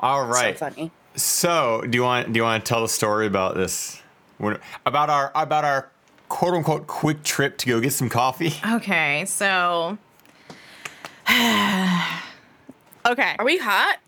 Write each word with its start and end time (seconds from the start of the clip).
All 0.00 0.26
right. 0.26 0.58
So 0.58 0.70
funny. 0.70 0.90
So, 1.14 1.84
do 1.88 1.96
you 1.96 2.02
want 2.02 2.32
do 2.32 2.38
you 2.38 2.44
want 2.44 2.64
to 2.64 2.68
tell 2.68 2.82
the 2.82 2.88
story 2.88 3.26
about 3.26 3.54
this? 3.54 4.02
About 4.86 5.10
our 5.10 5.30
about 5.34 5.64
our 5.64 5.90
quote 6.28 6.54
unquote 6.54 6.86
quick 6.86 7.22
trip 7.22 7.58
to 7.58 7.66
go 7.66 7.80
get 7.80 7.92
some 7.92 8.08
coffee? 8.08 8.54
Okay, 8.66 9.24
so. 9.26 9.98
okay. 11.28 11.36
Are 13.38 13.44
we 13.44 13.58
hot? 13.58 13.98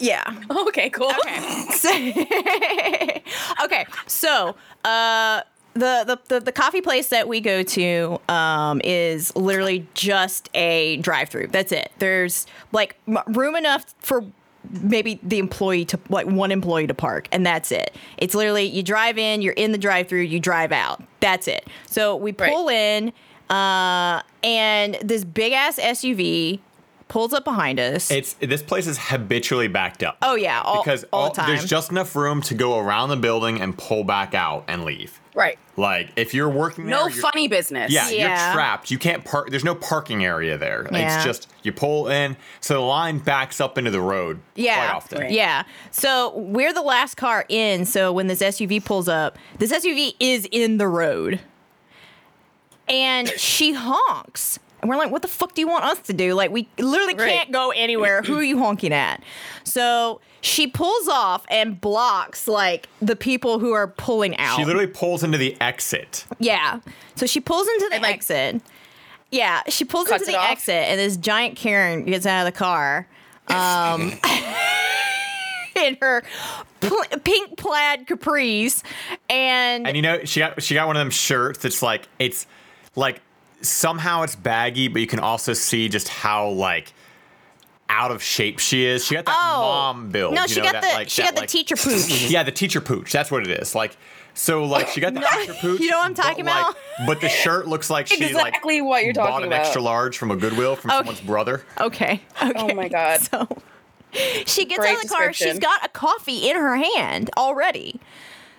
Yeah. 0.00 0.22
Okay, 0.50 0.90
cool. 0.90 1.12
Okay. 1.26 3.22
okay. 3.64 3.86
So, 4.06 4.56
uh, 4.84 5.42
the, 5.74 6.04
the, 6.06 6.18
the, 6.28 6.40
the 6.40 6.52
coffee 6.52 6.80
place 6.80 7.08
that 7.08 7.28
we 7.28 7.40
go 7.40 7.62
to 7.62 8.20
um, 8.28 8.80
is 8.82 9.34
literally 9.36 9.86
just 9.94 10.48
a 10.54 10.96
drive-through. 10.98 11.48
That's 11.48 11.72
it. 11.72 11.92
There's 11.98 12.46
like 12.72 12.96
m- 13.06 13.18
room 13.28 13.54
enough 13.56 13.94
for 14.00 14.24
maybe 14.82 15.18
the 15.22 15.38
employee 15.38 15.84
to 15.86 15.98
like 16.08 16.26
one 16.26 16.52
employee 16.52 16.86
to 16.86 16.94
park, 16.94 17.28
and 17.32 17.44
that's 17.44 17.72
it. 17.72 17.94
It's 18.18 18.34
literally 18.34 18.64
you 18.64 18.82
drive 18.82 19.18
in, 19.18 19.42
you're 19.42 19.54
in 19.54 19.72
the 19.72 19.78
drive-through, 19.78 20.20
you 20.22 20.40
drive 20.40 20.72
out. 20.72 21.02
That's 21.20 21.48
it. 21.48 21.66
So 21.86 22.16
we 22.16 22.32
Right. 22.32 22.52
pull 22.52 22.68
in, 22.68 23.12
uh, 23.48 24.22
and 24.44 24.96
this 25.02 25.24
big 25.24 25.52
ass 25.52 25.78
SUV 25.78 26.60
pulls 27.10 27.34
up 27.34 27.44
behind 27.44 27.78
us. 27.78 28.10
It's 28.10 28.32
this 28.34 28.62
place 28.62 28.86
is 28.86 28.96
habitually 28.98 29.68
backed 29.68 30.02
up. 30.02 30.16
oh 30.22 30.34
yeah, 30.36 30.62
all, 30.62 30.82
because 30.82 31.04
all, 31.12 31.24
all- 31.24 31.28
the 31.30 31.34
time. 31.36 31.48
there's 31.50 31.66
just 31.66 31.90
enough 31.90 32.16
room 32.16 32.40
to 32.42 32.54
go 32.54 32.78
around 32.78 33.10
the 33.10 33.16
building 33.16 33.60
and 33.60 33.76
pull 33.76 34.04
back 34.04 34.32
out 34.32 34.64
and 34.68 34.84
leave. 34.84 35.20
Right. 35.34 35.58
Like 35.76 36.10
if 36.16 36.32
you're 36.34 36.48
working 36.48 36.86
there, 36.86 36.96
No 36.96 37.06
you're- 37.08 37.20
funny 37.20 37.46
business. 37.48 37.92
Yeah, 37.92 38.08
Yeah. 38.08 38.46
you're 38.46 38.54
trapped. 38.54 38.90
You 38.90 38.98
can't 38.98 39.24
park. 39.24 39.50
There's 39.50 39.64
no 39.64 39.74
parking 39.74 40.24
area 40.24 40.56
there. 40.56 40.88
Yeah. 40.90 41.16
It's 41.16 41.24
just 41.24 41.48
you 41.62 41.72
pull 41.72 42.08
in, 42.08 42.36
so 42.60 42.74
the 42.74 42.80
line 42.80 43.18
backs 43.18 43.60
up 43.60 43.76
into 43.76 43.90
the 43.90 44.00
road. 44.00 44.40
Yeah. 44.54 44.76
quite 44.86 44.96
often. 44.96 45.18
Right. 45.20 45.30
Yeah. 45.30 45.64
So 45.90 46.36
we're 46.36 46.72
the 46.72 46.82
last 46.82 47.16
car 47.16 47.44
in. 47.48 47.84
So 47.84 48.12
when 48.12 48.26
this 48.28 48.40
SUV 48.40 48.84
pulls 48.84 49.08
up, 49.08 49.36
this 49.58 49.72
SUV 49.72 50.14
is 50.20 50.48
in 50.50 50.78
the 50.78 50.88
road. 50.88 51.40
And 52.88 53.28
she 53.38 53.72
honks. 53.72 54.58
And 54.80 54.88
we're 54.88 54.96
like, 54.96 55.10
what 55.10 55.22
the 55.22 55.28
fuck 55.28 55.54
do 55.54 55.60
you 55.60 55.68
want 55.68 55.84
us 55.84 55.98
to 56.00 56.12
do? 56.12 56.34
Like, 56.34 56.50
we 56.50 56.68
literally 56.78 57.14
Right. 57.14 57.30
can't 57.30 57.52
go 57.52 57.70
anywhere. 57.70 58.22
Who 58.22 58.36
are 58.38 58.42
you 58.42 58.58
honking 58.58 58.92
at? 58.92 59.22
So 59.64 60.20
she 60.40 60.66
pulls 60.66 61.06
off 61.08 61.44
and 61.50 61.80
blocks, 61.80 62.48
like, 62.48 62.88
the 63.02 63.14
people 63.16 63.58
who 63.58 63.72
are 63.72 63.86
pulling 63.88 64.36
out. 64.38 64.56
She 64.56 64.64
literally 64.64 64.86
pulls 64.86 65.22
into 65.22 65.36
the 65.38 65.56
exit. 65.60 66.24
Yeah. 66.38 66.80
So 67.14 67.26
she 67.26 67.40
pulls 67.40 67.68
into 67.68 67.88
the 67.90 67.94
And, 67.96 68.02
like, 68.02 68.14
exit. 68.14 68.62
Yeah, 69.30 69.62
she 69.68 69.84
pulls 69.84 70.10
into 70.10 70.24
the 70.24 70.36
off? 70.36 70.50
exit, 70.50 70.74
and 70.88 70.98
this 70.98 71.16
giant 71.16 71.56
Karen 71.56 72.04
gets 72.04 72.26
out 72.26 72.46
of 72.46 72.52
the 72.52 72.58
car. 72.58 73.06
Um, 73.48 74.12
in 75.76 75.96
her 76.00 76.22
pl- 76.80 77.04
pink 77.24 77.56
plaid 77.56 78.06
capris, 78.06 78.82
and, 79.28 79.86
And 79.86 79.96
you 79.96 80.02
know, 80.02 80.24
she 80.24 80.40
got 80.40 80.60
she 80.62 80.74
got 80.74 80.86
one 80.86 80.96
of 80.96 81.00
them 81.00 81.10
shirts 81.10 81.60
that's 81.60 81.82
like 81.82 82.08
it's 82.18 82.46
like 82.96 83.20
somehow 83.62 84.22
it's 84.22 84.36
baggy, 84.36 84.88
but 84.88 85.00
you 85.00 85.06
can 85.06 85.20
also 85.20 85.52
see 85.52 85.88
just 85.88 86.08
how 86.08 86.48
like 86.50 86.92
out 87.88 88.10
of 88.12 88.22
shape 88.22 88.58
she 88.60 88.84
is. 88.84 89.04
She 89.04 89.14
got 89.16 89.26
that 89.26 89.36
oh 89.36 89.60
mom 89.60 90.10
build. 90.10 90.34
No, 90.34 90.42
you 90.42 90.48
she 90.48 90.56
know, 90.60 90.64
got 90.64 90.72
that, 90.74 90.82
the 90.82 90.88
like, 90.94 91.08
she 91.10 91.22
that, 91.22 91.28
got 91.28 91.34
the 91.34 91.40
like- 91.42 91.48
teacher 91.48 91.76
pooch. 91.76 92.30
Yeah, 92.30 92.42
the 92.42 92.52
teacher 92.52 92.80
pooch. 92.80 93.12
That's 93.12 93.30
what 93.30 93.46
it 93.46 93.60
is. 93.60 93.74
Like 93.74 93.96
so, 94.32 94.64
like 94.64 94.88
she 94.88 95.00
got 95.00 95.12
the 95.14 95.20
teacher 95.40 95.54
pooch. 95.60 95.80
You 95.80 95.90
know 95.90 95.98
what 95.98 96.06
I'm 96.06 96.14
but, 96.14 96.22
talking 96.22 96.44
like- 96.44 96.60
about? 96.62 96.76
But 97.06 97.20
the 97.20 97.28
shirt 97.28 97.66
looks 97.66 97.90
like 97.90 98.06
she 98.06 98.20
like 98.32 98.48
Exactly 98.48 98.80
what 98.80 99.04
you're 99.04 99.12
bought 99.14 99.28
talking 99.30 99.46
an 99.46 99.52
about. 99.52 99.60
extra 99.66 99.82
large 99.82 100.16
from 100.18 100.30
a 100.30 100.36
Goodwill 100.36 100.76
from 100.76 100.90
Okay. 100.90 100.98
someone's 100.98 101.20
brother. 101.20 101.64
Okay. 101.80 102.20
Okay. 102.42 102.52
Oh 102.56 102.74
my 102.74 102.88
God. 102.88 103.20
So 104.12 104.42
she 104.44 104.64
gets 104.64 104.80
Great 104.80 104.90
out 104.96 105.04
of 105.04 105.08
the 105.08 105.08
car. 105.08 105.32
She's 105.32 105.60
got 105.60 105.84
a 105.84 105.88
coffee 105.88 106.48
in 106.50 106.56
her 106.56 106.76
hand 106.76 107.30
already. 107.36 108.00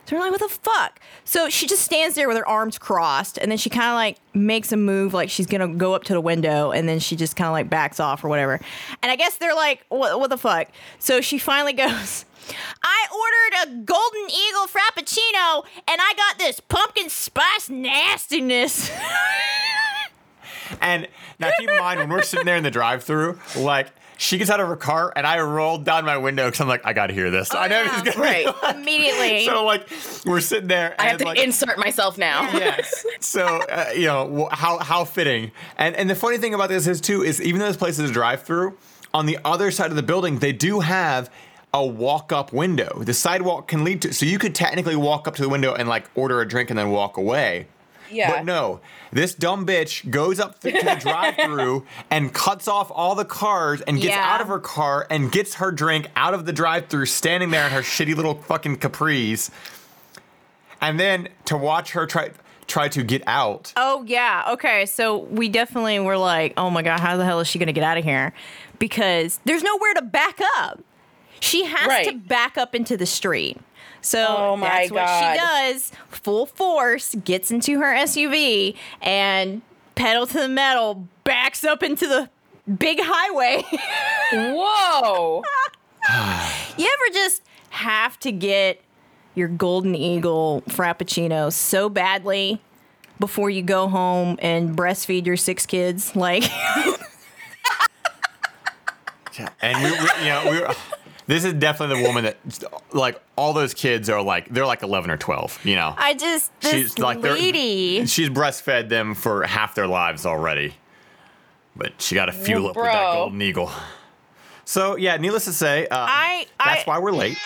So 0.06 0.16
we're 0.16 0.24
like, 0.24 0.32
what 0.32 0.42
the 0.42 0.50
fuck? 0.50 1.00
So 1.24 1.48
she 1.50 1.68
just 1.68 1.84
stands 1.84 2.16
there 2.16 2.28
with 2.28 2.38
her 2.38 2.48
arms 2.48 2.78
crossed, 2.78 3.38
and 3.38 3.50
then 3.52 3.58
she 3.58 3.70
kind 3.70 3.90
of 3.90 3.96
like 3.96 4.18
makes 4.34 4.72
a 4.72 4.78
move, 4.78 5.14
like 5.14 5.30
she's 5.30 5.46
gonna 5.46 5.74
go 5.74 5.94
up 5.94 6.04
to 6.06 6.14
the 6.14 6.22
window, 6.22 6.72
and 6.72 6.88
then 6.90 7.00
she 7.00 7.16
just 7.16 7.36
kind 7.36 7.48
of 7.48 7.54
like 7.54 7.70
backs 7.70 8.00
off 8.00 8.24
or 8.24 8.30
whatever. 8.30 8.60
And 9.02 9.12
I 9.12 9.16
guess 9.16 9.38
they're 9.38 9.56
like, 9.56 9.86
what, 9.90 10.20
what 10.20 10.30
the 10.30 10.38
fuck? 10.38 10.68
So 11.00 11.22
she 11.22 11.38
finally 11.38 11.74
goes. 11.74 12.26
I 12.84 13.08
ordered 13.14 13.72
a 13.72 13.84
Golden 13.84 14.30
Eagle 14.30 14.68
Frappuccino, 14.68 15.64
and 15.88 16.02
I 16.02 16.14
got 16.18 16.40
this 16.40 16.60
pumpkin 16.60 17.10
spice 17.10 17.70
nastiness. 17.70 18.92
And 20.80 21.08
now 21.38 21.52
keep 21.60 21.70
in 21.70 21.78
mind 21.80 22.00
when 22.00 22.10
we're 22.10 22.22
sitting 22.22 22.46
there 22.46 22.56
in 22.56 22.64
the 22.64 22.72
drive-through, 22.72 23.40
like 23.58 23.88
she 24.22 24.38
gets 24.38 24.52
out 24.52 24.60
of 24.60 24.68
her 24.68 24.76
car 24.76 25.12
and 25.16 25.26
I 25.26 25.40
rolled 25.40 25.84
down 25.84 26.06
my 26.06 26.18
window 26.18 26.46
because 26.46 26.62
I'm 26.62 26.68
like, 26.68 26.86
I 26.86 26.94
gotta 26.94 27.12
hear 27.12 27.32
this. 27.32 27.56
I 27.56 27.68
know 27.68 27.82
yeah. 27.82 27.88
this 27.88 27.98
is 27.98 28.02
gonna 28.04 28.18
be 28.18 28.46
Right. 28.46 28.76
Immediately. 28.76 29.46
So 29.46 29.66
like 29.66 29.90
we're 30.28 30.42
sitting 30.42 30.68
there. 30.68 30.92
And 30.92 31.02
I 31.02 31.06
have 31.06 31.18
to 31.18 31.26
like, 31.26 31.40
insert 31.40 31.80
myself 31.80 32.20
now. 32.20 32.44
Yes. 32.54 33.04
So 33.20 33.46
uh, 33.46 33.90
you 33.96 34.06
know 34.06 34.48
how 34.52 34.78
how 34.78 35.06
fitting. 35.06 35.52
And 35.78 35.96
and 35.96 36.08
the 36.08 36.14
funny 36.14 36.38
thing 36.38 36.54
about 36.54 36.70
this 36.70 36.86
is 36.86 37.02
too 37.02 37.24
is 37.24 37.42
even 37.42 37.60
though 37.60 37.66
this 37.66 37.78
place 37.78 37.98
is 37.98 38.12
a 38.12 38.14
drive-through, 38.14 38.78
on 39.12 39.26
the 39.26 39.40
other 39.44 39.72
side 39.72 39.90
of 39.90 39.96
the 39.96 40.04
building 40.04 40.38
they 40.38 40.54
do 40.54 40.82
have 40.82 41.32
a 41.74 41.84
walk-up 41.84 42.54
window. 42.54 43.02
The 43.04 43.16
sidewalk 43.16 43.68
can 43.70 43.84
lead 43.84 44.04
to, 44.04 44.14
so 44.14 44.28
you 44.28 44.38
could 44.38 44.54
technically 44.54 44.96
walk 44.96 45.28
up 45.28 45.36
to 45.38 45.42
the 45.42 45.50
window 45.50 45.74
and 45.74 45.90
like 45.90 46.06
order 46.14 46.42
a 46.42 46.48
drink 46.48 46.70
and 46.70 46.78
then 46.78 46.92
walk 46.92 47.18
away. 47.18 47.68
Yeah. 48.12 48.32
But 48.32 48.46
no, 48.46 48.80
this 49.12 49.34
dumb 49.34 49.66
bitch 49.66 50.10
goes 50.10 50.40
up 50.40 50.60
to 50.62 50.72
the 50.72 50.98
drive-through 51.00 51.86
and 52.10 52.34
cuts 52.34 52.68
off 52.68 52.92
all 52.94 53.16
the 53.16 53.26
cars 53.26 53.82
and 53.82 53.98
gets 53.98 54.16
Yeah. 54.16 54.34
out 54.34 54.42
of 54.42 54.48
her 54.48 54.60
car 54.60 55.08
and 55.10 55.32
gets 55.32 55.56
her 55.56 55.72
drink 55.72 56.08
out 56.16 56.34
of 56.34 56.46
the 56.46 56.54
drive-through, 56.54 57.06
standing 57.08 57.50
there 57.52 57.66
in 57.66 57.72
her 57.72 57.82
shitty 57.82 58.16
little 58.16 58.36
fucking 58.36 58.78
capris. 58.78 59.50
And 60.82 61.00
then 61.00 61.30
to 61.46 61.58
watch 61.58 61.92
her 61.92 62.06
try 62.06 62.32
try 62.68 62.88
to 62.88 63.04
get 63.04 63.22
out. 63.28 63.74
Oh 63.76 64.04
yeah. 64.08 64.44
Okay. 64.52 64.86
So 64.86 65.18
we 65.18 65.50
definitely 65.50 66.00
were 66.00 66.18
like, 66.18 66.54
oh 66.58 66.70
my 66.70 66.82
god, 66.82 67.00
how 67.00 67.18
the 67.18 67.26
hell 67.26 67.40
is 67.40 67.48
she 67.48 67.60
gonna 67.60 67.74
get 67.74 67.84
out 67.84 67.98
of 67.98 68.04
here? 68.04 68.34
Because 68.80 69.40
there's 69.46 69.62
nowhere 69.64 69.94
to 69.96 70.02
back 70.02 70.40
up. 70.58 70.80
She 71.40 71.66
has 71.66 72.08
to 72.08 72.14
back 72.14 72.58
up 72.58 72.74
into 72.76 72.96
the 72.98 73.06
street. 73.06 73.58
So 74.02 74.26
Oh 74.28 74.58
my 74.58 74.68
that's 74.68 74.92
what 74.92 75.06
God. 75.06 75.34
she 75.34 75.40
does. 75.40 75.92
Full 76.10 76.46
force 76.46 77.16
gets 77.16 77.52
into 77.52 77.80
her 77.80 77.94
SUV 77.96 78.76
and 79.02 79.62
pedal 79.96 80.28
to 80.28 80.34
the 80.40 80.50
metal, 80.50 81.08
backs 81.24 81.64
up 81.64 81.84
into 81.84 82.08
the 82.08 82.30
big 82.78 83.00
highway. 83.02 83.64
Whoa. 84.34 85.44
you 86.78 86.86
ever 86.86 87.14
just 87.14 87.44
have 87.70 88.20
to 88.20 88.32
get 88.32 88.82
your 89.36 89.48
golden 89.48 89.96
eagle 89.96 90.64
frappuccino 90.68 91.52
so 91.54 91.88
badly 91.90 92.60
before 93.20 93.50
you 93.50 93.62
go 93.62 93.88
home 93.88 94.38
and 94.42 94.76
breastfeed 94.76 95.26
your 95.26 95.38
six 95.38 95.66
kids? 95.66 96.16
Like 96.16 96.44
And 99.62 99.84
we, 99.84 99.92
we 99.92 99.98
you 100.20 100.26
know, 100.30 100.44
we 100.52 100.60
were, 100.60 100.76
this 101.32 101.46
is 101.46 101.54
definitely 101.54 102.02
the 102.02 102.08
woman 102.10 102.24
that 102.26 102.38
like 102.94 103.22
all 103.38 103.54
those 103.54 103.74
kids 103.74 104.10
are 104.10 104.22
like 104.22 104.50
they're 104.50 104.66
like 104.66 104.84
11 104.84 105.10
or 105.10 105.16
12, 105.18 105.66
you 105.66 105.76
know. 105.76 105.96
I 105.98 106.14
just 106.14 106.52
this 106.60 106.72
She's 106.74 107.00
like 107.00 107.22
lady. 107.22 108.06
She's 108.06 108.30
breastfed 108.30 108.90
them 108.90 109.16
for 109.16 109.44
half 109.44 109.74
their 109.74 109.88
lives 109.88 110.26
already. 110.26 110.74
But 111.76 112.02
she 112.02 112.16
got 112.16 112.26
to 112.26 112.34
fuel 112.34 112.68
up 112.68 112.76
with 112.76 112.84
that 112.86 113.14
golden 113.14 113.42
eagle. 113.42 113.72
So, 114.66 114.98
yeah, 114.98 115.16
needless 115.18 115.46
to 115.46 115.54
say, 115.54 115.88
uh, 115.88 115.96
I- 115.98 116.46
that's 116.64 116.82
I- 116.82 116.84
why 116.86 117.00
we're 117.00 117.12
late. 117.14 117.38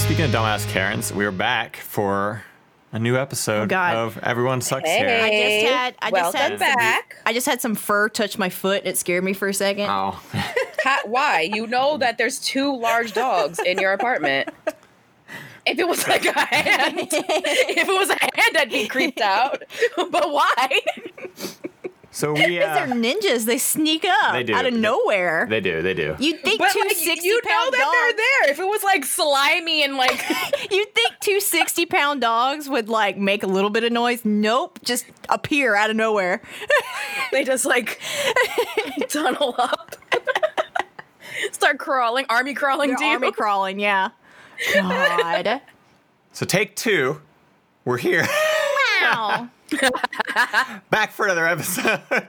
Speaking 0.00 0.24
of 0.24 0.30
dumbass 0.32 0.66
Karens, 0.68 1.12
we're 1.12 1.30
back 1.30 1.76
for 1.76 2.42
a 2.92 2.98
new 2.98 3.16
episode 3.16 3.62
Oh, 3.62 3.66
God. 3.66 3.94
of 3.94 4.18
Everyone 4.18 4.60
Sucks 4.60 4.88
Hey. 4.88 4.98
Here. 4.98 5.08
I 5.08 5.30
just 5.30 5.72
had 5.74 5.94
I 6.00 6.10
just 6.10 6.12
Welcome 6.34 6.40
had 6.40 6.48
some, 6.50 6.58
back. 6.58 7.16
I 7.26 7.32
just 7.32 7.46
had 7.46 7.60
some 7.60 7.74
fur 7.74 8.08
touch 8.08 8.36
my 8.38 8.48
foot. 8.48 8.82
It 8.86 8.96
scared 8.98 9.22
me 9.22 9.32
for 9.32 9.48
a 9.48 9.54
second. 9.54 9.88
Oh. 9.88 10.20
Ha- 10.82 11.02
why? 11.04 11.42
You 11.42 11.66
know 11.66 11.98
that 11.98 12.16
there's 12.16 12.38
two 12.40 12.74
large 12.74 13.12
dogs 13.12 13.58
in 13.58 13.78
your 13.78 13.92
apartment. 13.92 14.48
If 15.66 15.78
it 15.78 15.86
was 15.86 16.08
like 16.08 16.24
a 16.24 16.32
hand, 16.40 16.98
if 17.02 17.12
it 17.86 17.86
was 17.86 18.08
a 18.08 18.14
hand, 18.14 18.56
I'd 18.56 18.70
be 18.70 18.88
creeped 18.88 19.20
out. 19.20 19.62
But 20.10 20.32
why? 20.32 20.80
So, 22.20 22.32
we. 22.34 22.58
Because 22.58 22.74
they're 22.74 22.84
Uh, 22.84 22.92
ninjas. 22.92 23.44
They 23.46 23.56
sneak 23.58 24.04
up 24.04 24.32
They 24.34 24.42
do. 24.42 24.54
out 24.54 24.66
of 24.66 24.74
nowhere. 24.74 25.46
they 25.48 25.60
do, 25.60 25.80
they 25.82 25.94
do. 25.94 26.16
You'd 26.18 26.40
think 26.42 26.58
But 26.58 26.72
two 26.72 26.80
like, 26.80 26.96
60 26.96 27.26
you 27.26 27.34
know 27.42 27.48
pound 27.50 27.72
that 27.72 27.78
dogs. 27.80 27.92
they're 27.92 28.12
there. 28.16 28.50
If 28.52 28.58
it 28.60 28.64
was 28.68 28.82
like 28.82 29.04
slimy 29.04 29.82
and 29.82 29.96
like 29.96 30.22
You'd 30.70 30.94
think 30.94 31.12
two 31.20 31.40
60 31.40 31.86
pound 31.86 32.20
dogs 32.20 32.68
would 32.68 32.88
like 32.88 33.16
make 33.16 33.42
a 33.42 33.46
little 33.46 33.70
bit 33.70 33.84
of 33.84 33.92
noise. 33.92 34.24
Nope, 34.24 34.78
just 34.84 35.06
appear 35.28 35.74
out 35.74 35.90
of 35.90 35.96
nowhere. 35.96 36.42
they 37.32 37.42
just 37.44 37.64
like 37.64 38.00
tunnel 39.08 39.54
up, 39.58 39.96
start 41.52 41.78
crawling, 41.78 42.26
army 42.28 42.54
crawling 42.54 42.90
They're 42.90 42.98
to 42.98 43.04
you. 43.04 43.10
army 43.12 43.32
crawling, 43.32 43.80
yeah. 43.80 44.10
God. 44.74 45.60
So, 46.32 46.44
take 46.46 46.76
two. 46.76 47.20
we're 47.84 47.96
here. 47.98 48.26
Wow. 49.02 49.48
Back 50.90 51.12
for 51.12 51.26
another 51.26 51.46
episode. 51.46 52.00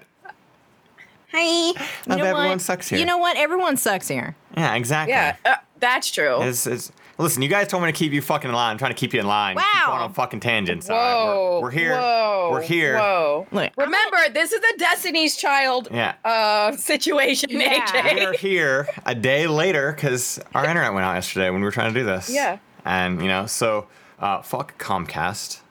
Hi. 1.32 1.40
You 1.40 1.74
Of 1.74 2.08
know 2.08 2.16
Everyone 2.26 2.50
what? 2.50 2.62
Sucks 2.62 2.90
Here. 2.90 3.00
You 3.00 3.06
know 3.06 3.18
what? 3.18 3.38
Everyone 3.38 3.78
sucks 3.78 4.08
here. 4.10 4.36
yeah, 4.58 4.76
exactly. 4.76 5.14
Yeah, 5.14 5.38
uh, 5.46 5.56
that's 5.80 6.12
true. 6.12 6.42
It's, 6.42 6.68
it's, 6.68 6.92
listen, 7.18 7.42
you 7.42 7.48
guys 7.48 7.70
told 7.70 7.84
me 7.84 7.90
to 7.92 7.98
keep 7.98 8.12
you 8.12 8.22
fucking 8.22 8.50
in 8.50 8.54
line. 8.56 8.72
I'm 8.72 8.78
trying 8.78 8.92
to 8.92 8.98
keep 8.98 9.14
you 9.14 9.22
in 9.22 9.28
line. 9.28 9.56
Keep 9.56 9.64
Wow. 9.66 9.86
going 9.92 10.02
on 10.02 10.14
fucking 10.14 10.42
tangents. 10.42 10.90
all 10.90 10.98
right? 10.98 11.14
Whoa. 11.14 11.60
We're, 11.60 11.62
we're 11.62 11.72
here. 11.72 11.92
Whoa. 11.96 12.50
We're 12.52 12.62
here. 12.62 12.98
Whoa. 12.98 13.48
Look, 13.54 13.72
Remember, 13.78 14.18
this 14.34 14.52
is 14.52 14.62
a 14.62 14.78
Destiny's 14.78 15.38
Child 15.38 15.88
Yeah. 15.90 16.16
uh, 16.26 16.74
situation, 16.74 17.50
Yeah. 17.52 17.86
AJ. 17.86 18.16
We're 18.26 18.34
here 18.34 18.90
a 19.06 19.16
day 19.16 19.48
later 19.48 19.94
because 19.94 20.38
our 20.54 20.66
internet 20.66 20.94
went 20.94 21.06
out 21.06 21.14
yesterday 21.14 21.50
when 21.50 21.62
we 21.62 21.66
were 21.66 21.72
trying 21.72 21.94
to 21.94 21.98
do 22.00 22.06
this. 22.06 22.30
Yeah. 22.30 22.58
And, 22.84 23.22
you 23.22 23.30
know, 23.30 23.46
so 23.46 23.88
uh, 24.20 24.42
fuck 24.42 24.78
Comcast 24.78 25.62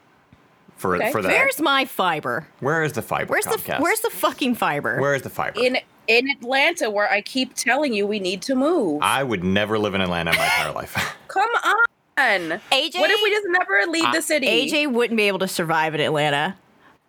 for, 0.81 0.97
Okay. 0.97 1.13
for 1.13 1.23
that. 1.23 1.29
Where's 1.29 1.61
my 1.61 1.85
fiber? 1.85 2.47
Where 2.61 2.83
is 2.83 2.95
the 2.95 3.03
fiber? 3.03 3.31
Where's 3.31 3.45
Comcast? 3.45 3.77
the 3.77 3.83
Where's 3.83 4.01
the 4.01 4.11
fucking 4.11 4.55
fiber? 4.55 4.99
Where 5.01 5.15
is 5.15 5.23
the 5.23 5.31
fiber? 5.31 5.61
In 5.61 5.79
in 6.09 6.29
Atlanta, 6.31 6.91
where 6.91 7.09
I 7.09 7.21
keep 7.21 7.55
telling 7.55 7.93
you 7.95 8.05
we 8.07 8.19
need 8.19 8.43
to 8.43 8.55
move. 8.57 9.01
I 9.03 9.23
would 9.23 9.45
never 9.45 9.79
live 9.79 9.95
in 9.95 10.01
Atlanta 10.01 10.33
in 10.33 10.37
my 10.39 10.45
entire 10.45 10.73
life. 10.73 11.17
Come 11.29 11.49
on. 11.65 12.61
AJ 12.73 12.99
What 12.99 13.11
if 13.11 13.21
we 13.23 13.31
just 13.31 13.47
never 13.49 13.87
leave 13.91 14.05
I- 14.07 14.17
the 14.17 14.23
city? 14.23 14.47
AJ 14.47 14.93
wouldn't 14.93 15.17
be 15.17 15.25
able 15.29 15.39
to 15.41 15.49
survive 15.49 15.95
in 15.95 16.01
Atlanta. 16.01 16.57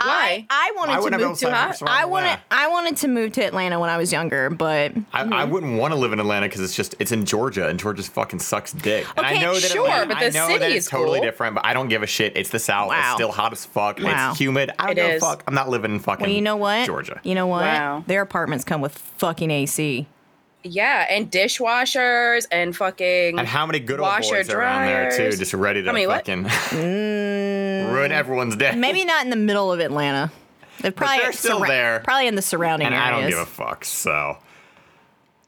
Why? 0.08 0.46
I, 0.50 0.70
I 0.70 0.72
wanted 0.78 0.92
I 0.94 0.96
to 1.18 1.28
move 1.28 1.38
to. 1.40 1.48
able 1.48 1.56
I 1.90 2.06
wanted. 2.06 2.28
Atlanta. 2.28 2.42
I 2.52 2.68
wanted 2.70 2.98
to 2.98 3.08
move 3.08 3.34
to 3.34 3.46
Atlanta 3.46 3.80
when 3.80 3.90
I 3.90 3.98
was 3.98 4.12
younger, 4.12 4.50
but 4.50 4.94
I, 5.14 5.22
I 5.24 5.44
wouldn't 5.46 5.78
want 5.80 5.94
to 5.94 6.00
live 6.00 6.14
in 6.14 6.20
Atlanta 6.20 6.48
because 6.48 6.62
it's 6.62 6.76
just 6.76 6.96
it's 7.00 7.12
in 7.12 7.26
Georgia 7.26 7.68
and 7.68 7.80
Georgia 7.80 8.04
fucking 8.04 8.40
sucks 8.40 8.72
dick. 8.74 9.06
And 9.18 9.26
I 9.26 9.32
Okay, 9.34 9.42
know 9.42 9.54
that 9.54 9.62
sure, 9.72 9.86
Atlanta, 9.86 10.08
but 10.14 10.18
I 10.18 10.30
the 10.30 10.38
know 10.38 10.48
city 10.48 10.60
that 10.60 10.72
is 10.72 10.78
it's 10.78 10.90
totally 10.90 11.20
cool. 11.20 11.26
different, 11.28 11.56
but 11.56 11.66
I 11.66 11.74
don't 11.74 11.88
give 11.90 12.04
a 12.04 12.08
shit. 12.08 12.36
It's 12.36 12.50
the 12.50 12.60
South. 12.60 12.90
Wow. 12.90 13.00
It's 13.00 13.14
still 13.16 13.32
hot 13.32 13.52
as 13.52 13.66
fuck. 13.66 14.00
Wow. 14.00 14.32
It's 14.32 14.40
humid. 14.40 14.72
I 14.80 14.88
don't 14.88 14.92
It 14.92 14.96
give 14.96 15.16
is. 15.18 15.24
a 15.24 15.26
fuck. 15.26 15.44
I'm 15.48 15.54
not 15.54 15.70
living 15.70 15.92
in 15.94 16.00
fucking 16.00 16.26
well, 16.26 16.32
you 16.34 16.42
know 16.42 16.58
what? 16.58 16.86
Georgia. 16.86 17.20
You 17.24 17.36
know 17.36 17.48
what? 17.48 17.62
Wow. 17.64 18.04
Their 18.08 18.22
apartments 18.22 18.64
come 18.66 18.82
with 18.82 18.98
fucking 18.98 19.52
AC. 19.52 20.08
Yeah, 20.64 21.06
and 21.10 21.32
dishwashers 21.32 22.46
and 22.52 22.76
fucking. 22.76 23.40
and 23.40 23.48
how 23.48 23.66
many 23.66 23.80
good 23.80 24.00
old 24.00 24.08
washer 24.08 24.36
boys 24.36 24.50
are 24.50 24.60
around 24.60 24.86
there 24.86 25.12
too, 25.12 25.38
just 25.38 25.54
ready 25.54 25.82
to 25.82 25.88
How 25.88 25.94
many 25.94 26.08
what? 26.08 26.26
fucking 26.26 26.44
ruin 26.74 28.12
everyone's 28.12 28.56
day. 28.56 28.72
Mm. 28.72 28.80
Maybe 28.80 29.06
not 29.06 29.24
in 29.24 29.30
the 29.30 29.36
middle 29.36 29.72
of 29.72 29.80
Atlanta. 29.80 30.32
They're 30.80 30.92
probably 30.92 31.20
they're 31.20 31.34
still 31.34 31.60
there. 31.60 32.00
Probably 32.04 32.28
in 32.28 32.36
the 32.36 32.42
surrounding 32.42 32.88
and 32.88 32.96
areas. 32.96 33.08
I 33.18 33.22
don't 33.22 33.30
give 33.30 33.40
a 33.40 33.46
fuck. 33.46 33.86
So, 33.86 34.38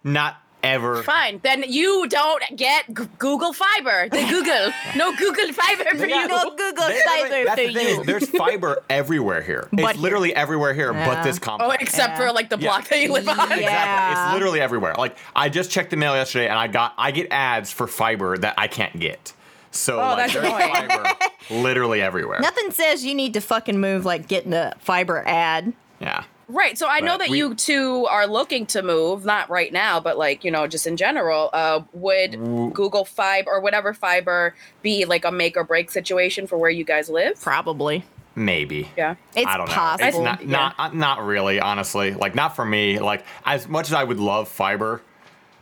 not 0.04 0.38
ever. 0.64 1.04
Fine, 1.04 1.42
then 1.44 1.64
you 1.68 2.08
don't 2.08 2.42
get 2.56 2.86
G- 2.88 3.04
Google 3.20 3.54
Fiber. 3.54 4.10
The 4.10 4.26
Google, 4.30 4.72
no 4.96 5.16
Google 5.16 5.52
Fiber 5.54 5.98
for 5.98 6.06
Yeah. 6.06 6.22
you. 6.24 6.28
No 6.30 6.50
Google 6.56 6.88
They- 6.88 7.02
Fiber 7.06 7.44
that's 7.46 7.62
for 7.62 7.68
the 7.68 7.74
thing 7.74 7.88
you. 7.88 8.00
is, 8.02 8.06
there's 8.08 8.30
fiber 8.30 8.82
everywhere 8.90 9.42
here. 9.42 9.68
But 9.72 9.82
it's 9.84 9.92
here. 9.94 10.02
literally 10.02 10.34
everywhere 10.36 10.74
here, 10.74 10.94
but 10.94 11.00
Yeah. 11.00 11.24
this 11.24 11.40
Oh, 11.48 11.72
except 11.72 12.12
Yeah. 12.14 12.18
for 12.18 12.32
like 12.32 12.50
the 12.50 12.58
Yeah. 12.58 12.70
block 12.70 12.88
that 12.88 13.00
you 13.02 13.12
live 13.12 13.28
on. 13.28 13.38
Yeah. 13.50 13.56
Exactly. 13.58 14.24
It's 14.24 14.34
literally 14.34 14.62
everywhere. 14.62 14.96
Like 14.98 15.18
I 15.36 15.50
just 15.50 15.70
checked 15.72 15.90
the 15.92 15.98
mail 15.98 16.16
yesterday, 16.16 16.48
and 16.48 16.58
I 16.58 16.68
got 16.68 16.94
I 16.98 17.12
get 17.12 17.28
ads 17.32 17.72
for 17.72 17.88
fiber 17.88 18.38
that 18.38 18.56
I 18.58 18.68
can't 18.68 18.98
get. 19.00 19.34
So 19.72 19.96
Oh, 19.96 20.04
like, 20.16 20.32
that's 20.32 20.34
there's 20.34 20.48
fiber 20.48 21.10
literally 21.50 22.02
everywhere. 22.02 22.40
Nothing 22.40 22.72
says 22.72 23.04
you 23.04 23.16
need 23.16 23.34
to 23.34 23.42
fucking 23.42 23.80
move 23.80 24.06
like 24.06 24.28
getting 24.28 24.54
a 24.54 24.74
fiber 24.80 25.24
ad. 25.26 25.74
Yeah. 26.00 26.24
Right. 26.54 26.78
So 26.78 26.88
I 26.88 27.00
know 27.00 27.18
that 27.18 27.30
we- 27.30 27.40
you 27.40 27.56
two 27.56 28.06
are 28.06 28.28
looking 28.28 28.66
to 28.68 28.84
move, 28.84 29.26
not 29.26 29.50
right 29.50 29.74
now, 29.74 30.00
but 30.00 30.18
like, 30.18 30.44
you 30.44 30.52
know, 30.52 30.68
just 30.68 30.86
in 30.86 30.96
general. 30.98 31.50
Uh, 31.52 31.82
would 31.94 32.32
Google 32.74 33.06
Fiber 33.06 33.50
or 33.52 33.60
whatever 33.60 33.94
fiber 33.94 34.54
be 34.82 35.06
like 35.06 35.26
a 35.26 35.32
make 35.32 35.58
or 35.58 35.64
break 35.64 35.90
situation 35.90 36.46
for 36.48 36.58
where 36.58 36.70
you 36.70 36.84
guys 36.84 37.10
live? 37.10 37.42
Probably. 37.42 38.06
Maybe. 38.36 38.90
Yeah. 38.98 39.16
It's 39.36 39.48
I 39.48 39.58
don't 39.58 39.68
know. 39.68 39.74
possible. 39.74 40.08
It's 40.08 40.18
not, 40.18 40.46
not 40.46 40.76
uh, 40.78 40.90
not 40.94 41.24
really, 41.26 41.60
honestly. 41.60 42.14
Like 42.14 42.36
not 42.36 42.56
for 42.56 42.66
me. 42.66 43.00
Like 43.00 43.26
as 43.46 43.68
much 43.68 43.88
as 43.88 43.94
I 43.94 44.04
would 44.04 44.20
love 44.20 44.48
fiber, 44.48 45.02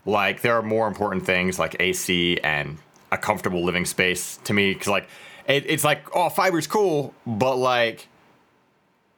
like 0.05 0.41
there 0.41 0.55
are 0.55 0.61
more 0.61 0.87
important 0.87 1.25
things 1.25 1.59
like 1.59 1.75
AC 1.79 2.39
and 2.43 2.77
a 3.11 3.17
comfortable 3.17 3.63
living 3.63 3.85
space 3.85 4.39
to 4.45 4.53
me. 4.53 4.73
Because 4.73 4.87
like 4.87 5.07
it, 5.47 5.65
it's 5.67 5.83
like 5.83 6.15
oh 6.15 6.29
fiber's 6.29 6.67
cool, 6.67 7.13
but 7.25 7.55
like 7.57 8.07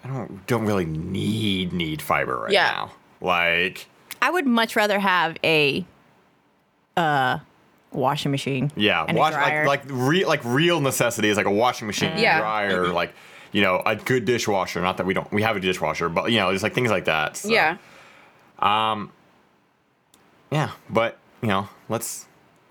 I 0.03 0.07
don't 0.07 0.45
don't 0.47 0.65
really 0.65 0.85
need 0.85 1.71
need 1.73 2.01
fiber 2.01 2.37
right 2.41 2.51
Yeah. 2.51 2.71
now. 2.71 2.91
Like 3.21 3.87
I 4.21 4.29
would 4.31 4.45
much 4.45 4.75
rather 4.75 4.99
have 4.99 5.37
a 5.43 5.85
uh 6.97 7.39
washing 7.91 8.31
machine. 8.31 8.71
yeah, 8.75 9.11
wash 9.13 9.33
dryer. 9.33 9.65
like 9.67 9.85
like 9.85 9.91
real 9.93 10.27
like 10.27 10.41
real 10.43 10.81
necessities 10.81 11.37
like 11.37 11.45
a 11.45 11.51
washing 11.51 11.87
machine, 11.87 12.17
Yeah. 12.17 12.39
dryer, 12.39 12.87
like 12.87 13.13
you 13.51 13.61
know 13.61 13.81
a 13.85 13.95
good 13.95 14.25
dishwasher. 14.25 14.81
Not 14.81 14.97
that 14.97 15.05
we 15.05 15.13
don't 15.13 15.31
we 15.31 15.41
have 15.43 15.55
a 15.55 15.59
dishwasher, 15.59 16.09
but 16.09 16.31
you 16.31 16.39
know 16.39 16.51
just 16.51 16.63
like 16.63 16.73
things 16.73 16.89
like 16.91 17.05
that. 17.05 17.37
so. 17.37 17.49
Yeah. 17.49 17.77
Yeah, 20.51 20.69
but 20.89 21.17
you 21.41 21.47
know, 21.47 21.67
let's 21.89 22.25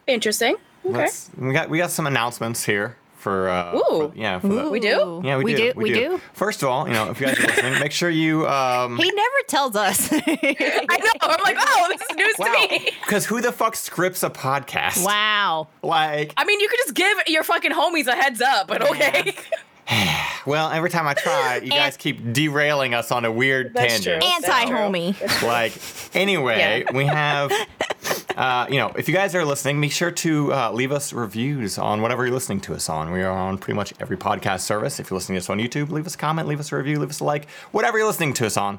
Interesting. 0.07 0.57
Okay. 0.85 0.95
let's 0.99 1.31
we 1.37 1.53
got 1.53 1.69
we 1.69 1.79
got 1.79 1.91
some 1.91 2.07
announcements 2.07 2.65
here 2.65 2.97
for 3.23 3.49
uh 3.49 3.75
Ooh. 3.77 3.81
for- 4.11 4.13
yeah 4.17 4.39
for 4.41 4.49
the- 4.49 4.69
We 4.69 4.81
do? 4.81 5.21
Yeah 5.25 5.37
we, 5.39 5.45
we 5.45 5.55
do, 5.55 5.73
We, 5.77 5.93
do. 5.93 6.21
First 6.33 6.63
of 6.63 6.69
all, 6.69 6.87
you 6.89 6.93
know 6.93 7.09
if 7.11 7.21
you 7.21 7.27
guys 7.27 7.39
are 7.39 7.47
listening, 7.47 7.79
make 7.79 7.93
sure 7.93 8.11
you 8.11 8.47
um 8.49 8.97
He 8.99 9.11
never 9.11 9.37
tells 9.49 9.77
us. 9.77 10.13
I 10.13 10.19
know. 10.99 11.13
I'm 11.23 11.43
like, 11.45 11.57
oh, 11.59 11.87
this 11.89 12.03
is 12.11 12.17
news 12.17 12.35
wow 12.39 12.47
to 12.47 12.69
me. 12.69 12.91
because 13.05 13.25
who 13.27 13.41
the 13.41 13.53
fuck 13.53 13.77
scripts 13.77 14.23
a 14.25 14.31
podcast? 14.31 15.05
wow. 15.05 15.69
Like 15.83 16.35
I 16.37 16.45
mean, 16.45 16.59
you 16.61 16.69
could 16.69 16.79
just 16.79 16.95
give 16.95 17.17
your 17.29 17.45
fucking 17.45 17.71
homies 17.73 18.09
a 18.09 18.15
heads 18.17 18.41
up, 18.41 18.67
but 18.67 18.83
okay. 18.91 19.35
well, 20.47 20.71
every 20.71 20.91
time 20.91 21.07
I 21.07 21.15
try, 21.15 21.61
you 21.63 21.71
guys 21.71 21.97
keep 21.97 22.33
derailing 22.33 22.95
us 22.95 23.11
on 23.13 23.25
a 23.25 23.31
weird 23.33 23.73
That's 23.75 23.95
tangent. 24.05 24.23
true. 24.23 24.31
Anti 24.33 24.65
homie. 24.73 25.43
like 25.43 25.73
anyway 26.17 26.85
Yeah. 26.89 26.97
we 26.97 27.05
have 27.07 27.51
uh, 28.37 28.67
you 28.69 28.77
know 28.77 28.89
if 28.97 29.09
you 29.09 29.15
guys 29.15 29.35
are 29.35 29.45
listening 29.45 29.81
make 29.81 29.93
sure 29.93 30.11
to 30.11 30.53
uh, 30.53 30.73
leave 30.73 30.93
us 30.93 31.13
reviews 31.13 31.79
on 31.79 32.03
whatever 32.03 32.25
you're 32.25 32.35
listening 32.35 32.61
to 32.61 32.75
us 32.75 32.89
on 32.89 33.11
we 33.13 33.23
are 33.23 33.31
on 33.33 33.59
pretty 33.59 33.77
much 33.77 33.93
every 34.01 34.17
podcast 34.17 34.61
service 34.61 34.99
if 35.01 35.11
you're 35.11 35.17
listening 35.19 35.37
to 35.37 35.45
us 35.45 35.51
on 35.51 35.59
youtube 35.59 35.91
leave 35.91 36.07
us 36.07 36.15
a 36.15 36.19
comment 36.19 36.49
leave 36.49 36.61
us 36.61 36.73
a 36.73 36.77
review 36.77 36.99
leave 36.99 37.11
us 37.11 37.21
a 37.21 37.25
like 37.25 37.49
whatever 37.73 37.99
you're 37.99 38.07
listening 38.07 38.33
to 38.35 38.47
us 38.47 38.57
on 38.57 38.79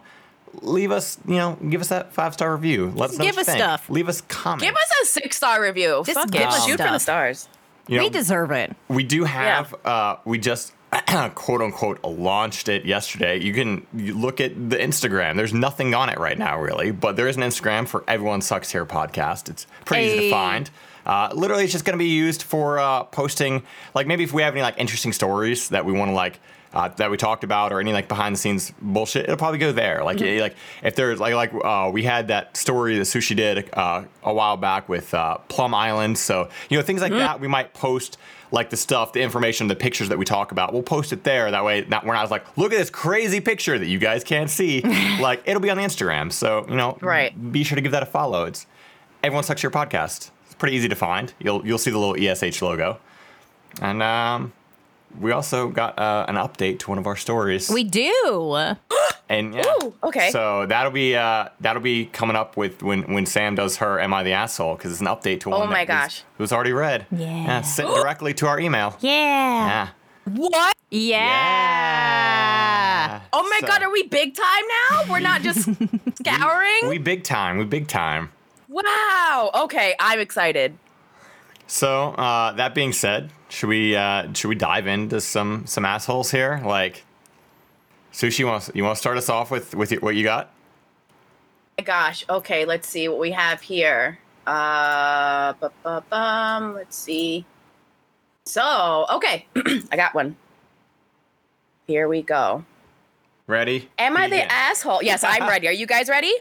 leave 0.61 0.91
us 0.91 1.17
you 1.27 1.35
know 1.35 1.57
give 1.69 1.81
us 1.81 1.87
that 1.89 2.13
five 2.13 2.33
star 2.33 2.55
review 2.55 2.91
let 2.95 3.09
us 3.09 3.17
know 3.17 3.25
give 3.25 3.35
what 3.35 3.37
you 3.37 3.41
us 3.41 3.45
think. 3.47 3.57
stuff. 3.59 3.89
leave 3.89 4.07
us 4.09 4.21
comments 4.21 4.63
Give 4.65 4.75
us 4.75 4.91
a 5.01 5.05
six 5.07 5.37
star 5.37 5.61
review. 5.61 6.03
Just 6.05 6.19
Fuck 6.19 6.31
give 6.31 6.41
it. 6.41 6.47
us 6.47 6.65
Shoot 6.65 6.77
for 6.79 6.91
the 6.91 6.99
stars. 6.99 7.47
you 7.87 7.97
know, 7.97 8.03
we 8.03 8.09
deserve 8.09 8.51
it. 8.51 8.75
we 8.87 9.03
do 9.03 9.23
have 9.23 9.73
uh 9.85 10.17
we 10.25 10.37
just 10.37 10.73
quote 11.35 11.61
unquote 11.61 12.03
launched 12.03 12.69
it 12.69 12.85
yesterday. 12.85 13.39
You 13.39 13.53
can 13.53 13.85
you 13.95 14.17
look 14.17 14.41
at 14.41 14.69
the 14.69 14.77
instagram. 14.77 15.35
There's 15.35 15.53
nothing 15.53 15.93
on 15.93 16.09
it 16.09 16.19
right 16.19 16.37
now 16.37 16.59
really 16.59 16.91
but 16.91 17.15
there 17.15 17.27
is 17.27 17.37
an 17.37 17.43
instagram 17.43 17.87
for 17.87 18.03
everyone 18.07 18.41
sucks 18.41 18.71
here 18.71 18.85
podcast. 18.85 19.49
It's 19.49 19.67
pretty 19.85 20.05
easy 20.05 20.19
to 20.21 20.29
find. 20.31 20.69
Uh, 21.05 21.29
literally 21.33 21.63
it's 21.63 21.73
just 21.73 21.83
going 21.83 21.97
to 21.97 22.03
be 22.03 22.09
used 22.09 22.43
for 22.43 22.79
uh, 22.79 23.03
posting 23.03 23.63
like 23.93 24.07
maybe 24.07 24.23
if 24.23 24.31
we 24.33 24.41
have 24.41 24.53
any 24.53 24.61
like 24.61 24.77
interesting 24.77 25.11
stories 25.11 25.69
that 25.69 25.83
we 25.85 25.91
want 25.91 26.09
to 26.09 26.15
like 26.15 26.39
uh, 26.73 26.87
that 26.89 27.09
we 27.11 27.17
talked 27.17 27.43
about 27.43 27.71
or 27.71 27.79
any 27.79 27.93
like 27.93 28.07
behind 28.07 28.35
the 28.35 28.39
scenes 28.39 28.71
bullshit 28.81 29.23
it'll 29.23 29.37
probably 29.37 29.59
go 29.59 29.71
there 29.71 30.03
like 30.03 30.21
eh, 30.21 30.41
like 30.41 30.55
if 30.83 30.95
there's 30.95 31.19
like 31.19 31.33
like 31.33 31.51
uh, 31.63 31.89
we 31.93 32.03
had 32.03 32.27
that 32.29 32.55
story 32.57 32.95
that 32.97 33.03
sushi 33.03 33.35
did 33.35 33.69
uh, 33.73 34.03
a 34.23 34.33
while 34.33 34.57
back 34.57 34.89
with 34.89 35.13
uh, 35.13 35.37
plum 35.49 35.73
island 35.73 36.17
so 36.17 36.49
you 36.69 36.77
know 36.77 36.83
things 36.83 37.01
like 37.01 37.11
that 37.11 37.39
we 37.39 37.47
might 37.47 37.73
post 37.73 38.17
like 38.51 38.69
the 38.69 38.77
stuff, 38.77 39.13
the 39.13 39.21
information, 39.21 39.67
the 39.67 39.75
pictures 39.75 40.09
that 40.09 40.19
we 40.19 40.25
talk 40.25 40.51
about. 40.51 40.73
We'll 40.73 40.83
post 40.83 41.11
it 41.11 41.23
there. 41.23 41.49
That 41.49 41.65
way, 41.65 41.85
not, 41.89 42.05
we're 42.05 42.13
not 42.13 42.29
like, 42.29 42.55
look 42.55 42.71
at 42.71 42.77
this 42.77 42.91
crazy 42.91 43.41
picture 43.41 43.79
that 43.79 43.87
you 43.87 43.97
guys 43.97 44.23
can't 44.23 44.47
see. 44.47 44.81
like, 45.19 45.41
it'll 45.47 45.59
be 45.59 45.71
on 45.71 45.77
the 45.77 45.81
Instagram. 45.83 46.31
So, 46.31 46.63
you 46.69 46.75
know, 46.75 46.95
Right. 47.01 47.33
be 47.51 47.63
sure 47.63 47.75
to 47.75 47.81
give 47.81 47.93
that 47.93 48.03
a 48.03 48.05
follow. 48.05 48.45
It's 48.45 48.67
Everyone 49.23 49.43
Sucks 49.43 49.61
Here 49.61 49.71
Podcast. 49.71 50.29
It's 50.45 50.53
pretty 50.55 50.75
easy 50.75 50.87
to 50.87 50.93
find. 50.95 51.33
You'll, 51.39 51.65
you'll 51.65 51.79
see 51.79 51.89
the 51.89 51.97
little 51.97 52.15
ESH 52.15 52.61
logo. 52.61 52.99
And 53.81 54.03
um, 54.03 54.53
we 55.19 55.31
also 55.31 55.69
got 55.69 55.97
uh, 55.99 56.25
an 56.27 56.35
update 56.35 56.79
to 56.79 56.89
one 56.89 56.97
of 56.97 57.07
our 57.07 57.15
stories. 57.15 57.69
We 57.69 57.83
do. 57.83 58.55
and 59.29 59.53
yeah. 59.53 59.63
Ooh, 59.83 59.93
okay. 60.03 60.29
So 60.31 60.65
that'll 60.65 60.91
be 60.91 61.15
uh, 61.15 61.49
that'll 61.61 61.81
be 61.81 62.05
coming 62.07 62.35
up 62.35 62.57
with 62.57 62.81
when 62.83 63.03
when 63.13 63.25
Sam 63.25 63.55
does 63.55 63.77
her 63.77 63.99
"Am 63.99 64.13
I 64.13 64.23
the 64.23 64.33
Asshole?" 64.33 64.75
because 64.75 64.91
it's 64.91 65.01
an 65.01 65.07
update 65.07 65.39
to 65.41 65.49
one 65.49 65.61
Oh 65.61 65.65
my 65.67 65.85
that 65.85 66.03
was- 66.05 66.13
gosh. 66.15 66.23
was 66.37 66.51
already 66.51 66.73
read. 66.73 67.05
Yeah. 67.11 67.61
sent 67.61 67.89
directly 67.89 68.33
to 68.35 68.47
our 68.47 68.59
email. 68.59 68.97
Yeah. 69.01 69.67
Yeah. 69.67 69.87
What? 70.35 70.75
Yeah. 71.83 73.21
Oh 73.33 73.43
my 73.43 73.57
So, 73.61 73.67
god, 73.67 73.83
are 73.83 73.91
we 73.91 74.03
big 74.03 74.35
time 74.35 74.63
now? 74.91 75.03
We're 75.11 75.19
not 75.19 75.41
just 75.41 75.69
scouring? 76.19 76.87
We 76.87 76.97
big 76.97 77.23
time. 77.23 77.57
We 77.57 77.65
big 77.65 77.87
time. 77.87 78.29
wow. 78.69 79.51
Okay, 79.63 79.95
I'm 79.99 80.19
excited. 80.19 80.77
So 81.67 82.09
uh, 82.11 82.53
that 82.53 82.73
being 82.75 82.93
said, 82.93 83.31
should 83.53 83.69
we 83.69 83.95
uh, 83.95 84.33
should 84.33 84.47
we 84.47 84.55
dive 84.55 84.87
into 84.87 85.21
some 85.21 85.67
some 85.67 85.85
assholes 85.85 86.31
here? 86.31 86.59
Like, 86.65 87.03
sushi 88.11 88.45
wants 88.45 88.71
you 88.73 88.83
want 88.83 88.95
to 88.95 88.99
start 88.99 89.17
us 89.17 89.29
off 89.29 89.51
with 89.51 89.75
with 89.75 89.91
what 90.01 90.15
you 90.15 90.23
got? 90.23 90.51
gosh. 91.83 92.25
Okay, 92.29 92.65
let's 92.65 92.87
see 92.87 93.07
what 93.07 93.19
we 93.19 93.31
have 93.31 93.61
here. 93.61 94.17
Uh, 94.47 95.53
let's 95.85 96.97
see. 96.97 97.45
So, 98.45 99.05
okay, 99.11 99.45
I 99.91 99.95
got 99.95 100.15
one. 100.15 100.35
Here 101.87 102.07
we 102.07 102.21
go. 102.21 102.65
Ready? 103.45 103.89
Am 103.99 104.15
I 104.15 104.29
the 104.29 104.49
asshole? 104.49 105.03
Yes, 105.03 105.21
I'm 105.23 105.41
ready. 105.49 105.67
Are 105.67 105.73
you 105.73 105.85
guys 105.85 106.07
ready? 106.07 106.31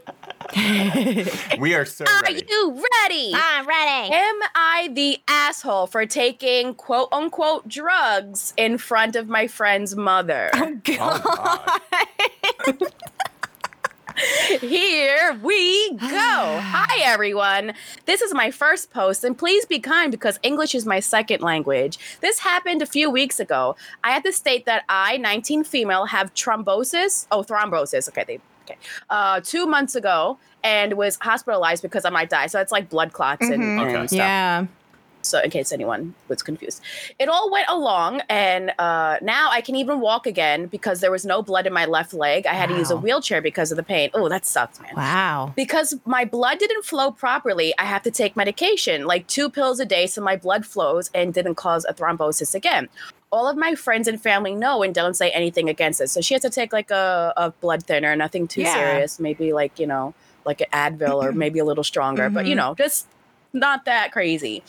We 1.58 1.74
are 1.74 1.84
so 1.84 2.04
Are 2.04 2.20
ready. 2.22 2.44
you 2.48 2.84
ready? 3.02 3.32
I'm 3.34 3.66
ready. 3.66 4.12
Am 4.14 4.40
I 4.54 4.88
the 4.92 5.18
asshole 5.26 5.88
for 5.88 6.06
taking 6.06 6.74
quote 6.74 7.08
unquote 7.10 7.66
drugs 7.66 8.54
in 8.56 8.78
front 8.78 9.16
of 9.16 9.28
my 9.28 9.48
friend's 9.48 9.96
mother? 9.96 10.50
Oh, 10.54 10.78
God. 10.84 11.22
Oh, 11.24 11.78
Here 14.60 15.38
we 15.42 15.90
go. 15.94 16.06
Hi, 16.08 17.00
everyone. 17.02 17.74
This 18.06 18.22
is 18.22 18.34
my 18.34 18.50
first 18.50 18.90
post, 18.90 19.24
and 19.24 19.36
please 19.36 19.64
be 19.64 19.78
kind 19.78 20.10
because 20.10 20.38
English 20.42 20.74
is 20.74 20.86
my 20.86 21.00
second 21.00 21.40
language. 21.40 21.98
This 22.20 22.38
happened 22.40 22.82
a 22.82 22.86
few 22.86 23.10
weeks 23.10 23.40
ago. 23.40 23.76
I 24.04 24.10
had 24.12 24.24
to 24.24 24.32
state 24.32 24.66
that 24.66 24.84
I, 24.88 25.16
19 25.16 25.64
female, 25.64 26.06
have 26.06 26.32
thrombosis. 26.34 27.26
Oh, 27.30 27.42
thrombosis. 27.42 28.08
Okay, 28.08 28.24
they. 28.26 28.40
Okay. 28.64 28.78
Uh, 29.10 29.40
two 29.40 29.66
months 29.66 29.96
ago, 29.96 30.38
and 30.62 30.92
was 30.94 31.18
hospitalized 31.20 31.82
because 31.82 32.04
I 32.04 32.10
might 32.10 32.30
die. 32.30 32.46
So 32.46 32.60
it's 32.60 32.70
like 32.70 32.88
blood 32.88 33.12
clots 33.12 33.48
and, 33.48 33.60
Mhm. 33.62 33.80
and 33.80 33.96
Okay. 33.96 34.06
stuff. 34.06 34.16
Yeah. 34.18 34.66
So 35.22 35.40
in 35.40 35.50
case 35.50 35.72
anyone 35.72 36.14
was 36.28 36.42
confused. 36.42 36.80
It 37.18 37.28
all 37.28 37.50
went 37.50 37.66
along 37.68 38.22
and 38.28 38.72
uh, 38.78 39.18
now 39.22 39.48
i 39.50 39.60
can 39.60 39.76
even 39.76 40.00
walk 40.00 40.26
again 40.26 40.66
because 40.66 41.00
there 41.00 41.10
was 41.10 41.24
no 41.24 41.42
blood 41.42 41.66
in 41.66 41.72
my 41.72 41.84
left 41.86 42.12
leg. 42.12 42.46
I 42.46 42.54
had 42.54 42.68
to 42.68 42.76
use 42.76 42.90
a 42.90 42.96
wheelchair 42.96 43.40
because 43.40 43.70
of 43.72 43.76
the 43.76 43.82
pain. 43.82 44.10
Oh 44.14 44.28
that 44.28 44.44
sucks 44.46 44.80
man. 44.80 44.94
Wow. 44.96 45.52
because 45.56 45.94
my 46.04 46.24
blood 46.24 46.58
didn't 46.58 46.84
flow 46.84 47.10
properly 47.10 47.72
i 47.78 47.84
have 47.84 48.02
to 48.02 48.10
take 48.10 48.36
medication 48.36 49.06
like 49.06 49.26
two 49.26 49.48
pills 49.50 49.80
a 49.80 49.84
day 49.84 50.06
so 50.06 50.20
my 50.22 50.36
blood 50.36 50.64
flows 50.66 51.10
and 51.14 51.32
didn't 51.34 51.54
cause 51.56 51.84
a 51.88 51.94
thrombosis 51.94 52.54
again. 52.54 52.88
All 53.30 53.48
of 53.48 53.56
my 53.56 53.74
friends 53.74 54.08
and 54.08 54.20
family 54.20 54.54
know 54.54 54.82
and 54.82 54.94
don't 54.94 55.14
say 55.14 55.30
anything 55.30 55.70
against 55.70 56.02
it. 56.02 56.08
So 56.10 56.20
she 56.20 56.34
has 56.34 56.42
to 56.42 56.50
take 56.50 56.70
like 56.72 56.90
a, 56.90 57.32
a 57.36 57.50
blood 57.50 57.82
thinner 57.84 58.14
nothing 58.16 58.46
too 58.46 58.60
Yeah. 58.62 58.74
serious 58.74 59.18
maybe 59.20 59.52
like 59.52 59.78
you 59.78 59.86
know 59.86 60.12
like 60.44 60.60
an 60.60 60.66
advil 60.72 61.22
or 61.22 61.32
maybe 61.44 61.58
a 61.58 61.64
little 61.64 61.84
stronger 61.84 62.28
but 62.28 62.46
you 62.46 62.54
Mhm. 62.54 62.58
know 62.58 62.74
just 62.74 63.06
not 63.54 63.84
that 63.86 64.12
crazy 64.12 64.62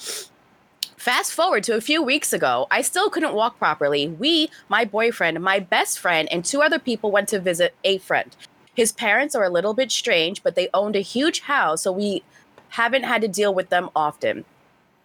Fast 1.04 1.34
forward 1.34 1.64
to 1.64 1.76
a 1.76 1.82
few 1.82 2.02
weeks 2.02 2.32
ago, 2.32 2.66
I 2.72 2.82
still 2.82 3.10
couldn't 3.10 3.34
walk 3.34 3.60
properly. 3.60 4.08
We, 4.08 4.50
my 4.70 4.86
boyfriend, 4.86 5.44
my 5.44 5.60
best 5.60 6.00
friend, 6.00 6.30
and 6.32 6.46
two 6.46 6.62
other 6.62 6.80
people 6.80 7.12
went 7.12 7.28
to 7.28 7.42
visit 7.42 7.76
a 7.84 7.98
friend. 7.98 8.34
His 8.74 8.94
parents 8.94 9.36
are 9.36 9.44
a 9.44 9.50
little 9.50 9.74
bit 9.74 9.92
strange, 9.92 10.44
but 10.44 10.56
they 10.56 10.70
owned 10.74 10.96
a 10.96 11.02
huge 11.02 11.42
house, 11.42 11.82
so 11.82 11.92
we 11.92 12.24
haven't 12.70 13.04
had 13.04 13.22
to 13.22 13.28
deal 13.28 13.54
with 13.54 13.68
them 13.68 13.90
often. 13.94 14.46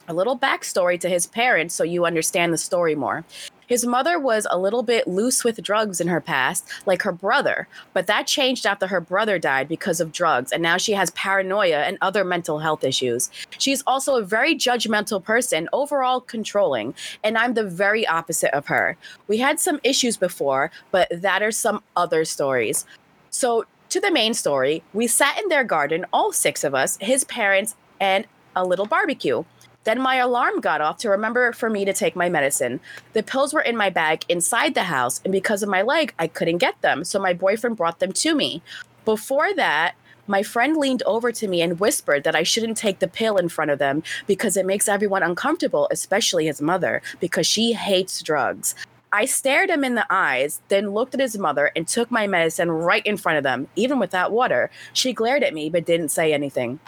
A 0.08 0.14
little 0.14 0.38
backstory 0.38 0.98
to 1.00 1.08
his 1.08 1.26
parents 1.26 1.74
so 1.74 1.84
you 1.84 2.06
understand 2.06 2.50
the 2.50 2.58
story 2.58 2.94
more. 2.94 3.26
His 3.66 3.84
mother 3.84 4.18
was 4.18 4.46
a 4.50 4.58
little 4.58 4.82
bit 4.82 5.06
loose 5.06 5.44
with 5.44 5.62
drugs 5.62 6.00
in 6.00 6.08
her 6.08 6.22
past, 6.22 6.66
like 6.86 7.02
her 7.02 7.12
brother, 7.12 7.68
but 7.92 8.06
that 8.06 8.26
changed 8.26 8.64
after 8.64 8.86
her 8.86 9.02
brother 9.02 9.38
died 9.38 9.68
because 9.68 10.00
of 10.00 10.10
drugs, 10.10 10.50
and 10.50 10.62
now 10.62 10.78
she 10.78 10.94
has 10.94 11.10
paranoia 11.10 11.80
and 11.80 11.98
other 12.00 12.24
mental 12.24 12.60
health 12.60 12.82
issues. 12.82 13.28
She's 13.58 13.82
also 13.86 14.16
a 14.16 14.24
very 14.24 14.54
judgmental 14.54 15.22
person, 15.22 15.68
overall 15.74 16.22
controlling, 16.22 16.94
and 17.22 17.36
I'm 17.36 17.52
the 17.52 17.68
very 17.68 18.06
opposite 18.06 18.56
of 18.56 18.68
her. 18.68 18.96
We 19.26 19.36
had 19.36 19.60
some 19.60 19.78
issues 19.84 20.16
before, 20.16 20.70
but 20.90 21.08
that 21.12 21.42
are 21.42 21.52
some 21.52 21.82
other 21.94 22.24
stories. 22.24 22.86
So, 23.28 23.66
to 23.90 24.00
the 24.00 24.10
main 24.10 24.32
story, 24.32 24.82
we 24.94 25.06
sat 25.06 25.38
in 25.38 25.48
their 25.48 25.64
garden, 25.64 26.06
all 26.10 26.32
six 26.32 26.64
of 26.64 26.74
us, 26.74 26.96
his 27.02 27.24
parents, 27.24 27.74
and 28.00 28.26
a 28.56 28.64
little 28.64 28.86
barbecue. 28.86 29.44
Then 29.88 30.02
my 30.02 30.16
alarm 30.16 30.60
got 30.60 30.82
off 30.82 30.98
to 30.98 31.08
remember 31.08 31.50
for 31.54 31.70
me 31.70 31.86
to 31.86 31.94
take 31.94 32.14
my 32.14 32.28
medicine. 32.28 32.80
The 33.14 33.22
pills 33.22 33.54
were 33.54 33.62
in 33.62 33.74
my 33.74 33.88
bag 33.88 34.22
inside 34.28 34.74
the 34.74 34.82
house, 34.82 35.22
and 35.24 35.32
because 35.32 35.62
of 35.62 35.70
my 35.70 35.80
leg, 35.80 36.12
I 36.18 36.26
couldn't 36.26 36.58
get 36.58 36.78
them, 36.82 37.04
so 37.04 37.18
my 37.18 37.32
boyfriend 37.32 37.78
brought 37.78 37.98
them 37.98 38.12
to 38.12 38.34
me. 38.34 38.60
Before 39.06 39.54
that, 39.54 39.94
my 40.26 40.42
friend 40.42 40.76
leaned 40.76 41.02
over 41.04 41.32
to 41.32 41.48
me 41.48 41.62
and 41.62 41.80
whispered 41.80 42.24
that 42.24 42.36
I 42.36 42.42
shouldn't 42.42 42.76
take 42.76 42.98
the 42.98 43.08
pill 43.08 43.38
in 43.38 43.48
front 43.48 43.70
of 43.70 43.78
them 43.78 44.02
because 44.26 44.58
it 44.58 44.66
makes 44.66 44.88
everyone 44.88 45.22
uncomfortable, 45.22 45.88
especially 45.90 46.44
his 46.44 46.60
mother, 46.60 47.00
because 47.18 47.46
she 47.46 47.72
hates 47.72 48.20
drugs. 48.20 48.74
I 49.10 49.24
stared 49.24 49.70
him 49.70 49.84
in 49.84 49.94
the 49.94 50.06
eyes, 50.10 50.60
then 50.68 50.90
looked 50.90 51.14
at 51.14 51.20
his 51.20 51.38
mother 51.38 51.72
and 51.74 51.88
took 51.88 52.10
my 52.10 52.26
medicine 52.26 52.70
right 52.70 53.06
in 53.06 53.16
front 53.16 53.38
of 53.38 53.44
them, 53.44 53.68
even 53.74 53.98
without 53.98 54.32
water. 54.32 54.70
She 54.92 55.14
glared 55.14 55.42
at 55.42 55.54
me 55.54 55.70
but 55.70 55.86
didn't 55.86 56.10
say 56.10 56.34
anything. 56.34 56.78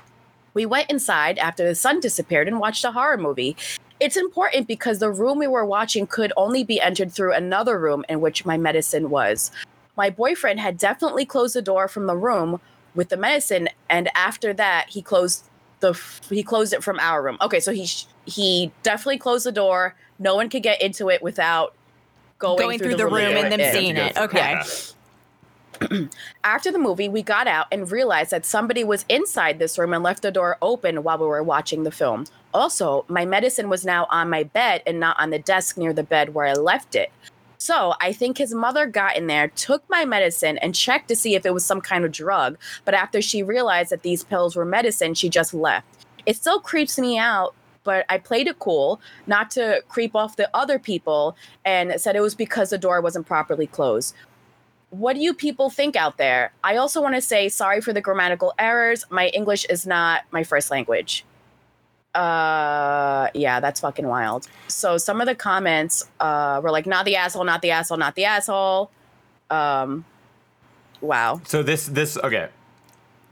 We 0.54 0.66
went 0.66 0.90
inside 0.90 1.38
after 1.38 1.66
the 1.66 1.74
sun 1.74 2.00
disappeared 2.00 2.48
and 2.48 2.60
watched 2.60 2.84
a 2.84 2.92
horror 2.92 3.16
movie. 3.16 3.56
It's 4.00 4.16
important 4.16 4.66
because 4.66 4.98
the 4.98 5.10
room 5.10 5.38
we 5.38 5.46
were 5.46 5.64
watching 5.64 6.06
could 6.06 6.32
only 6.36 6.64
be 6.64 6.80
entered 6.80 7.12
through 7.12 7.34
another 7.34 7.78
room 7.78 8.04
in 8.08 8.20
which 8.20 8.46
my 8.46 8.56
medicine 8.56 9.10
was. 9.10 9.50
My 9.96 10.10
boyfriend 10.10 10.60
had 10.60 10.78
definitely 10.78 11.26
closed 11.26 11.54
the 11.54 11.62
door 11.62 11.86
from 11.86 12.06
the 12.06 12.16
room 12.16 12.60
with 12.94 13.10
the 13.10 13.16
medicine, 13.16 13.68
and 13.88 14.08
after 14.14 14.52
that, 14.54 14.86
he 14.88 15.02
closed 15.02 15.44
the 15.80 15.98
he 16.28 16.42
closed 16.42 16.72
it 16.72 16.82
from 16.82 16.98
our 16.98 17.22
room. 17.22 17.36
Okay, 17.40 17.60
so 17.60 17.72
he 17.72 17.88
he 18.24 18.72
definitely 18.82 19.18
closed 19.18 19.44
the 19.44 19.52
door. 19.52 19.94
No 20.18 20.34
one 20.34 20.48
could 20.48 20.62
get 20.62 20.80
into 20.80 21.10
it 21.10 21.22
without 21.22 21.74
going, 22.38 22.58
Going 22.58 22.78
through 22.78 22.96
the 22.96 23.08
we 23.08 23.22
room 23.22 23.34
were 23.34 23.44
and 23.44 23.52
them 23.52 23.72
seeing 23.72 23.96
it. 23.96 24.16
Okay. 24.16 24.38
Yeah. 24.38 24.64
After 26.44 26.70
the 26.70 26.78
movie, 26.78 27.08
we 27.08 27.22
got 27.22 27.46
out 27.46 27.66
and 27.72 27.90
realized 27.90 28.30
that 28.30 28.44
somebody 28.44 28.84
was 28.84 29.04
inside 29.08 29.58
this 29.58 29.78
room 29.78 29.94
and 29.94 30.02
left 30.02 30.22
the 30.22 30.30
door 30.30 30.58
open 30.60 31.02
while 31.02 31.18
we 31.18 31.26
were 31.26 31.42
watching 31.42 31.84
the 31.84 31.90
film. 31.90 32.26
Also, 32.52 33.04
my 33.08 33.24
medicine 33.24 33.68
was 33.68 33.84
now 33.84 34.06
on 34.10 34.28
my 34.28 34.42
bed 34.42 34.82
and 34.86 35.00
not 35.00 35.18
on 35.18 35.30
the 35.30 35.38
desk 35.38 35.78
near 35.78 35.92
the 35.92 36.02
bed 36.02 36.34
where 36.34 36.46
I 36.46 36.52
left 36.52 36.94
it. 36.94 37.10
So 37.58 37.94
I 38.00 38.12
think 38.12 38.38
his 38.38 38.54
mother 38.54 38.86
got 38.86 39.16
in 39.16 39.26
there, 39.26 39.48
took 39.48 39.88
my 39.90 40.04
medicine, 40.04 40.58
and 40.58 40.74
checked 40.74 41.08
to 41.08 41.16
see 41.16 41.34
if 41.34 41.44
it 41.44 41.52
was 41.52 41.64
some 41.64 41.80
kind 41.80 42.04
of 42.04 42.12
drug. 42.12 42.58
But 42.84 42.94
after 42.94 43.20
she 43.20 43.42
realized 43.42 43.90
that 43.90 44.02
these 44.02 44.24
pills 44.24 44.56
were 44.56 44.64
medicine, 44.64 45.14
she 45.14 45.28
just 45.28 45.52
left. 45.52 45.86
It 46.24 46.36
still 46.36 46.60
creeps 46.60 46.98
me 46.98 47.18
out, 47.18 47.54
but 47.84 48.06
I 48.08 48.18
played 48.18 48.46
it 48.46 48.58
cool, 48.58 49.00
not 49.26 49.50
to 49.52 49.82
creep 49.88 50.14
off 50.14 50.36
the 50.36 50.48
other 50.54 50.78
people, 50.78 51.36
and 51.64 52.00
said 52.00 52.16
it 52.16 52.20
was 52.20 52.34
because 52.34 52.70
the 52.70 52.78
door 52.78 53.00
wasn't 53.00 53.26
properly 53.26 53.66
closed 53.66 54.14
what 54.90 55.14
do 55.14 55.20
you 55.20 55.32
people 55.34 55.70
think 55.70 55.96
out 55.96 56.16
there? 56.18 56.52
I 56.64 56.76
also 56.76 57.00
want 57.00 57.14
to 57.14 57.20
say 57.20 57.48
sorry 57.48 57.80
for 57.80 57.92
the 57.92 58.00
grammatical 58.00 58.52
errors. 58.58 59.04
My 59.10 59.28
English 59.28 59.64
is 59.66 59.86
not 59.86 60.22
my 60.32 60.42
first 60.44 60.70
language. 60.70 61.24
Uh, 62.14 63.28
yeah, 63.34 63.60
that's 63.60 63.80
fucking 63.80 64.06
wild. 64.06 64.48
So 64.66 64.98
some 64.98 65.20
of 65.20 65.26
the 65.28 65.34
comments 65.36 66.08
uh 66.18 66.60
were 66.62 66.70
like, 66.72 66.86
"Not 66.86 67.04
the 67.04 67.14
asshole, 67.16 67.44
not 67.44 67.62
the 67.62 67.70
asshole, 67.70 67.98
not 67.98 68.16
the 68.16 68.24
asshole." 68.24 68.90
Um, 69.48 70.04
wow. 71.00 71.40
So 71.46 71.62
this 71.62 71.86
this 71.86 72.18
okay. 72.18 72.48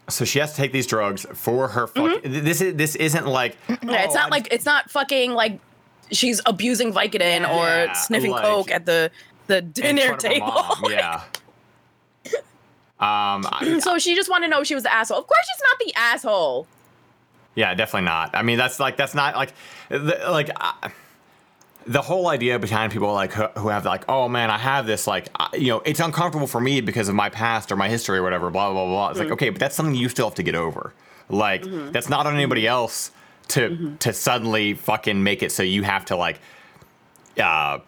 So 0.08 0.24
she 0.24 0.38
has 0.38 0.52
to 0.52 0.56
take 0.56 0.72
these 0.72 0.86
drugs 0.86 1.26
for 1.34 1.68
her. 1.68 1.86
Fuck, 1.88 2.22
This 2.22 2.60
is 2.60 2.74
this 2.76 2.94
isn't 2.96 3.26
like. 3.26 3.56
Mm-hmm. 3.66 3.88
Yeah, 3.90 4.04
it's 4.04 4.14
oh, 4.14 4.18
not 4.20 4.26
I- 4.26 4.30
like 4.30 4.48
it's 4.52 4.64
not 4.64 4.90
fucking 4.90 5.32
like 5.34 5.58
she's 6.12 6.40
abusing 6.46 6.92
Vicodin 6.92 7.40
Yeah, 7.40 7.88
or 7.90 7.94
sniffing 7.94 8.30
like- 8.30 8.44
coke 8.44 8.70
at 8.70 8.86
the 8.86 9.10
the 9.48 9.60
dinner 9.60 10.06
front 10.06 10.24
of 10.24 10.30
her 10.30 10.34
table. 10.34 10.46
mom, 10.82 10.84
Yeah. 10.92 11.22
Um. 13.00 13.46
I- 13.50 13.78
so 13.82 13.98
she 13.98 14.14
just 14.14 14.28
wanted 14.30 14.46
to 14.46 14.50
know 14.50 14.60
if 14.60 14.66
she 14.66 14.74
was 14.74 14.82
the 14.84 14.92
asshole. 14.92 15.18
Of 15.18 15.26
course, 15.26 15.46
she's 15.46 15.62
not 15.62 15.78
the 15.86 15.92
asshole. 16.00 16.66
Yeah, 17.54 17.74
definitely 17.74 18.06
not. 18.06 18.34
I 18.34 18.42
mean, 18.42 18.58
that's 18.58 18.78
like 18.78 18.96
that's 18.96 19.14
not 19.14 19.34
like 19.34 19.52
the, 19.88 20.20
like 20.30 20.50
uh, 20.56 20.88
the 21.86 22.02
whole 22.02 22.28
idea 22.28 22.58
behind 22.58 22.92
people 22.92 23.12
like 23.12 23.32
who, 23.32 23.46
who 23.60 23.68
have 23.68 23.84
like, 23.84 24.04
oh 24.08 24.28
man, 24.28 24.50
I 24.50 24.58
have 24.58 24.86
this 24.86 25.06
like 25.06 25.28
uh, 25.38 25.48
you 25.54 25.68
know, 25.68 25.82
it's 25.84 26.00
uncomfortable 26.00 26.46
for 26.46 26.60
me 26.60 26.80
because 26.80 27.08
of 27.08 27.14
my 27.14 27.30
past 27.30 27.72
or 27.72 27.76
my 27.76 27.88
history 27.88 28.18
or 28.18 28.22
whatever. 28.22 28.50
Blah 28.50 28.72
blah 28.72 28.84
blah. 28.84 28.92
blah. 28.94 29.10
It's 29.10 29.18
like 29.18 29.30
okay, 29.32 29.50
but 29.50 29.58
that's 29.60 29.74
something 29.74 29.94
you 29.94 30.08
still 30.08 30.26
have 30.28 30.34
to 30.36 30.42
get 30.42 30.54
over. 30.54 30.92
Like 31.28 31.64
that's 31.92 32.08
not 32.08 32.26
on 32.26 32.34
anybody 32.34 32.66
else 32.66 33.10
to 33.48 33.96
to 34.00 34.12
suddenly 34.12 34.74
fucking 34.74 35.22
make 35.22 35.42
it 35.42 35.50
so 35.50 35.62
you 35.62 35.82
have 35.82 36.04
to 36.06 36.16
like 36.16 36.38
uh 37.40 37.78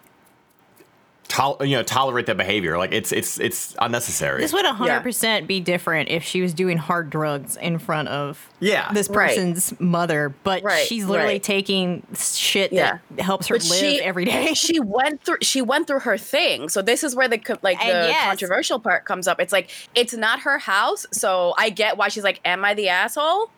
tol- 1.31 1.57
you 1.61 1.75
know 1.77 1.83
tolerate 1.83 2.25
the 2.25 2.35
behavior. 2.35 2.77
Like 2.77 2.91
it's 2.91 3.11
it's 3.11 3.39
it's 3.39 3.75
unnecessary. 3.79 4.41
This 4.41 4.51
would 4.53 4.65
100% 4.65 5.47
be 5.47 5.59
different 5.59 6.09
if 6.09 6.23
she 6.23 6.41
was 6.41 6.53
doing 6.53 6.77
hard 6.77 7.09
drugs 7.09 7.55
in 7.57 7.79
front 7.79 8.09
of 8.09 8.49
Yeah. 8.59 8.91
this 8.91 9.09
Right. 9.09 9.29
person's 9.29 9.79
mother, 9.79 10.33
but 10.43 10.61
Right, 10.63 10.85
she's 10.85 11.05
literally 11.05 11.35
right. 11.35 11.43
taking 11.43 12.05
shit 12.17 12.73
Yeah. 12.73 12.97
that 13.11 13.23
helps 13.23 13.47
her 13.47 13.55
But 13.55 13.69
live 13.69 13.79
she- 13.79 14.01
every 14.01 14.25
day. 14.25 14.53
she 14.53 14.79
went 14.79 15.23
through 15.23 15.37
she 15.41 15.61
went 15.61 15.87
through 15.87 15.99
her 16.01 16.17
thing 16.17 16.67
so 16.69 16.81
this 16.81 17.03
is 17.03 17.15
where 17.15 17.27
the 17.27 17.39
like 17.61 17.79
the 17.79 17.85
yes. 17.85 18.25
controversial 18.25 18.79
part 18.79 19.05
comes 19.05 19.27
up 19.27 19.39
it's 19.39 19.53
like 19.53 19.69
it's 19.95 20.13
not 20.13 20.41
her 20.41 20.57
house 20.59 21.05
so 21.11 21.53
i 21.57 21.69
get 21.69 21.97
why 21.97 22.07
she's 22.09 22.23
like 22.23 22.39
am 22.45 22.63
i 22.65 22.73
the 22.73 22.89
asshole 22.89 23.49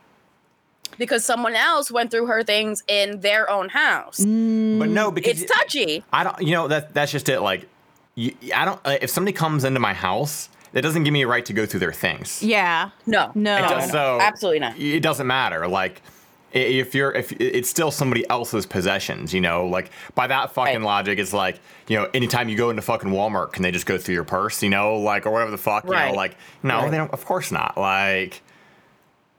because 0.98 1.26
someone 1.26 1.56
else 1.56 1.92
went 1.92 2.12
through 2.12 2.26
her 2.28 2.44
things 2.44 2.84
in 2.88 3.20
their 3.22 3.50
own 3.50 3.70
house 3.70 4.20
but 4.20 4.26
no, 4.90 5.12
because 5.12 5.42
it's 5.42 5.52
touchy 5.52 6.04
I 6.12 6.24
don't. 6.24 6.42
You 6.42 6.52
know 6.54 6.68
that 6.68 6.94
that's 6.94 7.12
just 7.12 7.30
it. 7.30 7.40
Like, 7.42 7.68
you, 8.16 8.34
I 8.56 8.66
don't. 8.66 8.80
Uh, 8.86 8.98
if 9.02 9.10
somebody 9.10 9.34
comes 9.34 9.64
into 9.64 9.80
my 9.80 9.94
house, 9.94 10.50
that 10.74 10.82
doesn't 10.82 11.04
give 11.04 11.14
me 11.14 11.22
a 11.24 11.28
right 11.28 11.46
to 11.46 11.54
go 11.54 11.66
through 11.66 11.80
their 11.82 11.94
things. 11.94 12.42
yeah. 12.44 12.90
no 13.06 13.32
No. 13.36 13.58
It 13.58 13.62
no, 13.62 13.68
does- 13.70 13.88
no. 13.88 13.94
so 13.94 14.20
absolutely 14.22 14.60
not 14.60 14.78
It 14.80 15.02
doesn't 15.02 15.28
matter. 15.28 15.68
Like, 15.68 16.02
If 16.52 16.94
you're, 16.94 17.12
if 17.12 17.32
it's 17.40 17.68
still 17.70 17.90
somebody 17.90 18.30
else's 18.30 18.66
possessions, 18.68 19.34
you 19.34 19.42
know, 19.42 19.66
like 19.66 19.90
by 20.14 20.28
that 20.28 20.54
fucking 20.54 20.76
Right. 20.76 20.84
logic, 20.86 21.18
it's 21.18 21.34
like, 21.34 21.60
you 21.88 21.98
know, 21.98 22.08
anytime 22.14 22.48
you 22.50 22.56
go 22.56 22.70
into 22.70 22.82
fucking 22.84 23.10
Walmart, 23.10 23.54
can 23.54 23.64
they 23.64 23.72
just 23.72 23.86
go 23.88 23.98
through 23.98 24.14
your 24.16 24.24
purse, 24.24 24.62
you 24.62 24.70
know, 24.70 24.98
like 24.98 25.26
or 25.26 25.32
whatever 25.32 25.50
the 25.52 25.58
fuck, 25.58 25.86
you 25.86 25.92
Right. 25.92 26.10
know, 26.12 26.16
like 26.16 26.36
no, 26.62 26.78
Right. 26.82 26.92
they 26.92 26.98
don't. 26.98 27.12
Of 27.12 27.26
course 27.26 27.52
not. 27.52 27.76
Like, 27.78 28.42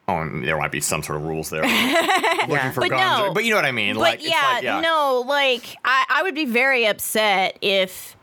oh, 0.08 0.18
and 0.18 0.44
there 0.44 0.56
might 0.58 0.72
be 0.72 0.80
some 0.80 1.02
sort 1.02 1.18
of 1.18 1.24
rules 1.24 1.50
there. 1.50 1.62
Looking 2.48 2.72
for 2.72 2.80
But 2.80 2.90
guns, 2.90 3.18
no. 3.20 3.26
or- 3.28 3.34
but 3.34 3.44
you 3.44 3.50
know 3.50 3.56
what 3.56 3.64
I 3.64 3.72
mean. 3.72 3.94
But 3.94 4.00
like, 4.00 4.20
it's 4.20 4.28
yeah, 4.28 4.50
like, 4.54 4.62
yeah, 4.62 4.80
no, 4.80 5.24
like 5.26 5.76
I, 5.84 6.04
I 6.08 6.22
would 6.22 6.34
be 6.34 6.44
very 6.44 6.86
upset 6.86 7.58
if 7.62 8.16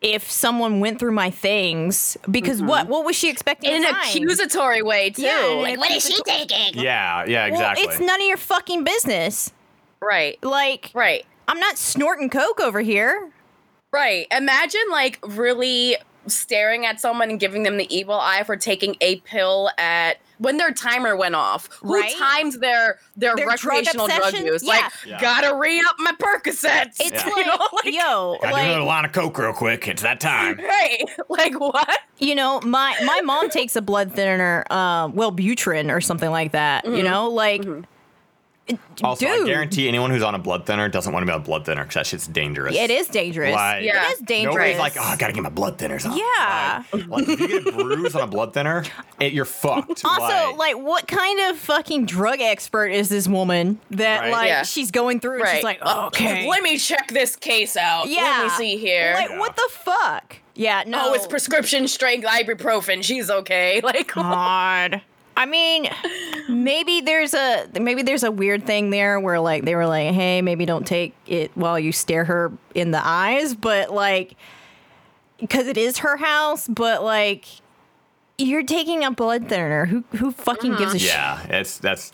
if 0.00 0.30
someone 0.30 0.78
went 0.78 1.00
through 1.00 1.10
my 1.10 1.28
things 1.30 2.16
because 2.30 2.62
what 2.62 2.82
mm-hmm. 2.84 2.92
what 2.92 3.04
was 3.04 3.16
she 3.16 3.28
expecting? 3.30 3.70
in 3.72 3.84
an 3.84 3.92
find? 3.92 4.08
accusatory 4.08 4.82
way 4.82 5.10
too. 5.10 5.22
Yeah, 5.22 5.50
in 5.50 5.62
like, 5.62 5.78
what 5.78 5.90
is 5.90 6.06
she 6.06 6.22
taking? 6.22 6.80
yeah, 6.80 7.24
yeah, 7.26 7.48
Well, 7.50 7.54
exactly. 7.60 7.84
it's 7.84 7.98
none 8.00 8.20
of 8.20 8.26
your 8.28 8.36
fucking 8.36 8.84
business. 8.84 9.52
Right, 10.00 10.38
Like 10.44 10.92
right, 10.94 11.26
I'm 11.48 11.58
not 11.58 11.76
snorting 11.78 12.30
coke 12.30 12.60
over 12.60 12.80
here. 12.80 13.32
right. 13.90 14.28
Imagine 14.30 14.82
like 14.92 15.18
really 15.26 15.96
staring 16.28 16.86
at 16.86 17.00
someone 17.00 17.30
and 17.30 17.40
giving 17.40 17.62
them 17.62 17.76
the 17.76 17.94
evil 17.94 18.14
eye 18.18 18.42
for 18.44 18.56
taking 18.56 18.96
a 19.00 19.16
pill 19.20 19.70
at 19.78 20.18
when 20.38 20.56
their 20.56 20.70
timer 20.70 21.16
went 21.16 21.34
off. 21.34 21.68
Who 21.82 21.94
Right. 21.94 22.14
times 22.16 22.58
their 22.58 22.98
their, 23.16 23.34
Their 23.34 23.48
recreational 23.48 24.06
drug, 24.06 24.20
obsession? 24.20 24.46
use? 24.46 24.62
Yeah. 24.62 24.72
Like, 24.72 24.92
Yeah. 25.06 25.20
gotta 25.20 25.54
re 25.56 25.80
up 25.80 25.96
my 25.98 26.12
Percocets. 26.12 26.96
It's 27.00 27.10
Yeah. 27.24 27.24
like, 27.26 27.36
You 27.36 27.46
know, 27.46 27.68
like- 27.72 27.84
yo, 27.94 28.36
Gotta 28.40 28.54
do 28.54 28.60
another 28.60 28.78
like 28.80 28.86
line 28.86 29.04
of 29.06 29.12
coke 29.12 29.38
real 29.38 29.52
quick. 29.52 29.88
It's 29.88 30.02
that 30.02 30.20
time. 30.20 30.58
right. 30.62 31.02
Like 31.28 31.58
what? 31.58 31.98
you 32.18 32.34
know, 32.36 32.60
my 32.60 32.94
my 33.04 33.20
mom 33.22 33.50
takes 33.50 33.74
a 33.76 33.82
blood 33.82 34.12
thinner, 34.12 34.64
uh, 34.70 35.08
Wellbutrin 35.08 35.92
or 35.94 36.00
something 36.00 36.30
like 36.30 36.52
that. 36.52 36.84
Mm-hmm. 36.84 36.94
You 36.96 37.02
know, 37.02 37.28
like. 37.28 37.62
Also, 39.02 39.26
Dude. 39.26 39.42
I 39.42 39.46
guarantee 39.46 39.86
anyone 39.88 40.10
who's 40.10 40.22
on 40.22 40.34
a 40.34 40.38
blood 40.38 40.66
thinner 40.66 40.88
doesn't 40.88 41.12
want 41.12 41.22
to 41.22 41.26
be 41.26 41.32
on 41.32 41.40
a 41.40 41.44
blood 41.44 41.64
thinner 41.64 41.82
because 41.84 41.94
that 41.94 42.06
shit's 42.06 42.26
dangerous. 42.26 42.74
It 42.74 42.90
is 42.90 43.06
dangerous. 43.08 43.54
Like- 43.54 43.84
Yeah. 43.84 44.08
It 44.08 44.12
is 44.14 44.18
dangerous. 44.20 44.54
Nobody's 44.56 44.78
like, 44.78 44.96
oh, 44.98 45.02
I 45.02 45.16
gotta 45.16 45.32
get 45.32 45.42
my 45.42 45.48
blood 45.48 45.78
thinners 45.78 46.04
on. 46.10 46.16
Yeah. 46.18 46.82
Like, 46.92 47.08
like, 47.08 47.28
if 47.28 47.40
you 47.40 47.48
get 47.62 47.66
a 47.68 47.72
bruise 47.72 48.14
on 48.14 48.22
a 48.22 48.26
blood 48.26 48.52
thinner, 48.54 48.84
it, 49.20 49.32
you're 49.32 49.44
fucked. 49.44 50.04
Also, 50.04 50.56
like, 50.56 50.76
what 50.76 51.06
kind 51.06 51.40
of 51.50 51.58
fucking 51.58 52.06
drug 52.06 52.40
expert 52.40 52.88
is 52.88 53.08
this 53.08 53.28
woman 53.28 53.78
that 53.90 54.20
Right. 54.22 54.32
like 54.32 54.48
Yeah. 54.48 54.62
she's 54.64 54.90
going 54.90 55.20
through 55.20 55.34
and 55.34 55.42
Right. 55.42 55.54
she's 55.56 55.64
like, 55.64 55.78
oh, 55.82 56.06
okay, 56.06 56.48
Let 56.50 56.62
me 56.62 56.76
check 56.78 57.08
this 57.12 57.36
case 57.36 57.76
out. 57.76 58.08
yeah, 58.08 58.20
Let 58.22 58.44
me 58.44 58.50
see 58.50 58.76
here. 58.78 59.12
Like, 59.14 59.38
what 59.38 59.54
the 59.56 59.68
fuck? 59.70 60.36
Yeah, 60.54 60.82
no, 60.86 61.10
Oh, 61.10 61.14
it's 61.14 61.26
prescription 61.28 61.86
strength 61.86 62.26
ibuprofen. 62.26 63.04
She's 63.04 63.30
okay. 63.30 63.80
Like, 63.84 64.12
God. 64.12 65.02
I 65.38 65.46
mean, 65.46 65.88
maybe 66.48 67.00
there's 67.00 67.32
a 67.32 67.68
maybe 67.80 68.02
there's 68.02 68.24
a 68.24 68.30
weird 68.30 68.66
thing 68.66 68.90
there 68.90 69.20
where 69.20 69.38
like 69.38 69.64
they 69.64 69.76
were 69.76 69.86
like, 69.86 70.12
hey, 70.12 70.42
maybe 70.42 70.66
don't 70.66 70.84
take 70.84 71.14
it 71.28 71.52
while 71.54 71.78
you 71.78 71.92
stare 71.92 72.24
her 72.24 72.50
in 72.74 72.90
the 72.90 73.00
eyes, 73.06 73.54
but 73.54 73.92
like, 73.94 74.34
because 75.38 75.68
it 75.68 75.78
is 75.78 75.98
her 75.98 76.16
house, 76.16 76.66
but 76.66 77.04
like, 77.04 77.46
you're 78.36 78.64
taking 78.64 79.04
a 79.04 79.12
blood 79.12 79.48
thinner. 79.48 79.86
Who 79.86 80.02
who 80.16 80.32
fucking 80.32 80.74
gives 80.74 80.94
a 80.94 80.96
mm-hmm. 80.96 81.04
shit? 81.04 81.06
yeah, 81.06 81.46
it's 81.60 81.78
that's 81.78 82.12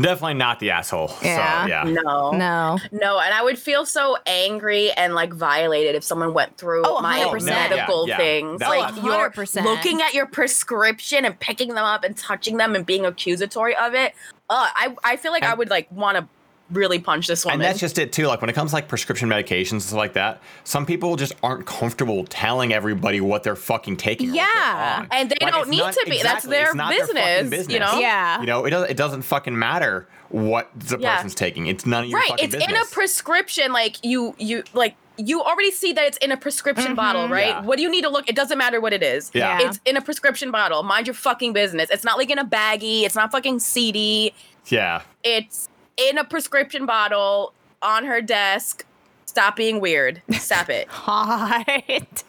definitely 0.00 0.34
not 0.34 0.60
the 0.60 0.70
asshole. 0.70 1.10
Yeah. 1.22 1.62
So 1.62 1.68
yeah. 1.68 1.82
no. 1.84 2.30
No. 2.32 2.78
No, 2.92 3.18
and 3.20 3.32
I 3.34 3.42
would 3.42 3.58
feel 3.58 3.84
so 3.86 4.16
angry 4.26 4.90
and 4.92 5.14
like 5.14 5.32
violated 5.32 5.94
if 5.94 6.04
someone 6.04 6.34
went 6.34 6.56
through 6.56 6.82
Oh, 6.84 7.00
my 7.00 7.20
100%. 7.20 7.44
medical 7.46 8.08
Yeah, 8.08 8.14
yeah. 8.14 8.18
things. 8.18 8.60
That 8.60 8.68
like 8.70 8.94
would- 8.96 9.04
you're 9.04 9.30
100%. 9.30 9.64
looking 9.64 10.02
at 10.02 10.14
your 10.14 10.26
prescription 10.26 11.24
and 11.24 11.38
picking 11.40 11.68
them 11.68 11.84
up 11.84 12.04
and 12.04 12.16
touching 12.16 12.56
them 12.56 12.74
and 12.74 12.84
being 12.86 13.04
accusatory 13.06 13.76
of 13.76 13.94
it. 13.94 14.14
Uh, 14.50 14.68
I 14.74 14.94
I 15.04 15.16
feel 15.16 15.32
like 15.32 15.44
I 15.44 15.54
would 15.54 15.70
like 15.70 15.90
want 15.90 16.18
to 16.18 16.28
really 16.72 16.98
punch 16.98 17.26
this 17.26 17.44
woman. 17.44 17.60
And 17.60 17.62
that's 17.64 17.78
just 17.78 17.98
it 17.98 18.12
too. 18.12 18.26
Like 18.26 18.40
when 18.40 18.50
it 18.50 18.54
comes 18.54 18.70
to 18.70 18.76
like 18.76 18.88
prescription 18.88 19.28
medications 19.28 19.72
and 19.72 19.82
stuff 19.82 19.98
like 19.98 20.12
that, 20.14 20.40
some 20.64 20.86
people 20.86 21.16
just 21.16 21.34
aren't 21.42 21.66
comfortable 21.66 22.24
telling 22.24 22.72
everybody 22.72 23.20
what 23.20 23.42
they're 23.42 23.56
fucking 23.56 23.96
taking. 23.98 24.30
or 24.30 24.32
what 24.32 24.36
they're 24.36 24.46
Yeah. 24.46 25.06
And 25.10 25.30
they 25.30 25.36
Like, 25.40 25.54
don't 25.54 25.68
need 25.68 25.78
not- 25.78 25.94
to 25.94 26.06
be. 26.08 26.22
That's 26.22 26.44
their 26.44 26.66
it's 26.66 26.74
not 26.74 26.92
fucking 26.94 27.50
business, 27.50 27.72
you 27.72 27.78
know? 27.78 27.98
Yeah. 27.98 28.40
You 28.40 28.46
know, 28.46 28.64
it 28.64 28.70
doesn't. 28.70 28.90
It 28.90 28.96
doesn't 28.96 29.22
fucking 29.22 29.58
matter 29.58 30.08
what 30.30 30.70
the 30.74 30.98
Yeah. 30.98 31.16
person's 31.16 31.34
taking. 31.34 31.66
It's 31.66 31.84
none 31.86 32.04
of 32.04 32.10
your 32.10 32.18
business. 32.18 32.30
right. 32.30 32.40
fucking 32.40 32.44
It's 32.46 32.66
business. 32.66 32.80
in 32.80 32.86
a 32.86 32.94
prescription. 32.94 33.72
Like 33.72 33.96
you 34.04 34.34
you 34.38 34.64
like 34.72 34.96
you 35.18 35.42
already 35.42 35.70
see 35.70 35.92
that 35.92 36.06
it's 36.06 36.16
in 36.18 36.32
a 36.32 36.38
prescription 36.38 36.86
mm-hmm. 36.86 36.94
bottle, 36.94 37.28
right? 37.28 37.48
Yeah. 37.48 37.60
What 37.62 37.76
do 37.76 37.82
you 37.82 37.90
need 37.90 38.00
to 38.02 38.08
look? 38.08 38.28
It 38.30 38.34
doesn't 38.34 38.56
matter 38.56 38.80
what 38.80 38.94
it 38.94 39.02
is. 39.02 39.30
Yeah. 39.34 39.60
Yeah. 39.60 39.68
It's 39.68 39.80
in 39.84 39.98
a 39.98 40.00
prescription 40.00 40.50
bottle. 40.50 40.82
Mind 40.82 41.06
your 41.06 41.12
fucking 41.14 41.52
business. 41.52 41.90
It's 41.90 42.02
not 42.02 42.16
like 42.16 42.30
in 42.30 42.38
a 42.38 42.44
baggie. 42.46 43.02
It's 43.02 43.14
not 43.14 43.30
fucking 43.30 43.60
seedy. 43.60 44.34
yeah. 44.68 45.02
It's 45.22 45.68
in 45.96 46.18
a 46.18 46.24
prescription 46.24 46.86
bottle 46.86 47.52
on 47.80 48.04
her 48.04 48.20
desk. 48.20 48.84
Stop 49.24 49.56
being 49.56 49.80
weird. 49.80 50.22
Stop 50.32 50.68
it. 50.68 50.88
Hot. 50.90 52.24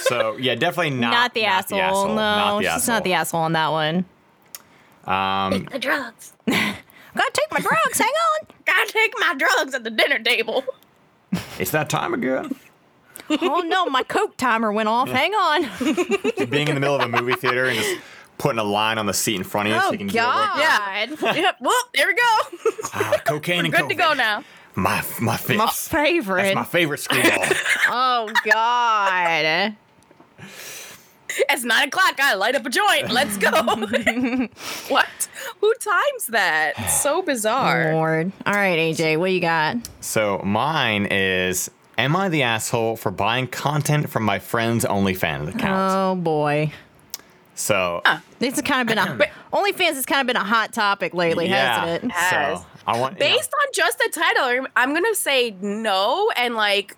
So 0.00 0.36
yeah, 0.36 0.54
definitely 0.54 0.90
not. 0.90 1.10
Not, 1.10 1.34
the, 1.34 1.44
asshole. 1.44 2.08
No, 2.08 2.14
Not 2.14 2.58
the 2.58 2.62
she's 2.64 2.68
asshole. 2.70 2.94
not 2.94 3.04
the 3.04 3.12
asshole 3.14 3.40
on 3.40 3.52
that 3.54 3.68
one. 3.68 4.04
Um, 5.04 5.64
the 5.72 5.78
drugs. 5.78 6.34
Gotta 6.46 7.32
take 7.32 7.50
my 7.50 7.60
drugs. 7.60 7.98
Hang 7.98 8.08
on. 8.08 8.46
Gotta 8.66 8.92
take 8.92 9.14
my 9.18 9.34
drugs 9.36 9.74
at 9.74 9.82
the 9.84 9.90
dinner 9.90 10.18
table. 10.18 10.64
it's 11.58 11.70
that 11.72 11.88
time 11.90 12.14
again. 12.14 12.54
Oh 13.30 13.62
no, 13.66 13.86
my 13.86 14.02
coke 14.04 14.36
timer 14.36 14.72
went 14.72 14.88
off. 14.88 15.08
Hang 15.08 15.32
on. 15.34 15.62
Being 16.48 16.68
in 16.68 16.74
the 16.74 16.80
middle 16.80 16.96
of 16.96 17.02
a 17.02 17.08
movie 17.08 17.34
theater 17.34 17.66
and 17.66 17.76
just 17.78 18.00
putting 18.38 18.58
a 18.58 18.64
line 18.64 18.98
on 18.98 19.06
the 19.06 19.12
seat 19.14 19.36
in 19.36 19.44
front 19.44 19.68
of 19.68 19.74
you 19.74 19.80
so 19.80 19.88
Oh 19.88 19.92
you 19.92 19.98
can 19.98 20.06
get 20.06 20.24
over. 20.24 20.32
God. 20.32 21.36
yep. 21.36 21.56
Well, 21.60 21.74
there 21.94 22.06
we 22.06 22.14
go. 22.14 22.70
Ah, 22.94 23.20
cocaine 23.26 23.64
and 23.66 23.74
Good 23.74 23.88
to 23.90 23.94
go 23.94 24.14
now. 24.14 24.42
My 24.74 25.04
my, 25.20 25.36
fa- 25.36 25.54
My 25.54 25.66
favorite. 25.66 25.66
That's 25.66 25.88
favorite. 25.88 26.54
my 26.54 26.64
favorite 26.64 26.98
screwball. 26.98 27.44
oh 27.88 28.32
God. 28.44 29.74
It's 31.50 31.64
nine 31.64 31.88
o'clock. 31.88 32.18
I 32.20 32.34
light 32.34 32.54
up 32.54 32.64
a 32.64 32.70
joint. 32.70 33.10
Let's 33.10 33.36
go. 33.36 33.50
what? 34.88 35.28
Who 35.60 35.74
times 35.74 36.26
that? 36.30 36.72
So 36.90 37.22
bizarre. 37.22 37.92
Lord. 37.92 38.32
All 38.46 38.54
right, 38.54 38.78
AJ, 38.78 39.18
what 39.18 39.30
you 39.32 39.40
got? 39.40 39.76
so 40.00 40.40
mine 40.44 41.06
is. 41.10 41.70
Am 41.98 42.14
I 42.14 42.28
the 42.28 42.44
asshole 42.44 42.96
for 42.96 43.10
buying 43.10 43.48
content 43.48 44.08
from 44.08 44.22
my 44.22 44.38
friend's 44.38 44.84
OnlyFans 44.84 45.54
account? 45.54 45.92
Oh 45.92 46.14
boy. 46.20 46.72
so 47.56 48.02
This 48.38 48.54
has 48.54 48.62
kind 48.62 48.82
of 48.82 48.86
been 48.86 48.98
a 48.98 49.30
OnlyFans 49.52 49.94
has 49.94 50.06
kind 50.06 50.20
of 50.20 50.26
been 50.26 50.36
a 50.36 50.44
hot 50.44 50.72
topic 50.72 51.14
lately, 51.14 51.48
yeah. 51.48 51.80
hasn't 51.86 52.04
it? 52.04 52.10
Has. 52.12 52.60
So 52.60 52.66
I 52.86 52.98
want 52.98 53.18
you 53.18 53.26
know, 53.28 53.34
Based 53.36 53.52
on 53.52 53.66
just 53.74 53.98
the 53.98 54.10
title, 54.12 54.44
I'm- 54.44 54.66
I'm 54.76 54.94
gonna 54.94 55.14
say 55.14 55.56
no 55.60 56.30
and 56.36 56.54
like 56.54 56.96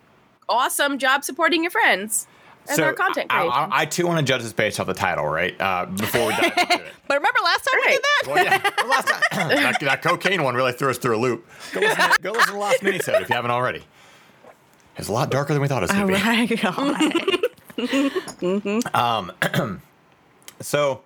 awesome 0.49 0.99
job 0.99 1.25
supporting 1.25 1.63
your 1.63 1.71
friends 1.71 2.27
and 2.69 2.77
their 2.79 2.93
content 2.93 3.27
I, 3.31 3.41
creation. 3.41 3.73
I, 3.73 3.81
I 3.81 3.85
too 3.87 4.07
want 4.07 4.19
to 4.19 4.25
judge 4.25 4.43
this 4.43 4.53
based 4.53 4.79
off 4.81 4.87
the 4.87 4.95
title, 4.95 5.25
right? 5.27 5.59
Uh, 5.61 5.87
before 5.87 6.27
we 6.27 6.33
dive 6.35 6.45
into 6.59 6.75
it. 6.75 6.83
But 7.09 7.15
remember 7.17 7.39
last 7.43 7.65
time 7.69 7.81
we 7.85 7.91
did 7.91 8.03
that? 8.03 8.23
Well, 8.29 8.45
yeah. 8.45 8.85
last 8.89 9.09
time, 9.09 9.49
that, 9.73 9.81
that 9.81 10.03
cocaine 10.03 10.43
one 10.45 10.55
really 10.55 10.73
threw 10.73 10.91
us 10.91 10.99
through 10.99 11.17
a 11.17 11.19
loop. 11.19 11.45
Go 11.73 11.81
listen, 11.81 11.97
to, 12.11 12.19
go 12.23 12.31
listen 12.33 12.47
to 12.49 12.53
the 12.53 12.59
last 12.59 12.81
minisode 12.83 13.23
if 13.23 13.29
you 13.31 13.35
haven't 13.35 13.51
already. 13.51 13.83
It's 14.97 15.09
a 15.09 15.13
lot 15.13 15.31
darker 15.31 15.53
than 15.55 15.63
we 15.63 15.67
thought 15.69 15.83
it 15.83 15.91
was 15.91 15.97
Oh 15.97 16.07
going 16.07 16.21
to 16.21 16.57
be. 17.79 17.91
my 18.83 18.83
God. 18.93 19.81
So, 20.63 21.01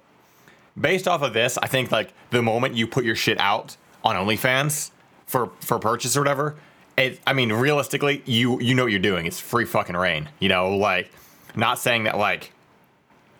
based 0.79 1.09
off 1.09 1.23
of 1.23 1.33
this, 1.33 1.59
I 1.59 1.67
think 1.67 1.91
like 1.93 2.13
the 2.31 2.43
moment 2.43 2.75
you 2.75 2.87
put 2.87 3.05
your 3.05 3.17
shit 3.17 3.39
out 3.39 3.77
on 4.03 4.17
OnlyFans 4.17 4.91
for 5.27 5.51
for 5.61 5.79
purchase 5.79 6.17
or 6.17 6.21
whatever, 6.21 6.57
it, 6.97 7.21
I 7.27 7.33
mean, 7.33 7.53
realistically, 7.53 8.23
you 8.27 8.61
you 8.61 8.75
know 8.75 8.85
what 8.85 8.93
you're 8.93 9.01
doing. 9.01 9.27
It's 9.27 9.41
free 9.41 9.65
fucking 9.65 9.97
rain. 9.97 10.29
You 10.39 10.49
know, 10.49 10.77
like 10.77 11.11
not 11.57 11.79
saying 11.79 12.05
that 12.05 12.19
like 12.19 12.53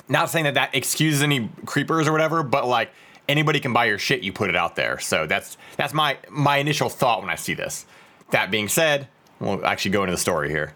not 0.09 0.31
saying 0.31 0.45
that 0.45 0.55
that 0.55 0.75
excuses 0.75 1.23
any 1.23 1.49
creepers 1.65 2.09
or 2.09 2.13
whatever, 2.13 2.43
but 2.43 2.67
like 2.67 2.91
anybody 3.29 3.61
can 3.61 3.73
buy 3.73 3.87
your 3.87 3.99
shit. 3.99 4.23
You 4.23 4.33
put 4.33 4.51
it 4.51 4.57
out 4.57 4.77
there. 4.77 4.99
So 4.99 5.27
that's 5.27 5.57
that's 5.77 5.95
my 5.95 6.19
my 6.31 6.59
initial 6.59 6.89
thought 6.89 7.21
when 7.21 7.31
I 7.31 7.37
see 7.37 7.55
this. 7.55 7.87
That 8.31 8.51
being 8.51 8.69
said, 8.69 9.09
we'll 9.39 9.65
actually 9.65 9.93
go 9.93 10.03
into 10.03 10.13
the 10.13 10.19
story 10.19 10.51
here. 10.51 10.75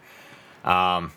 Um, 0.65 1.13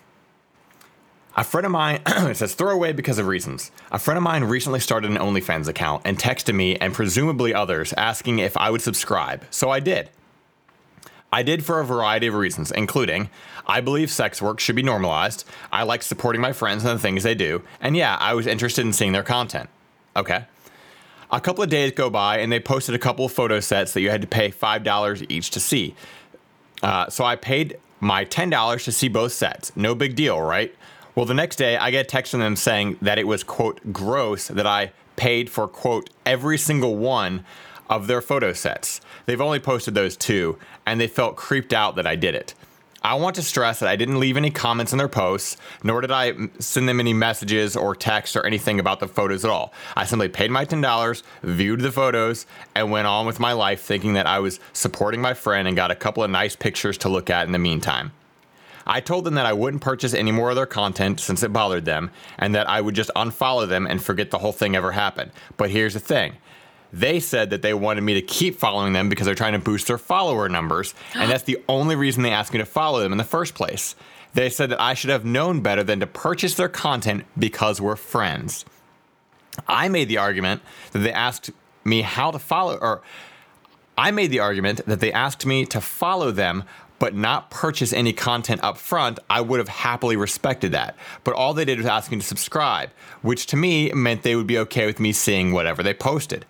A 1.34 1.44
friend 1.44 1.64
of 1.64 1.72
mine, 1.72 2.02
it 2.06 2.36
says 2.36 2.54
throwaway 2.54 2.92
because 2.92 3.18
of 3.18 3.26
reasons. 3.26 3.70
A 3.90 3.98
friend 3.98 4.18
of 4.18 4.22
mine 4.22 4.44
recently 4.44 4.80
started 4.80 5.10
an 5.10 5.16
OnlyFans 5.16 5.66
account 5.66 6.02
and 6.04 6.18
texted 6.18 6.54
me 6.54 6.76
and 6.76 6.92
presumably 6.92 7.54
others 7.54 7.94
asking 7.94 8.38
if 8.38 8.54
I 8.56 8.70
would 8.70 8.82
subscribe. 8.82 9.44
So 9.50 9.70
I 9.70 9.80
did. 9.80 10.10
I 11.32 11.42
did 11.42 11.64
for 11.64 11.80
a 11.80 11.84
variety 11.84 12.26
of 12.26 12.34
reasons, 12.34 12.70
including 12.70 13.30
I 13.66 13.80
believe 13.80 14.10
sex 14.10 14.42
work 14.42 14.60
should 14.60 14.76
be 14.76 14.82
normalized. 14.82 15.44
I 15.72 15.84
like 15.84 16.02
supporting 16.02 16.42
my 16.42 16.52
friends 16.52 16.84
and 16.84 16.98
the 16.98 17.02
things 17.02 17.22
they 17.22 17.34
do. 17.34 17.62
And 17.80 17.96
yeah, 17.96 18.18
I 18.20 18.34
was 18.34 18.46
interested 18.46 18.84
in 18.84 18.92
seeing 18.92 19.12
their 19.12 19.22
content. 19.22 19.70
Okay. 20.14 20.44
A 21.30 21.40
couple 21.40 21.64
of 21.64 21.70
days 21.70 21.92
go 21.92 22.10
by 22.10 22.40
and 22.40 22.52
they 22.52 22.60
posted 22.60 22.94
a 22.94 22.98
couple 22.98 23.24
of 23.24 23.32
photo 23.32 23.60
sets 23.60 23.94
that 23.94 24.02
you 24.02 24.10
had 24.10 24.20
to 24.20 24.26
pay 24.26 24.50
$5 24.50 25.26
each 25.30 25.50
to 25.52 25.60
see. 25.60 25.94
Uh, 26.82 27.08
so 27.08 27.24
I 27.24 27.36
paid 27.36 27.78
my 28.00 28.26
$10 28.26 28.84
to 28.84 28.92
see 28.92 29.08
both 29.08 29.32
sets. 29.32 29.74
No 29.74 29.94
big 29.94 30.14
deal, 30.14 30.38
right? 30.38 30.74
Well, 31.14 31.26
the 31.26 31.34
next 31.34 31.56
day 31.56 31.76
I 31.76 31.90
get 31.90 32.06
a 32.06 32.08
text 32.08 32.30
from 32.30 32.40
them 32.40 32.56
saying 32.56 32.96
that 33.02 33.18
it 33.18 33.26
was, 33.26 33.44
quote, 33.44 33.92
gross 33.92 34.48
that 34.48 34.66
I 34.66 34.92
paid 35.16 35.50
for, 35.50 35.68
quote, 35.68 36.08
every 36.24 36.56
single 36.56 36.96
one 36.96 37.44
of 37.90 38.06
their 38.06 38.22
photo 38.22 38.54
sets. 38.54 39.02
They've 39.26 39.40
only 39.40 39.60
posted 39.60 39.94
those 39.94 40.16
two, 40.16 40.58
and 40.86 40.98
they 40.98 41.06
felt 41.06 41.36
creeped 41.36 41.74
out 41.74 41.96
that 41.96 42.06
I 42.06 42.16
did 42.16 42.34
it. 42.34 42.54
I 43.04 43.14
want 43.14 43.34
to 43.36 43.42
stress 43.42 43.80
that 43.80 43.88
I 43.88 43.96
didn't 43.96 44.20
leave 44.20 44.36
any 44.36 44.50
comments 44.50 44.92
in 44.92 44.98
their 44.98 45.08
posts, 45.08 45.58
nor 45.82 46.00
did 46.00 46.12
I 46.12 46.32
send 46.60 46.88
them 46.88 47.00
any 47.00 47.12
messages 47.12 47.76
or 47.76 47.94
texts 47.94 48.36
or 48.36 48.46
anything 48.46 48.80
about 48.80 49.00
the 49.00 49.08
photos 49.08 49.44
at 49.44 49.50
all. 49.50 49.74
I 49.96 50.04
simply 50.04 50.28
paid 50.28 50.50
my 50.50 50.64
$10, 50.64 51.22
viewed 51.42 51.80
the 51.80 51.92
photos, 51.92 52.46
and 52.74 52.90
went 52.90 53.08
on 53.08 53.26
with 53.26 53.40
my 53.40 53.52
life 53.52 53.82
thinking 53.82 54.14
that 54.14 54.26
I 54.26 54.38
was 54.38 54.60
supporting 54.72 55.20
my 55.20 55.34
friend 55.34 55.68
and 55.68 55.76
got 55.76 55.90
a 55.90 55.96
couple 55.96 56.22
of 56.22 56.30
nice 56.30 56.56
pictures 56.56 56.96
to 56.98 57.08
look 57.08 57.28
at 57.28 57.46
in 57.46 57.52
the 57.52 57.58
meantime. 57.58 58.12
I 58.86 59.00
told 59.00 59.24
them 59.24 59.34
that 59.34 59.46
I 59.46 59.52
wouldn't 59.52 59.82
purchase 59.82 60.14
any 60.14 60.32
more 60.32 60.50
of 60.50 60.56
their 60.56 60.66
content 60.66 61.20
since 61.20 61.42
it 61.42 61.52
bothered 61.52 61.84
them, 61.84 62.10
and 62.38 62.54
that 62.54 62.68
I 62.68 62.80
would 62.80 62.94
just 62.94 63.10
unfollow 63.14 63.68
them 63.68 63.86
and 63.86 64.02
forget 64.02 64.30
the 64.30 64.38
whole 64.38 64.52
thing 64.52 64.76
ever 64.76 64.92
happened. 64.92 65.30
But 65.56 65.70
here's 65.70 65.94
the 65.94 66.00
thing. 66.00 66.34
They 66.92 67.20
said 67.20 67.50
that 67.50 67.62
they 67.62 67.72
wanted 67.72 68.02
me 68.02 68.14
to 68.14 68.22
keep 68.22 68.56
following 68.58 68.92
them 68.92 69.08
because 69.08 69.24
they're 69.24 69.34
trying 69.34 69.54
to 69.54 69.58
boost 69.58 69.86
their 69.86 69.98
follower 69.98 70.48
numbers, 70.48 70.94
and 71.14 71.30
that's 71.30 71.44
the 71.44 71.58
only 71.68 71.96
reason 71.96 72.22
they 72.22 72.30
asked 72.30 72.52
me 72.52 72.58
to 72.58 72.66
follow 72.66 73.00
them 73.00 73.12
in 73.12 73.18
the 73.18 73.24
first 73.24 73.54
place. 73.54 73.94
They 74.34 74.50
said 74.50 74.70
that 74.70 74.80
I 74.80 74.94
should 74.94 75.10
have 75.10 75.24
known 75.24 75.60
better 75.60 75.82
than 75.82 76.00
to 76.00 76.06
purchase 76.06 76.54
their 76.54 76.68
content 76.68 77.24
because 77.38 77.80
we're 77.80 77.96
friends. 77.96 78.64
I 79.66 79.88
made 79.88 80.08
the 80.08 80.18
argument 80.18 80.62
that 80.92 81.00
they 81.00 81.12
asked 81.12 81.50
me 81.84 82.02
how 82.02 82.30
to 82.30 82.38
follow, 82.38 82.76
or 82.76 83.02
I 83.96 84.10
made 84.10 84.30
the 84.30 84.40
argument 84.40 84.80
that 84.86 85.00
they 85.00 85.12
asked 85.12 85.44
me 85.44 85.66
to 85.66 85.80
follow 85.80 86.30
them 86.30 86.64
but 87.02 87.16
not 87.16 87.50
purchase 87.50 87.92
any 87.92 88.12
content 88.12 88.62
up 88.62 88.78
front, 88.78 89.18
I 89.28 89.40
would 89.40 89.58
have 89.58 89.66
happily 89.68 90.14
respected 90.14 90.70
that. 90.70 90.94
But 91.24 91.34
all 91.34 91.52
they 91.52 91.64
did 91.64 91.78
was 91.78 91.86
ask 91.86 92.12
me 92.12 92.18
to 92.18 92.22
subscribe, 92.24 92.90
which 93.22 93.46
to 93.46 93.56
me 93.56 93.90
meant 93.90 94.22
they 94.22 94.36
would 94.36 94.46
be 94.46 94.56
okay 94.58 94.86
with 94.86 95.00
me 95.00 95.10
seeing 95.12 95.50
whatever 95.52 95.82
they 95.82 95.94
posted. 95.94 96.46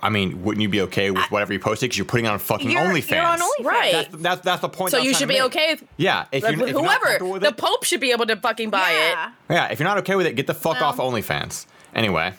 I 0.00 0.10
mean, 0.10 0.44
wouldn't 0.44 0.62
you 0.62 0.68
be 0.68 0.80
okay 0.82 1.10
with 1.10 1.24
whatever 1.32 1.52
you 1.52 1.58
posted 1.58 1.88
because 1.90 1.98
you're 1.98 2.04
putting 2.04 2.28
on 2.28 2.38
fucking 2.38 2.70
You're- 2.70 2.84
OnlyFans? 2.86 3.10
you're 3.10 3.20
on 3.26 3.40
OnlyFans. 3.40 3.64
Right. 3.64 3.92
That's, 4.12 4.22
that's, 4.22 4.40
that's 4.42 4.60
the 4.62 4.68
point. 4.68 4.92
So 4.92 4.98
you 4.98 5.12
should 5.12 5.26
be 5.26 5.34
make. 5.34 5.42
okay. 5.46 5.72
With, 5.74 5.84
Yeah, 5.96 6.26
if 6.30 6.44
with 6.44 6.58
you're, 6.58 6.68
if 6.68 6.72
you're 6.74 6.82
not 6.82 7.00
whoever. 7.00 7.04
comfortable 7.18 7.40
The 7.40 7.48
it, 7.48 7.56
Pope 7.56 7.82
should 7.82 8.00
be 8.00 8.12
able 8.12 8.26
to 8.26 8.36
fucking 8.36 8.70
buy 8.70 8.90
it. 8.92 9.10
Yeah. 9.10 9.32
yeah, 9.50 9.72
if 9.72 9.80
you're 9.80 9.88
not 9.88 9.98
okay 9.98 10.14
with 10.14 10.26
it, 10.26 10.36
get 10.36 10.46
the 10.46 10.54
fuck 10.54 10.74
Well- 10.80 10.84
off 10.84 10.98
OnlyFans. 10.98 11.66
Anyway, 11.96 12.32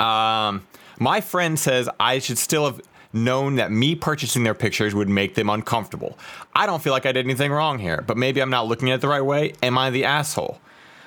um, 0.00 0.66
my 0.98 1.20
friend 1.20 1.56
says 1.56 1.88
I 2.00 2.18
should 2.18 2.38
still 2.38 2.64
have 2.66 2.80
known 3.12 3.56
that 3.56 3.70
me 3.72 3.94
purchasing 3.94 4.44
their 4.44 4.54
pictures 4.54 4.94
would 4.94 5.08
make 5.08 5.34
them 5.34 5.48
uncomfortable. 5.48 6.18
I 6.54 6.66
don't 6.66 6.82
feel 6.82 6.92
like 6.92 7.06
I 7.06 7.12
did 7.12 7.24
anything 7.24 7.50
wrong 7.50 7.78
here, 7.78 8.02
but 8.06 8.16
maybe 8.16 8.40
I'm 8.40 8.50
not 8.50 8.66
looking 8.66 8.90
at 8.90 8.96
it 8.96 9.00
the 9.00 9.08
right 9.08 9.24
way. 9.24 9.54
Am 9.62 9.78
I 9.78 9.90
the 9.90 10.04
asshole? 10.04 10.60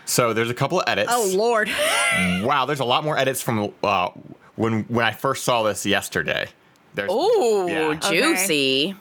So 0.06 0.34
there's 0.34 0.50
a 0.50 0.54
couple 0.56 0.80
of 0.80 0.86
edits. 0.88 1.12
Oh 1.14 1.32
Lord. 1.36 1.70
wow, 2.42 2.66
there's 2.66 2.80
a 2.80 2.86
lot 2.86 3.04
more 3.04 3.18
edits 3.18 3.42
from 3.42 3.72
uh, 3.84 4.10
when 4.56 4.84
when 4.84 5.06
I 5.06 5.12
first 5.12 5.44
saw 5.44 5.64
this 5.64 5.86
yesterday. 5.86 6.48
There's, 6.96 7.12
Ooh, 7.12 7.68
Yeah. 7.70 7.94
juicy. 7.96 8.96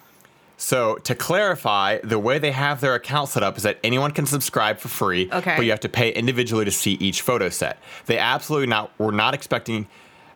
So 0.57 0.97
to 1.05 1.15
clarify, 1.15 1.99
the 2.05 2.19
way 2.19 2.39
they 2.39 2.51
have 2.53 2.83
their 2.83 2.95
account 2.95 3.31
set 3.31 3.43
up 3.43 3.57
is 3.57 3.63
that 3.63 3.79
anyone 3.83 4.11
can 4.11 4.27
subscribe 4.27 4.79
for 4.79 4.89
free, 4.89 5.29
Okay. 5.33 5.55
but 5.57 5.65
you 5.65 5.71
have 5.71 5.81
to 5.81 5.89
pay 5.89 6.13
individually 6.13 6.67
to 6.67 6.71
see 6.71 6.93
each 7.01 7.23
photo 7.23 7.49
set. 7.49 7.79
They 8.05 8.19
absolutely 8.19 8.67
not 8.67 8.93
were 8.99 9.11
not 9.11 9.33
expecting 9.33 9.89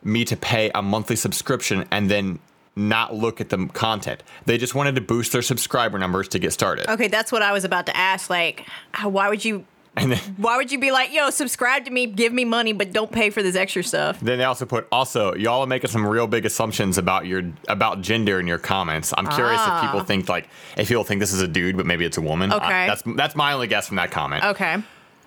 me 0.03 0.25
to 0.25 0.35
pay 0.35 0.71
a 0.73 0.81
monthly 0.81 1.15
subscription 1.15 1.85
and 1.91 2.09
then 2.09 2.39
not 2.75 3.15
look 3.15 3.39
at 3.39 3.49
the 3.49 3.67
content. 3.67 4.21
They 4.45 4.57
just 4.57 4.75
wanted 4.75 4.95
to 4.95 5.01
boost 5.01 5.31
their 5.31 5.41
subscriber 5.41 5.97
numbers 5.97 6.27
to 6.29 6.39
get 6.39 6.51
started. 6.53 6.89
Okay, 6.91 7.07
that's 7.07 7.31
what 7.31 7.41
I 7.41 7.51
was 7.53 7.63
about 7.63 7.85
to 7.85 7.95
ask. 7.95 8.29
Like, 8.29 8.65
why 9.01 9.29
would 9.29 9.45
you? 9.45 9.65
And 9.97 10.11
then, 10.11 10.19
Why 10.35 10.57
would 10.57 10.73
you 10.73 10.77
be 10.77 10.91
like, 10.91 11.13
yo, 11.13 11.29
subscribe 11.29 11.85
to 11.85 11.89
me, 11.91 12.05
give 12.05 12.33
me 12.33 12.43
money, 12.43 12.73
but 12.73 12.91
don't 12.91 13.09
pay 13.09 13.29
for 13.29 13.41
this 13.41 13.55
extra 13.55 13.81
stuff? 13.81 14.19
then 14.19 14.37
they 14.39 14.43
also 14.43 14.65
put 14.65 14.85
also 14.91 15.33
y'all 15.35 15.61
are 15.61 15.67
making 15.67 15.89
some 15.89 16.05
real 16.05 16.27
big 16.27 16.45
assumptions 16.45 16.97
about 16.97 17.25
your 17.25 17.43
about 17.69 18.01
gender 18.01 18.37
in 18.41 18.45
your 18.45 18.57
comments. 18.57 19.13
I'm 19.17 19.25
curious 19.27 19.61
if 19.65 19.81
people 19.83 20.01
think 20.03 20.27
like 20.27 20.49
if 20.75 20.89
people 20.89 21.05
think 21.05 21.21
this 21.21 21.31
is 21.31 21.41
a 21.41 21.47
dude 21.47 21.77
but 21.77 21.85
maybe 21.85 22.03
it's 22.03 22.17
a 22.17 22.21
woman. 22.21 22.51
I- 22.51 22.55
Ah. 22.57 22.65
Okay. 22.65 22.87
that's 22.87 23.03
that's 23.15 23.35
my 23.37 23.53
only 23.53 23.67
guess 23.67 23.87
from 23.87 23.95
that 23.95 24.11
comment. 24.11 24.43
Okay. 24.43 24.83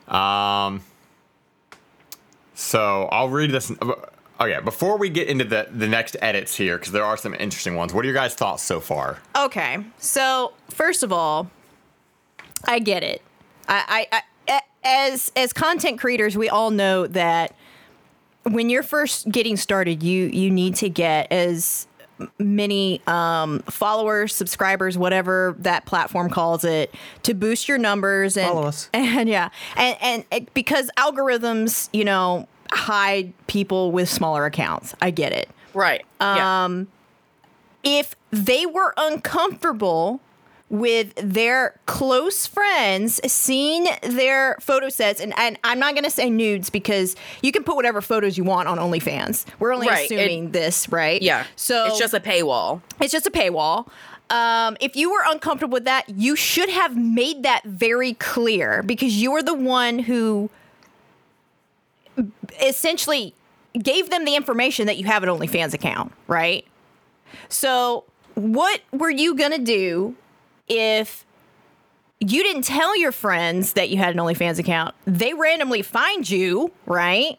Um, 0.09 0.83
so 2.55 3.09
I'll 3.11 3.29
read 3.31 3.51
this. 3.53 3.73
Okay, 4.40 4.59
before 4.64 4.98
we 4.98 5.09
get 5.09 5.29
into 5.29 5.44
the 5.44 5.68
the 5.70 5.88
next 5.88 6.16
edits 6.20 6.55
here, 6.55 6.79
because 6.79 6.92
there 6.92 7.05
are 7.05 7.16
some 7.16 7.35
interesting 7.35 7.74
ones. 7.74 7.92
What 7.92 8.05
are 8.05 8.07
your 8.09 8.14
guys' 8.14 8.35
thoughts 8.35 8.62
so 8.62 8.79
far? 8.81 9.18
Okay. 9.37 9.79
So 9.98 10.53
first 10.70 11.03
of 11.03 11.12
all, 11.12 11.51
I 12.64 12.79
get 12.79 13.03
it. 13.03 13.22
I, 13.68 14.07
I, 14.12 14.16
I 14.16 14.22
a- 14.59 14.87
as 14.87 15.33
as 15.35 15.53
content 15.53 15.98
creators, 15.98 16.37
we 16.37 16.48
all 16.48 16.70
know 16.70 17.07
that 17.09 17.55
when 18.44 18.70
you're 18.70 18.83
first 18.85 19.29
getting 19.31 19.57
started, 19.57 20.03
you 20.03 20.27
you 20.27 20.51
need 20.51 20.77
to 20.77 20.88
get 20.88 21.33
as 21.33 21.87
many 22.38 23.01
um, 23.07 23.61
followers, 23.70 24.35
subscribers, 24.35 24.98
whatever 24.98 25.55
that 25.59 25.85
platform 25.85 26.31
calls 26.31 26.64
it, 26.64 26.92
to 27.22 27.35
boost 27.35 27.68
your 27.68 27.79
numbers 27.79 28.37
and 28.37 28.48
Follow 28.48 28.66
us. 28.66 28.88
and 28.94 29.29
yeah, 29.29 29.51
and 29.77 29.96
and 30.01 30.24
it, 30.31 30.55
because 30.55 30.90
algorithms, 30.96 31.88
you 31.92 32.05
know, 32.05 32.48
hide 32.72 33.33
people 33.46 33.92
with 33.92 34.09
smaller 34.09 34.44
accounts. 34.46 34.94
I 35.00 35.11
get 35.11 35.33
it 35.33 35.48
Right. 35.74 36.04
yeah. 36.20 36.83
if 37.85 38.14
they 38.31 38.66
were 38.66 38.92
uncomfortable 38.96 40.20
with 40.70 41.14
their 41.16 41.78
close 41.87 42.46
friends 42.46 43.20
seeing 43.31 43.87
their 44.02 44.54
photo 44.61 44.90
sets 44.90 45.18
and, 45.18 45.33
and 45.38 45.59
i'm 45.64 45.78
not 45.78 45.94
going 45.94 46.04
to 46.04 46.11
say 46.11 46.28
nudes 46.28 46.68
because 46.68 47.16
you 47.42 47.50
can 47.52 47.64
put 47.64 47.74
whatever 47.74 48.02
photos 48.02 48.37
you 48.37 48.44
want 48.44 48.68
on 48.68 48.76
onlyfans 48.76 49.46
we're 49.59 49.72
only 49.72 49.87
Right, 49.88 50.00
it- 50.11 50.14
assuming 50.14 50.50
this 50.50 50.87
right 50.90 51.22
Yeah. 51.22 51.44
so 51.57 51.87
it's 51.87 51.98
just 51.98 52.12
a 52.12 52.20
paywall. 52.20 52.83
it's 53.00 53.12
just 53.12 53.26
a 53.26 53.31
paywall 53.31 53.88
um, 54.31 54.76
if 54.81 54.94
you 54.94 55.11
were 55.11 55.22
uncomfortable 55.28 55.72
with 55.72 55.85
that 55.87 56.07
you 56.11 56.37
should 56.37 56.68
have 56.68 56.94
made 56.98 57.44
that 57.44 57.62
very 57.64 58.12
clear 58.14 58.83
because 58.83 59.16
you 59.16 59.33
are 59.33 59.42
the 59.42 59.54
one 59.54 59.98
who 60.00 60.50
essentially 62.61 63.35
gave 63.83 64.11
them 64.11 64.24
the 64.24 64.35
information 64.35 64.87
that 64.87 64.96
you 64.96 65.07
have 65.07 65.22
an 65.22 65.28
OnlyFans 65.28 65.74
account, 65.74 66.12
right? 66.26 66.66
So, 67.48 68.04
what 68.35 68.81
were 68.92 69.11
you 69.11 69.35
going 69.35 69.52
to 69.52 69.59
do 69.59 70.16
if 70.68 71.26
you 72.20 72.42
didn't 72.42 72.62
tell 72.62 72.96
your 72.96 73.12
friends 73.12 73.74
that 73.74 73.90
you 73.90 73.98
had 73.98 74.14
an 74.14 74.20
OnlyFans 74.20 74.59
account? 74.59 74.94
They 75.07 75.35
randomly 75.35 75.83
find 75.83 76.28
you, 76.28 76.72
right? 76.87 77.38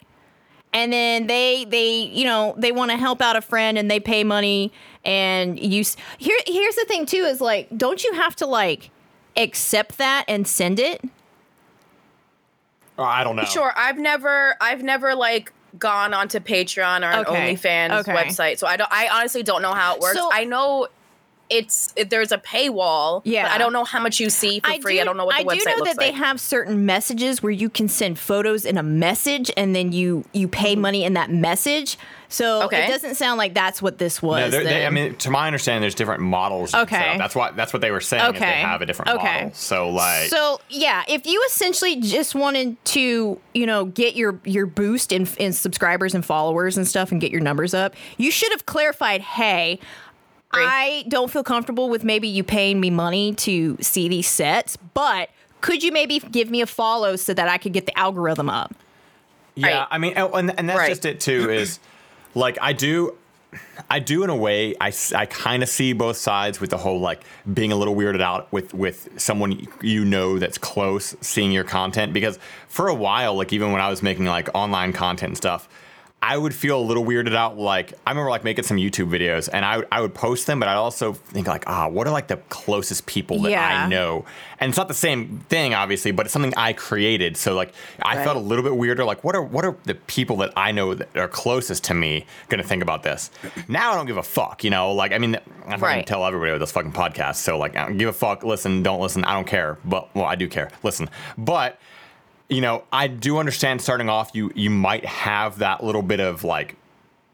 And 0.71 0.93
then 0.93 1.27
they 1.27 1.65
they 1.65 2.03
you 2.03 2.25
know 2.25 2.53
they 2.57 2.71
want 2.71 2.91
to 2.91 2.97
help 2.97 3.21
out 3.21 3.35
a 3.35 3.41
friend 3.41 3.77
and 3.77 3.89
they 3.89 3.99
pay 3.99 4.23
money 4.23 4.71
and 5.03 5.59
you 5.59 5.83
here 6.19 6.37
here's 6.45 6.75
the 6.75 6.85
thing 6.87 7.07
too 7.07 7.23
is 7.23 7.41
like 7.41 7.75
don't 7.75 8.03
you 8.03 8.13
have 8.13 8.35
to 8.35 8.45
like 8.45 8.91
accept 9.35 9.97
that 9.97 10.25
and 10.27 10.47
send 10.47 10.79
it? 10.79 11.03
Oh, 12.99 13.03
I 13.03 13.23
don't 13.23 13.35
know. 13.35 13.45
Sure. 13.45 13.73
I've 13.75 13.97
never 13.97 14.55
I've 14.62 14.83
never 14.83 15.15
like 15.15 15.53
gone 15.77 16.13
onto 16.13 16.39
Patreon 16.39 17.01
or 17.01 17.12
an 17.12 17.25
Okay, 17.25 17.55
OnlyFans 17.55 17.99
okay. 18.01 18.13
website. 18.13 18.59
So 18.59 18.67
I 18.67 18.77
don't 18.77 18.91
I 18.91 19.07
honestly 19.07 19.41
don't 19.41 19.62
know 19.62 19.73
how 19.73 19.95
it 19.95 20.01
works. 20.01 20.17
So- 20.17 20.29
I 20.31 20.43
know 20.43 20.88
it's 21.49 21.93
it, 21.95 22.09
there's 22.09 22.31
a 22.31 22.38
paywall. 22.38 23.21
Yeah. 23.25 23.43
But 23.43 23.51
I 23.53 23.57
don't 23.57 23.73
know 23.73 23.83
how 23.83 23.99
much 23.99 24.19
you 24.19 24.29
see 24.29 24.59
for 24.59 24.71
free. 24.81 25.01
I 25.01 25.03
don't 25.03 25.17
know 25.17 25.25
what 25.25 25.35
the 25.35 25.41
I 25.41 25.55
website 25.55 25.59
do 25.59 25.69
know 25.69 25.75
looks 25.77 25.89
that 25.91 25.99
they 25.99 26.12
have 26.12 26.39
certain 26.39 26.85
messages 26.85 27.41
where 27.41 27.51
you 27.51 27.69
can 27.69 27.88
send 27.88 28.19
photos 28.19 28.65
in 28.65 28.77
a 28.77 28.83
message, 28.83 29.51
and 29.57 29.75
then 29.75 29.91
you 29.91 30.25
you 30.33 30.47
pay 30.47 30.73
mm-hmm. 30.73 30.81
money 30.81 31.03
in 31.03 31.13
that 31.13 31.31
message. 31.31 31.97
So 32.31 32.61
Okay. 32.63 32.85
it 32.85 32.87
doesn't 32.89 33.15
sound 33.15 33.39
like 33.39 33.55
that's 33.55 33.81
what 33.81 33.97
this 33.97 34.21
was. 34.21 34.39
No, 34.39 34.49
they're- 34.51 34.63
they, 34.63 34.85
I 34.85 34.91
mean, 34.91 35.15
to 35.15 35.31
my 35.31 35.47
understanding, 35.47 35.81
there's 35.81 35.95
different 35.95 36.21
models. 36.21 36.75
Okay. 36.75 37.15
that's 37.17 37.33
what 37.35 37.55
that's 37.55 37.73
what 37.73 37.81
they 37.81 37.89
were 37.89 37.99
saying. 38.01 38.21
is 38.23 38.29
Okay. 38.29 38.39
they 38.45 38.51
have 38.61 38.81
a 38.83 38.85
different 38.85 39.09
Okay. 39.17 39.33
model. 39.45 39.51
So 39.55 39.89
like, 39.89 40.29
So 40.29 40.61
yeah, 40.69 41.03
if 41.07 41.25
you 41.25 41.43
essentially 41.47 41.95
just 41.95 42.35
wanted 42.35 42.83
to, 42.85 43.39
you 43.55 43.65
know, 43.65 43.85
get 43.85 44.15
your 44.15 44.39
your 44.45 44.67
boost 44.67 45.11
in 45.11 45.27
in 45.37 45.53
subscribers 45.53 46.13
and 46.13 46.23
followers 46.23 46.77
and 46.77 46.87
stuff 46.87 47.11
and 47.11 47.19
get 47.19 47.31
your 47.31 47.41
numbers 47.41 47.73
up, 47.73 47.95
you 48.17 48.29
should 48.29 48.51
have 48.51 48.67
clarified, 48.67 49.21
hey, 49.21 49.79
I 50.51 51.05
don't 51.07 51.31
feel 51.31 51.43
comfortable 51.43 51.89
with 51.89 52.03
maybe 52.03 52.27
you 52.27 52.43
paying 52.43 52.79
me 52.79 52.89
money 52.91 53.33
to 53.35 53.77
see 53.81 54.07
these 54.07 54.27
sets, 54.27 54.77
but 54.77 55.29
could 55.61 55.83
you 55.83 55.91
maybe 55.91 56.19
give 56.19 56.49
me 56.49 56.61
a 56.61 56.65
follow 56.67 57.15
so 57.15 57.33
that 57.33 57.47
I 57.49 57.57
could 57.57 57.73
get 57.73 57.85
the 57.87 57.97
algorithm 57.97 58.49
up? 58.49 58.73
Yeah, 59.55 59.79
Right. 59.79 59.87
I 59.91 59.97
mean, 59.97 60.13
oh, 60.15 60.31
and, 60.33 60.57
and 60.57 60.69
that's 60.69 60.77
Right. 60.79 60.89
just 60.89 61.05
it 61.05 61.19
too. 61.19 61.49
Is 61.49 61.79
like 62.35 62.57
I 62.61 62.73
do, 62.73 63.15
I 63.89 63.99
do 63.99 64.23
in 64.23 64.29
a 64.29 64.35
way. 64.35 64.75
I, 64.79 64.93
I 65.15 65.25
kind 65.25 65.63
of 65.63 65.69
see 65.69 65.93
both 65.93 66.17
sides 66.17 66.61
with 66.61 66.69
the 66.69 66.77
whole 66.77 66.99
like 66.99 67.21
being 67.51 67.71
a 67.71 67.75
little 67.75 67.95
weirded 67.95 68.21
out 68.21 68.51
with 68.51 68.73
with 68.73 69.09
someone 69.17 69.67
you 69.81 70.05
know 70.05 70.39
that's 70.39 70.57
close 70.57 71.15
seeing 71.21 71.51
your 71.51 71.63
content 71.63 72.13
because 72.13 72.37
for 72.67 72.87
a 72.87 72.95
while, 72.95 73.35
like 73.35 73.51
even 73.53 73.71
when 73.71 73.81
I 73.81 73.89
was 73.89 74.03
making 74.03 74.25
like 74.25 74.49
online 74.53 74.93
content 74.93 75.29
and 75.29 75.37
stuff. 75.37 75.67
I 76.21 76.36
would 76.38 76.53
feel 76.53 76.77
a 76.77 76.84
little 76.84 77.05
weirded 77.05 77.34
out. 77.34 77.58
Like 77.58 77.93
I 78.05 78.12
remember 78.12 78.29
like 78.29 78.43
making 78.43 78.65
some 78.65 78.75
YouTube 78.77 79.10
videos, 79.10 79.47
and 79.51 79.63
I 79.63 79.84
I 79.91 80.01
would 80.01 80.13
post 80.13 80.47
them, 80.47 80.60
but 80.60 80.67
I'd 80.67 80.75
also 80.75 81.13
think 81.13 81.47
like, 81.47 81.63
ah, 81.67 81.88
what 81.88 82.08
are 82.08 82.12
like 82.12 82.27
the 82.27 82.38
closest 82.49 83.05
people 83.05 83.39
that 83.43 83.51
Yeah. 83.51 83.86
I 83.86 83.88
know? 83.88 84.25
And 84.60 84.67
it's 84.69 84.77
not 84.77 84.89
the 84.89 84.93
same 84.93 85.39
thing, 85.47 85.73
obviously, 85.73 86.12
but 86.12 86.25
it's 86.25 86.34
something 86.34 86.53
I 86.58 86.73
created. 86.73 87.38
So 87.38 87.53
like, 87.55 87.71
I 88.01 88.17
Right. 88.17 88.23
felt 88.25 88.36
a 88.36 88.41
little 88.41 88.63
bit 88.63 88.75
weirder. 88.75 89.05
Like, 89.05 89.23
what 89.23 89.34
are 89.34 89.41
what 89.41 89.63
are 89.63 89.77
the 89.86 89.95
people 89.95 90.36
that 90.38 90.51
I 90.58 90.73
know 90.73 90.93
that 90.93 91.08
are 91.15 91.29
closest 91.29 91.86
to 91.86 91.93
me 91.93 92.25
going 92.49 92.62
to 92.62 92.67
think 92.67 92.84
about 92.84 93.03
this? 93.03 93.32
Now 93.69 93.93
I 93.93 93.95
don't 93.95 94.05
give 94.05 94.17
a 94.17 94.23
fuck. 94.23 94.63
You 94.65 94.71
know, 94.71 94.91
like 94.91 95.13
I 95.13 95.19
mean, 95.19 95.36
I 95.36 95.39
fucking 95.71 95.82
Right. 95.82 96.05
tell 96.08 96.25
everybody 96.25 96.51
with 96.51 96.60
this 96.62 96.71
fucking 96.73 96.91
podcast. 96.91 97.36
So 97.36 97.58
like, 97.58 97.77
I 97.77 97.86
don't 97.86 97.97
give 97.97 98.10
a 98.10 98.13
fuck. 98.13 98.43
Listen, 98.43 98.84
don't 98.84 98.99
listen. 98.99 99.23
I 99.23 99.34
don't 99.36 99.47
care. 99.47 99.77
But 99.86 100.10
well, 100.13 100.25
I 100.25 100.36
do 100.36 100.49
care. 100.49 100.69
Listen, 100.84 101.10
but 101.38 101.79
you 102.49 102.62
know, 102.62 102.83
I 102.91 103.07
do 103.07 103.38
understand 103.38 103.81
starting 103.81 104.09
off, 104.09 104.31
you 104.33 104.51
you 104.55 104.69
might 104.69 105.05
have 105.05 105.59
that 105.59 105.83
little 105.83 106.01
bit 106.01 106.19
of 106.19 106.43
like 106.43 106.75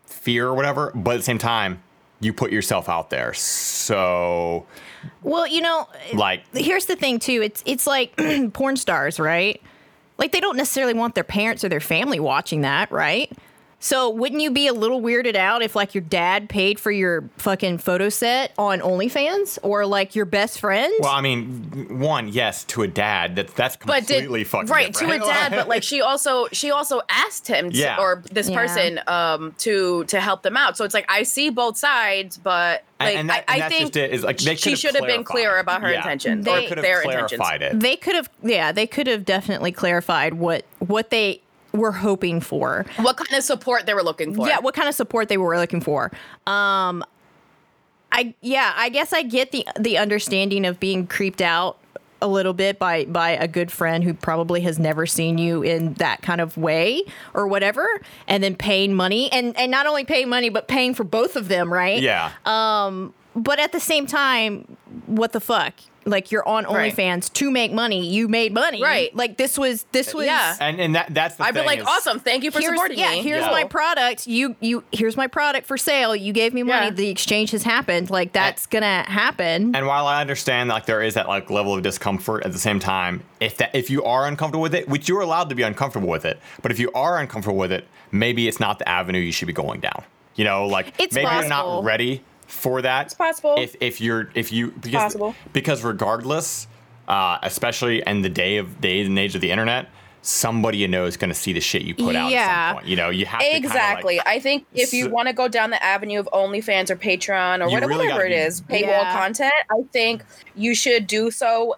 fear 0.05 0.47
or 0.47 0.53
whatever, 0.53 0.91
but 0.93 1.11
at 1.11 1.17
the 1.17 1.23
same 1.23 1.37
time, 1.37 1.81
you 2.19 2.33
put 2.33 2.51
yourself 2.51 2.89
out 2.89 3.09
there. 3.09 3.33
So 3.33 4.65
Well, 5.23 5.47
you 5.47 5.61
know, 5.61 5.87
like 6.13 6.43
here's 6.53 6.85
the 6.85 6.95
thing 6.95 7.19
too. 7.19 7.41
It's 7.41 7.63
it's 7.65 7.87
like 7.87 8.15
porn 8.53 8.75
stars, 8.75 9.19
right? 9.19 9.61
Like 10.17 10.31
they 10.31 10.39
don't 10.39 10.57
necessarily 10.57 10.93
want 10.93 11.15
their 11.15 11.23
parents 11.23 11.63
or 11.63 11.69
their 11.69 11.79
family 11.79 12.19
watching 12.19 12.61
that, 12.61 12.91
right? 12.91 13.31
So 13.79 14.09
wouldn't 14.09 14.41
you 14.41 14.49
be 14.51 14.65
a 14.67 14.73
little 14.73 14.99
weirded 15.01 15.35
out 15.35 15.61
if 15.61 15.75
like 15.75 15.93
your 15.93 16.01
dad 16.01 16.49
paid 16.49 16.79
for 16.79 16.91
your 16.91 17.29
fucking 17.37 17.77
photo 17.77 18.09
set 18.09 18.51
on 18.57 18.79
OnlyFans 18.79 19.59
or 19.61 19.85
like 19.85 20.15
your 20.15 20.25
best 20.25 20.59
friend? 20.59 20.91
well, 21.01 21.11
I 21.11 21.21
mean, 21.21 21.99
one, 21.99 22.27
yes, 22.29 22.63
to 22.65 22.81
a 22.81 22.87
dad, 22.87 23.35
That's 23.35 23.53
that's 23.53 23.75
but 23.77 24.07
did 24.07 24.23
completely 24.23 24.43
fucking 24.43 24.69
right 24.69 24.93
to 24.93 25.09
a 25.11 25.19
dad 25.19 25.51
but 25.51 25.67
like 25.67 25.83
she 25.91 26.01
also 26.01 26.47
she 26.51 26.71
also 26.71 27.01
asked 27.09 27.47
him 27.47 27.69
to, 27.69 27.77
Yeah. 27.77 27.97
or 27.99 28.23
this 28.31 28.49
Yeah. 28.49 28.55
person 28.55 29.01
um 29.07 29.53
to 29.59 30.03
to 30.05 30.19
help 30.19 30.41
them 30.41 30.57
out 30.57 30.77
so 30.77 30.85
it's 30.85 30.93
like 30.93 31.05
i 31.09 31.23
see 31.23 31.49
both 31.49 31.77
sides 31.77 32.37
but 32.37 32.83
like 32.99 33.15
and 33.17 33.29
that- 33.29 33.43
i, 33.47 33.55
and 33.55 33.63
I 33.63 33.69
think 33.69 33.81
just 33.93 33.97
it, 33.97 34.11
is, 34.11 34.23
like, 34.23 34.37
they 34.39 34.55
she 34.55 34.75
should 34.75 34.95
have 34.95 35.05
been 35.05 35.23
clarified. 35.23 35.25
clear 35.25 35.57
about 35.59 35.81
her 35.81 35.91
Yeah. 35.91 35.97
intentions 35.97 36.47
Or 36.47 36.57
or 36.57 36.61
could 36.61 36.77
have 36.77 36.81
their 36.83 37.01
intentions 37.01 37.39
clarified 37.39 37.61
it. 37.61 37.79
they 37.79 37.95
could 37.97 38.15
have 38.15 38.29
yeah, 38.41 38.71
they 38.71 38.87
could 38.87 39.07
have 39.07 39.25
definitely 39.25 39.71
clarified 39.71 40.33
what 40.35 40.65
what 40.79 41.09
they 41.11 41.41
were 41.75 41.91
hoping 41.91 42.41
for. 42.41 42.85
what 42.97 43.17
kind 43.17 43.37
of 43.37 43.43
support 43.43 43.85
they 43.85 43.93
were 43.93 44.03
looking 44.03 44.33
for 44.33 44.47
Yeah, 44.47 44.59
what 44.59 44.73
kind 44.73 44.89
of 44.89 44.95
support 44.95 45.29
they 45.29 45.37
were 45.37 45.57
looking 45.57 45.81
for. 45.81 46.11
Um 46.47 47.03
I 48.11 48.33
yeah, 48.41 48.73
I 48.75 48.89
guess 48.89 49.11
I 49.13 49.23
get 49.23 49.51
the 49.51 49.67
the 49.79 49.97
understanding 49.97 50.65
of 50.65 50.79
being 50.79 51.05
creeped 51.07 51.41
out 51.41 51.77
a 52.21 52.27
little 52.27 52.53
bit 52.53 52.79
by 52.79 53.05
by 53.05 53.31
a 53.31 53.47
good 53.47 53.71
friend 53.71 54.03
who 54.03 54.13
probably 54.13 54.61
has 54.61 54.79
never 54.79 55.05
seen 55.05 55.37
you 55.37 55.61
in 55.63 55.93
that 55.95 56.21
kind 56.21 56.39
of 56.39 56.55
way 56.57 57.03
or 57.33 57.45
whatever 57.47 57.85
and 58.27 58.41
then 58.41 58.55
paying 58.55 58.93
money 58.93 59.29
and 59.33 59.55
and 59.57 59.69
not 59.69 59.85
only 59.85 60.05
paying 60.05 60.29
money 60.29 60.49
but 60.49 60.67
paying 60.67 60.93
for 60.93 61.03
both 61.03 61.35
of 61.35 61.49
them, 61.49 61.71
right? 61.71 62.01
Yeah. 62.01 62.31
Um 62.45 63.13
But 63.35 63.59
at 63.59 63.73
the 63.73 63.81
same 63.81 64.05
time, 64.07 64.77
what 65.07 65.33
the 65.33 65.41
fuck? 65.41 65.73
Like 66.07 66.31
you're 66.31 66.47
on 66.47 66.65
Right. 66.65 66.93
OnlyFans 66.95 67.33
to 67.33 67.49
make 67.49 67.73
money. 67.73 68.05
You 68.07 68.27
made 68.27 68.53
money. 68.53 68.81
Right. 68.81 69.13
Like 69.15 69.37
this 69.37 69.57
was 69.57 69.85
this 69.91 70.13
was 70.13 70.27
Yeah. 70.27 70.55
and 70.61 70.79
and 70.79 70.93
that 70.95 71.07
that's 71.13 71.35
the 71.35 71.43
I've 71.43 71.53
be 71.55 71.61
thing 71.61 71.65
like 71.67 71.79
is- 71.79 71.85
awesome 71.87 72.19
thank 72.19 72.43
you 72.43 72.51
for 72.51 72.59
here's, 72.59 72.73
supporting 72.73 72.99
yeah, 72.99 73.11
me 73.11 73.21
here's 73.23 73.43
Yeah. 73.43 73.49
my 73.51 73.63
product. 73.63 74.27
You 74.27 74.55
you 74.59 74.83
here's 74.91 75.17
my 75.17 75.25
product 75.25 75.65
for 75.65 75.77
sale. 75.77 76.15
You 76.15 76.31
gave 76.31 76.53
me 76.53 76.61
money. 76.61 76.85
Yeah. 76.87 76.91
The 76.91 77.09
exchange 77.09 77.49
has 77.51 77.63
happened. 77.63 78.11
Like 78.11 78.33
that's 78.33 78.67
gonna 78.67 79.03
happen. 79.09 79.75
And 79.75 79.87
while 79.87 80.05
I 80.05 80.21
understand 80.21 80.69
like 80.69 80.85
there 80.85 81.01
is 81.01 81.15
that 81.15 81.27
like 81.27 81.49
level 81.49 81.73
of 81.73 81.81
discomfort 81.81 82.45
at 82.45 82.51
the 82.51 82.59
same 82.59 82.79
time, 82.79 83.23
if 83.39 83.57
that 83.57 83.73
if 83.73 83.89
you 83.89 84.03
are 84.03 84.27
uncomfortable 84.27 84.61
with 84.61 84.75
it, 84.75 84.87
which 84.87 85.09
you're 85.09 85.21
allowed 85.21 85.49
to 85.49 85.55
be 85.55 85.63
uncomfortable 85.63 86.07
with 86.09 86.25
it, 86.25 86.39
but 86.61 86.71
if 86.71 86.77
you 86.79 86.91
are 86.93 87.17
uncomfortable 87.19 87.57
with 87.57 87.71
it, 87.71 87.87
maybe 88.11 88.47
it's 88.47 88.59
not 88.59 88.77
the 88.77 88.87
avenue 88.87 89.19
you 89.19 89.31
should 89.31 89.47
be 89.47 89.53
going 89.53 89.79
down. 89.79 90.03
You 90.35 90.43
know, 90.43 90.67
like 90.67 90.93
It's 90.99 91.15
maybe 91.15 91.31
you're 91.33 91.47
not 91.47 91.83
ready 91.83 92.21
for 92.47 92.81
that. 92.81 93.05
It's 93.07 93.13
possible. 93.13 93.55
If 93.57 93.75
if 93.81 93.99
you're 94.01 94.29
if 94.35 94.51
you 94.51 94.71
because 94.71 94.93
possible. 95.03 95.35
because 95.53 95.83
regardless, 95.83 96.67
uh, 97.07 97.37
especially 97.43 98.03
in 98.05 98.21
the 98.21 98.29
day 98.29 98.57
of 98.57 98.79
days 98.81 99.07
and 99.07 99.17
age 99.17 99.35
of 99.35 99.41
the 99.41 99.51
internet, 99.51 99.87
somebody 100.21 100.79
you 100.79 100.87
know 100.87 101.05
is 101.05 101.17
going 101.17 101.29
to 101.29 101.35
see 101.35 101.53
the 101.53 101.59
shit 101.61 101.83
you 101.83 101.93
put 101.93 102.15
out 102.15 102.31
Yeah. 102.31 102.79
You 102.83 102.95
know, 102.95 103.09
you 103.11 103.27
have 103.27 103.41
to 103.41 103.45
like- 103.47 103.55
Exactly. 103.57 104.19
I 104.25 104.39
think 104.39 104.65
if 104.73 104.91
you 104.91 105.05
So- 105.05 105.09
want 105.11 105.27
to 105.27 105.33
go 105.33 105.47
down 105.47 105.69
the 105.69 105.83
avenue 105.83 106.19
of 106.19 106.27
OnlyFans 106.33 106.89
or 106.89 106.95
Patreon 106.95 107.61
or 107.61 107.69
whatever, 107.69 107.87
really 107.89 108.05
whatever 108.07 108.23
gotta 108.23 108.25
it 108.33 108.37
be- 108.39 108.47
is, 108.47 108.61
paywall 108.61 109.03
Yeah. 109.03 109.13
content, 109.13 109.53
I 109.69 109.83
think 109.93 110.23
you 110.55 110.73
should 110.73 111.05
do 111.05 111.29
so 111.29 111.75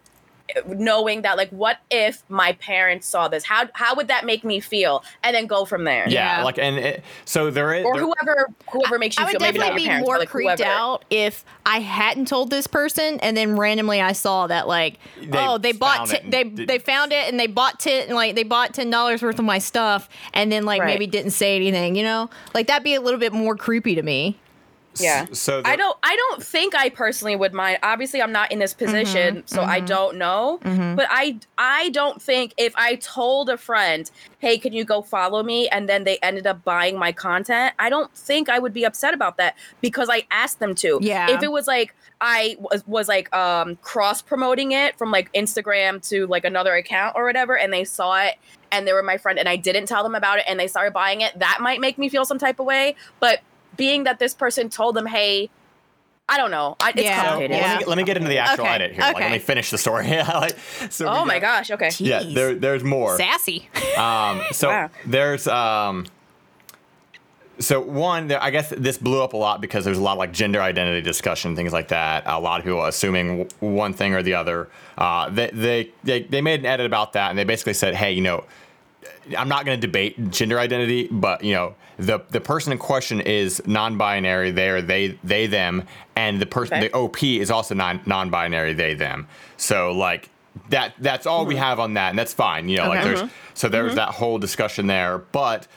knowing 0.67 1.21
that 1.23 1.37
like 1.37 1.49
what 1.49 1.77
if 1.91 2.23
my 2.29 2.53
parents 2.53 3.07
saw 3.07 3.27
this? 3.27 3.43
How 3.43 3.67
how 3.73 3.95
would 3.95 4.07
that 4.07 4.25
make 4.25 4.43
me 4.43 4.59
feel? 4.59 5.03
And 5.23 5.35
then 5.35 5.45
go 5.47 5.65
from 5.65 5.83
there. 5.83 6.07
yeah, 6.07 6.37
Yeah. 6.39 6.43
like 6.43 6.57
and 6.57 6.77
it, 6.77 7.03
so 7.25 7.51
there 7.51 7.73
is 7.73 7.85
Or 7.85 7.95
there- 7.95 8.03
whoever 8.03 8.47
whoever 8.71 8.99
makes 8.99 9.17
you 9.17 9.23
I 9.23 9.25
would 9.27 9.31
feel 9.33 9.39
maybe 9.41 9.59
not 9.59 9.65
definitely 9.65 9.83
your 9.83 9.87
be 9.87 9.89
parents, 9.89 10.07
more 10.07 10.15
but 10.15 10.19
like 10.21 10.29
creeped 10.29 10.59
whoever. 10.59 10.71
out 10.73 11.05
if 11.09 11.45
I 11.65 11.79
hadn't 11.79 12.27
told 12.27 12.49
this 12.49 12.67
person 12.67 13.19
and 13.21 13.35
then 13.35 13.57
randomly 13.57 14.01
I 14.01 14.13
saw 14.13 14.47
that 14.47 14.67
like 14.67 14.99
They 15.21 15.29
oh 15.37 15.57
they 15.57 15.71
bought 15.73 16.07
t- 16.09 16.19
they 16.27 16.43
did- 16.45 16.67
they 16.67 16.79
found 16.79 17.11
it 17.11 17.27
and 17.29 17.39
they 17.39 17.47
bought 17.47 17.79
ten 17.79 18.13
like 18.15 18.35
they 18.35 18.43
bought 18.43 18.73
ten 18.73 18.89
dollars 18.89 19.21
worth 19.21 19.39
of 19.39 19.45
my 19.45 19.59
stuff 19.59 20.07
and 20.33 20.51
then 20.51 20.65
like 20.65 20.81
Right. 20.81 20.87
maybe 20.87 21.07
didn't 21.07 21.31
say 21.31 21.55
anything 21.55 21.95
you 21.95 22.03
know 22.03 22.29
like 22.53 22.67
that'd 22.67 22.83
be 22.83 22.95
a 22.95 23.01
little 23.01 23.19
bit 23.19 23.33
more 23.33 23.55
creepy 23.55 23.95
to 23.95 24.01
me. 24.03 24.37
Yeah. 25.01 25.25
So 25.31 25.61
I 25.65 25.75
don't 25.75 25.97
I 26.03 26.15
don't 26.15 26.43
think 26.43 26.75
I 26.75 26.89
personally 26.89 27.35
would 27.35 27.53
mind. 27.53 27.79
Obviously 27.83 28.21
I'm 28.21 28.31
not 28.31 28.51
in 28.51 28.59
this 28.59 28.73
mm-hmm. 28.73 28.85
position, 28.85 29.43
so 29.47 29.63
I 29.63 29.77
mm-hmm. 29.77 29.85
don't 29.85 30.17
know. 30.17 30.59
Mm-hmm. 30.63 30.95
But 30.95 31.07
I 31.09 31.39
I 31.57 31.89
don't 31.89 32.21
think 32.21 32.53
if 32.57 32.75
I 32.75 32.95
told 32.95 33.49
a 33.49 33.57
friend, 33.57 34.09
"Hey, 34.39 34.57
can 34.57 34.73
you 34.73 34.83
go 34.83 35.01
follow 35.01 35.43
me?" 35.43 35.67
and 35.69 35.87
then 35.87 36.03
they 36.03 36.17
ended 36.17 36.47
up 36.47 36.63
buying 36.63 36.97
my 36.97 37.11
content, 37.11 37.73
I 37.79 37.89
don't 37.89 38.13
think 38.15 38.49
I 38.49 38.59
would 38.59 38.73
be 38.73 38.85
upset 38.85 39.13
about 39.13 39.37
that 39.37 39.55
because 39.81 40.09
I 40.09 40.25
asked 40.31 40.59
them 40.59 40.75
to. 40.75 40.99
Yeah. 41.01 41.29
If 41.29 41.43
it 41.43 41.51
was 41.51 41.67
like 41.67 41.95
I 42.19 42.57
was, 42.59 42.85
was 42.87 43.07
like 43.07 43.33
um 43.35 43.75
cross 43.77 44.21
promoting 44.21 44.71
it 44.71 44.97
from 44.97 45.11
like 45.11 45.31
Instagram 45.33 46.07
to 46.09 46.27
like 46.27 46.45
another 46.45 46.75
account 46.75 47.15
or 47.15 47.25
whatever 47.25 47.57
and 47.57 47.71
they 47.71 47.83
saw 47.83 48.21
it 48.23 48.35
and 48.71 48.87
they 48.87 48.93
were 48.93 49.03
my 49.03 49.17
friend 49.17 49.39
and 49.39 49.47
I 49.47 49.55
didn't 49.55 49.87
tell 49.87 50.03
them 50.03 50.15
about 50.15 50.39
it 50.39 50.45
and 50.47 50.59
they 50.59 50.67
started 50.67 50.93
buying 50.93 51.21
it, 51.21 51.37
that 51.39 51.59
might 51.61 51.79
make 51.79 51.97
me 51.97 52.09
feel 52.09 52.25
some 52.25 52.37
type 52.37 52.59
of 52.59 52.65
way, 52.65 52.95
but 53.19 53.41
being 53.77 54.03
that 54.05 54.19
this 54.19 54.33
person 54.33 54.69
told 54.69 54.95
them, 54.95 55.05
"Hey, 55.05 55.49
I 56.29 56.35
don't 56.37 56.51
know. 56.51 56.75
I, 56.81 56.89
it's 56.89 57.01
Yeah. 57.03 57.21
So, 57.21 57.27
complicated. 57.29 57.51
well, 57.61 57.69
let, 57.69 57.79
me, 57.79 57.85
let 57.85 57.97
me 57.97 58.03
get 58.03 58.17
into 58.17 58.27
the 58.29 58.37
actual 58.39 58.65
Okay, 58.65 58.73
edit 58.73 58.91
here. 58.91 59.01
Like, 59.01 59.15
let 59.19 59.31
me 59.31 59.39
finish 59.39 59.69
the 59.71 59.77
story. 59.77 60.07
like, 60.09 60.57
so 60.89 61.07
oh 61.07 61.23
my 61.23 61.39
got- 61.39 61.65
gosh. 61.67 61.71
Okay. 61.71 61.89
Yeah, 61.99 62.23
there, 62.23 62.53
there's 62.55 62.83
more. 62.83 63.15
Sassy. 63.17 63.69
Um, 63.97 64.41
so 64.51 64.67
Wow. 64.69 64.89
there's 65.07 65.47
um, 65.47 66.05
so 67.59 67.81
one, 67.81 68.27
there, 68.27 68.41
I 68.43 68.51
guess 68.51 68.69
this 68.69 68.99
blew 68.99 69.23
up 69.23 69.33
a 69.33 69.37
lot 69.37 69.59
because 69.61 69.83
there's 69.83 69.97
a 69.97 70.01
lot 70.01 70.11
of 70.13 70.17
like 70.19 70.31
gender 70.31 70.61
identity 70.61 71.01
discussion, 71.01 71.55
things 71.55 71.73
like 71.73 71.87
that. 71.87 72.23
A 72.27 72.39
lot 72.39 72.59
of 72.59 72.65
people 72.65 72.85
assuming 72.85 73.45
w- 73.45 73.75
one 73.75 73.93
thing 73.93 74.13
or 74.13 74.21
the 74.21 74.35
other. 74.35 74.69
Uh, 74.97 75.29
they, 75.29 75.49
they 75.51 75.91
they 76.03 76.21
they 76.23 76.41
made 76.41 76.59
an 76.59 76.65
edit 76.67 76.85
about 76.85 77.13
that, 77.13 77.29
and 77.31 77.39
they 77.39 77.43
basically 77.43 77.73
said, 77.73 77.95
hey, 77.95 78.11
you 78.11 78.21
know, 78.21 78.43
I'm 79.35 79.49
not 79.49 79.65
going 79.65 79.79
to 79.79 79.87
debate 79.87 80.31
gender 80.31 80.59
identity, 80.59 81.07
but 81.09 81.43
you 81.43 81.53
know, 81.53 81.75
the 81.97 82.19
the 82.29 82.41
person 82.41 82.71
in 82.71 82.77
question 82.77 83.21
is 83.21 83.61
non-binary. 83.65 84.51
They 84.51 84.69
are 84.69 84.81
they 84.81 85.19
they 85.23 85.47
them, 85.47 85.83
and 86.15 86.39
the 86.39 86.45
person 86.45 86.77
Okay. 86.77 86.87
the 86.87 86.93
OP 86.93 87.23
is 87.23 87.49
also 87.49 87.75
non 87.75 88.01
non-binary. 88.05 88.73
They 88.73 88.93
them. 88.93 89.27
So 89.57 89.91
like 89.91 90.29
that 90.69 90.93
that's 90.99 91.25
all 91.25 91.45
we 91.45 91.55
hmm. 91.55 91.61
have 91.61 91.79
on 91.79 91.95
that, 91.95 92.09
and 92.09 92.19
that's 92.19 92.33
fine. 92.33 92.69
You 92.69 92.77
know, 92.77 92.89
like 92.89 92.99
Okay. 92.99 93.07
there's 93.09 93.21
hmm. 93.21 93.27
so 93.53 93.69
there's 93.69 93.91
hmm. 93.91 93.97
that 93.97 94.09
whole 94.09 94.37
discussion 94.37 94.87
there, 94.87 95.17
but 95.17 95.67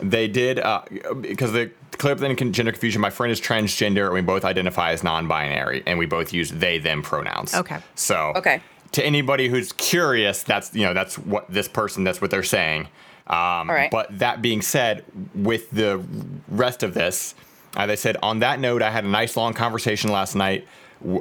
they 0.00 0.28
did 0.28 0.58
uh, 0.58 0.82
because 1.20 1.52
the 1.52 1.70
clear 1.98 2.12
up 2.14 2.36
con- 2.36 2.52
gender 2.52 2.72
confusion. 2.72 3.00
My 3.00 3.10
friend 3.10 3.32
is 3.32 3.40
transgender, 3.40 4.06
and 4.06 4.14
we 4.14 4.20
both 4.20 4.44
identify 4.44 4.92
as 4.92 5.02
non-binary, 5.02 5.82
and 5.86 5.98
we 5.98 6.06
both 6.06 6.32
use 6.32 6.50
they 6.50 6.78
them 6.78 7.02
pronouns. 7.02 7.54
Okay. 7.54 7.78
So 7.94 8.32
Okay. 8.36 8.60
To 8.92 9.04
anybody 9.04 9.48
who's 9.48 9.72
curious, 9.72 10.42
that's 10.42 10.74
you 10.74 10.84
know 10.84 10.94
that's 10.94 11.18
what 11.18 11.50
this 11.50 11.68
person 11.68 12.04
that's 12.04 12.20
what 12.20 12.30
they're 12.30 12.42
saying. 12.42 12.88
Um, 13.26 13.68
right. 13.68 13.90
But 13.90 14.18
that 14.18 14.40
being 14.40 14.62
said, 14.62 15.04
with 15.34 15.70
the 15.70 16.02
rest 16.48 16.82
of 16.82 16.94
this, 16.94 17.34
uh, 17.76 17.86
they 17.86 17.96
said 17.96 18.16
on 18.22 18.38
that 18.40 18.58
note, 18.58 18.80
I 18.80 18.90
had 18.90 19.04
a 19.04 19.08
nice 19.08 19.36
long 19.36 19.52
conversation 19.52 20.10
last 20.10 20.34
night. 20.34 20.66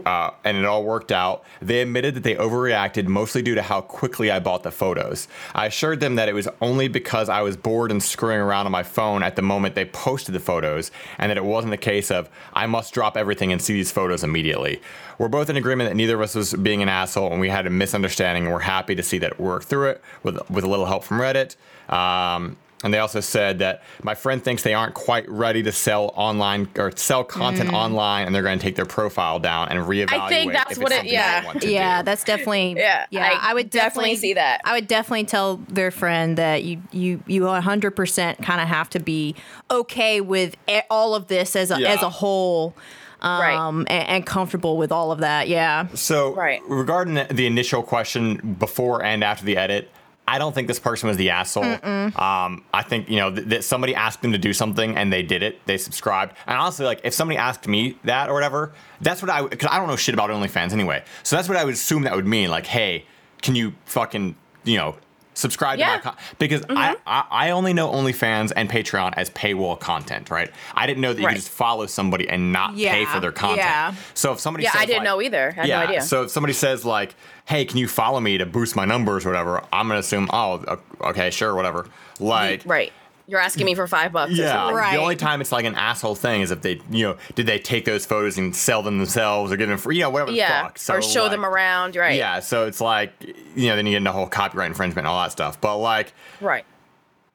Uh, 0.05 0.31
and 0.43 0.57
it 0.57 0.65
all 0.65 0.83
worked 0.83 1.11
out. 1.11 1.43
They 1.61 1.81
admitted 1.81 2.15
that 2.15 2.23
they 2.23 2.35
overreacted 2.35 3.05
mostly 3.05 3.41
due 3.41 3.55
to 3.55 3.61
how 3.61 3.81
quickly 3.81 4.31
I 4.31 4.39
bought 4.39 4.63
the 4.63 4.71
photos. 4.71 5.27
I 5.53 5.67
assured 5.67 5.99
them 5.99 6.15
that 6.15 6.27
it 6.27 6.33
was 6.33 6.47
only 6.61 6.87
because 6.87 7.29
I 7.29 7.41
was 7.41 7.55
bored 7.55 7.91
and 7.91 8.01
screwing 8.01 8.39
around 8.39 8.65
on 8.65 8.71
my 8.71 8.83
phone 8.83 9.21
at 9.21 9.35
the 9.35 9.41
moment 9.41 9.75
they 9.75 9.85
posted 9.85 10.33
the 10.33 10.39
photos, 10.39 10.89
and 11.19 11.29
that 11.29 11.37
it 11.37 11.45
wasn't 11.45 11.73
a 11.73 11.77
case 11.77 12.09
of 12.09 12.29
I 12.53 12.65
must 12.65 12.93
drop 12.93 13.15
everything 13.15 13.51
and 13.51 13.61
see 13.61 13.73
these 13.73 13.91
photos 13.91 14.23
immediately. 14.23 14.81
We're 15.19 15.29
both 15.29 15.49
in 15.49 15.57
agreement 15.57 15.89
that 15.89 15.95
neither 15.95 16.15
of 16.15 16.21
us 16.21 16.35
was 16.35 16.53
being 16.53 16.81
an 16.81 16.89
asshole, 16.89 17.31
and 17.31 17.39
we 17.39 17.49
had 17.49 17.67
a 17.67 17.71
misunderstanding, 17.71 18.45
and 18.45 18.53
we're 18.53 18.59
happy 18.59 18.95
to 18.95 19.03
see 19.03 19.17
that 19.19 19.33
it 19.33 19.39
worked 19.39 19.67
through 19.67 19.89
it 19.89 20.01
with 20.23 20.37
with 20.49 20.63
a 20.63 20.69
little 20.69 20.85
help 20.85 21.03
from 21.03 21.19
Reddit. 21.19 21.55
Um, 21.91 22.57
and 22.83 22.93
they 22.93 22.99
also 22.99 23.19
said 23.19 23.59
that 23.59 23.81
my 24.03 24.13
friend 24.13 24.43
thinks 24.43 24.61
they 24.61 24.73
aren't 24.75 24.93
quite 24.93 25.27
ready 25.29 25.63
to 25.63 25.71
sell 25.71 26.11
online 26.15 26.67
or 26.77 26.91
sell 26.95 27.23
content 27.23 27.73
online, 27.73 28.25
and 28.27 28.35
they're 28.35 28.43
going 28.43 28.59
to 28.59 28.63
take 28.63 28.75
their 28.75 28.85
profile 28.85 29.39
down 29.39 29.69
and 29.69 29.79
reevaluate. 29.79 30.19
I 30.19 30.29
think 30.29 30.51
that's 30.53 30.71
if 30.73 30.77
what 30.83 30.91
it- 30.91 31.05
yeah. 31.05 31.39
they 31.41 31.45
want 31.47 31.61
to 31.61 31.71
yeah, 31.71 32.01
do. 32.01 32.05
that's 32.05 32.23
definitely 32.23 32.75
Yeah, 32.77 33.05
yeah. 33.09 33.29
I 33.41 33.51
I, 33.51 33.53
would 33.55 33.69
definitely 33.71 34.11
definitely, 34.11 34.15
see 34.17 34.33
that. 34.35 34.61
I 34.63 34.73
would 34.73 34.87
definitely 34.87 35.25
tell 35.25 35.57
their 35.69 35.89
friend 35.91 36.37
that 36.37 36.63
you 36.63 36.81
you 36.91 37.23
you 37.25 37.43
100 37.43 37.91
percent 37.95 38.43
kind 38.43 38.61
of 38.61 38.67
have 38.67 38.89
to 38.91 38.99
be 38.99 39.33
okay 39.71 40.21
with 40.21 40.55
e- 40.69 40.81
all 40.89 41.15
of 41.15 41.27
this 41.27 41.55
as 41.55 41.71
a 41.71 41.79
Yeah. 41.81 41.89
as 41.93 42.03
a 42.03 42.09
whole, 42.09 42.75
Right. 43.23 43.55
um, 43.55 43.87
and, 43.89 44.07
and 44.07 44.25
comfortable 44.27 44.77
with 44.77 44.91
all 44.91 45.11
of 45.11 45.19
that. 45.19 45.47
Yeah, 45.47 45.87
So, 45.95 46.35
Right. 46.35 46.61
regarding 46.67 47.15
the- 47.15 47.27
the 47.31 47.47
initial 47.47 47.81
question 47.81 48.55
before 48.59 49.03
and 49.03 49.23
after 49.23 49.43
the 49.43 49.57
edit, 49.57 49.89
I 50.27 50.39
don't 50.39 50.53
think 50.53 50.67
this 50.67 50.79
person 50.79 51.07
was 51.07 51.15
the 51.17 51.29
asshole. 51.29 51.63
Um, 51.63 52.63
I 52.73 52.83
think 52.83 53.09
you 53.09 53.15
know 53.15 53.33
th- 53.33 53.47
that 53.47 53.63
somebody 53.63 53.95
asked 53.95 54.21
them 54.21 54.33
to 54.33 54.37
do 54.37 54.51
something 54.53 54.97
and 54.97 55.11
they 55.11 55.23
did 55.23 55.41
it. 55.41 55.65
They 55.65 55.77
subscribed. 55.77 56.35
And 56.45 56.57
honestly, 56.57 56.85
like 56.85 57.01
if 57.03 57.13
somebody 57.13 57.37
asked 57.37 57.67
me 57.67 57.97
that 58.03 58.29
or 58.29 58.33
whatever, 58.33 58.73
that's 59.01 59.21
what 59.21 59.31
I 59.31 59.41
because 59.47 59.69
I 59.71 59.77
don't 59.77 59.87
know 59.87 59.95
shit 59.95 60.13
about 60.13 60.29
OnlyFans 60.29 60.73
anyway. 60.73 61.03
So 61.23 61.35
that's 61.35 61.47
what 61.47 61.57
I 61.57 61.63
would 61.63 61.73
assume 61.75 62.03
that 62.03 62.15
would 62.15 62.27
mean. 62.27 62.49
Like, 62.49 62.65
hey, 62.65 63.05
can 63.41 63.55
you 63.55 63.73
fucking 63.85 64.35
you 64.65 64.77
know 64.77 64.97
subscribe 65.38 65.78
to 65.80 65.86
my 65.86 66.00
con-? 66.00 66.15
because 66.39 66.63
I, 66.63 66.65
mm-hmm. 66.95 67.02
I 67.06 67.26
I 67.47 67.50
only 67.52 67.73
know 67.73 67.91
OnlyFans 67.91 68.52
and 68.56 68.69
Patreon 68.69 69.13
as 69.15 69.30
paywall 69.30 69.80
content, 69.80 70.30
right? 70.30 70.50
I 70.73 70.88
didn't 70.88 71.02
know 71.02 71.13
that 71.13 71.19
you 71.21 71.26
Right. 71.28 71.34
could 71.34 71.41
just 71.43 71.50
follow 71.52 71.86
somebody 71.86 72.28
and 72.28 72.52
not 72.52 72.76
pay 72.76 73.06
for 73.06 73.19
their 73.19 73.32
content. 73.32 73.60
yeah. 73.60 73.93
So 74.13 74.32
if 74.34 74.39
somebody 74.39 74.63
Yeah, 74.63 74.71
says, 74.71 74.82
I 74.82 74.86
didn't 74.86 75.00
like- 75.00 75.06
know 75.06 75.21
either. 75.21 75.50
I 75.50 75.60
had 75.62 75.67
yeah. 75.67 75.80
no 75.80 75.86
idea. 75.88 76.02
So 76.02 76.23
if 76.23 76.32
somebody 76.32 76.54
says 76.54 76.84
like, 76.86 77.15
"Hey, 77.45 77.65
can 77.65 77.78
you 77.78 77.88
follow 77.88 78.19
me 78.19 78.38
to 78.38 78.45
boost 78.45 78.76
my 78.76 78.86
numbers 78.86 79.26
or 79.26 79.30
whatever?" 79.30 79.63
I'm 79.71 79.88
gonna 79.88 80.00
assume, 80.00 80.28
"Oh, 80.34 80.78
okay, 81.02 81.30
sure, 81.30 81.54
whatever." 81.56 81.88
Like, 82.19 82.63
right. 82.65 82.91
You're 83.29 83.39
asking 83.41 83.65
me 83.65 83.75
for 83.75 83.87
five 83.87 84.13
bucks. 84.13 84.31
yeah. 84.33 84.71
Right. 84.71 84.95
The 84.95 85.01
only 85.01 85.17
time 85.17 85.41
it's 85.41 85.51
like 85.51 85.65
an 85.65 85.75
asshole 85.75 86.15
thing 86.15 86.41
is 86.41 86.49
if 86.51 86.61
they, 86.61 86.79
you 86.89 87.03
know, 87.07 87.17
did 87.35 87.45
they 87.45 87.59
take 87.59 87.83
those 87.83 88.05
photos 88.05 88.37
and 88.37 88.55
sell 88.55 88.81
them 88.81 88.97
themselves 88.99 89.51
or 89.51 89.57
give 89.57 89.67
them 89.67 89.77
free, 89.77 89.97
you 89.97 90.03
know, 90.03 90.09
whatever. 90.09 90.31
the 90.31 90.37
Yeah. 90.37 90.63
fuck. 90.63 90.77
So, 90.79 90.93
or 90.95 91.01
show 91.01 91.23
like, 91.23 91.31
them 91.31 91.45
around. 91.45 91.95
Right. 91.97 92.17
Yeah. 92.17 92.39
So 92.39 92.67
it's 92.67 92.79
like, 92.79 93.11
you 93.55 93.67
know, 93.67 93.75
then 93.75 93.85
you 93.85 93.91
get 93.91 93.97
into 93.97 94.13
whole 94.13 94.27
copyright 94.27 94.67
infringement 94.69 94.99
and 94.99 95.07
all 95.07 95.21
that 95.23 95.33
stuff. 95.33 95.59
But 95.59 95.77
like, 95.77 96.13
Right. 96.39 96.63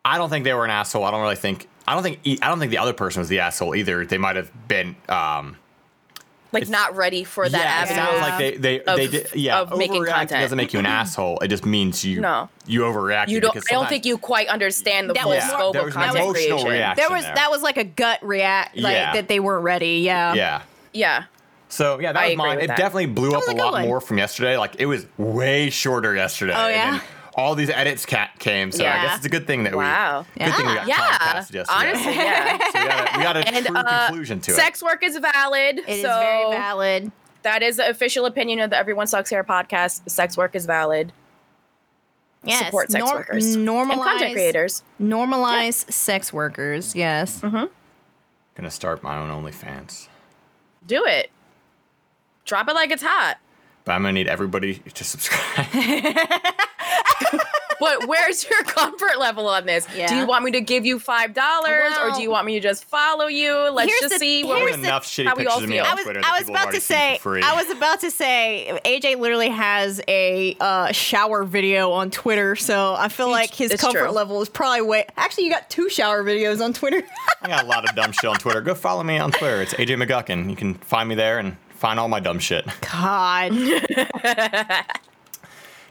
I 0.05 0.17
don't 0.19 0.31
think 0.31 0.45
they 0.45 0.55
were 0.55 0.65
an 0.65 0.71
asshole. 0.71 1.05
I 1.05 1.11
don't 1.11 1.21
really 1.21 1.37
think. 1.37 1.69
I 1.87 1.95
don't 1.95 2.03
think. 2.03 2.21
I 2.43 2.49
don't 2.49 2.59
think 2.59 2.71
the 2.71 2.79
other 2.79 2.93
person 2.93 3.21
was 3.21 3.29
the 3.29 3.41
asshole 3.41 3.75
either. 3.75 4.05
They 4.07 4.19
might 4.19 4.37
have 4.37 4.51
been. 4.69 4.97
um 5.09 5.57
Like 6.53 6.69
not 6.69 6.97
ready 6.97 7.25
for 7.25 7.49
that 7.49 7.59
yeah, 7.59 7.83
it 7.83 7.91
avenue. 7.91 7.97
sounds 7.97 8.21
like 8.21 8.39
they 8.39 8.57
they, 8.57 8.85
of- 8.85 8.97
they 8.97 9.07
did. 9.09 9.35
Yeah, 9.35 9.61
of 9.61 9.77
making 9.77 10.03
overreacting 10.03 10.13
content. 10.13 10.43
doesn't 10.43 10.57
make 10.57 10.73
you 10.73 10.79
an 10.81 10.85
mm-hmm. 10.85 10.93
asshole. 10.93 11.39
It 11.41 11.49
just 11.49 11.65
means 11.65 12.05
you 12.05 12.21
No. 12.21 12.51
you 12.67 12.81
overreacted. 12.83 13.29
you 13.29 13.41
don't. 13.41 13.57
I 13.57 13.73
don't 13.73 13.89
think 13.89 14.05
you 14.05 14.19
quite 14.19 14.49
understand 14.49 15.09
the 15.09 15.15
That 15.15 15.23
full 15.23 15.31
was 15.31 15.39
Yeah, 15.39 15.49
scope 15.49 15.73
there 15.73 15.81
of 15.83 15.87
was 15.87 15.97
an 15.97 16.03
content 16.03 16.25
emotional 16.25 16.59
creation. 16.59 16.69
reaction. 16.71 17.03
there 17.03 17.17
was 17.17 17.25
there. 17.25 17.35
that 17.35 17.51
was 17.51 17.63
like 17.63 17.77
a 17.79 17.85
gut 17.85 18.19
react, 18.23 18.77
like 18.77 18.95
Yeah. 18.95 19.13
that 19.15 19.29
they 19.29 19.41
weren't 19.41 19.65
ready. 19.65 20.01
Yeah, 20.01 20.35
Yeah. 20.35 20.63
Yeah. 20.93 21.25
So 21.69 21.99
yeah, 22.01 22.13
that 22.13 22.23
I 22.23 22.29
was 22.29 22.37
mine. 22.37 22.61
It 22.61 22.67
that. 22.67 22.77
definitely 22.77 23.07
blew 23.07 23.33
up 23.33 23.45
a 23.49 23.53
a 23.53 23.55
lot 23.55 23.73
one. 23.73 23.87
more 23.87 24.01
from 24.03 24.19
yesterday. 24.19 24.59
Like 24.59 24.77
it 24.79 24.85
was 24.85 25.07
way 25.17 25.71
shorter 25.71 26.15
yesterday. 26.15 26.53
Oh, 26.55 26.67
and 26.67 26.97
yeah? 26.97 27.01
Then 27.37 27.45
all 27.45 27.55
these 27.55 27.71
edits 27.71 28.05
ca- 28.07 28.31
came, 28.39 28.73
so 28.73 28.85
I 28.85 29.03
guess 29.03 29.17
it's 29.19 29.27
a 29.27 29.29
good 29.29 29.47
thing 29.47 29.65
that 29.65 29.75
Wow. 29.75 30.27
we. 30.39 30.45
Good 30.45 30.55
thing 30.55 30.67
we 30.67 30.75
got 30.75 30.87
Yeah. 30.89 30.97
Comcast 30.97 31.53
yesterday. 31.53 31.65
Honestly, 31.69 32.15
yeah. 32.15 32.59
So 32.59 32.81
we 32.81 32.87
got 32.89 33.15
a, 33.15 33.19
we 33.19 33.23
got 33.25 33.37
a 33.37 33.49
And 33.49 33.67
true 33.67 33.77
uh, 33.77 34.07
conclusion 34.07 34.41
to 34.41 34.51
it. 34.51 34.55
sex 34.55 34.83
work 34.83 35.03
is 35.03 35.17
valid. 35.19 35.79
it 35.79 35.89
is 35.89 36.03
so 36.03 36.09
very 36.21 36.51
valid. 36.53 37.13
that 37.43 37.63
is 37.63 37.77
the 37.77 37.89
official 37.89 38.27
opinion 38.27 38.61
of 38.61 38.71
the 38.71 38.77
Everyone 38.77 39.07
Sucks 39.07 39.31
Here 39.31 39.43
podcast. 39.45 40.09
Sex 40.11 40.37
work 40.37 40.55
is 40.55 40.67
valid. 40.67 41.13
Yes, 42.45 42.65
Support 42.67 42.91
sex 42.91 43.05
norm- 43.05 43.17
workers 43.19 43.57
normalize 43.57 43.91
and 43.93 44.03
content 44.03 44.33
creators. 44.33 44.83
Normalize 45.01 45.93
sex 45.93 46.33
workers. 46.33 46.95
Yes. 46.97 47.41
Mm-hmm. 47.41 47.67
Gonna 48.57 48.71
start 48.71 49.03
my 49.03 49.17
own 49.17 49.31
OnlyFans, 49.45 50.09
Do 50.87 51.05
it. 51.07 51.31
Drop 52.45 52.69
it 52.69 52.75
like 52.75 52.91
it's 52.91 53.03
hot. 53.05 53.39
but 53.85 53.93
I'm 53.93 54.03
gonna 54.03 54.13
need 54.13 54.27
everybody 54.29 54.75
to 54.81 55.05
subscribe. 55.05 55.67
But 57.81 58.07
where's 58.07 58.49
your 58.49 58.63
comfort 58.63 59.19
level 59.19 59.49
on 59.49 59.67
this? 59.67 59.87
Do 59.87 60.15
you 60.15 60.25
want 60.25 60.45
me 60.45 60.53
to 60.53 60.61
give 60.61 60.87
you 60.87 61.01
five 61.01 61.35
dollars, 61.35 61.93
or 62.01 62.13
do 62.13 62.23
you 62.23 62.31
want 62.31 62.47
me 62.47 62.55
to 62.55 62.61
just 62.61 62.85
follow 62.85 63.27
you? 63.27 63.53
Let's 63.73 63.99
just 63.99 64.15
the- 64.15 64.19
see. 64.21 64.45
What 64.45 64.61
There's 64.61 64.77
we, 64.77 64.83
the- 64.83 64.89
enough 64.89 65.05
shitty 65.05 65.25
how 65.27 65.35
we 65.35 65.39
pictures 65.43 65.53
all 65.57 65.63
of 65.65 65.69
me 65.69 65.77
feel. 65.79 65.85
on 65.87 65.91
I 65.91 65.95
was, 65.95 66.05
Twitter 66.05 66.21
I 66.25 66.39
was 66.39 66.49
about 66.49 66.73
to 66.75 66.81
say. 66.81 67.19
I 67.25 67.57
was 67.57 67.71
about 67.77 68.01
to 68.03 68.11
say 68.13 68.79
AJ 68.85 69.19
literally 69.19 69.49
has 69.49 70.01
a 70.07 70.57
uh, 70.61 70.93
shower 70.93 71.43
video 71.43 71.91
on 71.91 72.13
Twitter, 72.13 72.55
so 72.55 72.95
I 72.97 73.09
feel 73.09 73.31
like 73.31 73.53
his 73.53 73.73
It's 73.73 73.83
comfort 73.83 73.99
true. 73.99 74.11
level 74.11 74.41
is 74.43 74.49
probably 74.49 74.83
way. 74.83 75.07
Actually, 75.17 75.45
you 75.47 75.51
got 75.51 75.69
two 75.69 75.89
shower 75.89 76.23
videos 76.23 76.65
on 76.65 76.73
Twitter. 76.75 77.03
I 77.43 77.49
got 77.49 77.65
a 77.65 77.67
lot 77.67 77.89
of 77.89 77.97
dumb 77.97 78.13
shit 78.13 78.31
on 78.31 78.37
Twitter. 78.37 78.61
Go 78.61 78.77
follow 78.77 79.03
me 79.03 79.19
on 79.19 79.33
Twitter. 79.33 79.61
It's 79.61 79.75
AJ 79.75 80.01
McGuckin. 80.07 80.49
You 80.49 80.55
can 80.55 80.75
find 80.75 81.09
me 81.09 81.17
there 81.17 81.41
and 81.41 81.57
find 81.71 81.99
all 81.99 82.07
my 82.07 82.21
dumb 82.21 82.39
shit. 82.39 82.65
God, 82.93 83.51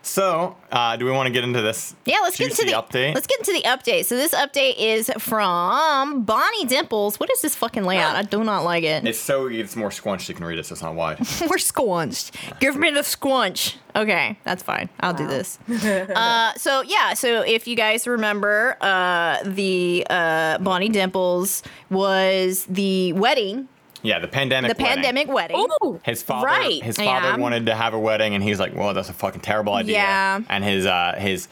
So, 0.03 0.57
uh, 0.71 0.95
do 0.97 1.05
we 1.05 1.11
want 1.11 1.27
to 1.27 1.31
get 1.31 1.43
into 1.43 1.61
this? 1.61 1.95
yeah. 2.05 2.17
Let's 2.23 2.37
get 2.37 2.49
into 2.49 2.65
the 2.65 2.71
update. 2.73 3.13
Let's 3.13 3.27
get 3.27 3.39
into 3.39 3.53
the 3.53 3.61
update. 3.63 4.05
So 4.05 4.17
this 4.17 4.33
update 4.33 4.75
is 4.77 5.11
from 5.19 6.23
Bonnie 6.23 6.65
Dimples. 6.65 7.19
What 7.19 7.29
is 7.31 7.41
this 7.41 7.55
fucking 7.55 7.83
layout? 7.83 8.15
I 8.15 8.23
do 8.23 8.43
not 8.43 8.63
like 8.63 8.83
it. 8.83 9.05
It's 9.07 9.19
so 9.19 9.47
it's 9.47 9.75
more 9.75 9.89
squunched. 9.89 10.27
You 10.29 10.35
can 10.35 10.45
read 10.45 10.57
it, 10.59 10.65
so 10.65 10.73
it's 10.73 10.81
not 10.81 10.95
wide. 10.95 11.19
We're 11.41 11.57
squunched. 11.57 12.31
Give 12.59 12.75
me 12.75 12.89
the 12.89 13.01
squunch. 13.01 13.75
Okay, 13.95 14.39
that's 14.43 14.63
fine. 14.63 14.89
I'll 15.01 15.13
do 15.13 15.27
this. 15.27 15.59
uh, 15.69 16.53
so 16.55 16.81
yeah, 16.81 17.13
so 17.13 17.41
if 17.41 17.67
you 17.67 17.75
guys 17.75 18.07
remember, 18.07 18.77
uh, 18.81 19.43
the 19.43 20.05
uh, 20.09 20.57
Bonnie 20.59 20.89
Dimples 20.89 21.61
was 21.89 22.65
the 22.67 23.13
wedding, 23.13 23.67
Yeah, 24.03 24.19
the 24.19 24.27
pandemic. 24.27 24.75
the 24.77 24.83
wedding. 24.83 25.03
pandemic 25.03 25.27
wedding. 25.33 25.67
Oh, 25.81 25.99
His 26.03 26.23
father, 26.23 26.47
right. 26.47 26.81
his 26.83 26.97
father 26.97 27.29
Yeah. 27.29 27.37
wanted 27.37 27.65
to 27.67 27.75
have 27.75 27.93
a 27.93 27.99
wedding, 27.99 28.33
and 28.35 28.43
he's 28.43 28.59
like, 28.59 28.75
"Well, 28.75 28.93
that's 28.93 29.09
a 29.09 29.13
fucking 29.13 29.41
terrible 29.41 29.73
idea." 29.73 29.93
Yeah. 29.97 30.39
And 30.49 30.63
his 30.63 30.85
uh, 30.85 31.15
his 31.17 31.47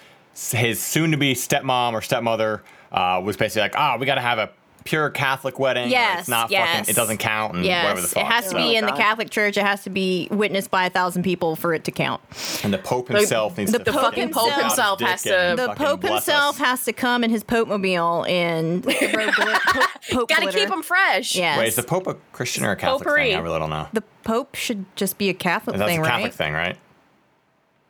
his 0.52 0.82
soon-to-be 0.82 1.34
stepmom 1.36 1.94
or 1.94 2.02
stepmother 2.02 2.64
uh, 2.92 3.22
was 3.24 3.38
basically 3.38 3.62
like, 3.64 3.76
"Oh, 3.78 3.98
we 4.00 4.06
got 4.06 4.16
to 4.16 4.22
have 4.22 4.40
a 4.40 4.50
pure 4.90 5.10
Catholic 5.12 5.60
wedding. 5.60 5.86
or 5.86 5.90
Yes, 5.90 6.22
it's 6.22 6.30
not 6.30 6.50
yes. 6.50 6.78
fucking. 6.80 6.90
It 6.90 6.96
doesn't 6.96 7.18
count, 7.20 7.54
and 7.54 7.64
whatever 7.64 7.96
the 7.96 8.02
Yes, 8.02 8.14
fuck." 8.14 8.24
it 8.24 8.26
has 8.26 8.44
to 8.46 8.50
So- 8.52 8.58
be 8.58 8.76
oh, 8.76 8.80
in 8.80 8.86
the 8.86 8.92
Catholic 8.94 9.30
Church. 9.30 9.56
It 9.58 9.66
has 9.66 9.84
to 9.84 9.90
be 9.90 10.28
witnessed 10.32 10.72
by 10.72 10.86
a 10.86 10.90
thousand 10.90 11.24
people 11.24 11.56
for 11.56 11.74
it 11.76 11.84
to 11.84 11.92
count. 11.92 12.22
And 12.64 12.74
the 12.74 12.80
Pope 12.80 13.08
himself 13.10 13.58
needs 13.58 13.72
the 13.72 13.80
to 13.80 13.92
Pope 13.92 14.02
fucking 14.02 14.32
Pope 14.32 14.52
out 14.52 14.62
himself 14.62 15.00
has 15.02 15.22
to- 15.24 15.54
The 15.58 15.74
Pope 15.76 16.02
himself 16.04 16.56
us. 16.60 16.66
has 16.68 16.86
to 16.86 16.94
come 16.94 17.24
in 17.24 17.30
his 17.30 17.44
Pope 17.44 17.68
mobile 17.68 18.26
and 18.28 18.84
throw 18.84 18.92
glit- 18.94 19.62
Pope, 19.66 19.90
Pope 20.12 20.30
Gotta 20.30 20.42
glitter. 20.44 20.58
keep 20.60 20.70
him 20.70 20.82
fresh. 20.82 21.36
Yes. 21.36 21.60
Wait, 21.60 21.68
is 21.68 21.76
the 21.76 21.84
Pope 21.84 22.08
a 22.08 22.16
Christian 22.34 22.66
or 22.66 22.72
a 22.72 22.76
Catholic 22.76 23.04
Potpourri. 23.04 23.30
thing? 23.30 23.36
I 23.38 23.40
really 23.42 23.60
don't 23.60 23.70
know. 23.70 23.88
The 23.94 24.04
Pope 24.24 24.56
should 24.56 24.86
just 24.96 25.18
be 25.18 25.30
a 25.30 25.34
Catholic 25.34 25.78
That's 25.78 25.88
thing, 25.90 26.02
a 26.02 26.04
Catholic 26.04 26.24
right? 26.24 26.34
thing, 26.34 26.54
right? 26.54 26.78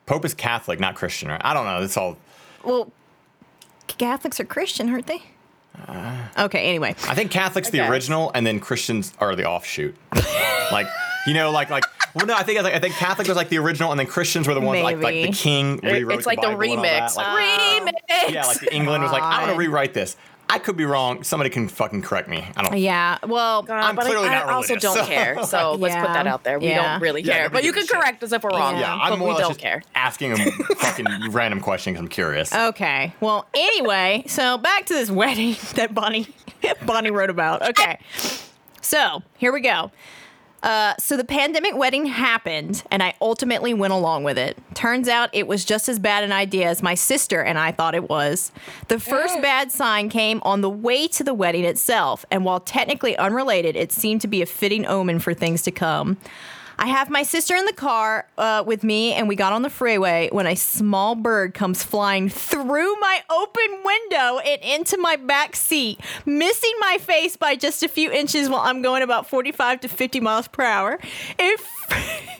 Pope 0.06 0.26
is 0.26 0.34
Catholic, 0.34 0.80
not 0.80 0.96
Christian, 0.96 1.30
right? 1.30 1.42
I 1.44 1.54
don't 1.54 1.66
know. 1.66 1.82
It's 1.82 1.96
all. 1.96 2.18
Well, 2.64 2.92
Catholics 3.88 4.40
are 4.40 4.46
Christian, 4.46 4.90
aren't 4.90 5.08
they? 5.08 5.22
Uh, 5.88 6.28
okay. 6.40 6.68
Anyway, 6.68 6.90
I 7.08 7.16
think 7.16 7.32
Catholic's 7.32 7.70
the 7.70 7.88
original, 7.88 8.32
and 8.34 8.46
then 8.46 8.60
Christians 8.60 9.14
are 9.20 9.36
the 9.36 9.46
offshoot. 9.46 9.96
like, 10.72 10.88
you 11.28 11.34
know, 11.34 11.52
like 11.52 11.70
like. 11.70 11.84
Well, 12.16 12.26
no, 12.26 12.34
I 12.34 12.42
think 12.42 12.58
I 12.60 12.80
think 12.80 12.96
Catholic 12.96 13.28
was 13.28 13.38
like 13.38 13.50
the 13.50 13.60
original, 13.60 13.92
and 13.92 14.00
then 14.00 14.08
Christians 14.08 14.48
were 14.48 14.56
the 14.56 14.62
ones 14.62 14.82
like 14.82 14.98
like 14.98 15.14
the 15.14 15.22
Maybe. 15.26 15.32
king 15.32 15.80
rewrote 15.84 16.18
It's 16.18 16.26
like 16.26 16.42
the, 16.42 16.50
the, 16.50 16.56
Bible 16.58 16.74
and 16.74 16.80
all 16.80 16.84
that. 16.84 17.12
remix. 17.12 17.16
Like, 17.16 17.94
remix. 17.94 18.34
yeah, 18.34 18.46
like 18.46 18.74
England 18.74 19.04
was 19.04 19.12
like, 19.12 19.22
I'm 19.22 19.46
gonna 19.46 19.58
rewrite 19.58 19.94
this. 19.94 20.18
I 20.52 20.58
could 20.58 20.76
be 20.76 20.86
wrong. 20.86 21.24
Somebody 21.24 21.50
can 21.52 21.68
fucking 21.68 22.02
correct 22.02 22.28
me. 22.28 22.44
I 22.58 22.64
don't. 22.64 22.78
yeah. 22.78 23.20
Well, 23.26 23.62
God, 23.62 23.84
I'm 23.84 23.96
but 23.96 24.06
clearly 24.06 24.28
I, 24.30 24.40
not 24.40 24.48
I 24.50 24.54
also 24.54 24.76
don't 24.78 24.96
so- 24.98 25.06
care. 25.06 25.42
So 25.44 25.74
let's 25.80 25.96
put 25.96 26.08
that 26.12 26.26
out 26.26 26.44
there. 26.44 26.60
We 26.60 26.68
Yeah. 26.70 26.94
don't 26.94 27.02
really 27.02 27.22
care. 27.22 27.44
nobody 27.44 27.54
but 27.54 27.64
you 27.64 27.72
can 27.72 27.84
shit. 27.86 27.92
correct 27.96 28.24
us 28.24 28.32
if 28.32 28.44
we're 28.44 28.50
wrong. 28.50 28.76
Yeah. 28.76 28.82
Yeah, 28.96 28.96
I'm 28.96 29.20
more 29.20 29.28
we 29.30 29.34
or 29.34 29.38
less 29.38 29.42
don't 29.44 29.50
just 29.52 29.60
care. 29.60 29.84
asking 29.94 30.32
a 30.34 30.38
fucking 30.78 31.06
random 31.32 31.62
question 31.62 31.94
because 31.94 32.02
I'm 32.04 32.10
curious. 32.10 32.54
okay. 32.54 33.14
Well, 33.22 33.48
anyway, 33.54 34.24
so 34.28 34.58
back 34.58 34.88
to 34.88 34.94
this 34.96 35.12
wedding 35.20 35.56
that 35.76 35.94
Bonnie 35.94 36.28
Bonnie 36.86 37.12
wrote 37.12 37.30
about. 37.30 37.62
Okay. 37.70 38.00
So 38.82 39.22
here 39.38 39.52
we 39.52 39.62
go. 39.62 39.92
Uh, 40.62 40.94
so 41.00 41.16
the 41.16 41.24
pandemic 41.24 41.76
wedding 41.76 42.06
happened, 42.06 42.84
and 42.92 43.02
I 43.02 43.14
ultimately 43.22 43.74
went 43.74 43.94
along 43.94 44.24
with 44.24 44.38
it. 44.38 44.58
Turns 44.74 45.08
out 45.08 45.30
it 45.32 45.48
was 45.48 45.64
just 45.64 45.88
as 45.88 46.00
bad 46.00 46.24
an 46.24 46.32
idea 46.32 46.68
as 46.68 46.84
my 46.84 46.96
sister 46.96 47.42
and 47.42 47.58
I 47.58 47.72
thought 47.72 47.96
it 47.96 48.10
was. 48.10 48.52
The 48.90 49.00
first 49.00 49.42
bad 49.42 49.72
sign 49.72 50.10
came 50.10 50.42
on 50.44 50.62
the 50.62 50.70
way 50.70 51.08
to 51.10 51.24
the 51.24 51.34
wedding 51.34 51.64
itself, 51.64 52.26
and 52.30 52.44
while 52.44 52.60
technically 52.60 53.18
unrelated, 53.18 53.76
it 53.76 53.92
seemed 53.92 54.22
to 54.22 54.28
be 54.28 54.42
a 54.42 54.46
fitting 54.46 54.86
omen 54.86 55.20
for 55.20 55.34
things 55.34 55.62
to 55.64 55.72
come. 55.72 56.18
I 56.82 56.88
have 56.88 57.10
my 57.10 57.24
sister 57.24 57.56
in 57.56 57.66
the 57.66 57.74
car 57.74 58.26
uh, 58.38 58.64
with 58.66 58.86
me, 58.86 59.12
and 59.12 59.28
we 59.28 59.36
got 59.36 59.52
on 59.52 59.64
the 59.64 59.70
freeway 59.70 60.30
when 60.32 60.48
a 60.48 60.56
small 60.56 61.14
bird 61.14 61.54
comes 61.54 61.84
flying 61.84 62.30
through 62.30 62.96
my 63.02 63.22
open 63.30 63.84
window 63.84 64.40
and 64.40 64.62
into 64.64 64.98
my 64.98 65.18
back 65.18 65.58
seat, 65.58 66.00
missing 66.26 66.72
my 66.80 66.98
face 66.98 67.36
by 67.36 67.58
just 67.58 67.84
a 67.84 67.90
few 67.90 68.10
inches 68.10 68.48
while 68.48 68.62
I'm 68.62 68.82
going 68.82 69.04
about 69.04 69.28
45 69.28 69.82
to 69.82 69.90
50 69.90 70.22
miles 70.22 70.48
per 70.48 70.64
hour. 70.64 71.00
It, 71.38 71.60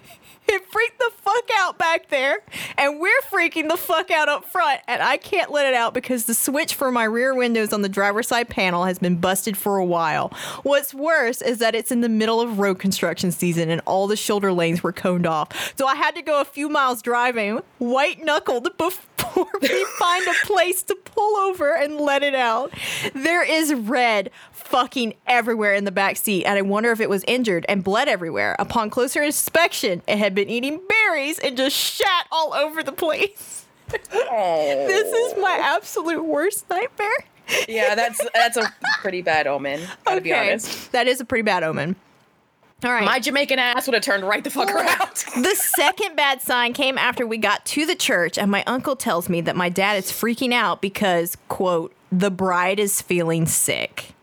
it 0.50 0.66
freaked 0.72 1.00
the 1.00 1.12
fuck 1.22 1.50
out 1.58 1.78
back 1.78 2.10
there, 2.10 2.40
and 2.78 3.00
we're 3.00 3.22
freaking 3.32 3.70
the 3.70 3.78
fuck 3.78 4.12
out 4.12 4.30
up 4.30 4.46
front, 4.46 4.82
and 4.88 5.02
I 5.02 5.18
can't 5.18 5.52
let 5.52 5.66
it 5.66 5.74
out 5.74 5.94
because 5.94 6.26
the 6.26 6.34
switch 6.34 6.76
for 6.76 6.92
my 6.92 7.04
rear 7.04 7.34
windows 7.34 7.74
on 7.74 7.82
the 7.82 7.90
driver's 7.90 8.28
side 8.28 8.50
panel 8.50 8.86
has 8.86 9.00
been 9.00 9.18
busted 9.18 9.56
for 9.58 9.78
a 9.78 9.86
while. 9.86 10.30
What's 10.64 10.94
worse 10.94 11.42
is 11.42 11.60
that 11.60 11.76
it's 11.76 11.92
in 11.92 12.02
the 12.02 12.10
middle 12.10 12.42
of 12.42 12.60
road 12.60 12.80
construction 12.80 13.32
season 13.32 13.70
and 13.70 13.82
all 13.86 14.08
the 14.08 14.16
shoulder 14.16 14.52
lanes 14.52 14.84
were 14.84 14.92
coned 14.92 15.26
off. 15.26 15.74
So 15.78 15.88
I 15.88 15.96
had 15.96 16.16
to 16.16 16.22
go 16.22 16.42
a 16.42 16.46
few 16.46 16.70
miles 16.70 17.02
driving, 17.02 17.62
white 17.78 18.24
knuckled, 18.24 18.70
before 18.78 19.48
we 19.62 19.86
find 20.00 20.26
a 20.28 20.46
place 20.46 20.84
to 20.84 20.96
pull 20.96 21.38
over 21.38 21.76
and 21.76 21.98
let 21.98 22.24
it 22.24 22.36
out. 22.36 22.74
There 23.14 23.44
is 23.44 23.74
red 23.74 24.32
fucking 24.70 25.16
everywhere 25.26 25.74
in 25.74 25.84
the 25.84 25.92
back 25.92 26.16
seat, 26.18 26.46
and 26.46 26.58
I 26.58 26.62
wonder 26.62 26.92
if 26.92 27.00
it 27.00 27.10
was 27.10 27.24
injured 27.28 27.66
and 27.68 27.84
bled 27.84 28.08
everywhere. 28.08 28.56
Upon 28.60 28.90
closer 28.90 29.22
inspection, 29.24 30.02
it 30.08 30.18
had 30.18 30.36
been 30.36 30.50
eating 30.50 30.80
berries 30.88 31.40
and 31.40 31.58
just 31.58 31.76
shat 31.76 32.28
all 32.32 32.54
over 32.54 32.84
the 32.84 32.92
place. 32.92 33.66
Oh. 34.14 34.86
This 34.90 35.12
is 35.12 35.42
my 35.42 35.58
absolute 35.62 36.24
worst 36.24 36.70
nightmare. 36.70 37.10
Yeah, 37.68 37.96
that's 37.96 38.22
that's 38.34 38.58
a 38.58 38.72
pretty 39.00 39.22
bad 39.22 39.48
omen. 39.48 39.82
Gotta 40.06 40.22
be 40.22 40.34
honest. 40.34 40.92
That 40.92 41.08
is 41.08 41.20
a 41.20 41.26
pretty 41.26 41.42
bad 41.42 41.64
omen. 41.64 41.96
All 42.84 42.92
right. 42.92 43.04
My 43.04 43.20
Jamaican 43.20 43.60
ass 43.60 43.88
would 43.88 43.94
have 43.96 44.04
turned 44.04 44.24
right 44.24 44.44
the 44.44 44.50
fuck 44.50 44.70
around. 44.70 45.16
the 45.44 45.56
second 45.56 46.16
bad 46.16 46.42
sign 46.42 46.74
came 46.74 46.98
after 46.98 47.28
we 47.28 47.38
got 47.38 47.66
to 47.68 47.86
the 47.86 47.96
church, 47.96 48.38
and 48.38 48.50
my 48.50 48.64
uncle 48.68 48.96
tells 48.96 49.28
me 49.28 49.42
that 49.42 49.56
my 49.56 49.68
dad 49.68 49.98
is 49.98 50.12
freaking 50.12 50.54
out 50.54 50.82
because, 50.82 51.36
quote, 51.50 51.94
the 52.12 52.32
bride 52.32 52.80
is 52.80 53.02
feeling 53.02 53.46
sick. 53.48 54.14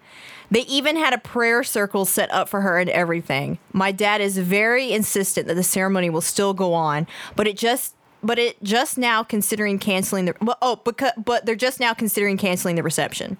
They 0.50 0.60
even 0.62 0.96
had 0.96 1.12
a 1.12 1.18
prayer 1.18 1.64
circle 1.64 2.04
set 2.04 2.32
up 2.32 2.48
for 2.48 2.60
her 2.60 2.78
and 2.78 2.90
everything. 2.90 3.58
My 3.72 3.92
dad 3.92 4.20
is 4.20 4.38
very 4.38 4.92
insistent 4.92 5.48
that 5.48 5.54
the 5.54 5.62
ceremony 5.62 6.10
will 6.10 6.20
still 6.20 6.54
go 6.54 6.74
on, 6.74 7.06
but 7.34 7.46
it 7.46 7.56
just 7.56 7.94
but 8.22 8.38
it 8.38 8.60
just 8.62 8.98
now 8.98 9.22
considering 9.22 9.78
canceling 9.78 10.24
the 10.24 10.56
oh 10.62 10.76
because 10.76 11.12
but 11.22 11.46
they're 11.46 11.54
just 11.54 11.80
now 11.80 11.94
considering 11.94 12.36
canceling 12.36 12.76
the 12.76 12.82
reception. 12.82 13.36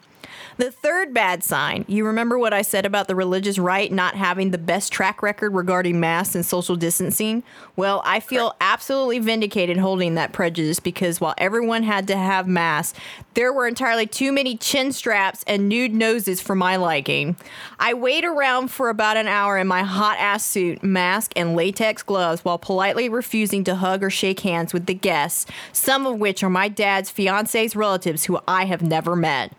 The 0.59 0.71
third 0.71 1.13
bad 1.13 1.45
sign, 1.45 1.85
you 1.87 2.07
remember 2.07 2.39
what 2.39 2.55
I 2.55 2.63
said 2.63 2.87
about 2.87 3.09
the 3.09 3.15
religious 3.15 3.59
right 3.59 3.93
not 3.93 4.15
having 4.15 4.53
the 4.53 4.59
best 4.59 4.91
track 4.91 5.23
record 5.23 5.55
regarding 5.55 6.01
masks 6.01 6.35
and 6.35 6.47
social 6.47 6.77
distancing? 6.77 7.43
Well, 7.77 8.01
I 8.07 8.21
feel 8.21 8.57
absolutely 8.59 9.19
vindicated 9.19 9.77
holding 9.77 10.15
that 10.15 10.33
prejudice 10.33 10.81
because 10.81 11.21
while 11.21 11.35
everyone 11.37 11.83
had 11.83 12.07
to 12.09 12.17
have 12.17 12.49
masks, 12.49 12.99
there 13.35 13.53
were 13.53 13.69
entirely 13.69 14.07
too 14.07 14.33
many 14.33 14.57
chin 14.57 14.93
straps 14.93 15.45
and 15.47 15.69
nude 15.69 15.93
noses 15.93 16.41
for 16.41 16.55
my 16.55 16.77
liking. 16.77 17.37
I 17.79 17.93
wait 17.93 18.25
around 18.25 18.69
for 18.71 18.89
about 18.89 19.19
an 19.19 19.29
hour 19.29 19.59
in 19.59 19.67
my 19.67 19.83
hot 19.83 20.17
ass 20.19 20.43
suit, 20.43 20.83
mask, 20.83 21.33
and 21.37 21.55
latex 21.55 22.03
gloves 22.03 22.47
while 22.47 22.57
politely 22.57 23.11
refusing 23.11 23.63
to 23.65 23.75
hug 23.75 24.03
or 24.03 24.09
shake 24.09 24.41
hands 24.41 24.73
with 24.73 24.87
the 24.87 24.95
guests, 24.95 25.45
some 25.75 26.07
of 26.07 26.19
which 26.19 26.43
are 26.43 26.49
my 26.49 26.69
dad's 26.69 27.11
fiance's 27.11 27.77
relatives 27.77 28.25
who 28.25 28.41
I 28.49 28.65
have 28.65 28.81
never 28.81 29.15
met. 29.15 29.53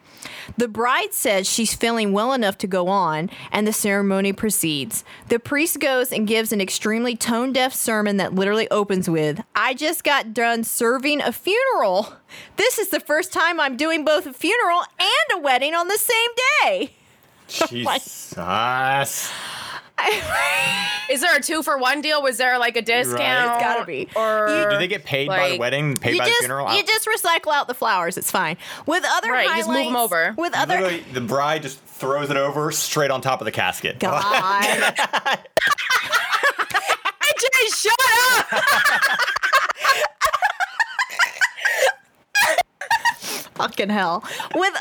The 0.57 0.67
bride 0.67 1.13
says 1.13 1.49
she's 1.49 1.73
feeling 1.73 2.13
well 2.13 2.33
enough 2.33 2.57
to 2.59 2.67
go 2.67 2.87
on, 2.87 3.29
and 3.51 3.67
the 3.67 3.73
ceremony 3.73 4.33
proceeds. 4.33 5.03
The 5.29 5.39
priest 5.39 5.79
goes 5.79 6.11
and 6.11 6.27
gives 6.27 6.51
an 6.51 6.61
extremely 6.61 7.15
tone 7.15 7.51
deaf 7.53 7.73
sermon 7.73 8.17
that 8.17 8.35
literally 8.35 8.69
opens 8.69 9.09
with 9.09 9.43
I 9.55 9.73
just 9.73 10.03
got 10.03 10.33
done 10.33 10.63
serving 10.63 11.21
a 11.21 11.31
funeral. 11.31 12.13
This 12.55 12.77
is 12.77 12.89
the 12.89 12.99
first 12.99 13.33
time 13.33 13.59
I'm 13.59 13.77
doing 13.77 14.05
both 14.05 14.25
a 14.25 14.33
funeral 14.33 14.81
and 14.99 15.39
a 15.39 15.39
wedding 15.39 15.73
on 15.73 15.87
the 15.87 15.97
same 15.97 16.29
day. 16.63 16.91
Jesus. 17.47 18.33
Is 21.09 21.21
there 21.21 21.35
a 21.37 21.41
two 21.41 21.63
for 21.63 21.77
one 21.77 22.01
deal? 22.01 22.21
Was 22.21 22.37
there 22.37 22.57
like 22.59 22.75
a 22.77 22.81
discount? 22.81 23.17
It's 23.55 23.63
gotta 23.63 23.85
be. 23.85 24.07
Or 24.15 24.47
You- 24.49 24.69
Do 24.71 24.77
they 24.77 24.87
get 24.87 25.05
paid 25.05 25.27
by 25.27 25.51
the 25.51 25.57
wedding, 25.57 25.95
paid 25.95 26.17
by 26.17 26.25
just, 26.25 26.39
the 26.39 26.45
funeral? 26.45 26.73
you 26.75 26.83
just 26.83 27.07
recycle 27.07 27.51
out 27.53 27.67
the 27.67 27.73
flowers. 27.73 28.17
It's 28.17 28.29
fine. 28.29 28.57
With 28.85 29.03
other 29.07 29.31
Right, 29.31 29.43
you 29.43 29.49
highlights, 29.49 29.67
just 29.67 29.77
move 29.77 29.87
'em 29.87 29.95
over. 29.95 30.33
With 30.37 30.53
other 30.55 30.75
Literally, 30.81 31.03
the 31.13 31.21
bride 31.21 31.61
just 31.63 31.79
throws 31.81 32.29
it 32.29 32.37
over 32.37 32.71
straight 32.71 33.09
on 33.11 33.21
top 33.21 33.41
of 33.41 33.45
the 33.45 33.51
casket. 33.51 33.99
God, 33.99 34.21
Jay, 37.39 37.67
shut 37.69 37.93
up! 38.51 38.61
fucking 43.55 43.89
hell. 43.89 44.23
With 44.55 44.73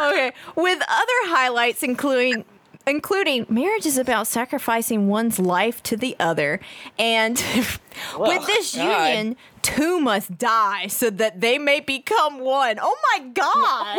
okay, 0.00 0.32
with 0.56 0.82
other 0.88 1.18
highlights 1.30 1.82
including 1.82 2.44
including 2.88 3.46
marriage 3.48 3.86
is 3.86 3.98
about 3.98 4.26
sacrificing 4.26 5.08
one's 5.08 5.38
life 5.38 5.82
to 5.84 5.96
the 5.96 6.16
other 6.18 6.60
and 6.98 7.36
with 8.18 8.46
this 8.46 8.74
God. 8.76 9.08
union 9.08 9.36
two 9.62 10.00
must 10.00 10.36
die 10.38 10.86
so 10.86 11.10
that 11.10 11.40
they 11.40 11.58
may 11.58 11.80
become 11.80 12.40
one. 12.40 12.78
Oh 12.80 12.96
my 13.18 13.26
god. 13.28 13.98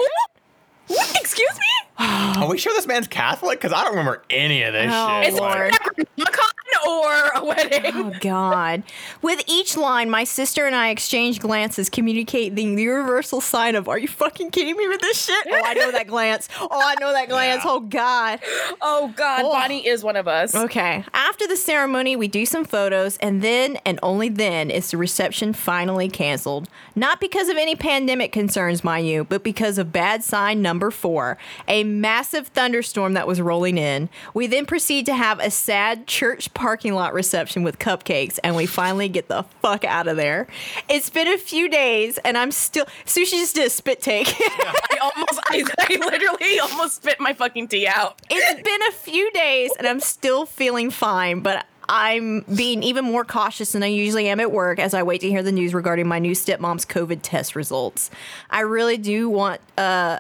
What? 0.88 1.16
Excuse 1.22 1.54
me? 1.56 1.96
Are 2.00 2.50
we 2.50 2.58
sure 2.58 2.74
this 2.74 2.88
man's 2.88 3.08
Catholic? 3.08 3.60
Because 3.60 3.74
I 3.74 3.84
don't 3.84 3.92
remember 3.92 4.24
any 4.30 4.64
of 4.64 4.74
this 4.74 4.90
Oh, 4.92 5.22
shit. 5.22 5.34
Lord. 5.36 5.72
Necronomicon 5.72 6.50
or 6.88 7.14
a 7.36 7.46
wedding? 7.46 7.92
Oh 7.96 8.14
God! 8.20 8.84
With 9.22 9.44
each 9.48 9.76
line, 9.78 10.10
my 10.10 10.24
sister 10.24 10.66
and 10.66 10.76
I 10.76 10.90
exchange 10.90 11.40
glances, 11.40 11.90
communicating 11.90 12.76
the 12.76 12.84
universal 12.84 13.42
sign 13.42 13.76
of 13.76 13.88
"Are 13.88 13.98
you 13.98 14.08
fucking 14.08 14.52
kidding 14.52 14.76
me 14.78 14.88
with 14.88 15.02
this 15.02 15.26
shit?" 15.26 15.48
Oh, 15.50 15.62
I 15.66 15.74
know 15.74 15.92
that 15.92 16.08
glance. 16.08 16.48
Oh, 16.60 16.68
I 16.72 16.96
know 17.00 17.12
that 17.14 17.30
glance. 17.30 17.64
Yeah. 17.64 17.72
Oh 17.72 17.80
God! 17.82 18.40
Oh 18.82 19.14
God, 19.16 19.42
Oh. 19.46 19.52
Bonnie 19.52 19.86
is 19.88 20.04
one 20.04 20.16
of 20.16 20.28
us. 20.28 20.56
Okay. 20.56 21.04
After 21.14 21.48
the 21.48 21.56
ceremony, 21.58 22.16
we 22.16 22.28
do 22.28 22.46
some 22.46 22.66
photos, 22.66 23.18
and 23.18 23.42
then 23.42 23.78
and 23.86 24.00
only 24.04 24.30
then 24.30 24.70
is 24.72 24.92
the 24.92 24.98
reception 24.98 25.54
finally 25.54 26.10
canceled. 26.10 26.68
Not 26.96 27.20
because 27.20 27.50
of 27.50 27.58
any 27.58 27.76
pandemic 27.76 28.32
concerns, 28.32 28.84
mind 28.84 29.08
you, 29.08 29.24
but 29.24 29.44
because 29.44 29.78
of 29.78 29.92
bad 29.92 30.24
sign 30.24 30.62
number 30.62 30.92
four 30.92 31.38
a 31.68 31.84
massive 31.84 32.48
thunderstorm 32.48 33.14
that 33.14 33.28
was 33.28 33.40
rolling 33.42 33.78
in. 33.78 34.10
We 34.34 34.48
then 34.48 34.66
proceed 34.66 35.06
to 35.08 35.14
have 35.14 35.40
a 35.40 35.50
sad 35.52 36.08
church 36.08 36.54
parking 36.70 36.94
lot 36.94 37.16
reception 37.16 37.64
with 37.64 37.80
cupcakes, 37.80 38.38
and 38.44 38.56
we 38.56 38.68
finally 38.68 39.10
get 39.10 39.28
the 39.28 39.42
fuck 39.60 39.84
out 39.86 40.08
of 40.08 40.16
there. 40.16 40.46
It's 40.88 41.10
been 41.10 41.28
a 41.28 41.38
few 41.40 41.68
days, 41.68 42.20
and 42.20 42.38
I'm 42.38 42.52
still. 42.52 42.86
Sushi 43.08 43.40
just 43.40 43.56
did 43.56 43.66
a 43.66 43.72
spit 43.72 44.04
take. 44.04 44.28
I 44.40 45.00
almost, 45.02 45.40
I, 45.48 45.64
I 45.80 45.96
literally 45.96 46.60
almost 46.60 46.98
spit 46.98 47.20
my 47.20 47.34
fucking 47.34 47.70
tea 47.70 47.88
out. 47.88 48.22
it's 48.30 48.62
been 48.62 48.82
a 48.88 48.92
few 48.92 49.32
days 49.32 49.72
and 49.80 49.88
I'm 49.88 50.00
still 50.00 50.46
feeling 50.46 50.92
fine, 50.92 51.40
but 51.40 51.66
I'm 51.88 52.42
being 52.56 52.84
even 52.84 53.04
more 53.04 53.26
cautious 53.26 53.72
than 53.72 53.82
I 53.82 53.88
usually 53.88 54.28
am 54.28 54.40
at 54.40 54.52
work 54.52 54.78
as 54.78 54.94
I 54.94 55.02
wait 55.02 55.22
to 55.22 55.30
hear 55.30 55.42
the 55.42 55.52
news 55.52 55.74
regarding 55.74 56.08
my 56.08 56.20
new 56.20 56.34
stepmom's 56.34 56.86
COVID 56.86 57.22
test 57.24 57.56
results. 57.56 58.12
I 58.52 58.60
really 58.62 58.98
do 58.98 59.28
want 59.28 59.60
uh 59.76 60.20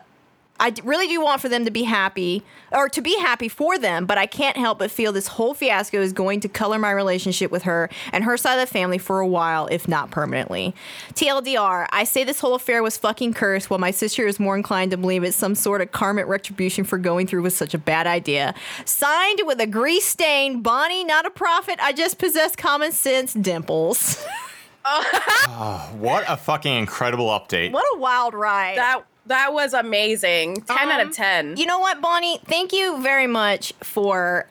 I 0.59 0.71
d- 0.71 0.81
really 0.83 1.07
do 1.07 1.21
want 1.21 1.41
for 1.41 1.49
them 1.49 1.65
to 1.65 1.71
be 1.71 1.83
happy 1.83 2.43
or 2.71 2.89
to 2.89 3.01
be 3.01 3.17
happy 3.19 3.47
for 3.47 3.77
them, 3.77 4.05
but 4.05 4.17
I 4.17 4.25
can't 4.25 4.57
help 4.57 4.79
but 4.79 4.91
feel 4.91 5.11
this 5.11 5.27
whole 5.27 5.53
fiasco 5.53 6.01
is 6.01 6.13
going 6.13 6.39
to 6.41 6.49
color 6.49 6.77
my 6.77 6.91
relationship 6.91 7.49
with 7.51 7.63
her 7.63 7.89
and 8.11 8.23
her 8.23 8.37
side 8.37 8.59
of 8.59 8.67
the 8.67 8.71
family 8.71 8.97
for 8.97 9.19
a 9.19 9.27
while, 9.27 9.67
if 9.67 9.87
not 9.87 10.11
permanently. 10.11 10.75
TLDR, 11.13 11.87
I 11.91 12.03
say 12.03 12.23
this 12.23 12.39
whole 12.39 12.55
affair 12.55 12.83
was 12.83 12.97
fucking 12.97 13.33
cursed, 13.33 13.69
while 13.69 13.79
my 13.79 13.91
sister 13.91 14.27
is 14.27 14.39
more 14.39 14.55
inclined 14.55 14.91
to 14.91 14.97
believe 14.97 15.23
it's 15.23 15.37
some 15.37 15.55
sort 15.55 15.81
of 15.81 15.91
karmic 15.91 16.27
retribution 16.27 16.83
for 16.83 16.97
going 16.97 17.27
through 17.27 17.41
with 17.41 17.53
such 17.53 17.73
a 17.73 17.77
bad 17.79 18.07
idea. 18.07 18.53
Signed 18.85 19.41
with 19.45 19.59
a 19.59 19.67
grease 19.67 20.05
stain, 20.05 20.61
Bonnie, 20.61 21.03
not 21.03 21.25
a 21.25 21.29
prophet. 21.31 21.79
I 21.81 21.93
just 21.93 22.17
possess 22.19 22.55
common 22.55 22.91
sense, 22.91 23.33
dimples. 23.33 24.25
Ah, 24.85 25.89
what 25.97 26.23
a 26.27 26.37
fucking 26.37 26.73
incredible 26.73 27.27
update. 27.27 27.71
what 27.71 27.83
a 27.95 27.99
wild 27.99 28.33
ride. 28.33 28.77
That 28.77 29.03
that 29.29 29.53
was 29.53 29.73
amazing. 29.73 30.61
Ten 30.61 30.89
out 30.91 31.01
Um, 31.01 31.07
of 31.07 31.15
ten. 31.15 31.55
You 31.57 31.65
know 31.65 31.79
what, 31.79 32.01
Bonnie? 32.01 32.39
Thank 32.45 32.73
you 32.73 33.01
very 33.01 33.27
much 33.27 33.73
for. 33.81 34.45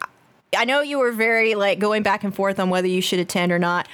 I 0.56 0.64
know 0.64 0.80
you 0.80 0.98
were 0.98 1.12
very 1.12 1.54
like 1.54 1.78
going 1.78 2.02
back 2.02 2.24
and 2.24 2.34
forth 2.34 2.58
on 2.58 2.70
whether 2.70 2.88
you 2.88 3.02
should 3.02 3.18
attend 3.18 3.52
or 3.52 3.58
not. 3.58 3.86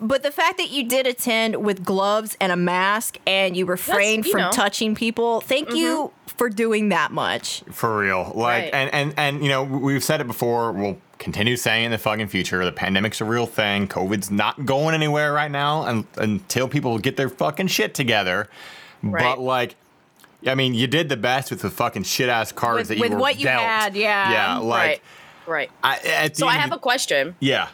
But 0.00 0.22
the 0.22 0.30
fact 0.30 0.58
that 0.58 0.70
you 0.70 0.84
did 0.88 1.06
attend 1.08 1.56
with 1.56 1.84
gloves 1.84 2.36
and 2.40 2.52
a 2.52 2.56
mask 2.56 3.18
and 3.26 3.56
you 3.56 3.66
refrained 3.66 4.26
you 4.26 4.30
from 4.32 4.40
know. 4.42 4.50
touching 4.52 4.94
people, 4.94 5.40
thank 5.40 5.74
you 5.74 6.12
for 6.28 6.48
doing 6.48 6.90
that 6.90 7.10
much. 7.10 7.64
For 7.72 7.98
real. 7.98 8.32
Like 8.34 8.62
Right. 8.62 8.74
and, 8.74 8.94
and 8.94 9.14
and 9.16 9.42
you 9.42 9.48
know, 9.48 9.64
we've 9.64 10.04
said 10.04 10.20
it 10.20 10.28
before, 10.28 10.70
we'll 10.72 10.98
continue 11.18 11.56
saying 11.56 11.86
in 11.86 11.90
the 11.90 11.98
fucking 11.98 12.28
future. 12.28 12.64
The 12.64 12.70
pandemic's 12.70 13.20
a 13.20 13.24
real 13.24 13.46
thing. 13.46 13.88
COVID's 13.88 14.30
not 14.30 14.64
going 14.64 14.94
anywhere 14.94 15.32
right 15.32 15.50
now 15.50 15.82
and, 15.84 16.06
until 16.16 16.68
people 16.68 16.96
get 17.00 17.16
their 17.16 17.28
fucking 17.28 17.66
shit 17.66 17.92
together. 17.92 18.48
Right. 19.02 19.20
But 19.24 19.40
like 19.40 19.74
I 20.46 20.54
mean, 20.54 20.74
you 20.74 20.86
did 20.86 21.08
the 21.08 21.16
best 21.16 21.50
with 21.50 21.60
the 21.62 21.70
fucking 21.70 22.04
shit 22.04 22.28
ass 22.28 22.52
cards 22.52 22.78
With- 22.80 22.88
that 22.88 22.94
you 22.96 23.00
with 23.02 23.12
were 23.12 23.18
what 23.18 23.38
you 23.38 23.44
dealt. 23.44 23.62
had, 23.62 23.96
yeah. 23.96 24.30
Yeah, 24.32 24.58
like 24.58 24.86
right. 24.86 25.00
Right. 25.46 25.70
I, 25.82 26.30
So 26.32 26.46
I 26.46 26.52
end 26.54 26.60
have 26.62 26.72
a 26.72 26.78
question. 26.78 27.34
yeah. 27.40 27.68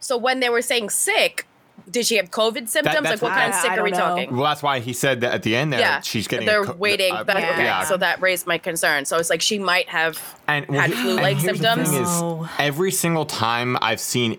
So 0.00 0.16
when 0.16 0.40
they 0.40 0.48
were 0.48 0.62
saying 0.62 0.90
sick, 0.90 1.46
did 1.90 2.06
she 2.06 2.16
have 2.16 2.30
COVID 2.30 2.68
symptoms? 2.68 3.02
that's 3.02 3.04
like 3.04 3.22
what 3.22 3.30
what- 3.30 3.32
kind 3.32 3.52
of 3.52 3.58
sick 3.60 3.70
I 3.72 3.76
are 3.78 3.82
we 3.84 3.90
know. 3.90 3.96
talking? 3.98 4.36
Well, 4.36 4.44
that's 4.44 4.62
why 4.62 4.78
he 4.80 4.92
said 4.92 5.20
that 5.22 5.32
at 5.32 5.42
the 5.42 5.56
end 5.56 5.72
there. 5.72 5.80
yeah, 5.80 6.00
she's 6.02 6.28
getting. 6.28 6.46
They're 6.46 6.64
co- 6.64 6.74
waiting. 6.74 7.12
uh, 7.12 7.24
that, 7.24 7.36
okay, 7.36 7.64
yeah. 7.64 7.84
so 7.84 7.96
that 7.96 8.20
raised 8.20 8.46
my 8.46 8.58
concern. 8.58 9.04
So 9.04 9.16
it's 9.18 9.30
like 9.30 9.40
she 9.40 9.58
might 9.58 9.88
have 9.88 10.38
and 10.46 10.66
well, 10.68 10.80
had 10.80 10.90
he- 10.90 10.96
flu-like 10.96 11.36
and 11.36 11.40
here's 11.40 11.58
the 11.60 11.64
symptoms. 11.74 11.90
thing 11.90 12.42
is, 12.42 12.48
every 12.58 12.90
single 12.92 13.24
time 13.26 13.76
I've 13.80 14.00
seen 14.00 14.38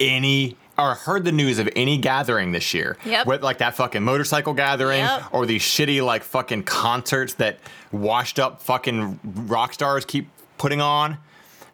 any 0.00 0.56
or 0.78 0.94
heard 0.94 1.24
the 1.24 1.32
news 1.32 1.58
of 1.58 1.68
any 1.74 1.98
gathering 1.98 2.52
this 2.52 2.72
year, 2.72 2.96
Yep. 3.04 3.26
with 3.26 3.42
like 3.42 3.58
that 3.58 3.74
fucking 3.74 4.02
motorcycle 4.02 4.54
gathering 4.54 5.00
Yep. 5.00 5.22
or 5.32 5.44
these 5.46 5.62
shitty 5.62 6.04
like 6.04 6.22
fucking 6.22 6.62
concerts 6.62 7.34
that 7.34 7.58
washed 7.92 8.38
up 8.38 8.62
fucking 8.62 9.18
rock 9.24 9.72
stars 9.72 10.04
keep 10.04 10.28
putting 10.56 10.80
on. 10.80 11.18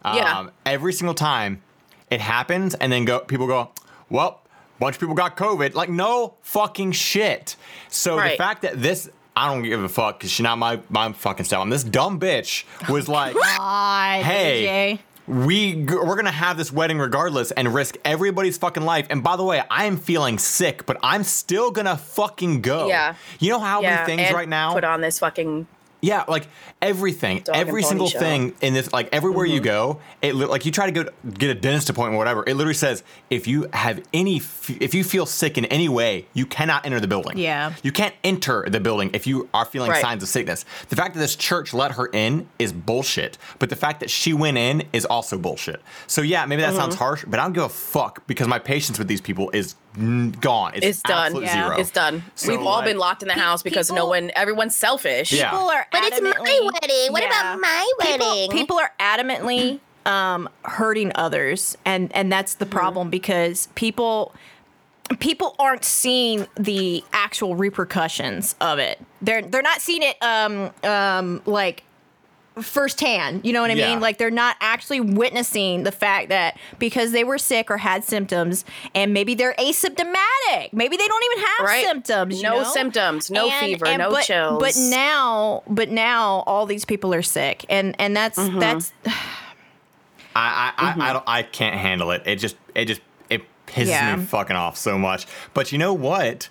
Yeah. 0.05 0.39
Um, 0.39 0.51
every 0.67 0.93
single 0.93 1.15
time 1.15 1.63
it 2.11 2.21
happens, 2.21 2.75
and 2.75 2.93
then 2.93 3.05
go 3.05 3.21
people 3.21 3.47
go, 3.47 3.71
well, 4.11 4.41
bunch 4.79 4.97
of 4.97 5.01
people 5.01 5.15
got 5.15 5.37
COVID. 5.37 5.75
Like 5.75 5.89
no 5.89 6.35
fucking 6.43 6.93
shit. 6.93 7.57
So 7.89 8.17
the 8.17 8.31
fact 8.37 8.63
that 8.63 8.81
this. 8.83 9.09
I 9.37 9.49
don't 9.53 9.65
give 9.65 9.83
a 9.83 9.89
fuck 9.89 10.21
because 10.21 10.31
she's 10.31 10.45
not 10.45 10.59
my 10.59 10.79
my 10.91 11.13
fucking 11.13 11.45
style. 11.45 11.63
And 11.63 11.73
this 11.73 11.83
dumb 11.83 12.21
bitch 12.21 12.63
was 12.89 13.09
like, 13.19 13.35
God, 13.35 14.23
hey. 14.23 15.01
We 15.27 15.87
we're 15.89 16.17
gonna 16.17 16.31
have 16.31 16.57
this 16.57 16.71
wedding 16.73 16.99
regardless 16.99 17.51
and 17.53 17.73
risk 17.75 17.97
everybody's 18.05 18.59
fucking 18.59 18.85
life. 18.85 19.07
And 19.11 19.23
by 19.23 19.37
the 19.37 19.45
way, 19.45 19.63
I 19.71 19.85
am 19.85 19.97
feeling 19.97 20.39
sick, 20.39 20.87
but 20.87 20.99
I'm 21.03 21.25
still 21.25 21.71
gonna 21.71 21.97
fucking 21.97 22.61
go. 22.61 22.89
Yeah. 22.89 23.15
You 23.39 23.51
know 23.51 23.61
how 23.61 23.81
yeah, 23.81 24.05
many 24.07 24.17
things 24.17 24.35
right 24.35 24.49
now? 24.49 24.75
Put 24.75 24.85
on 24.85 25.01
this 25.01 25.19
fucking 25.19 25.67
Yeah, 26.05 26.25
like 26.29 26.47
everything, 26.83 27.41
Dog 27.41 27.57
every 27.57 27.83
single 27.83 28.09
show. 28.09 28.19
Mm-hmm. 28.19 28.25
thing 28.51 28.55
in 28.61 28.75
this, 28.75 28.93
like 28.93 29.09
everywhere 29.13 29.47
you 29.47 29.61
go, 29.61 30.01
it 30.23 30.35
like 30.35 30.67
you 30.67 30.73
try 30.73 30.87
to 30.87 30.93
go 30.93 31.11
get 31.39 31.51
a 31.51 31.55
dentist 31.55 31.89
appointment, 31.91 32.17
or 32.17 32.19
whatever. 32.19 32.45
It 32.47 32.55
literally 32.55 32.75
says 32.75 33.03
if 33.31 33.47
you 33.47 33.69
have 33.73 34.03
any, 34.13 34.37
if 34.37 34.95
you 34.95 35.05
feel 35.05 35.27
sick 35.27 35.57
in 35.59 35.65
any 35.67 35.89
way, 35.89 36.27
you 36.35 36.47
cannot 36.47 36.85
enter 36.87 37.01
the 37.01 37.09
building. 37.09 37.39
Yeah. 37.39 37.73
you 37.83 37.93
can't 37.93 38.15
enter 38.23 38.67
the 38.69 38.81
building 38.81 39.11
if 39.15 39.27
you 39.27 39.49
are 39.55 39.65
feeling 39.65 39.91
Right. 39.91 40.01
signs 40.03 40.23
of 40.23 40.29
sickness. 40.29 40.65
The 40.89 40.97
fact 40.97 41.15
that 41.15 41.21
this 41.21 41.37
church 41.37 41.73
let 41.75 41.93
her 41.93 42.07
in 42.13 42.49
is 42.59 42.73
bullshit, 42.73 43.39
but 43.59 43.71
the 43.71 43.77
fact 43.77 44.01
that 44.01 44.11
she 44.11 44.33
went 44.33 44.59
in 44.59 44.85
is 44.93 45.05
also 45.05 45.39
bullshit. 45.39 45.81
So 46.07 46.21
yeah, 46.23 46.45
maybe 46.47 46.63
that 46.63 46.69
Mm-hmm. 46.71 46.79
sounds 46.79 46.95
harsh, 46.97 47.25
but 47.27 47.39
I 47.41 47.45
don't 47.45 47.53
give 47.53 47.65
a 47.65 47.69
fuck 47.69 48.27
because 48.27 48.49
my 48.49 48.59
patience 48.59 48.99
with 48.99 49.09
these 49.09 49.21
people 49.21 49.51
is 49.51 49.75
gone. 50.41 50.73
It's, 50.75 50.87
It's 50.87 51.03
done. 51.03 51.41
Yeah. 51.41 51.53
zero. 51.53 51.77
It's 51.79 51.91
done. 51.91 52.25
So, 52.35 52.51
We've 52.51 52.61
all 52.61 52.77
like- 52.77 52.85
been 52.87 52.99
locked 52.99 53.23
in 53.23 53.29
the 53.29 53.35
house 53.35 53.63
because 53.63 53.91
no 53.91 54.07
one, 54.07 54.31
everyone's 54.35 54.75
selfish. 54.77 55.33
Yeah. 55.33 55.51
People 55.51 55.69
are 55.71 55.87
But 55.93 56.03
it's 56.05 56.21
my 56.21 56.31
wedding. 56.73 57.13
What 57.13 57.23
Yeah. 57.23 57.29
about 57.29 57.61
my 57.61 57.93
wedding? 58.01 58.51
people 58.51 58.79
are 58.79 58.93
adamantly 59.01 59.81
um, 60.07 60.49
hurting 60.65 61.13
others, 61.15 61.79
and 61.87 62.11
and 62.15 62.31
that's 62.31 62.55
the 62.55 62.67
problem 62.67 63.09
because 63.09 63.69
people 63.75 64.35
people 65.19 65.55
aren't 65.59 65.85
seeing 65.85 66.47
the 66.57 67.03
actual 67.13 67.55
repercussions 67.57 68.55
of 68.61 68.79
it. 68.79 69.01
They're 69.23 69.43
they're 69.43 69.63
not 69.63 69.81
seeing 69.81 70.03
it 70.03 70.17
um, 70.23 70.71
um, 70.83 71.41
like 71.47 71.85
firsthand. 72.61 73.45
You 73.45 73.53
know 73.53 73.61
what 73.63 73.71
I 73.71 73.75
Yeah. 73.75 73.91
mean? 73.91 74.01
Like 74.01 74.19
they're 74.19 74.31
not 74.31 74.57
actually 74.61 75.01
witnessing 75.01 75.83
the 75.83 75.91
fact 75.93 76.29
that 76.29 76.57
because 76.79 77.13
they 77.13 77.25
were 77.25 77.39
sick 77.39 77.71
or 77.71 77.79
had 77.79 78.05
symptoms, 78.05 78.65
and 78.95 79.13
maybe 79.13 79.35
they're 79.35 79.55
asymptomatic. 79.55 80.73
Maybe 80.73 80.97
they 80.97 81.07
don't 81.09 81.25
even 81.33 81.45
have 81.45 81.67
Right. 81.67 81.85
symptoms. 81.85 82.37
you 82.37 82.43
No 82.43 82.59
know? 82.63 82.65
symptoms, 82.65 83.31
no 83.31 83.51
fever, 83.51 83.99
no 83.99 84.11
but, 84.11 84.25
chills. 84.25 84.61
But 84.61 84.77
now, 84.77 85.63
but 85.67 85.89
now, 85.91 86.45
all 86.47 86.67
these 86.67 86.85
people 86.85 87.13
are 87.15 87.23
sick, 87.23 87.65
and 87.69 87.97
and 87.99 88.17
that's 88.17 88.39
Mm-hmm. 88.39 88.59
that's 88.61 88.93
I 90.37 90.73
I, 90.77 90.91
Mm-hmm. 90.91 91.01
I, 91.01 91.11
I 91.11 91.13
don't 91.13 91.25
I 91.27 91.43
can't 91.43 91.77
handle 91.77 92.11
it. 92.11 92.23
It 92.27 92.37
just 92.37 92.57
it 92.75 92.87
just 92.87 93.01
it 93.31 93.43
pisses 93.67 93.87
Yeah. 93.89 94.17
me 94.17 94.25
fucking 94.25 94.57
off 94.57 94.77
so 94.77 94.99
much. 94.99 95.27
But 95.55 95.73
you 95.73 95.79
know 95.79 95.93
what? 95.93 96.49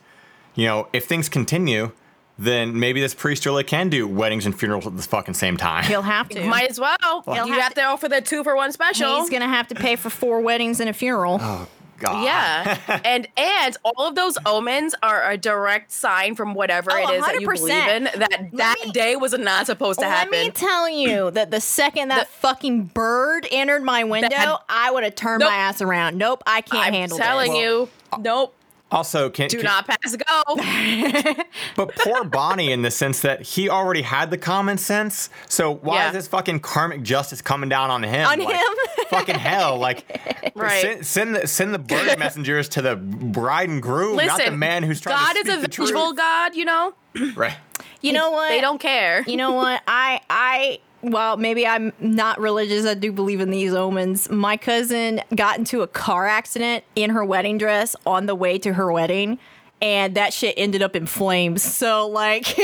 You 0.55 0.65
know, 0.67 0.87
if 0.93 1.05
things 1.05 1.29
continue, 1.29 1.91
then 2.37 2.79
maybe 2.79 2.99
this 2.99 3.13
priest 3.13 3.45
really 3.45 3.63
can 3.63 3.89
do 3.89 4.07
weddings 4.07 4.45
and 4.45 4.57
funerals 4.57 4.87
at 4.87 4.95
the 4.97 5.03
fucking 5.03 5.33
same 5.35 5.55
time. 5.57 5.83
he'll 5.83 6.01
have 6.01 6.29
to. 6.29 6.43
Might 6.45 6.69
as 6.69 6.79
well. 6.79 6.97
He'll 7.25 7.45
you 7.47 7.53
have 7.53 7.61
have 7.61 7.73
to- 7.75 7.81
to 7.81 7.85
offer 7.87 8.09
the 8.09 8.21
two 8.21 8.43
for 8.43 8.55
one 8.55 8.71
special. 8.71 9.21
He's 9.21 9.29
gonna 9.29 9.47
have 9.47 9.67
to 9.69 9.75
pay 9.75 9.95
for 9.95 10.09
four 10.09 10.41
weddings 10.41 10.79
and 10.79 10.89
a 10.89 10.93
funeral. 10.93 11.37
Oh, 11.41 11.67
God. 11.99 12.23
Yeah, 12.25 12.99
and 13.05 13.27
and 13.37 13.77
all 13.85 14.07
of 14.07 14.15
those 14.15 14.37
omens 14.45 14.93
are 15.03 15.29
a 15.31 15.37
direct 15.37 15.91
sign 15.91 16.35
from 16.35 16.53
whatever 16.53 16.91
Oh, 16.91 16.97
it 17.11 17.15
is 17.17 17.25
that 17.25 17.39
you 17.39 17.47
100%. 17.47 17.53
believe 17.55 17.87
in 17.87 18.03
that 18.05 18.49
that 18.53 18.75
me- 18.83 18.91
day 18.91 19.15
was 19.15 19.31
not 19.33 19.67
supposed 19.67 19.99
to 19.99 20.05
happen. 20.05 20.31
Let 20.33 20.45
me 20.47 20.51
tell 20.51 20.89
you 20.89 21.31
that 21.31 21.51
the 21.51 21.61
second 21.61 22.09
that 22.09 22.27
fucking 22.27 22.85
bird 22.85 23.47
entered 23.51 23.83
my 23.83 24.03
window, 24.03 24.29
That- 24.29 24.57
I 24.67 24.91
would 24.91 25.03
have 25.05 25.15
turned 25.15 25.39
Nope. 25.41 25.49
my 25.51 25.55
ass 25.55 25.81
around. 25.81 26.17
Nope, 26.17 26.43
I 26.45 26.59
can't 26.61 26.87
I'm 26.87 26.93
handle 26.93 27.17
telling 27.17 27.51
this. 27.53 27.61
you, 27.61 27.89
nope. 28.19 28.53
Also, 28.93 29.29
can, 29.29 29.47
Do 29.49 29.57
can- 29.57 29.65
not 29.65 29.87
pass 29.87 30.15
go. 30.15 31.43
but 31.75 31.95
poor 31.95 32.23
Bonnie 32.23 32.71
in 32.71 32.83
the 32.83 32.91
sense 32.91 33.21
that 33.21 33.41
he 33.41 33.67
already 33.69 34.03
had 34.03 34.29
the 34.29 34.37
common 34.37 34.77
sense. 34.77 35.29
So 35.49 35.73
why 35.73 35.95
Yeah. 35.95 36.07
is 36.09 36.13
this 36.13 36.27
fucking 36.27 36.59
karmic 36.59 37.01
justice 37.01 37.41
coming 37.41 37.69
down 37.69 37.89
on 37.89 38.03
him? 38.03 38.27
On 38.27 38.39
Like, 38.39 38.55
him? 38.55 39.07
fucking 39.09 39.35
hell! 39.39 39.77
Like, 39.79 40.51
Right. 40.55 40.81
Send, 40.81 41.05
send 41.05 41.35
the 41.35 41.47
send 41.47 41.73
the 41.73 41.79
bird 41.79 42.19
messengers 42.19 42.69
to 42.69 42.81
the 42.83 42.95
bride 42.95 43.69
and 43.69 43.81
groom, 43.81 44.17
not 44.17 44.39
the 44.43 44.51
man 44.51 44.83
who's 44.83 45.01
trying 45.01 45.17
to 45.17 45.23
God 45.23 45.33
to 45.33 45.39
is 45.39 45.45
speak 45.45 45.57
a 45.57 45.61
the 45.61 45.67
truth. 45.67 45.89
vengeful 45.89 46.13
God, 46.13 46.55
you 46.55 46.65
know. 46.65 46.93
Right. 47.35 47.55
You 48.01 48.13
know 48.13 48.31
what? 48.31 48.49
They 48.49 48.61
don't 48.61 48.79
care. 48.79 49.23
You 49.25 49.37
know 49.37 49.53
what? 49.53 49.81
I 49.87 50.21
I 50.29 50.79
well, 51.03 51.35
maybe 51.37 51.67
I'm 51.67 51.91
not 51.99 52.39
religious. 52.39 52.85
I 52.85 52.93
do 52.93 53.11
believe 53.11 53.41
in 53.41 53.51
these 53.51 53.73
omens. 53.73 54.29
My 54.29 54.55
cousin 54.55 55.21
got 55.35 55.57
into 55.57 55.81
a 55.81 55.87
car 55.87 56.25
accident 56.27 56.85
in 56.95 57.09
her 57.09 57.25
wedding 57.25 57.57
dress 57.57 57.95
on 58.05 58.25
the 58.25 58.35
way 58.35 58.57
to 58.59 58.73
her 58.73 58.91
wedding. 58.91 59.37
And 59.83 60.15
that 60.15 60.31
shit 60.33 60.53
ended 60.57 60.81
up 60.81 60.95
in 60.95 61.05
flames. 61.05 61.61
So, 61.61 62.07
like, 62.07 62.45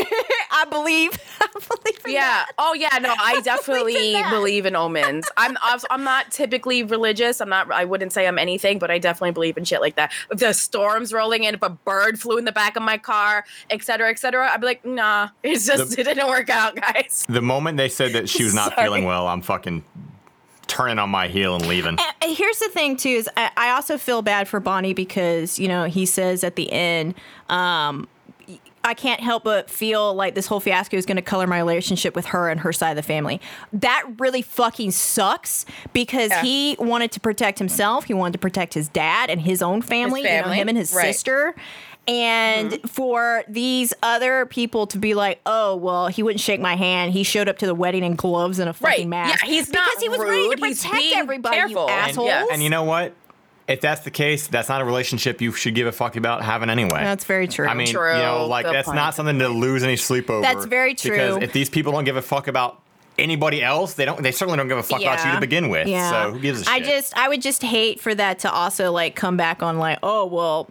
I 0.52 0.66
believe, 0.70 1.12
I 1.42 1.48
believe 1.52 2.00
in 2.06 2.12
Yeah. 2.14 2.22
that. 2.22 2.52
Oh, 2.58 2.74
yeah. 2.74 2.98
No, 3.02 3.14
I 3.20 3.42
definitely 3.44 4.14
that. 4.14 4.30
believe 4.32 4.66
in 4.66 4.74
omens. 4.76 5.26
I'm 5.36 5.58
I'm 5.62 5.80
I'm 5.90 6.04
not 6.06 6.32
typically 6.32 6.82
religious. 6.84 7.42
I'm 7.42 7.50
not. 7.50 7.70
I 7.74 7.84
wouldn't 7.84 8.14
say 8.14 8.26
I'm 8.26 8.40
anything, 8.40 8.80
but 8.80 8.90
I 8.90 9.00
definitely 9.00 9.32
believe 9.32 9.58
in 9.58 9.66
shit 9.66 9.82
like 9.82 9.96
that. 9.98 10.14
If 10.32 10.40
the 10.40 10.54
storms 10.54 11.12
rolling 11.12 11.44
in, 11.44 11.56
if 11.56 11.62
a 11.62 11.70
bird 11.70 12.20
flew 12.22 12.38
in 12.38 12.46
the 12.46 12.54
back 12.54 12.78
of 12.78 12.84
my 12.84 12.98
car, 12.98 13.44
et 13.70 13.84
cetera, 13.84 14.10
et 14.10 14.18
cetera, 14.18 14.50
I'd 14.50 14.62
be 14.62 14.68
like, 14.68 14.86
nah. 14.86 15.28
It's 15.44 15.68
just 15.68 15.96
The- 15.98 16.02
it 16.02 16.04
didn't 16.06 16.28
work 16.28 16.50
out, 16.50 16.76
guys. 16.78 17.26
The 17.28 17.42
moment 17.42 17.78
they 17.78 17.90
said 17.90 18.14
that 18.14 18.30
she 18.30 18.46
was 18.46 18.54
not 18.56 18.76
feeling 18.76 19.04
well, 19.04 19.28
I'm 19.28 19.42
fucking 19.42 19.84
turning 20.70 21.00
on 21.00 21.10
my 21.10 21.28
heel 21.28 21.56
and 21.56 21.68
leaving. 21.68 21.98
Uh, 22.00 22.04
here's 22.22 22.60
the 22.60 22.70
thing 22.70 22.96
too 22.96 23.10
is 23.10 23.30
I, 23.36 23.52
I 23.58 23.70
also 23.72 23.98
feel 23.98 24.22
bad 24.22 24.48
for 24.48 24.60
bonnie 24.60 24.94
because 24.94 25.60
you 25.60 25.68
know 25.68 25.86
he 25.86 26.06
says 26.06 26.44
at 26.44 26.56
the 26.56 26.72
end 26.72 27.16
um 27.50 28.08
I 28.82 28.94
can't 28.94 29.20
help 29.20 29.44
but 29.44 29.70
feel 29.70 30.14
like 30.14 30.36
this 30.36 30.48
whole 30.48 30.62
fiasco 30.62 30.96
is 30.96 31.06
going 31.06 31.18
to 31.18 31.22
color 31.22 31.46
my 31.48 31.58
relationship 31.58 32.16
with 32.16 32.28
her 32.28 32.50
and 32.50 32.62
her 32.62 32.72
side 32.72 32.92
of 32.92 32.96
the 32.96 33.04
family. 33.04 33.42
That 33.74 34.06
really 34.20 34.42
fucking 34.42 34.92
sucks 34.92 35.66
because 35.92 36.30
Yeah. 36.30 36.42
he 36.42 36.76
wanted 36.80 37.12
to 37.12 37.20
protect 37.20 37.60
himself. 37.60 38.06
He 38.06 38.14
wanted 38.14 38.34
to 38.34 38.40
protect 38.40 38.74
his 38.74 38.88
dad 38.88 39.30
and 39.30 39.42
his 39.42 39.62
own 39.62 39.82
family, 39.82 40.22
you 40.22 40.28
know, 40.42 40.50
him 40.50 40.70
and 40.70 40.78
his 40.78 40.94
right. 40.94 41.14
sister. 41.14 41.56
And 42.08 42.72
mm-hmm. 42.72 42.88
for 42.88 43.44
these 43.48 43.94
other 44.02 44.48
people 44.48 44.88
to 44.88 44.98
be 44.98 45.14
like, 45.14 45.42
oh, 45.46 45.76
well, 45.76 46.08
he 46.08 46.24
wouldn't 46.24 46.40
shake 46.42 46.60
my 46.60 46.76
hand. 46.76 47.12
He 47.14 47.24
showed 47.24 47.48
up 47.48 47.60
to 47.60 47.68
the 47.68 47.76
wedding 47.76 48.04
in 48.04 48.16
gloves 48.16 48.58
and 48.58 48.68
a 48.70 48.74
fucking 48.74 48.98
Right. 49.02 49.08
mask. 49.08 49.44
Yeah, 49.44 49.50
he's 49.50 49.68
because 49.68 49.86
not 49.86 50.02
he 50.02 50.10
was 50.10 50.20
ready 50.20 50.32
to 50.44 50.50
rude. 50.50 50.60
He's 50.60 50.82
protect 50.84 51.02
being 51.02 51.16
everybody, 51.16 51.56
careful. 51.56 51.86
you 51.88 51.94
And- 51.94 52.18
yeah. 52.18 52.46
And 52.52 52.64
you 52.64 52.70
know 52.72 52.84
what? 52.84 53.14
If 53.68 53.82
that's 53.82 54.02
the 54.02 54.10
case, 54.10 54.48
that's 54.48 54.68
not 54.68 54.82
a 54.82 54.86
relationship 54.86 55.40
you 55.42 55.52
should 55.52 55.76
give 55.76 55.86
a 55.86 55.92
fuck 55.92 56.16
about 56.16 56.42
having 56.42 56.72
anyway. 56.72 57.04
That's 57.04 57.26
very 57.26 57.48
true. 57.48 57.68
I 57.68 57.76
mean, 57.76 57.86
True. 57.86 58.16
you 58.16 58.24
know, 58.24 58.48
like 58.48 58.66
Good 58.66 58.74
that's 58.74 58.88
point. 58.88 58.96
not 58.96 59.14
something 59.14 59.38
to 59.38 59.48
lose 59.50 59.84
any 59.84 59.96
sleep 59.96 60.28
over. 60.32 60.42
That's 60.42 60.66
very 60.66 60.96
true. 60.96 61.12
Because 61.12 61.44
if 61.44 61.54
these 61.54 61.70
people 61.70 61.92
don't 61.92 62.04
give 62.06 62.18
a 62.18 62.22
fuck 62.24 62.48
about 62.48 62.82
anybody 63.20 63.62
else, 63.62 63.94
they 63.94 64.06
don't. 64.06 64.24
They 64.24 64.32
certainly 64.32 64.58
don't 64.58 64.70
give 64.70 64.80
a 64.80 64.82
fuck 64.84 65.02
about 65.02 65.24
you 65.24 65.32
to 65.34 65.40
begin 65.40 65.70
with. 65.70 65.88
Yeah. 65.88 66.10
So 66.10 66.32
who 66.32 66.40
gives 66.40 66.62
a 66.62 66.64
shit? 66.64 66.74
I 66.74 66.80
just, 66.80 67.16
I 67.16 67.30
would 67.30 67.44
just 67.44 67.62
hate 67.62 68.00
for 68.00 68.16
that 68.16 68.40
to 68.40 68.52
also 68.52 68.92
like 68.92 69.16
come 69.16 69.38
back 69.38 69.62
on 69.62 69.78
like, 69.78 70.00
oh 70.02 70.26
well, 70.26 70.68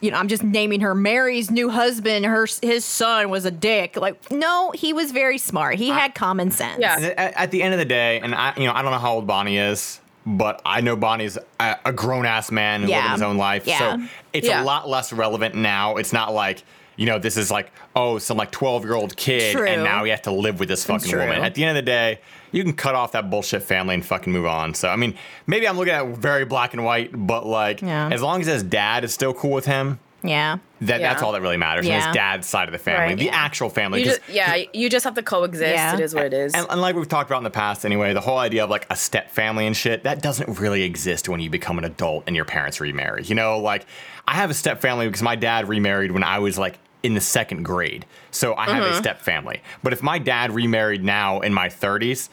you 0.00 0.10
know, 0.10 0.16
I'm 0.16 0.28
just 0.28 0.42
naming 0.42 0.80
her 0.80 0.94
Mary's 0.94 1.50
new 1.50 1.68
husband. 1.70 2.24
Her 2.24 2.46
his 2.62 2.84
son 2.84 3.28
was 3.30 3.44
a 3.44 3.50
dick. 3.50 3.96
Like, 3.96 4.30
no, 4.30 4.70
he 4.72 4.92
was 4.92 5.12
very 5.12 5.38
smart. 5.38 5.76
He 5.76 5.88
had 5.88 6.14
common 6.14 6.50
sense. 6.50 6.78
Yeah. 6.80 6.96
at, 7.16 7.34
at 7.34 7.50
the 7.50 7.62
end 7.62 7.74
of 7.74 7.78
the 7.78 7.84
day, 7.84 8.20
and 8.20 8.34
I, 8.34 8.54
you 8.56 8.64
know, 8.64 8.72
I 8.72 8.82
don't 8.82 8.92
know 8.92 8.98
how 8.98 9.14
old 9.14 9.26
Bonnie 9.26 9.58
is, 9.58 10.00
but 10.24 10.60
I 10.64 10.80
know 10.80 10.96
Bonnie's 10.96 11.36
a, 11.60 11.76
a 11.84 11.92
grown 11.92 12.24
ass 12.26 12.50
man 12.50 12.80
and 12.82 12.90
Yeah. 12.90 12.96
living 12.98 13.12
his 13.12 13.22
own 13.22 13.36
life. 13.36 13.66
Yeah. 13.66 13.78
So 13.98 14.06
it's 14.32 14.46
Yeah. 14.48 14.62
a 14.62 14.64
lot 14.64 14.88
less 14.88 15.12
relevant 15.12 15.54
now. 15.54 15.96
It's 15.96 16.12
not 16.12 16.32
like. 16.32 16.62
You 16.98 17.04
know, 17.04 17.18
this 17.18 17.36
is 17.36 17.50
like, 17.50 17.70
oh, 17.94 18.16
some 18.16 18.38
like 18.38 18.50
12 18.52 18.84
year 18.84 18.94
old 18.94 19.18
kid, 19.18 19.54
True. 19.54 19.66
and 19.66 19.84
now 19.84 20.04
he 20.04 20.10
has 20.12 20.22
to 20.22 20.30
live 20.30 20.58
with 20.58 20.70
this 20.70 20.82
fucking 20.86 21.10
True. 21.10 21.20
woman. 21.20 21.42
At 21.44 21.54
the 21.54 21.62
end 21.62 21.76
of 21.76 21.84
the 21.84 21.86
day, 21.86 22.20
you 22.56 22.64
can 22.64 22.72
cut 22.72 22.94
off 22.94 23.12
that 23.12 23.28
bullshit 23.28 23.62
family 23.62 23.94
and 23.94 24.04
fucking 24.04 24.32
move 24.32 24.46
on. 24.46 24.72
So, 24.72 24.88
I 24.88 24.96
mean, 24.96 25.14
maybe 25.46 25.68
I'm 25.68 25.76
looking 25.76 25.92
at 25.92 26.06
very 26.16 26.46
black 26.46 26.72
and 26.72 26.84
white, 26.84 27.10
but 27.12 27.44
like, 27.44 27.82
Yeah. 27.82 28.08
as 28.10 28.22
long 28.22 28.40
as 28.40 28.46
his 28.46 28.62
dad 28.62 29.04
is 29.04 29.12
still 29.12 29.34
cool 29.34 29.50
with 29.50 29.66
him, 29.66 29.98
Yeah. 30.22 30.56
that, 30.80 31.02
that's 31.02 31.22
all 31.22 31.32
that 31.32 31.42
really 31.42 31.58
matters. 31.58 31.84
And 31.84 31.92
Yeah. 31.94 32.06
his 32.06 32.14
dad's 32.14 32.46
side 32.46 32.66
of 32.66 32.72
the 32.72 32.78
family, 32.78 33.08
Right. 33.08 33.18
the 33.18 33.26
Yeah. 33.26 33.36
actual 33.36 33.68
family. 33.68 34.00
You 34.00 34.06
'cause- 34.06 34.18
just, 34.18 34.30
yeah, 34.30 34.56
you 34.72 34.88
just 34.88 35.04
have 35.04 35.14
to 35.16 35.22
coexist. 35.22 35.74
Yeah. 35.74 35.94
It 35.94 36.00
is 36.00 36.14
what 36.14 36.24
it 36.24 36.32
is. 36.32 36.54
and, 36.54 36.66
and 36.70 36.80
like 36.80 36.96
we've 36.96 37.06
talked 37.06 37.28
about 37.30 37.38
in 37.38 37.44
the 37.44 37.50
past 37.50 37.84
anyway, 37.84 38.14
the 38.14 38.22
whole 38.22 38.38
idea 38.38 38.64
of 38.64 38.70
like 38.70 38.86
a 38.88 38.96
step 38.96 39.30
family 39.30 39.66
and 39.66 39.76
shit, 39.76 40.04
that 40.04 40.22
doesn't 40.22 40.58
really 40.58 40.82
exist 40.82 41.28
when 41.28 41.40
you 41.40 41.50
become 41.50 41.76
an 41.76 41.84
adult 41.84 42.24
and 42.26 42.34
your 42.34 42.46
parents 42.46 42.80
remarry. 42.80 43.22
You 43.24 43.34
know, 43.34 43.58
like 43.58 43.84
I 44.26 44.34
have 44.34 44.48
a 44.48 44.54
step 44.54 44.80
family 44.80 45.06
because 45.06 45.22
my 45.22 45.36
dad 45.36 45.68
remarried 45.68 46.10
when 46.10 46.24
I 46.24 46.38
was 46.38 46.56
like 46.58 46.78
in 47.02 47.14
the 47.14 47.20
second 47.20 47.62
grade. 47.62 48.04
So 48.30 48.54
I 48.56 48.64
have 48.70 48.82
a 48.82 48.86
mm-hmm. 48.88 48.98
step 48.98 49.20
family. 49.20 49.62
But 49.82 49.92
if 49.92 50.02
my 50.02 50.18
dad 50.18 50.50
remarried 50.52 51.04
now 51.04 51.40
in 51.40 51.54
my 51.54 51.68
30s, 51.68 52.28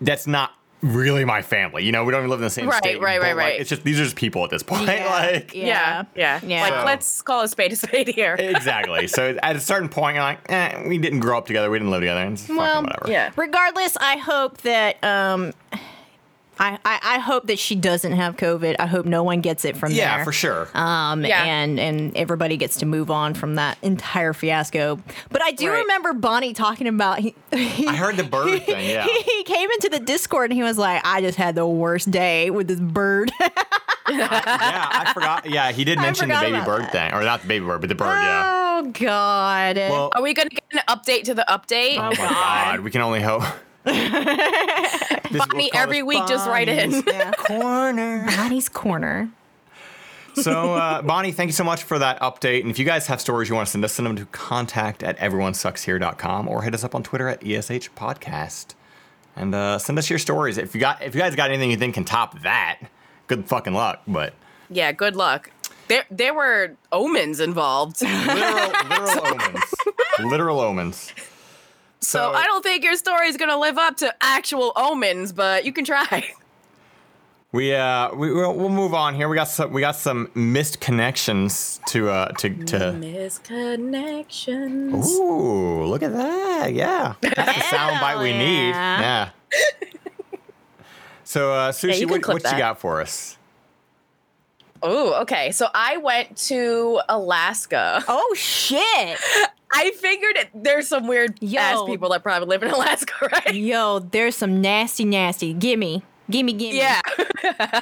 that's 0.00 0.26
not 0.26 0.52
really 0.82 1.24
my 1.24 1.40
family. 1.40 1.82
You 1.82 1.92
know, 1.92 2.04
we 2.04 2.10
don't 2.12 2.20
even 2.20 2.30
live 2.30 2.40
in 2.40 2.44
the 2.44 2.50
same 2.50 2.68
Right, 2.68 2.76
state. 2.76 3.00
right, 3.00 3.18
but, 3.18 3.24
right, 3.24 3.36
like, 3.36 3.36
right. 3.52 3.60
It's 3.60 3.70
just 3.70 3.84
these 3.84 3.98
are 3.98 4.04
just 4.04 4.16
people 4.16 4.44
at 4.44 4.50
this 4.50 4.62
point. 4.62 4.86
Yeah. 4.86 5.06
Like 5.32 5.54
Yeah, 5.54 6.04
yeah, 6.14 6.40
Yeah. 6.44 6.60
Like, 6.60 6.74
So- 6.74 6.84
let's 6.84 7.22
call 7.22 7.40
a 7.40 7.48
spade 7.48 7.72
a 7.72 7.76
spade 7.76 8.08
here. 8.08 8.34
exactly. 8.38 9.06
So 9.06 9.38
at 9.42 9.56
a 9.56 9.60
certain 9.60 9.88
point, 9.88 10.16
you're 10.16 10.24
like, 10.24 10.40
eh, 10.50 10.86
we 10.86 10.98
didn't 10.98 11.20
grow 11.20 11.38
up 11.38 11.46
together. 11.46 11.70
We 11.70 11.78
didn't 11.78 11.90
live 11.90 12.02
together. 12.02 12.20
And 12.20 12.32
it's 12.34 12.42
fucking 12.42 12.56
Well, 12.56 12.82
whatever. 12.82 13.10
yeah. 13.10 13.30
Regardless, 13.36 13.96
I 13.96 14.18
hope 14.18 14.58
that 14.58 15.02
um, 15.02 15.54
I, 16.58 16.78
I 16.84 17.00
I 17.02 17.18
hope 17.18 17.46
that 17.48 17.58
she 17.58 17.74
doesn't 17.74 18.12
have 18.12 18.36
COVID. 18.36 18.76
I 18.78 18.86
hope 18.86 19.06
no 19.06 19.22
one 19.22 19.40
gets 19.40 19.64
it 19.64 19.76
from 19.76 19.92
Yeah, 19.92 20.08
there. 20.10 20.18
Yeah, 20.18 20.24
for 20.24 20.32
sure. 20.32 20.68
Um, 20.74 21.24
Yeah. 21.24 21.42
and 21.44 21.80
and 21.80 22.16
everybody 22.16 22.56
gets 22.56 22.76
to 22.78 22.86
move 22.86 23.10
on 23.10 23.34
from 23.34 23.56
that 23.56 23.76
entire 23.82 24.32
fiasco. 24.32 25.00
But 25.30 25.42
I 25.42 25.50
do 25.52 25.68
Right. 25.70 25.78
remember 25.80 26.12
Bonnie 26.12 26.52
talking 26.54 26.86
about. 26.86 27.18
He, 27.18 27.34
he, 27.52 27.86
I 27.86 27.96
heard 27.96 28.16
the 28.16 28.24
bird 28.24 28.62
thing. 28.64 28.88
Yeah. 28.88 29.04
he, 29.04 29.20
he 29.22 29.42
came 29.44 29.70
into 29.70 29.88
the 29.90 29.98
Discord 30.00 30.50
and 30.50 30.56
he 30.56 30.62
was 30.62 30.78
like, 30.78 31.02
"I 31.04 31.20
just 31.20 31.36
had 31.38 31.54
the 31.54 31.66
worst 31.66 32.10
day 32.10 32.50
with 32.50 32.68
this 32.68 32.80
bird." 32.80 33.32
yeah, 34.10 34.88
I 34.90 35.12
forgot. 35.14 35.48
Yeah, 35.50 35.72
he 35.72 35.84
did 35.84 35.98
mention 35.98 36.28
the 36.28 36.34
baby 36.34 36.60
bird 36.64 36.82
that. 36.82 36.92
thing, 36.92 37.12
or 37.14 37.22
not 37.24 37.42
the 37.42 37.48
baby 37.48 37.64
bird, 37.66 37.80
but 37.80 37.88
the 37.88 37.94
bird. 37.94 38.18
yeah. 38.22 38.78
Oh 38.78 38.90
God. 38.90 39.76
Well, 39.76 40.10
Are 40.14 40.22
we 40.22 40.34
gonna 40.34 40.50
get 40.50 40.62
an 40.72 40.80
update 40.88 41.24
to 41.24 41.34
the 41.34 41.44
update? 41.48 41.96
Oh, 41.98 42.04
Oh 42.06 42.10
my 42.10 42.14
God, 42.16 42.80
we 42.80 42.90
can 42.90 43.00
only 43.00 43.20
hope. 43.22 43.42
This- 45.30 45.46
Bonnie, 45.46 45.70
every 45.74 45.98
this 46.00 46.06
week, 46.06 46.26
just 46.26 46.46
write 46.48 46.68
in. 46.68 47.00
Bonnie's 47.02 47.34
Corner. 47.38 48.26
Bonnie's 48.36 48.68
corner. 48.68 49.30
So, 50.34 50.74
uh, 50.74 51.02
Bonnie, 51.02 51.32
thank 51.32 51.48
you 51.48 51.52
so 51.52 51.64
much 51.64 51.82
for 51.84 51.98
that 51.98 52.20
update. 52.20 52.60
And 52.62 52.70
if 52.70 52.78
you 52.78 52.84
guys 52.84 53.06
have 53.06 53.20
stories 53.20 53.48
you 53.48 53.54
want 53.54 53.66
to 53.68 53.70
send 53.72 53.84
us, 53.84 53.92
send 53.92 54.06
them 54.06 54.16
to 54.16 54.26
contact 54.26 55.02
at 55.02 55.16
everyonesuckshere.com 55.18 56.48
or 56.48 56.62
hit 56.62 56.74
us 56.74 56.82
up 56.84 56.94
on 56.94 57.02
Twitter 57.02 57.28
at 57.28 57.42
ESH 57.44 57.90
Podcast. 57.92 58.74
And 59.36 59.54
uh, 59.54 59.78
send 59.78 59.98
us 59.98 60.10
your 60.10 60.18
stories. 60.18 60.58
If 60.58 60.74
you 60.74 60.80
got, 60.80 61.02
if 61.02 61.14
you 61.14 61.20
guys 61.20 61.34
got 61.36 61.50
anything 61.50 61.70
you 61.70 61.76
think 61.76 61.94
can 61.94 62.04
top 62.04 62.40
that, 62.42 62.80
good 63.26 63.46
fucking 63.48 63.74
luck. 63.74 64.02
But 64.06 64.34
Yeah, 64.70 64.92
good 64.92 65.16
luck. 65.16 65.50
There, 65.88 66.04
there 66.10 66.34
were 66.34 66.74
omens 66.92 67.40
involved, 67.40 68.00
literal, 68.02 68.72
literal 68.88 69.26
omens, 69.34 69.74
literal 70.20 70.60
omens. 70.60 71.12
So 72.06 72.32
I 72.32 72.44
don't 72.44 72.62
think 72.62 72.84
your 72.84 72.96
story 72.96 73.28
is 73.28 73.36
gonna 73.36 73.58
live 73.58 73.78
up 73.78 73.96
to 73.98 74.12
actual 74.20 74.72
omens, 74.76 75.32
but 75.32 75.64
you 75.64 75.72
can 75.72 75.84
try. 75.84 76.30
We 77.52 77.72
uh 77.72 78.12
we 78.14 78.32
we'll, 78.32 78.52
we'll 78.52 78.68
move 78.68 78.94
on 78.94 79.14
here. 79.14 79.28
We 79.28 79.36
got 79.36 79.46
some 79.46 79.72
we 79.72 79.80
got 79.80 79.94
some 79.94 80.28
missed 80.34 80.80
connections 80.80 81.80
to 81.86 82.10
uh 82.10 82.32
to 82.32 82.48
to. 82.64 82.78
Misconnections. 82.98 85.06
Ooh, 85.06 85.84
look 85.84 86.02
at 86.02 86.12
that! 86.14 86.72
Yeah, 86.72 87.14
that's 87.20 87.36
the 87.36 87.60
sound 87.70 88.00
bite 88.00 88.18
we 88.18 88.32
need. 88.32 88.70
yeah. 88.70 89.00
Yeah. 89.00 89.30
So, 91.34 91.52
uh, 91.52 91.72
Sushi, 91.72 91.98
you 91.98 92.06
can 92.06 92.16
what, 92.16 92.22
clip 92.22 92.44
what 92.44 92.52
you 92.52 92.58
got 92.58 92.78
for 92.78 93.00
us? 93.00 93.36
Oh, 94.82 95.20
okay. 95.22 95.50
So 95.50 95.66
I 95.74 95.96
went 95.96 96.36
to 96.48 97.00
Alaska. 97.08 98.04
Oh 98.06 98.34
shit. 98.36 99.18
I 99.74 99.90
figured 99.90 100.36
it, 100.36 100.50
there's 100.54 100.86
some 100.86 101.08
weird 101.08 101.42
ass 101.56 101.82
people 101.84 102.10
that 102.10 102.22
probably 102.22 102.46
live 102.48 102.62
in 102.62 102.70
Alaska, 102.70 103.28
right? 103.32 103.54
Yo, 103.54 103.98
there's 103.98 104.36
some 104.36 104.60
nasty, 104.60 105.04
nasty. 105.04 105.52
Gimme. 105.52 106.02
Gimme, 106.30 106.52
gimme. 106.52 106.76
Yeah. 106.78 107.00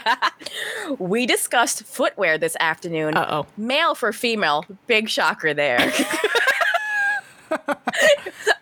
we 0.98 1.26
discussed 1.26 1.84
footwear 1.84 2.38
this 2.38 2.56
afternoon. 2.58 3.16
Uh-oh. 3.16 3.46
Male 3.56 3.94
for 3.94 4.12
female. 4.12 4.64
Big 4.86 5.08
shocker 5.08 5.54
there. 5.54 5.92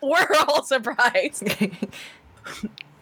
We're 0.03 0.27
all 0.47 0.63
surprised. 0.63 1.47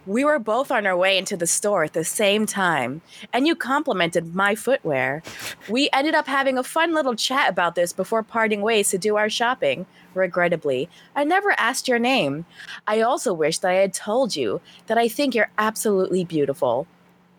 We 0.06 0.24
were 0.24 0.39
both 0.39 0.72
on 0.72 0.88
our 0.88 0.97
way 0.97 1.18
into 1.18 1.38
the 1.38 1.45
store 1.47 1.84
at 1.84 1.93
the 1.93 2.04
same 2.04 2.45
time, 2.45 3.02
and 3.34 3.45
you 3.45 3.56
complimented 3.56 4.34
my 4.34 4.56
footwear. 4.56 5.22
We 5.70 5.89
ended 5.93 6.16
up 6.16 6.28
having 6.28 6.58
a 6.58 6.64
fun 6.64 6.93
little 6.93 7.16
chat 7.16 7.50
about 7.50 7.76
this 7.76 7.93
before 7.93 8.24
parting 8.24 8.62
ways 8.62 8.89
to 8.89 8.97
do 8.97 9.18
our 9.18 9.30
shopping. 9.30 9.86
Regrettably, 10.16 10.89
I 11.16 11.24
never 11.24 11.52
asked 11.60 11.88
your 11.88 12.00
name. 12.00 12.45
I 12.88 13.02
also 13.02 13.34
wish 13.34 13.60
that 13.60 13.72
I 13.72 13.76
had 13.76 13.93
told 13.93 14.36
you 14.36 14.62
that 14.88 14.97
I 14.97 15.08
think 15.08 15.36
you're 15.36 15.52
absolutely 15.58 16.24
beautiful. 16.24 16.88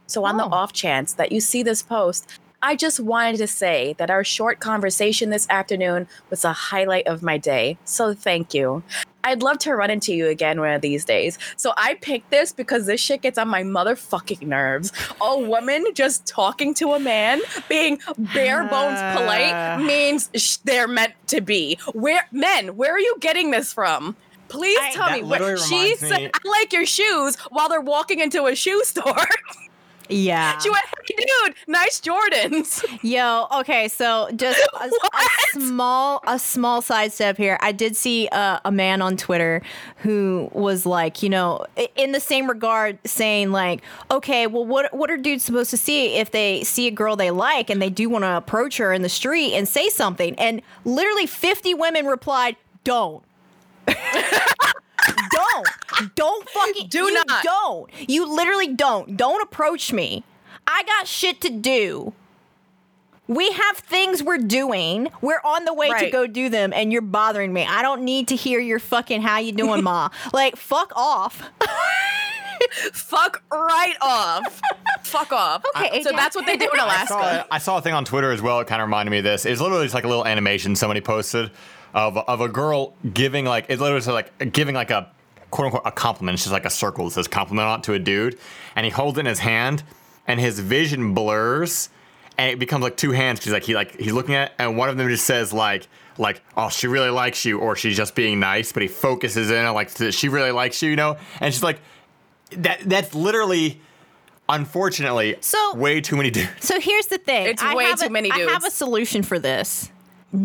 So, 0.07 0.25
on 0.25 0.37
the 0.37 0.45
Oh. 0.45 0.51
off 0.51 0.73
chance 0.73 1.13
that 1.15 1.33
you 1.33 1.41
see 1.41 1.63
this 1.63 1.83
post, 1.83 2.39
I 2.63 2.77
just 2.77 3.01
wanted 3.01 3.39
to 3.39 3.47
say 3.47 3.95
that 3.99 4.11
our 4.11 4.23
short 4.23 4.61
conversation 4.61 5.31
this 5.31 5.49
afternoon 5.49 6.07
was 6.29 6.45
a 6.45 6.53
highlight 6.53 7.07
of 7.07 7.23
my 7.23 7.39
day. 7.39 7.79
So, 7.85 8.13
thank 8.13 8.53
you. 8.53 8.83
I'd 9.25 9.43
love 9.43 9.59
to 9.61 9.75
run 9.75 9.91
into 9.91 10.15
you 10.15 10.29
again 10.29 10.61
one 10.61 10.73
of 10.73 10.83
these 10.83 11.05
days. 11.05 11.39
So, 11.57 11.73
I 11.79 11.95
picked 11.95 12.31
this 12.31 12.53
because 12.53 12.85
this 12.85 13.01
shit 13.01 13.23
gets 13.23 13.39
on 13.39 13.49
my 13.49 13.63
motherfucking 13.63 14.43
nerves. 14.43 14.93
A 15.23 15.39
woman 15.39 15.87
just 15.95 16.27
talking 16.27 16.75
to 16.75 16.93
a 16.93 17.01
man, 17.01 17.41
being 17.69 17.99
bare 18.35 18.65
bones 18.65 19.01
polite, 19.17 19.55
ah. 19.55 19.83
means 19.83 20.29
sh- 20.35 20.57
they're 20.65 20.89
meant 20.89 21.15
to 21.29 21.41
be. 21.41 21.79
Where, 21.95 22.29
men, 22.31 22.77
where 22.77 22.93
are 22.93 23.01
you 23.01 23.17
getting 23.21 23.53
this 23.53 23.73
from? 23.73 24.17
Please 24.49 24.79
I- 24.83 24.93
tell 24.93 25.11
me. 25.13 25.23
Literally 25.23 25.63
she 25.63 25.75
reminds 25.77 26.01
said, 26.01 26.21
me- 26.21 26.31
I 26.35 26.49
like 26.49 26.73
your 26.75 26.85
shoes 26.85 27.37
while 27.51 27.71
they're 27.71 27.81
walking 27.81 28.21
into 28.21 28.45
a 28.45 28.55
shoe 28.55 28.85
store. 28.85 29.17
Yeah. 30.11 30.59
She 30.59 30.71
went, 30.71 30.85
hey, 31.07 31.25
dude, 31.45 31.55
nice 31.67 32.01
Jordans. 32.01 32.85
Yo, 33.03 33.47
okay, 33.61 33.89
so 33.89 34.29
just 34.37 34.61
a, 34.81 34.85
a 34.85 35.61
small 35.61 36.23
a 36.27 36.39
small 36.39 36.83
sidestep 36.83 37.37
here. 37.37 37.59
I 37.61 37.73
did 37.73 37.97
see 37.97 38.29
uh, 38.33 38.61
a 38.65 38.73
man 38.73 39.03
on 39.03 39.17
Twitter 39.17 39.63
who 39.99 40.51
was 40.53 40.87
like, 40.87 41.23
you 41.23 41.29
know, 41.29 41.65
in 41.97 42.13
the 42.13 42.21
same 42.21 42.49
regard, 42.49 42.99
saying 43.07 43.53
like, 43.53 43.83
okay, 44.11 44.47
well, 44.47 44.65
what 44.65 44.93
what 44.95 45.11
are 45.11 45.17
dudes 45.17 45.45
supposed 45.45 45.71
to 45.71 45.77
see 45.77 46.17
if 46.17 46.31
they 46.31 46.65
see 46.65 46.87
a 46.87 46.91
girl 46.91 47.17
they 47.17 47.31
like 47.31 47.71
and 47.71 47.81
they 47.81 47.91
do 47.91 48.09
want 48.09 48.25
to 48.25 48.37
approach 48.37 48.77
her 48.79 48.93
in 48.93 49.03
the 49.03 49.09
street 49.09 49.55
and 49.55 49.69
say 49.69 49.89
something? 49.89 50.35
And 50.37 50.63
literally, 50.85 51.27
fifty 51.27 51.75
women 51.75 52.07
replied, 52.07 52.57
"Don't." 52.85 53.23
don't 53.87 55.69
don't 56.15 56.49
fucking 56.49 56.89
Do 56.89 57.05
you 57.05 57.15
not. 57.15 57.43
don't 57.43 57.91
you 58.09 58.27
literally 58.35 58.69
don't 58.75 59.17
don't 59.17 59.43
approach 59.43 59.93
me 59.93 60.25
i 60.67 60.83
got 60.85 61.07
shit 61.07 61.41
to 61.43 61.51
do 61.51 62.13
we 63.29 63.51
have 63.53 63.77
things 63.77 64.23
we're 64.23 64.39
doing 64.39 65.09
we're 65.21 65.41
on 65.45 65.65
the 65.65 65.73
way 65.75 65.91
to 65.99 66.11
go 66.11 66.27
do 66.27 66.49
them 66.49 66.73
and 66.73 66.93
you're 66.93 67.03
bothering 67.03 67.53
me 67.53 67.65
i 67.69 67.83
don't 67.83 68.03
need 68.03 68.29
to 68.29 68.37
hear 68.37 68.59
your 68.61 68.79
fucking 68.79 69.23
how 69.23 69.39
you 69.39 69.53
doing 69.53 69.83
ma 69.85 70.09
like 70.33 70.57
fuck 70.57 70.93
off 70.97 71.43
Fuck 72.93 73.43
right 73.51 73.97
off. 74.03 74.61
Fuck 75.03 75.33
off. 75.33 75.65
Okay, 75.77 76.03
So 76.03 76.11
AJ. 76.13 76.17
that's 76.17 76.37
what 76.37 76.45
they 76.47 76.57
do 76.59 76.67
in 76.67 76.71
I 76.81 77.07
saw, 77.07 77.19
Alaska. 77.19 77.47
I 77.51 77.59
saw 77.59 77.79
a 77.79 77.83
thing 77.83 77.95
on 77.95 78.05
Twitter 78.05 78.31
as 78.33 78.43
well. 78.43 78.61
It 78.61 78.67
kind 78.67 78.83
of 78.83 78.87
reminded 78.87 79.11
me 79.11 79.19
of 79.19 79.25
this. 79.25 79.47
It 79.47 79.51
was 79.51 79.61
literally 79.63 79.85
just 79.87 79.95
like 79.95 80.05
a 80.05 80.09
little 80.09 80.27
animation 80.27 80.77
somebody 80.77 81.01
posted 81.01 81.51
of 81.95 82.17
of 82.19 82.41
a 82.41 82.49
girl 82.49 82.95
giving 83.15 83.45
like 83.47 83.65
it 83.69 83.81
literally 83.81 84.03
said 84.03 84.13
like 84.13 84.53
giving 84.53 84.75
like 84.75 84.91
a 84.91 85.11
quote 85.51 85.67
unquote 85.67 85.83
a 85.85 85.93
compliment. 85.93 86.35
It's 86.37 86.45
just 86.45 86.53
like 86.53 86.65
a 86.65 86.71
circle 86.71 87.05
that 87.07 87.13
says 87.13 87.29
compliment 87.29 87.67
on 87.69 87.83
to 87.83 87.93
a 87.95 87.99
dude, 87.99 88.39
and 88.77 88.85
he 88.85 88.91
holds 88.91 89.19
it 89.19 89.21
in 89.21 89.27
his 89.27 89.39
hand, 89.41 89.83
and 90.27 90.39
his 90.41 90.59
vision 90.61 91.15
blurs, 91.15 91.89
and 92.39 92.51
it 92.53 92.59
becomes 92.59 92.83
like 92.83 92.97
two 92.97 93.13
hands. 93.13 93.43
He's 93.45 93.53
like 93.53 93.65
he 93.65 93.75
like 93.75 93.99
he's 93.99 94.13
looking 94.13 94.35
at, 94.35 94.51
it, 94.51 94.55
and 94.59 94.77
one 94.77 94.89
of 94.89 94.97
them 94.97 95.09
just 95.09 95.25
says 95.27 95.53
like 95.53 95.87
like 96.19 96.43
oh 96.57 96.69
she 96.69 96.87
really 96.87 97.11
likes 97.11 97.45
you 97.45 97.59
or 97.59 97.77
she's 97.77 97.97
just 97.97 98.15
being 98.15 98.39
nice, 98.41 98.73
but 98.73 98.83
he 98.83 98.89
focuses 98.89 99.51
in 99.51 99.65
on 99.65 99.75
like 99.75 99.91
she 100.13 100.29
really 100.29 100.51
likes 100.53 100.83
you, 100.83 100.91
you 100.91 100.97
know, 100.97 101.17
and 101.41 101.53
she's 101.53 101.63
like 101.63 101.81
that 102.53 102.81
that's 102.85 103.15
literally. 103.15 103.81
Unfortunately, 104.53 105.37
So- 105.41 105.75
way 105.77 106.01
too 106.01 106.17
many 106.17 106.29
dudes. 106.31 106.51
so 106.59 106.81
here's 106.81 107.07
the 107.07 107.19
thing 107.19 107.47
It's 107.47 107.63
I 107.63 107.73
way 107.73 107.85
have 107.85 108.01
too 108.01 108.07
a- 108.07 108.11
many 108.11 108.33
i 108.33 108.39
have 108.39 108.65
a 108.65 108.71
solution 108.73 109.23
for 109.23 109.39
this 109.39 109.93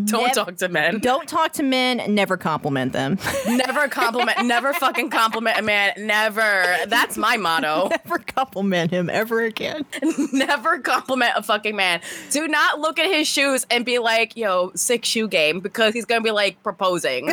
Don't 0.05 0.33
talk 0.33 0.55
to 0.57 0.67
men. 0.67 0.97
don't 0.97 1.27
talk 1.29 1.53
to 1.53 1.63
men 1.63 2.01
never 2.15 2.37
compliment 2.37 2.91
them 2.91 3.19
Never 3.47 3.87
compliment. 3.87 4.43
never 4.45 4.73
fucking 4.73 5.11
compliment 5.11 5.59
a 5.59 5.61
man. 5.61 5.93
Never. 5.97 6.65
That's 6.87 7.17
my 7.17 7.37
motto. 7.37 7.89
never 8.05 8.17
compliment 8.17 8.89
him 8.89 9.09
ever 9.11 9.41
again 9.41 9.85
never 10.33 10.79
compliment 10.79 11.33
a 11.35 11.43
fucking 11.43 11.75
man. 11.75 12.01
Do 12.31 12.47
not 12.47 12.79
look 12.79 12.97
at 12.97 13.05
his 13.05 13.27
shoes 13.27 13.65
and 13.69 13.85
be 13.85 13.99
like, 13.99 14.35
yo, 14.35 14.71
sick 14.75 15.05
shoe 15.05 15.27
game, 15.27 15.59
because 15.59 15.93
he's 15.93 16.05
gonna 16.05 16.21
be 16.21 16.31
like 16.31 16.61
proposing. 16.63 17.29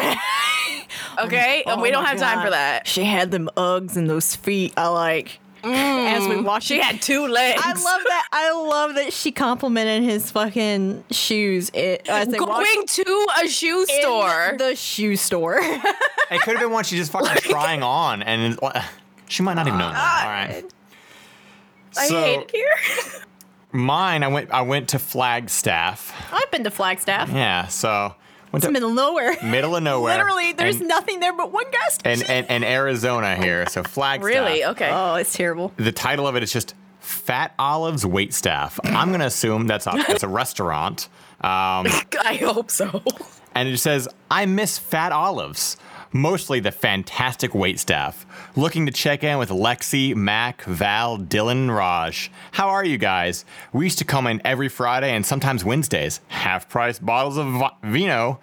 okay? 1.18 1.62
and 1.66 1.80
we 1.80 1.88
Oh 1.88 1.92
don't 1.92 2.05
have 2.05 2.18
time 2.18 2.44
for 2.44 2.50
that. 2.50 2.86
She 2.86 3.05
had 3.05 3.30
them 3.30 3.48
Uggs 3.57 3.96
and 3.96 4.09
those 4.11 4.36
feet. 4.36 4.74
I 4.76 4.88
like. 4.88 5.38
As 5.64 6.26
we 6.28 6.34
mm. 6.36 6.44
watched, 6.44 6.66
She 6.66 6.80
had 6.80 7.00
two 7.00 7.26
legs. 7.28 7.60
I 7.62 7.68
love 7.72 8.00
that. 8.06 8.28
I 8.32 8.50
love 8.52 8.94
that 8.96 9.12
she 9.12 9.30
complimented 9.32 10.02
his 10.02 10.30
fucking 10.30 11.04
shoes. 11.10 11.70
It, 11.74 12.08
as 12.08 12.28
they 12.28 12.38
walked 12.40 12.64
going 12.64 12.86
to 12.86 13.26
a 13.44 13.48
shoe 13.48 13.80
in 13.88 14.02
store. 14.02 14.54
the 14.58 14.74
shoe 14.74 15.16
store. 15.16 15.58
It 15.60 16.40
could 16.42 16.56
have 16.56 16.60
been 16.60 16.70
one 16.72 16.84
she 16.84 16.96
just 16.96 17.12
fucking 17.12 17.42
trying 17.50 17.82
on, 17.82 18.22
and 18.22 18.58
she 19.28 19.42
might 19.42 19.54
not 19.54 19.66
even 19.66 19.78
know 19.78 19.88
that. 19.90 20.24
All 20.24 20.30
right. 20.30 20.72
I 21.96 22.06
So 22.08 22.20
hate 22.20 22.40
it 22.40 22.50
here. 22.50 23.22
mine, 23.72 24.22
I 24.22 24.28
went. 24.28 24.50
I 24.50 24.62
went 24.62 24.88
to 24.90 24.98
Flagstaff. 24.98 26.12
I've 26.32 26.50
been 26.50 26.64
to 26.64 26.70
Flagstaff. 26.70 27.30
Yeah. 27.30 27.66
So 27.68 28.14
It's 28.55 28.64
to- 28.66 28.70
middle 28.70 28.90
of 28.90 28.94
nowhere. 28.96 29.36
middle 29.42 29.76
of 29.76 29.82
nowhere. 29.82 30.16
Literally, 30.18 30.53
there's 30.53 30.76
and, 30.76 30.88
nothing 30.88 31.20
there 31.20 31.32
but 31.32 31.53
one 31.53 31.70
gas 31.70 31.98
and, 32.05 32.18
station. 32.20 32.34
and, 32.34 32.50
and 32.50 32.64
Arizona 32.64 33.36
here. 33.36 33.66
So 33.68 33.82
Flagstaff. 33.82 34.24
Really? 34.26 34.64
Okay. 34.64 34.90
oh, 34.92 35.14
it's 35.16 35.32
terrible. 35.32 35.72
The 35.76 35.92
title 35.92 36.26
of 36.26 36.36
it 36.36 36.42
is 36.42 36.53
just 36.53 36.74
Fat 37.00 37.55
Olives 37.59 38.05
Wait 38.07 38.32
Staff. 38.34 38.78
I'm 38.84 39.11
gonna 39.11 39.26
assume 39.26 39.66
that's 39.66 39.86
a, 39.86 39.92
that's 40.07 40.22
a 40.22 40.28
restaurant. 40.28 41.09
Um, 41.40 41.86
I 42.24 42.38
hope 42.42 42.70
so. 42.70 43.03
and 43.55 43.68
it 43.68 43.78
says, 43.78 44.09
I 44.30 44.46
miss 44.46 44.78
Fat 44.78 45.12
Olives. 45.12 45.76
Mostly 46.12 46.61
the 46.61 46.70
fantastic 46.72 47.55
wait 47.55 47.80
staff. 47.80 48.26
Looking 48.55 48.84
to 48.84 48.92
check 48.92 49.24
in 49.24 49.38
with 49.38 49.48
Lexi, 49.48 50.14
Mac, 50.14 50.62
Val, 50.64 51.16
Dylan, 51.16 51.74
Raj. 51.74 52.30
How 52.53 52.68
are 52.68 52.84
you 52.84 52.98
guys? 52.98 53.46
We 53.72 53.86
used 53.86 53.96
to 54.00 54.05
come 54.05 54.26
in 54.26 54.42
every 54.44 54.68
Friday 54.68 55.11
and 55.14 55.24
sometimes 55.24 55.64
Wednesdays. 55.64 56.20
Half 56.28 56.68
price 56.68 56.98
bottles 56.98 57.38
of 57.38 57.62
vino. 57.82 58.40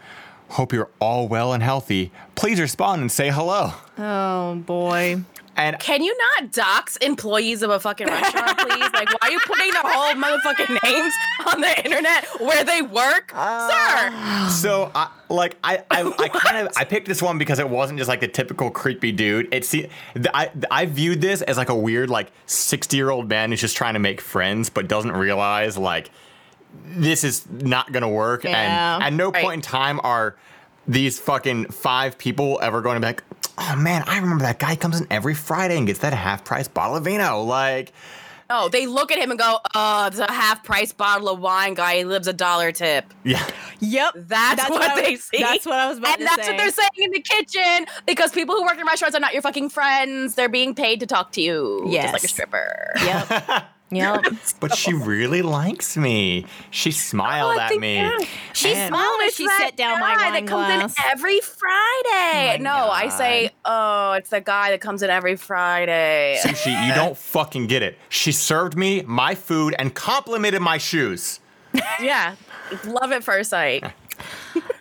Hope 0.49 0.73
you're 0.73 0.89
all 0.99 1.27
well 1.27 1.53
and 1.53 1.61
healthy. 1.61 2.11
Please 2.33 2.59
respond 2.59 3.01
and 3.01 3.11
say 3.11 3.29
hello. 3.29 3.73
Oh 3.99 4.55
boy. 4.55 5.21
And 5.59 5.77
Can 5.79 6.01
you 6.01 6.15
not 6.37 6.51
dox 6.53 6.95
employees 6.97 7.61
of 7.61 7.69
a 7.69 7.79
fucking 7.79 8.07
restaurant, 8.07 8.57
please? 8.59 8.89
Like, 8.93 9.09
why 9.09 9.27
are 9.27 9.31
you 9.31 9.39
putting 9.45 9.71
their 9.73 9.81
whole 9.83 10.13
motherfucking 10.13 10.79
names 10.83 11.13
on 11.45 11.59
the 11.61 11.83
internet 11.85 12.25
where 12.39 12.63
they 12.63 12.81
work, 12.81 13.31
uh, 13.35 13.69
sir? 13.69 14.49
So 14.49 14.89
I 14.95 15.09
like 15.29 15.57
I 15.63 15.83
I, 15.91 16.11
I 16.17 16.27
kind 16.29 16.65
of 16.65 16.73
I 16.77 16.85
picked 16.85 17.07
this 17.07 17.21
one 17.21 17.37
because 17.37 17.59
it 17.59 17.69
wasn't 17.69 17.99
just 17.99 18.07
like 18.07 18.21
the 18.21 18.27
typical 18.29 18.71
creepy 18.71 19.11
dude. 19.11 19.49
It's 19.53 19.69
the 19.69 19.89
I 20.33 20.49
I 20.71 20.85
viewed 20.85 21.19
this 21.21 21.41
as 21.41 21.57
like 21.57 21.69
a 21.69 21.75
weird 21.75 22.09
like 22.09 22.31
sixty 22.45 22.95
year 22.97 23.09
old 23.09 23.27
man 23.29 23.51
who's 23.51 23.61
just 23.61 23.75
trying 23.75 23.93
to 23.95 23.99
make 23.99 24.21
friends 24.21 24.69
but 24.69 24.87
doesn't 24.87 25.11
realize 25.11 25.77
like 25.77 26.09
this 26.85 27.23
is 27.23 27.49
not 27.49 27.91
gonna 27.91 28.07
work. 28.09 28.43
Yeah. 28.45 28.95
And 28.95 29.03
at 29.03 29.13
no 29.13 29.29
Right. 29.31 29.43
point 29.43 29.55
in 29.55 29.61
time 29.61 29.99
are 30.03 30.35
these 30.87 31.19
fucking 31.19 31.65
five 31.65 32.17
people 32.17 32.57
ever 32.63 32.81
going 32.81 32.95
to 32.95 32.99
be 32.99 33.05
like, 33.07 33.23
oh 33.59 33.75
man, 33.77 34.03
I 34.07 34.17
remember 34.19 34.43
that 34.43 34.59
guy 34.59 34.75
comes 34.75 34.99
in 34.99 35.07
every 35.11 35.33
Friday 35.35 35.77
and 35.77 35.85
gets 35.87 35.99
that 35.99 36.13
half 36.13 36.43
price 36.45 36.67
bottle 36.67 36.95
of 36.95 37.03
vino. 37.05 37.41
Like, 37.43 37.91
Oh, 38.51 38.67
they 38.67 38.87
look 38.87 39.11
at 39.11 39.19
him 39.19 39.29
and 39.29 39.37
go, 39.39 39.59
uh, 39.63 39.69
"Oh, 39.75 40.07
it's 40.07 40.17
a 40.17 40.31
half 40.31 40.63
price 40.63 40.91
bottle 40.91 41.29
of 41.29 41.39
wine, 41.39 41.75
guy. 41.75 41.97
He 41.97 42.03
lives 42.03 42.27
a 42.27 42.33
dollar 42.33 42.71
tip." 42.71 43.05
yeah. 43.23 43.45
Yep. 43.79 44.13
That's, 44.15 44.69
what, 44.71 44.81
I 44.81 45.01
they 45.03 45.11
was- 45.11 45.23
see. 45.23 45.37
That's 45.37 45.65
what 45.67 45.75
I 45.75 45.87
was 45.87 45.99
about 45.99 46.19
and 46.19 46.27
to 46.27 46.33
say. 46.33 46.33
And 46.33 46.39
that's 46.39 46.47
what 46.49 46.57
they're 46.57 46.71
saying 46.71 46.89
in 46.97 47.11
the 47.11 47.21
kitchen 47.21 47.85
because 48.07 48.31
people 48.31 48.55
who 48.55 48.63
work 48.63 48.79
in 48.79 48.85
restaurants 48.87 49.15
are 49.15 49.19
not 49.19 49.33
your 49.33 49.43
fucking 49.43 49.69
friends. 49.69 50.33
They're 50.33 50.49
being 50.49 50.73
paid 50.73 50.99
to 51.01 51.05
talk 51.05 51.31
to 51.33 51.41
you, 51.41 51.87
just 51.91 52.11
like 52.13 52.23
a 52.23 52.27
stripper. 52.27 52.91
Yep. 53.03 53.65
yep. 53.91 54.23
But 54.59 54.75
she 54.75 54.93
really 54.93 55.41
likes 55.41 55.95
me. 55.97 56.45
She 56.71 56.89
oh, 56.89 56.91
smiled 56.91 57.55
Oh, 57.57 57.59
at 57.61 57.77
me. 57.77 57.95
yeah. 57.95 58.17
She 58.53 58.73
And- 58.73 58.89
smiled 58.89 59.21
as 59.25 59.35
she 59.35 59.45
that 59.45 59.57
set 59.59 59.77
down 59.77 59.99
my 59.99 60.15
guy 60.15 60.23
wine 60.29 60.33
that 60.33 60.47
comes 60.49 60.65
glass. 60.67 60.97
in 60.97 61.03
every 61.11 61.39
Friday. 61.39 62.55
Oh 62.55 62.57
my 62.57 62.57
no, 62.57 62.89
I 62.89 63.09
say, 63.09 63.51
oh, 63.65 64.13
it's 64.13 64.29
the 64.29 64.41
guy 64.41 64.71
that 64.71 64.81
comes 64.81 65.01
in 65.03 65.09
every 65.09 65.35
Friday. 65.35 66.39
Sushi, 66.43 66.87
you 66.87 66.93
don't 66.93 67.17
fucking 67.17 67.67
get 67.67 67.81
it. 67.83 67.97
She 68.09 68.31
served 68.31 68.77
me 68.77 69.01
my 69.03 69.35
food 69.35 69.75
and 69.79 69.93
complimented 69.93 70.61
my 70.61 70.77
shoes. 70.77 71.39
yeah, 72.01 72.35
love 72.85 73.11
at 73.11 73.23
first 73.23 73.49
sight. 73.51 73.83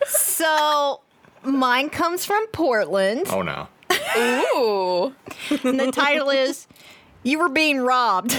So 0.07 1.01
mine 1.43 1.91
comes 1.91 2.25
from 2.25 2.47
Portland, 2.49 3.27
Oh 3.31 3.43
no. 3.43 3.69
Ooh, 4.17 5.15
and 5.69 5.79
the 5.79 5.91
title 5.93 6.31
is 6.31 6.67
"You 7.23 7.39
Were 7.39 7.49
Being 7.49 7.81
Robbed." 7.81 8.31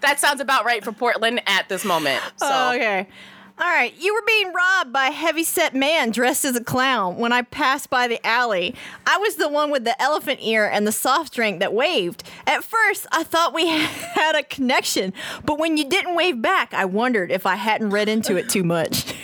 that 0.00 0.18
sounds 0.18 0.40
about 0.40 0.64
right 0.64 0.84
for 0.84 0.92
Portland 0.92 1.42
at 1.46 1.68
this 1.68 1.84
moment. 1.84 2.22
So 2.36 2.46
Oh, 2.48 2.72
okay. 2.74 3.08
All 3.56 3.68
right, 3.68 3.94
you 3.96 4.12
were 4.12 4.22
being 4.26 4.52
robbed 4.52 4.92
by 4.92 5.06
a 5.06 5.12
heavy-set 5.12 5.76
man 5.76 6.10
dressed 6.10 6.44
as 6.44 6.56
a 6.56 6.64
clown 6.64 7.18
when 7.18 7.32
I 7.32 7.42
passed 7.42 7.88
by 7.88 8.08
the 8.08 8.24
alley. 8.26 8.74
I 9.06 9.16
was 9.18 9.36
the 9.36 9.48
one 9.48 9.70
with 9.70 9.84
the 9.84 10.00
elephant 10.02 10.40
ear 10.42 10.68
and 10.68 10.88
the 10.88 10.92
soft 10.92 11.32
drink 11.32 11.60
that 11.60 11.72
waved. 11.72 12.24
At 12.48 12.64
first, 12.64 13.06
I 13.12 13.22
thought 13.22 13.54
we 13.54 13.68
had 13.68 14.34
a 14.34 14.42
connection, 14.42 15.12
but 15.44 15.60
when 15.60 15.76
you 15.76 15.84
didn't 15.88 16.16
wave 16.16 16.42
back, 16.42 16.74
I 16.74 16.84
wondered 16.84 17.30
if 17.30 17.46
I 17.46 17.54
hadn't 17.54 17.90
read 17.90 18.08
into 18.08 18.36
it 18.36 18.48
too 18.48 18.64
much. 18.64 19.14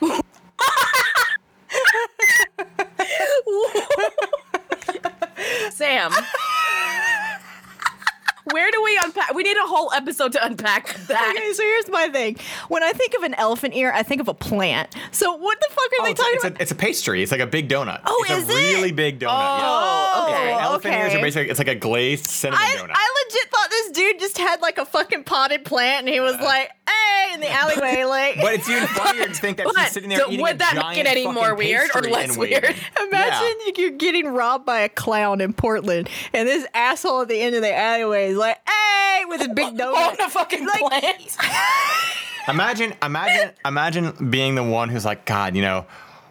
Sam. 5.70 6.12
Where 8.52 8.70
do 8.70 8.82
we 8.82 8.98
unpack? 9.02 9.34
We 9.34 9.42
need 9.42 9.56
a 9.56 9.66
whole 9.66 9.92
episode 9.92 10.32
to 10.32 10.44
unpack 10.44 10.94
that. 11.06 11.34
Okay, 11.36 11.52
so 11.52 11.62
here's 11.62 11.88
my 11.88 12.08
thing. 12.08 12.36
When 12.68 12.82
I 12.82 12.92
think 12.92 13.14
of 13.14 13.22
an 13.22 13.34
elephant 13.34 13.74
ear, 13.74 13.92
I 13.94 14.02
think 14.02 14.20
of 14.20 14.28
a 14.28 14.34
plant. 14.34 14.94
So 15.12 15.34
what 15.34 15.58
the 15.60 15.66
fuck 15.70 15.78
are 15.78 15.88
Oh, 16.00 16.04
they 16.04 16.10
it's, 16.12 16.20
a, 16.20 16.22
talking 16.22 16.34
it's, 16.36 16.44
about? 16.44 16.58
a, 16.58 16.62
it's 16.62 16.70
a 16.72 16.74
pastry. 16.74 17.22
It's 17.22 17.32
like 17.32 17.40
a 17.40 17.46
big 17.46 17.68
donut. 17.68 18.00
Oh, 18.06 18.24
it's 18.28 18.44
is 18.44 18.48
a 18.48 18.52
it? 18.52 18.74
really 18.74 18.92
big 18.92 19.18
donut. 19.20 19.28
Oh, 19.30 20.26
yeah. 20.28 20.34
okay. 20.36 20.48
Yeah, 20.50 20.64
Elephant 20.64 20.94
ears 20.94 21.14
are 21.14 21.20
basically 21.20 21.50
it's 21.50 21.58
like 21.58 21.68
a 21.68 21.74
glazed 21.74 22.26
cinnamon 22.26 22.60
I, 22.62 22.76
donut. 22.76 22.90
I 22.94 23.24
legit 23.26 23.50
thought 23.50 23.70
this 23.70 23.90
dude 23.92 24.20
just 24.20 24.38
had 24.38 24.60
like 24.60 24.78
a 24.78 24.84
fucking 24.84 25.24
potted 25.24 25.64
plant 25.64 26.06
and 26.06 26.14
he 26.14 26.20
was 26.20 26.34
like, 26.40 26.70
hey, 26.88 27.34
in 27.34 27.40
the 27.40 27.50
alleyway, 27.50 28.04
like. 28.08 28.36
but 28.36 28.54
it's 28.54 28.68
even 28.68 28.86
funnier 28.88 29.24
to 29.26 29.34
think 29.34 29.56
that 29.58 29.66
But 29.66 29.76
she's 29.82 29.92
sitting 29.92 30.08
there 30.08 30.18
so 30.20 30.28
eating 30.28 30.40
would 30.42 30.54
a 30.56 30.58
that 30.58 30.74
make 30.74 30.82
giant 30.84 30.98
it 31.00 31.06
any 31.10 31.26
more 31.26 31.54
weird 31.54 31.90
or 31.94 32.00
pastry 32.02 32.12
less 32.12 32.28
and 32.30 32.38
waving. 32.38 32.62
weird? 32.62 32.76
Imagine 33.08 33.58
you're 33.76 33.90
getting 33.90 34.28
robbed 34.28 34.64
by 34.64 34.80
a 34.80 34.88
clown 34.88 35.40
in 35.40 35.52
Portland, 35.52 36.08
and 36.32 36.48
this 36.48 36.66
asshole 36.74 37.22
at 37.22 37.28
the 37.28 37.40
end 37.40 37.54
of 37.54 37.62
the 37.62 37.74
alleyway 37.76 38.28
is 38.30 38.37
like, 38.38 38.58
"Hey," 38.68 39.24
with 39.26 39.40
his 39.40 39.48
big 39.48 39.74
donut. 39.78 39.94
On 39.94 40.20
a 40.20 40.28
fucking 40.30 40.66
Like- 40.66 40.78
plant. 40.80 41.36
Imagine, 42.48 42.94
imagine, 43.02 43.50
imagine 43.66 44.30
being 44.30 44.54
the 44.54 44.62
one 44.64 44.88
who's 44.88 45.04
like, 45.04 45.26
God, 45.26 45.54
you 45.54 45.60
know, 45.60 45.84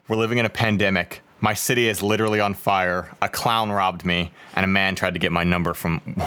we're 0.08 0.16
living 0.18 0.40
in 0.40 0.46
a 0.48 0.50
pandemic. 0.50 1.22
My 1.42 1.54
city 1.54 1.88
is 1.88 2.02
literally 2.02 2.40
on 2.40 2.56
fire. 2.56 3.16
A 3.22 3.30
clown 3.30 3.70
robbed 3.72 4.04
me, 4.04 4.32
and 4.56 4.64
a 4.64 4.68
man 4.68 4.96
tried 4.96 5.14
to 5.14 5.20
get 5.20 5.32
my 5.32 5.44
number 5.44 5.74
from. 5.76 6.02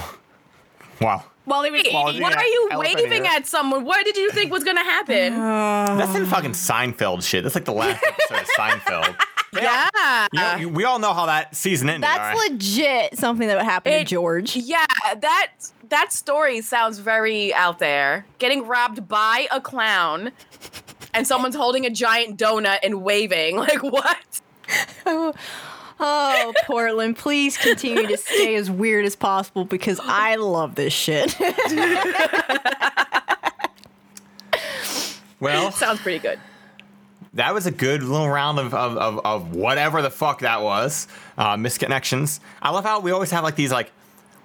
Wow. 1.00 1.24
While 1.50 1.64
he 1.64 1.70
was 1.70 1.82
Wait, 1.84 1.92
Well, 1.92 2.08
eating. 2.10 2.22
Why 2.22 2.30
yeah, 2.30 2.36
are 2.38 2.44
you 2.44 2.68
waving 2.74 3.24
ear. 3.26 3.30
at 3.32 3.46
someone? 3.46 3.84
What 3.84 4.04
did 4.04 4.16
you 4.16 4.30
think 4.30 4.50
was 4.52 4.64
gonna 4.64 4.84
happen? 4.84 5.34
That's 5.98 6.12
some 6.12 6.26
fucking 6.26 6.52
Seinfeld 6.52 7.22
shit. 7.22 7.42
That's 7.42 7.54
like 7.54 7.64
the 7.64 7.72
last 7.72 8.02
episode 8.30 8.40
of 8.42 8.48
Seinfeld. 8.58 9.16
yeah. 9.54 10.26
You 10.32 10.38
know, 10.40 10.54
you- 10.56 10.68
we 10.68 10.84
all 10.84 10.98
know 11.00 11.12
how 11.12 11.26
that 11.26 11.56
season 11.56 11.88
ended. 11.90 12.04
That's 12.04 12.20
all 12.36 12.40
right? 12.40 12.50
legit 12.52 13.18
something 13.18 13.48
that 13.48 13.56
would 13.56 13.64
happen 13.64 13.92
to 13.92 14.04
George. 14.04 14.54
Yeah, 14.56 14.86
that 15.20 15.48
that 15.88 16.12
story 16.12 16.60
sounds 16.60 16.98
very 17.00 17.52
out 17.54 17.80
there. 17.80 18.26
Getting 18.38 18.66
robbed 18.66 19.08
by 19.08 19.48
a 19.50 19.60
clown 19.60 20.30
and 21.12 21.26
someone's 21.26 21.56
holding 21.56 21.84
a 21.84 21.90
giant 21.90 22.38
donut 22.38 22.78
and 22.84 23.02
waving. 23.02 23.56
Like 23.60 23.82
what? 23.82 24.40
Oh, 26.02 26.52
Portland, 26.66 27.16
please 27.16 27.56
continue 27.58 28.06
to 28.06 28.16
stay 28.16 28.54
as 28.56 28.70
weird 28.70 29.04
as 29.04 29.14
possible 29.16 29.64
because 29.66 30.00
I 30.02 30.36
love 30.36 30.74
this 30.74 30.92
shit. 30.94 31.36
Well, 35.40 35.72
Sounds 35.72 36.00
pretty 36.00 36.18
good. 36.18 36.38
that 37.32 37.54
was 37.54 37.64
a 37.66 37.70
good 37.70 38.02
little 38.02 38.28
round 38.28 38.58
of, 38.58 38.74
of, 38.74 38.96
of, 38.98 39.20
of 39.24 39.54
whatever 39.56 40.02
the 40.02 40.10
fuck 40.10 40.40
that 40.40 40.60
was. 40.60 41.08
Uh, 41.38 41.56
misconnections. 41.56 42.40
I 42.60 42.70
love 42.70 42.84
how 42.84 43.00
we 43.00 43.10
always 43.10 43.30
have 43.30 43.42
like 43.42 43.56
these 43.56 43.72
like 43.72 43.90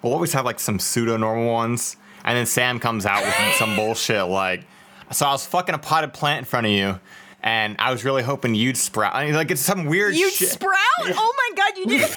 we'll 0.02 0.14
always 0.14 0.32
have 0.32 0.46
like 0.46 0.58
some 0.58 0.78
pseudo 0.78 1.18
normal 1.18 1.52
ones, 1.52 1.96
and 2.24 2.34
then 2.38 2.46
Sam 2.46 2.80
comes 2.80 3.04
out 3.04 3.22
with 3.22 3.34
some 3.56 3.76
bullshit 3.76 4.24
like, 4.26 4.64
so 5.12 5.26
I 5.26 5.32
was 5.32 5.44
fucking 5.44 5.74
a 5.74 5.78
potted 5.78 6.14
plant 6.14 6.38
in 6.38 6.44
front 6.46 6.64
of 6.66 6.72
you, 6.72 6.98
and 7.46 7.76
I 7.78 7.92
was 7.92 8.04
really 8.04 8.24
hoping 8.24 8.56
you'd 8.56 8.76
sprout. 8.76 9.14
I 9.14 9.24
mean, 9.24 9.34
like 9.34 9.52
it's 9.52 9.60
some 9.60 9.86
weird 9.86 10.16
you 10.16 10.30
shit. 10.30 10.48
sprout? 10.48 10.74
Oh 10.98 11.34
my 11.36 11.56
god, 11.56 11.78
you 11.78 11.86
did. 11.86 12.10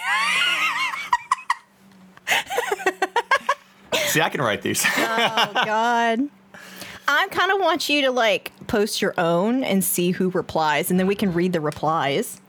See, 4.07 4.21
I 4.21 4.29
can 4.29 4.41
write 4.41 4.63
these. 4.63 4.83
oh 4.87 5.51
god. 5.53 6.27
I 7.07 7.27
kind 7.29 7.51
of 7.51 7.59
want 7.59 7.89
you 7.89 8.01
to 8.03 8.11
like 8.11 8.51
post 8.65 9.01
your 9.03 9.13
own 9.19 9.63
and 9.63 9.83
see 9.83 10.11
who 10.11 10.31
replies, 10.31 10.89
and 10.89 10.99
then 10.99 11.05
we 11.05 11.13
can 11.13 11.31
read 11.33 11.53
the 11.53 11.61
replies. 11.61 12.41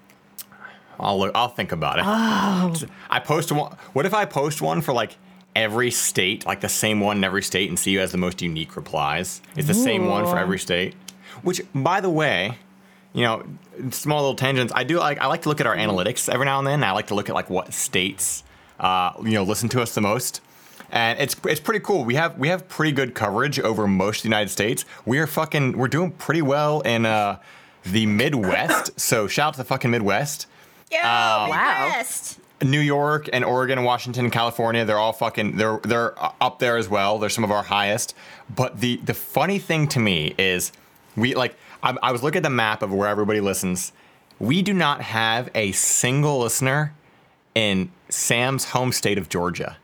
I'll 0.98 1.18
look. 1.18 1.32
I'll 1.34 1.48
think 1.48 1.72
about 1.72 1.98
it. 1.98 2.04
Oh. 2.06 2.74
I 3.10 3.20
post 3.20 3.52
one. 3.52 3.76
What 3.92 4.06
if 4.06 4.14
I 4.14 4.24
post 4.24 4.62
one 4.62 4.80
for 4.80 4.94
like 4.94 5.16
every 5.54 5.90
state, 5.90 6.46
like 6.46 6.60
the 6.60 6.68
same 6.68 7.00
one 7.00 7.18
in 7.18 7.24
every 7.24 7.42
state, 7.42 7.68
and 7.68 7.78
see 7.78 7.94
who 7.94 8.00
has 8.00 8.12
the 8.12 8.18
most 8.18 8.40
unique 8.40 8.74
replies? 8.76 9.42
It's 9.54 9.68
the 9.68 9.74
same 9.74 10.06
one 10.06 10.24
for 10.24 10.38
every 10.38 10.58
state. 10.58 10.94
Which, 11.42 11.60
by 11.74 12.00
the 12.00 12.10
way, 12.10 12.58
you 13.12 13.22
know, 13.22 13.42
small 13.90 14.20
little 14.20 14.36
tangents. 14.36 14.72
I 14.76 14.84
do 14.84 14.98
like. 14.98 15.18
I 15.20 15.26
like 15.26 15.42
to 15.42 15.48
look 15.48 15.60
at 15.60 15.66
our 15.66 15.76
analytics 15.76 16.28
every 16.32 16.46
now 16.46 16.58
and 16.58 16.66
then. 16.66 16.84
I 16.84 16.92
like 16.92 17.08
to 17.08 17.14
look 17.14 17.28
at 17.28 17.34
like 17.34 17.50
what 17.50 17.72
states, 17.74 18.42
uh, 18.78 19.12
you 19.22 19.32
know, 19.32 19.42
listen 19.42 19.68
to 19.70 19.82
us 19.82 19.94
the 19.94 20.00
most. 20.00 20.40
And 20.92 21.18
it's 21.20 21.36
it's 21.46 21.60
pretty 21.60 21.80
cool. 21.80 22.04
We 22.04 22.14
have 22.16 22.38
we 22.38 22.48
have 22.48 22.68
pretty 22.68 22.92
good 22.92 23.14
coverage 23.14 23.58
over 23.60 23.86
most 23.86 24.18
of 24.18 24.22
the 24.24 24.28
United 24.28 24.50
States. 24.50 24.84
We 25.06 25.18
are 25.18 25.26
fucking 25.26 25.76
we're 25.78 25.88
doing 25.88 26.10
pretty 26.12 26.42
well 26.42 26.80
in 26.80 27.06
uh, 27.06 27.38
the 27.84 28.06
Midwest. 28.06 28.92
so 29.00 29.26
shout 29.28 29.48
out 29.48 29.54
to 29.54 29.58
the 29.58 29.64
fucking 29.64 29.90
Midwest. 29.90 30.46
Yo, 30.90 30.98
Uh, 30.98 31.46
Wow. 31.50 31.84
Midwest. 31.86 32.38
New 32.62 32.80
York 32.80 33.28
and 33.32 33.42
Oregon 33.44 33.78
and 33.78 33.86
Washington 33.86 34.24
and 34.26 34.32
California, 34.32 34.84
they're 34.84 34.98
all 34.98 35.12
fucking 35.14 35.56
they're 35.56 35.78
they're 35.84 36.14
up 36.42 36.58
there 36.58 36.76
as 36.76 36.88
well. 36.88 37.18
They're 37.18 37.30
some 37.30 37.44
of 37.44 37.50
our 37.50 37.62
highest. 37.62 38.14
But 38.54 38.80
the 38.80 38.96
the 38.98 39.14
funny 39.14 39.58
thing 39.58 39.86
to 39.88 39.98
me 40.00 40.34
is 40.38 40.72
we 41.16 41.34
like 41.34 41.56
I, 41.82 41.96
I 42.02 42.12
was 42.12 42.22
looking 42.22 42.38
at 42.38 42.42
the 42.42 42.50
map 42.50 42.82
of 42.82 42.92
where 42.92 43.08
everybody 43.08 43.40
listens. 43.40 43.92
We 44.38 44.62
do 44.62 44.72
not 44.72 45.02
have 45.02 45.50
a 45.54 45.72
single 45.72 46.40
listener 46.40 46.94
in 47.54 47.90
Sam's 48.08 48.64
home 48.66 48.92
state 48.92 49.18
of 49.18 49.28
Georgia. 49.28 49.76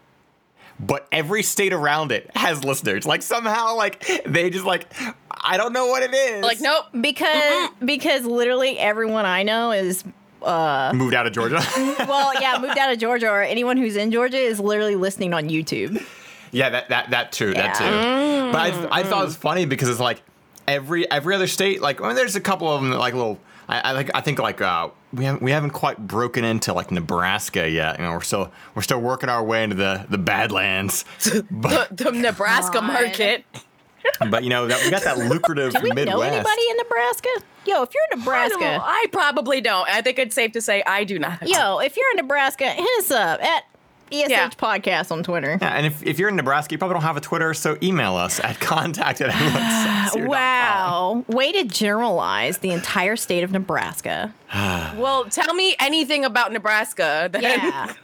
But 0.78 1.08
every 1.10 1.42
state 1.42 1.72
around 1.72 2.12
it 2.12 2.30
has 2.36 2.62
listeners. 2.62 3.06
Like 3.06 3.22
somehow, 3.22 3.76
like 3.76 4.06
they 4.26 4.50
just 4.50 4.66
like 4.66 4.86
I 5.30 5.56
don't 5.56 5.72
know 5.72 5.86
what 5.86 6.02
it 6.02 6.12
is. 6.12 6.42
Like, 6.42 6.60
nope. 6.60 6.84
Because 7.00 7.70
because 7.84 8.24
literally 8.26 8.78
everyone 8.78 9.24
I 9.24 9.42
know 9.42 9.70
is 9.72 10.04
uh, 10.42 10.92
moved 10.94 11.14
out 11.14 11.26
of 11.26 11.32
Georgia. 11.32 11.60
well, 12.06 12.32
yeah, 12.40 12.58
moved 12.60 12.76
out 12.78 12.92
of 12.92 12.98
Georgia 12.98 13.28
or 13.30 13.42
anyone 13.42 13.78
who's 13.78 13.96
in 13.96 14.10
Georgia 14.10 14.36
is 14.36 14.60
literally 14.60 14.96
listening 14.96 15.32
on 15.32 15.48
YouTube. 15.48 16.04
Yeah, 16.52 16.68
that 16.68 16.90
that 16.90 17.10
that 17.10 17.32
too, 17.32 17.54
that 17.54 17.80
Yeah. 17.80 18.46
too. 18.46 18.52
But 18.52 18.90
I, 18.92 19.00
I 19.00 19.02
thought 19.02 19.22
it 19.22 19.26
was 19.26 19.36
funny 19.36 19.64
because 19.64 19.88
it's 19.88 20.00
like 20.00 20.22
every 20.68 21.10
every 21.10 21.34
other 21.34 21.46
state, 21.46 21.80
like 21.80 22.00
I 22.00 22.06
mean, 22.08 22.16
there's 22.16 22.36
a 22.36 22.40
couple 22.40 22.68
of 22.68 22.80
them 22.82 22.90
that 22.90 22.98
like 22.98 23.14
little. 23.14 23.38
I, 23.68 23.92
I 23.92 23.94
think 23.96 24.10
I 24.14 24.20
think 24.20 24.38
like 24.38 24.60
uh, 24.60 24.90
we 25.12 25.24
haven't 25.24 25.42
we 25.42 25.50
haven't 25.50 25.70
quite 25.70 25.98
broken 25.98 26.44
into 26.44 26.72
like 26.72 26.90
Nebraska 26.92 27.68
yet. 27.68 27.98
You 27.98 28.04
know, 28.04 28.12
we're 28.12 28.20
still 28.20 28.52
we're 28.74 28.82
still 28.82 29.00
working 29.00 29.28
our 29.28 29.42
way 29.42 29.64
into 29.64 29.74
the 29.76 30.06
the 30.08 30.18
Badlands. 30.18 31.04
But 31.50 31.96
The, 31.96 32.04
the 32.04 32.12
Nebraska 32.12 32.74
God. 32.80 32.92
market. 32.92 33.44
but 34.30 34.44
you 34.44 34.50
know 34.50 34.68
that 34.68 34.80
we 34.84 34.90
got 34.90 35.02
that 35.02 35.18
lucrative 35.18 35.72
Do 35.72 35.80
we 35.82 35.90
Midwest. 35.90 36.16
know 36.16 36.20
anybody 36.22 36.62
in 36.70 36.76
Nebraska? 36.76 37.28
Yo, 37.66 37.82
if 37.82 37.90
you're 37.92 38.04
in 38.12 38.20
I, 38.20 38.22
Nebraska, 38.22 38.80
I 38.84 39.06
probably 39.10 39.60
don't. 39.60 39.88
I 39.88 40.00
think 40.00 40.20
it's 40.20 40.36
safe 40.36 40.52
to 40.52 40.60
say 40.60 40.84
I 40.86 41.02
do 41.02 41.18
not. 41.18 41.42
yo, 41.48 41.80
if 41.80 41.96
you're 41.96 42.08
in 42.12 42.18
Nebraska, 42.18 42.68
hit 42.70 42.88
us 43.00 43.10
up 43.10 43.42
at 43.42 43.64
ESH 44.12 44.28
Yeah. 44.30 44.48
Podcast 44.50 45.10
on 45.10 45.22
Twitter. 45.22 45.58
Yeah, 45.60 45.70
and 45.76 45.84
if, 45.86 46.02
if 46.02 46.18
you're 46.18 46.28
in 46.28 46.36
Nebraska, 46.36 46.72
you 46.74 46.78
probably 46.78 46.94
don't 46.94 47.02
have 47.02 47.16
a 47.16 47.20
Twitter, 47.20 47.52
so 47.54 47.76
email 47.82 48.14
us 48.16 48.38
at 48.40 48.60
contact 48.60 49.20
at 49.20 50.14
Wow. 50.16 51.24
Way 51.28 51.52
to 51.52 51.64
generalize 51.64 52.58
the 52.58 52.70
entire 52.70 53.16
state 53.16 53.42
of 53.44 53.50
Nebraska. 53.52 54.32
Well, 54.96 55.24
tell 55.26 55.52
me 55.54 55.76
anything 55.80 56.24
about 56.24 56.52
Nebraska. 56.52 57.28
Then. 57.32 57.42
Yeah. 57.42 57.92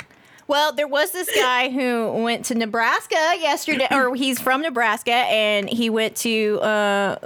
Well, 0.49 0.73
there 0.73 0.89
was 0.89 1.13
this 1.13 1.31
guy 1.35 1.71
who 1.71 2.13
went 2.25 2.45
to 2.47 2.55
Nebraska 2.55 3.15
yesterday, 3.15 3.87
or 3.91 4.15
he's 4.15 4.39
from 4.39 4.61
Nebraska, 4.61 5.13
and 5.13 5.67
he 5.67 5.89
went 5.89 6.15
to 6.17 6.59
uh, 6.61 7.17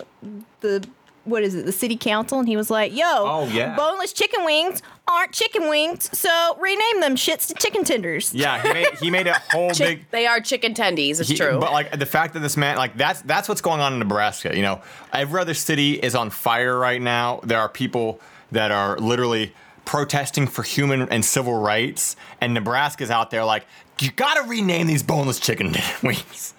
the 0.60 0.86
what 1.24 1.42
is 1.42 1.56
it, 1.56 1.64
the 1.66 1.72
city 1.72 1.96
council, 1.96 2.38
and 2.38 2.46
he 2.46 2.56
was 2.56 2.70
like, 2.70 2.94
"Yo, 2.94 3.02
Oh, 3.04 3.48
yeah. 3.50 3.74
boneless 3.74 4.12
chicken 4.12 4.44
wings 4.44 4.80
aren't 5.08 5.32
chicken 5.32 5.68
wings, 5.68 6.10
so 6.18 6.56
rename 6.58 7.00
them 7.00 7.16
shits 7.16 7.46
to 7.48 7.54
chicken 7.54 7.84
tenders." 7.84 8.34
Yeah, 8.34 8.60
he 8.62 8.72
made 8.72 8.88
he 9.00 9.10
made 9.10 9.26
a 9.26 9.34
whole 9.50 9.70
Chick- 9.70 9.98
big 10.00 10.10
they 10.10 10.26
are 10.26 10.40
chicken 10.40 10.74
tendies. 10.74 11.20
It's 11.20 11.28
He- 11.28 11.36
true. 11.36 11.58
But 11.60 11.72
like 11.72 11.98
the 11.98 12.06
fact 12.06 12.34
that 12.34 12.40
this 12.40 12.56
man, 12.56 12.76
like 12.76 12.96
that's 12.96 13.22
that's 13.22 13.48
what's 13.48 13.60
going 13.60 13.80
on 13.80 13.92
in 13.92 13.98
Nebraska. 13.98 14.54
You 14.56 14.62
know, 14.62 14.80
every 15.12 15.40
other 15.40 15.54
city 15.54 15.94
is 15.94 16.14
on 16.14 16.30
fire 16.30 16.78
right 16.78 17.00
now. 17.00 17.40
There 17.44 17.58
are 17.58 17.68
people 17.68 18.20
that 18.52 18.70
are 18.70 18.96
literally 18.98 19.52
protesting 19.84 20.46
for 20.46 20.62
human 20.62 21.02
and 21.10 21.24
civil 21.24 21.54
rights, 21.60 22.16
and 22.40 22.52
Nebraska's 22.54 23.10
out 23.10 23.30
there 23.30 23.44
like, 23.44 23.64
you 24.00 24.10
gotta 24.10 24.42
rename 24.48 24.86
these 24.88 25.02
boneless 25.04 25.38
chicken 25.38 25.74
wings. 26.02 26.54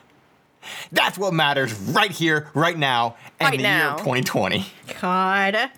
That's 0.92 1.18
what 1.18 1.34
matters 1.34 1.74
right 1.74 2.12
here, 2.12 2.50
right 2.54 2.78
now, 2.78 3.16
and 3.40 3.50
Right 3.50 3.58
the 3.58 3.64
year 3.64 3.72
now. 3.78 3.94
of 3.96 4.00
2020. 4.00 4.66
God. 5.02 5.70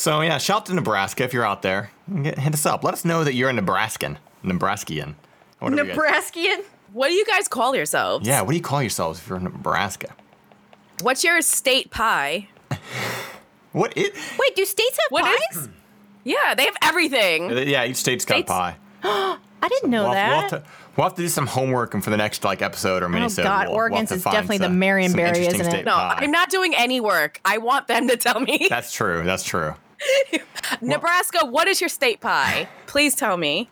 So 0.00 0.22
yeah, 0.22 0.38
shout 0.38 0.62
out 0.62 0.66
to 0.66 0.74
Nebraska 0.74 1.24
if 1.24 1.34
you're 1.34 1.44
out 1.44 1.60
there. 1.60 1.90
Get, 2.22 2.38
hit 2.38 2.54
us 2.54 2.64
up. 2.64 2.82
Let 2.82 2.94
us 2.94 3.04
know 3.04 3.22
that 3.22 3.34
you're 3.34 3.50
a 3.50 3.52
Nebraskan, 3.52 4.16
Nebraskian. 4.42 5.14
Whatever 5.58 5.92
Nebraskian. 5.92 6.64
what 6.94 7.08
do 7.08 7.12
you 7.14 7.26
guys 7.26 7.48
call 7.48 7.76
yourselves? 7.76 8.26
Yeah, 8.26 8.40
what 8.40 8.52
do 8.52 8.56
you 8.56 8.62
call 8.62 8.80
yourselves 8.80 9.18
if 9.18 9.28
you're 9.28 9.36
in 9.36 9.44
Nebraska? 9.44 10.14
What's 11.02 11.22
your 11.22 11.42
state 11.42 11.90
pie? 11.90 12.48
What 13.72 13.92
it? 13.96 14.14
Wait, 14.38 14.56
do 14.56 14.64
states 14.64 14.98
have 14.98 15.10
What 15.10 15.24
pies? 15.24 15.56
is? 15.56 15.68
Yeah, 16.24 16.54
they 16.56 16.64
have 16.64 16.74
everything. 16.82 17.52
Uh, 17.52 17.60
yeah, 17.60 17.84
each 17.84 17.96
state's 17.98 18.24
got 18.24 18.34
a 18.34 18.38
States- 18.38 18.50
pie. 18.50 18.76
I 19.04 19.68
didn't 19.68 19.90
know 19.90 20.04
We'll 20.04 20.12
have, 20.14 20.30
we'll, 20.30 20.40
that. 20.40 20.50
have 20.50 20.62
to, 20.64 20.70
we'll 20.96 21.04
have 21.04 21.14
to 21.16 21.22
do 21.22 21.28
some 21.28 21.46
homework 21.46 21.94
and 21.94 22.02
for 22.02 22.08
the 22.10 22.16
next 22.16 22.42
like 22.42 22.62
episode 22.62 23.02
or 23.04 23.08
mini. 23.08 23.26
Oh, 23.26 23.42
God, 23.42 23.68
Oregon's 23.68 24.10
is 24.10 24.24
definitely 24.24 24.58
the 24.58 24.66
Marionberry, 24.68 25.46
isn't 25.46 25.72
it? 25.74 25.84
No, 25.84 25.94
I'm 25.94 26.30
not 26.32 26.48
doing 26.50 26.74
any 26.74 27.00
work. 27.00 27.40
I 27.44 27.58
want 27.58 27.86
them 27.86 28.08
to 28.08 28.16
tell 28.16 28.40
me. 28.40 28.66
That's 28.70 28.90
true. 28.92 29.22
That's 29.22 29.44
true. 29.44 29.74
Nebraska, 30.80 31.46
what 31.46 31.68
is 31.68 31.80
your 31.80 31.88
state 31.88 32.20
pie? 32.20 32.68
Please 32.86 33.14
tell 33.14 33.36
me. 33.36 33.68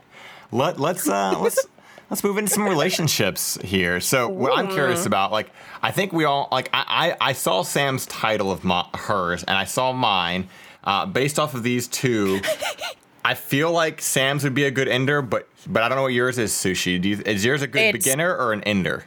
Let 0.53 0.79
let's 0.81 1.09
uh 1.09 1.39
let's 1.41 1.67
let's 2.11 2.25
move 2.25 2.39
into 2.39 2.51
some 2.51 2.65
relationships 2.65 3.59
here. 3.63 4.01
So 4.01 4.29
what 4.29 4.57
I'm 4.59 4.69
curious 4.69 5.07
about, 5.07 5.31
like, 5.33 5.51
I 5.83 5.91
think 5.91 6.13
we 6.13 6.25
all 6.25 6.49
like 6.51 6.71
I 6.73 7.15
I, 7.21 7.29
I 7.31 7.33
saw 7.33 7.63
Sam's 7.63 8.07
title 8.07 8.51
of 8.51 8.65
my, 8.65 8.87
hers 8.95 9.43
and 9.45 9.57
I 9.57 9.65
saw 9.65 9.93
mine. 9.93 10.49
Uh, 10.85 11.05
based 11.05 11.39
off 11.39 11.55
of 11.55 11.63
these 11.63 11.87
two, 11.87 12.41
I 13.25 13.35
feel 13.35 13.71
like 13.71 14.01
Sam's 14.01 14.43
would 14.45 14.55
be 14.55 14.65
a 14.65 14.71
good 14.71 14.89
ender, 14.89 15.21
but 15.21 15.47
but 15.67 15.83
I 15.83 15.89
don't 15.89 15.97
know 15.97 16.03
what 16.03 16.15
yours 16.15 16.39
is. 16.39 16.53
Sushi, 16.53 17.01
Do 17.01 17.09
you, 17.11 17.23
is 17.27 17.45
yours 17.45 17.61
a 17.63 17.67
good 17.67 17.81
It's- 17.81 17.93
beginner 17.93 18.35
or 18.35 18.53
an 18.53 18.63
ender? 18.63 19.05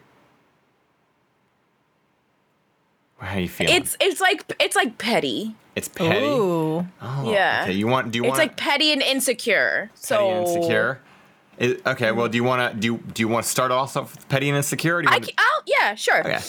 How 3.19 3.37
you 3.37 3.49
feeling? 3.49 3.75
It's 3.75 3.95
it's 3.99 4.19
like 4.19 4.43
it's 4.59 4.75
like 4.75 4.97
petty. 4.97 5.55
It's 5.75 5.87
petty. 5.87 6.25
Ooh. 6.25 6.85
Oh, 7.01 7.31
Yeah. 7.31 7.61
Okay. 7.63 7.73
You 7.73 7.87
want? 7.87 8.11
Do 8.11 8.17
you 8.17 8.23
want? 8.23 8.33
It's 8.33 8.39
like 8.39 8.57
petty 8.57 8.91
and 8.91 9.01
insecure. 9.01 9.89
So 9.95 10.15
petty 10.17 10.29
and 10.29 10.47
insecure. 10.47 10.99
Is, 11.57 11.81
okay. 11.85 12.11
Well, 12.11 12.27
do 12.27 12.37
you 12.37 12.43
want 12.43 12.73
to 12.73 12.79
do? 12.79 12.87
you- 12.93 13.03
Do 13.13 13.21
you 13.21 13.27
want 13.27 13.45
to 13.45 13.51
start 13.51 13.71
off 13.71 13.95
with 13.95 14.27
petty 14.29 14.49
and 14.49 14.57
insecure? 14.57 14.97
Or 14.97 15.01
do 15.01 15.07
you 15.07 15.11
I 15.11 15.15
want 15.17 15.25
ca- 15.27 15.33
I'll, 15.37 15.61
yeah, 15.65 15.95
sure. 15.95 16.19
okay. 16.21 16.39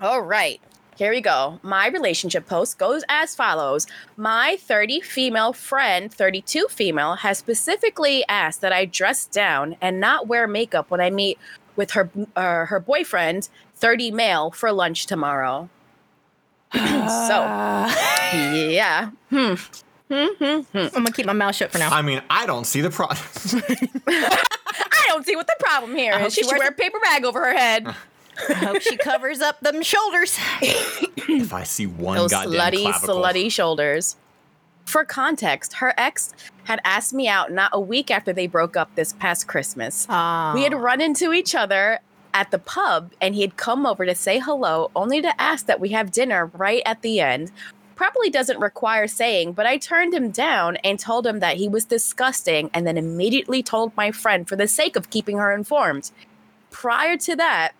All 0.00 0.20
right. 0.22 0.60
Here 0.96 1.10
we 1.12 1.20
go. 1.20 1.60
My 1.62 1.86
relationship 1.86 2.46
post 2.48 2.76
goes 2.76 3.04
as 3.08 3.34
follows. 3.34 3.86
My 4.16 4.56
30 4.60 5.00
female 5.00 5.52
friend, 5.52 6.12
32 6.12 6.66
female, 6.70 7.14
has 7.14 7.38
specifically 7.38 8.24
asked 8.28 8.60
that 8.62 8.72
I 8.72 8.84
dress 8.84 9.24
down 9.26 9.76
and 9.80 10.00
not 10.00 10.26
wear 10.26 10.48
makeup 10.48 10.90
when 10.90 11.00
I 11.00 11.10
meet 11.10 11.38
with 11.76 11.92
her 11.92 12.10
uh, 12.34 12.66
her 12.66 12.80
boyfriend, 12.80 13.48
30 13.76 14.10
male, 14.10 14.50
for 14.50 14.72
lunch 14.72 15.06
tomorrow. 15.06 15.68
so, 16.74 17.40
yeah. 18.34 19.10
Hmm. 19.30 19.54
Mm-hmm. 20.10 20.78
I'm 20.78 20.90
gonna 20.90 21.12
keep 21.12 21.26
my 21.26 21.32
mouth 21.32 21.54
shut 21.54 21.70
for 21.70 21.78
now. 21.78 21.90
I 21.90 22.02
mean, 22.02 22.22
I 22.30 22.46
don't 22.46 22.64
see 22.64 22.80
the 22.80 22.90
problem. 22.90 23.18
I 24.08 25.04
don't 25.08 25.24
see 25.26 25.36
what 25.36 25.46
the 25.46 25.56
problem 25.58 25.94
here 25.94 26.14
I 26.14 26.18
hope 26.18 26.28
is. 26.28 26.34
She 26.34 26.42
she 26.42 26.48
should 26.48 26.58
wear 26.58 26.68
a 26.68 26.72
paper 26.72 26.98
bag 27.00 27.24
over 27.24 27.44
her 27.44 27.56
head. 27.56 27.94
I 28.48 28.52
hope 28.54 28.80
she 28.80 28.96
covers 28.96 29.40
up 29.40 29.60
them 29.60 29.82
shoulders. 29.82 30.38
if 30.62 31.52
I 31.52 31.64
see 31.64 31.86
one 31.86 32.16
Those 32.16 32.30
goddamn 32.30 32.52
slutty, 32.52 32.82
clavicle. 32.82 33.16
slutty 33.16 33.52
shoulders. 33.52 34.16
For 34.86 35.04
context, 35.04 35.74
her 35.74 35.92
ex 35.98 36.32
had 36.64 36.80
asked 36.84 37.12
me 37.12 37.28
out 37.28 37.52
not 37.52 37.70
a 37.74 37.80
week 37.80 38.10
after 38.10 38.32
they 38.32 38.46
broke 38.46 38.76
up 38.76 38.94
this 38.94 39.12
past 39.12 39.46
Christmas. 39.46 40.06
Ah. 40.08 40.52
We 40.54 40.62
had 40.62 40.72
run 40.72 41.02
into 41.02 41.32
each 41.34 41.54
other 41.54 42.00
at 42.34 42.50
the 42.50 42.58
pub, 42.58 43.12
and 43.20 43.34
he 43.34 43.40
had 43.40 43.56
come 43.56 43.86
over 43.86 44.04
to 44.06 44.14
say 44.14 44.38
hello, 44.38 44.90
only 44.94 45.20
to 45.22 45.40
ask 45.40 45.66
that 45.66 45.80
we 45.80 45.90
have 45.90 46.12
dinner 46.12 46.46
right 46.54 46.82
at 46.86 47.02
the 47.02 47.20
end. 47.20 47.50
Probably 47.96 48.30
doesn't 48.30 48.60
require 48.60 49.08
saying, 49.08 49.52
but 49.52 49.66
I 49.66 49.76
turned 49.76 50.14
him 50.14 50.30
down 50.30 50.76
and 50.76 50.98
told 50.98 51.26
him 51.26 51.40
that 51.40 51.56
he 51.56 51.68
was 51.68 51.84
disgusting, 51.84 52.70
and 52.72 52.86
then 52.86 52.96
immediately 52.96 53.62
told 53.62 53.96
my 53.96 54.12
friend 54.12 54.48
for 54.48 54.56
the 54.56 54.68
sake 54.68 54.96
of 54.96 55.10
keeping 55.10 55.38
her 55.38 55.52
informed. 55.52 56.10
Prior 56.70 57.16
to 57.16 57.36
that, 57.36 57.72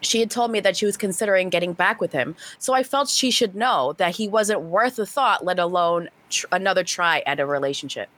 she 0.00 0.20
had 0.20 0.30
told 0.30 0.50
me 0.50 0.60
that 0.60 0.76
she 0.76 0.86
was 0.86 0.96
considering 0.96 1.48
getting 1.48 1.72
back 1.72 2.00
with 2.00 2.12
him, 2.12 2.36
so 2.58 2.74
I 2.74 2.82
felt 2.82 3.08
she 3.08 3.30
should 3.30 3.56
know 3.56 3.94
that 3.98 4.16
he 4.16 4.28
wasn't 4.28 4.60
worth 4.62 4.98
a 4.98 5.06
thought, 5.06 5.44
let 5.44 5.58
alone 5.58 6.10
tr- 6.30 6.46
another 6.52 6.84
try 6.84 7.22
at 7.26 7.40
a 7.40 7.46
relationship. 7.46 8.08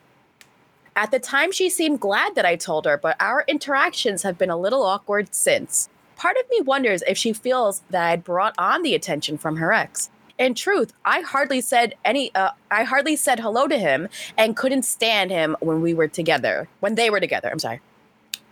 At 0.99 1.13
the 1.13 1.21
time, 1.21 1.53
she 1.53 1.71
seemed 1.71 2.01
glad 2.01 2.35
that 2.35 2.45
I 2.45 2.57
told 2.57 2.85
her, 2.85 2.97
but 2.99 3.15
our 3.21 3.45
interactions 3.47 4.25
have 4.25 4.37
been 4.37 4.51
a 4.51 4.57
little 4.57 4.83
awkward 4.83 5.33
since. 5.33 5.89
Part 6.17 6.37
of 6.37 6.51
me 6.51 6.61
wonders 6.61 7.05
if 7.07 7.17
she 7.17 7.33
feels 7.33 7.83
that 7.91 8.05
I'd 8.05 8.25
brought 8.25 8.57
on 8.59 8.83
the 8.83 8.97
attention 8.97 9.39
from 9.39 9.59
her 9.59 9.73
ex. 9.73 10.11
In 10.39 10.57
truth, 10.57 10.93
I 11.05 11.21
hardly 11.21 11.61
said 11.61 11.95
any. 12.05 12.35
Uh, 12.35 12.51
I 12.73 12.83
hardly 12.83 13.15
said 13.15 13.39
hello 13.39 13.69
to 13.69 13.79
him, 13.79 14.09
and 14.37 14.57
couldn't 14.57 14.83
stand 14.83 15.31
him 15.31 15.57
when 15.61 15.83
we 15.83 15.95
were 15.95 16.09
together. 16.09 16.69
When 16.81 16.97
they 16.97 17.11
were 17.11 17.21
together, 17.21 17.49
I'm 17.49 17.61
sorry. 17.61 17.81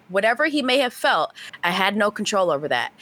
Whatever 0.08 0.46
he 0.46 0.62
may 0.62 0.78
have 0.78 0.94
felt, 0.94 1.32
I 1.64 1.72
had 1.72 1.96
no 1.96 2.12
control 2.12 2.52
over 2.52 2.68
that. 2.68 2.92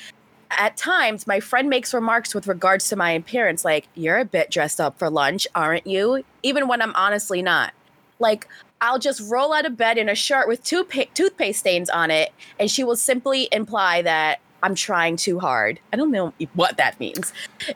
At 0.53 0.79
times, 0.79 1.27
my 1.27 1.41
friend 1.41 1.69
makes 1.69 1.93
remarks 1.93 2.35
with 2.35 2.47
regards 2.47 2.89
to 2.89 2.97
my 2.97 3.11
appearance, 3.11 3.63
like, 3.63 3.89
You're 3.95 4.21
a 4.21 4.25
bit 4.25 4.51
dressed 4.51 4.81
up 4.81 4.99
for 4.99 5.11
lunch, 5.11 5.47
aren't 5.55 5.87
you? 5.87 6.25
Even 6.43 6.67
when 6.67 6.81
I'm 6.81 6.95
honestly 6.95 7.43
not. 7.43 7.75
Like, 8.19 8.49
I'll 8.85 8.99
just 8.99 9.23
roll 9.31 9.55
out 9.55 9.65
of 9.65 9.79
bed 9.79 9.97
in 9.97 10.11
a 10.11 10.15
shirt 10.15 10.47
with 10.47 10.63
toothpa- 10.63 11.15
toothpaste 11.15 11.59
stains 11.61 11.89
on 11.89 12.11
it, 12.11 12.35
and 12.61 12.71
she 12.71 12.85
will 12.85 12.97
simply 12.97 13.49
imply 13.51 14.03
that 14.03 14.41
I'm 14.63 14.75
trying 14.75 15.17
too 15.17 15.41
hard. 15.41 15.81
I 15.91 15.97
don't 15.97 16.11
know 16.11 16.35
what 16.53 16.77
that 16.77 17.01
means. 17.01 17.33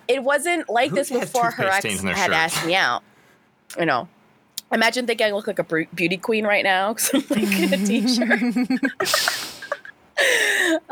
It 0.07 0.23
wasn't 0.23 0.69
like 0.69 0.91
Who 0.91 0.97
this 0.97 1.11
before 1.11 1.51
her 1.53 1.65
ex 1.65 1.79
stains 1.79 2.01
in 2.01 2.07
their 2.07 2.15
had 2.15 2.27
shirt? 2.27 2.35
asked 2.35 2.67
me 2.67 2.75
out. 2.75 3.03
You 3.79 3.87
know, 3.87 4.07
imagine 4.71 5.07
thinking 5.07 5.27
I 5.29 5.31
look 5.31 5.47
like 5.47 5.59
a 5.59 5.87
beauty 5.95 6.19
queen 6.19 6.47
right 6.47 6.63
now 6.63 6.93
because 6.93 7.15
I'm 7.15 7.25
like 7.31 7.59
in 7.59 7.73
a 7.73 7.87
t-shirt. 7.87 8.81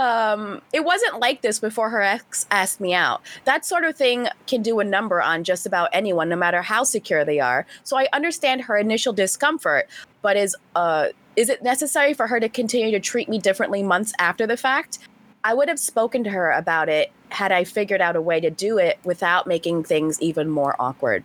Um, 0.07 0.62
it 0.72 0.84
wasn't 0.84 1.18
like 1.18 1.42
this 1.42 1.59
before 1.59 1.90
her 1.90 2.00
ex 2.00 2.46
asked 2.52 2.80
me 2.80 2.94
out. 2.94 3.22
That 3.44 3.66
sort 3.66 3.82
of 3.82 3.96
thing 3.96 4.28
can 4.46 4.62
do 4.62 4.78
a 4.78 4.84
number 4.84 5.20
on 5.20 5.42
just 5.42 5.66
about 5.66 5.88
anyone, 5.92 6.28
no 6.28 6.36
matter 6.36 6.62
how 6.62 6.84
secure 6.84 7.24
they 7.24 7.40
are. 7.40 7.66
So 7.82 7.98
I 7.98 8.07
understand 8.12 8.61
her 8.62 8.76
initial 8.76 9.12
discomfort, 9.12 9.88
but 10.22 10.36
is 10.36 10.54
uh 10.76 11.09
is 11.34 11.48
it 11.48 11.61
necessary 11.64 12.14
for 12.14 12.28
her 12.28 12.38
to 12.38 12.48
continue 12.48 12.92
to 12.92 13.00
treat 13.00 13.28
me 13.28 13.38
differently 13.38 13.82
months 13.82 14.12
after 14.20 14.46
the 14.46 14.57
fact? 14.57 15.00
I 15.42 15.54
would 15.54 15.68
have 15.68 15.80
spoken 15.80 16.22
to 16.22 16.30
her 16.30 16.52
about 16.52 16.88
it 16.88 17.11
had 17.30 17.50
I 17.50 17.64
figured 17.64 18.00
out 18.00 18.14
a 18.14 18.22
way 18.22 18.38
to 18.38 18.50
do 18.50 18.78
it 18.78 19.00
without 19.02 19.48
making 19.48 19.82
things 19.82 20.22
even 20.22 20.48
more 20.48 20.76
awkward. 20.78 21.24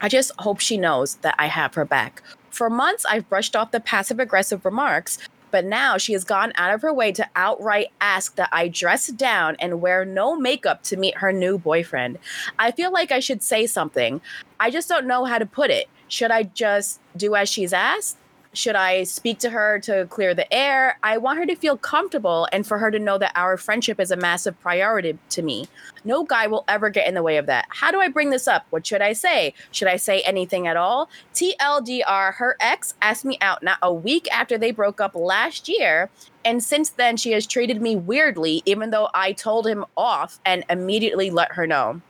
I 0.00 0.08
just 0.08 0.32
hope 0.40 0.58
she 0.58 0.76
knows 0.76 1.14
that 1.22 1.36
I 1.38 1.46
have 1.46 1.74
her 1.74 1.84
back. 1.84 2.22
For 2.50 2.68
months, 2.68 3.04
I've 3.08 3.28
brushed 3.28 3.54
off 3.54 3.70
the 3.70 3.80
passive 3.80 4.18
aggressive 4.18 4.64
remarks, 4.64 5.18
but 5.50 5.64
now 5.64 5.98
she 5.98 6.12
has 6.12 6.24
gone 6.24 6.52
out 6.56 6.74
of 6.74 6.82
her 6.82 6.92
way 6.92 7.12
to 7.12 7.28
outright 7.36 7.88
ask 8.00 8.34
that 8.36 8.48
I 8.52 8.68
dress 8.68 9.08
down 9.08 9.56
and 9.58 9.80
wear 9.80 10.04
no 10.04 10.36
makeup 10.36 10.82
to 10.84 10.96
meet 10.96 11.18
her 11.18 11.32
new 11.32 11.58
boyfriend. 11.58 12.18
I 12.58 12.70
feel 12.70 12.92
like 12.92 13.12
I 13.12 13.20
should 13.20 13.42
say 13.42 13.66
something. 13.66 14.20
I 14.60 14.70
just 14.70 14.88
don't 14.88 15.06
know 15.06 15.24
how 15.24 15.38
to 15.38 15.46
put 15.46 15.70
it. 15.70 15.88
Should 16.08 16.30
I 16.30 16.44
just 16.44 17.00
do 17.16 17.34
as 17.34 17.48
she's 17.48 17.72
asked? 17.72 18.16
Should 18.58 18.74
I 18.74 19.04
speak 19.04 19.38
to 19.38 19.50
her 19.50 19.78
to 19.84 20.06
clear 20.06 20.34
the 20.34 20.52
air? 20.52 20.98
I 21.04 21.16
want 21.18 21.38
her 21.38 21.46
to 21.46 21.54
feel 21.54 21.76
comfortable 21.76 22.48
and 22.50 22.66
for 22.66 22.76
her 22.78 22.90
to 22.90 22.98
know 22.98 23.16
that 23.16 23.30
our 23.36 23.56
friendship 23.56 24.00
is 24.00 24.10
a 24.10 24.16
massive 24.16 24.58
priority 24.58 25.16
to 25.28 25.42
me. 25.42 25.68
No 26.04 26.24
guy 26.24 26.48
will 26.48 26.64
ever 26.66 26.90
get 26.90 27.06
in 27.06 27.14
the 27.14 27.22
way 27.22 27.36
of 27.36 27.46
that. 27.46 27.66
How 27.68 27.92
do 27.92 28.00
I 28.00 28.08
bring 28.08 28.30
this 28.30 28.48
up? 28.48 28.66
What 28.70 28.84
should 28.84 29.00
I 29.00 29.12
say? 29.12 29.54
Should 29.70 29.86
I 29.86 29.94
say 29.94 30.22
anything 30.22 30.66
at 30.66 30.76
all? 30.76 31.08
TLDR, 31.34 32.34
her 32.34 32.56
ex 32.58 32.94
asked 33.00 33.24
me 33.24 33.38
out 33.40 33.62
not 33.62 33.78
a 33.80 33.94
week 33.94 34.26
after 34.32 34.58
they 34.58 34.72
broke 34.72 35.00
up 35.00 35.14
last 35.14 35.68
year. 35.68 36.10
And 36.44 36.60
since 36.60 36.90
then, 36.90 37.16
she 37.16 37.30
has 37.32 37.46
treated 37.46 37.80
me 37.80 37.94
weirdly, 37.94 38.64
even 38.66 38.90
though 38.90 39.08
I 39.14 39.34
told 39.34 39.68
him 39.68 39.84
off 39.96 40.40
and 40.44 40.64
immediately 40.68 41.30
let 41.30 41.52
her 41.52 41.68
know. 41.68 42.00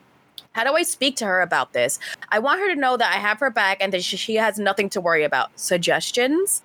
How 0.53 0.63
do 0.63 0.73
I 0.75 0.83
speak 0.83 1.15
to 1.17 1.25
her 1.25 1.41
about 1.41 1.73
this? 1.73 1.99
I 2.29 2.39
want 2.39 2.59
her 2.59 2.73
to 2.73 2.79
know 2.79 2.97
that 2.97 3.11
I 3.15 3.19
have 3.19 3.39
her 3.39 3.49
back 3.49 3.77
and 3.81 3.93
that 3.93 4.03
she, 4.03 4.17
she 4.17 4.35
has 4.35 4.57
nothing 4.59 4.89
to 4.91 5.01
worry 5.01 5.23
about. 5.23 5.51
Suggestions? 5.59 6.63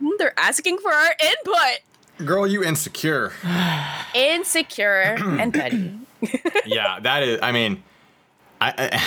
Hmm, 0.00 0.10
They're 0.18 0.38
asking 0.38 0.78
for 0.78 0.92
our 0.92 1.14
input. 1.24 2.26
Girl, 2.26 2.46
you 2.46 2.62
insecure. 2.62 3.32
Insecure 4.14 5.16
and 5.38 5.52
petty. 5.54 5.98
yeah, 6.66 7.00
that 7.00 7.22
is. 7.22 7.38
I 7.42 7.52
mean, 7.52 7.82
I, 8.60 8.74
I, 8.76 9.02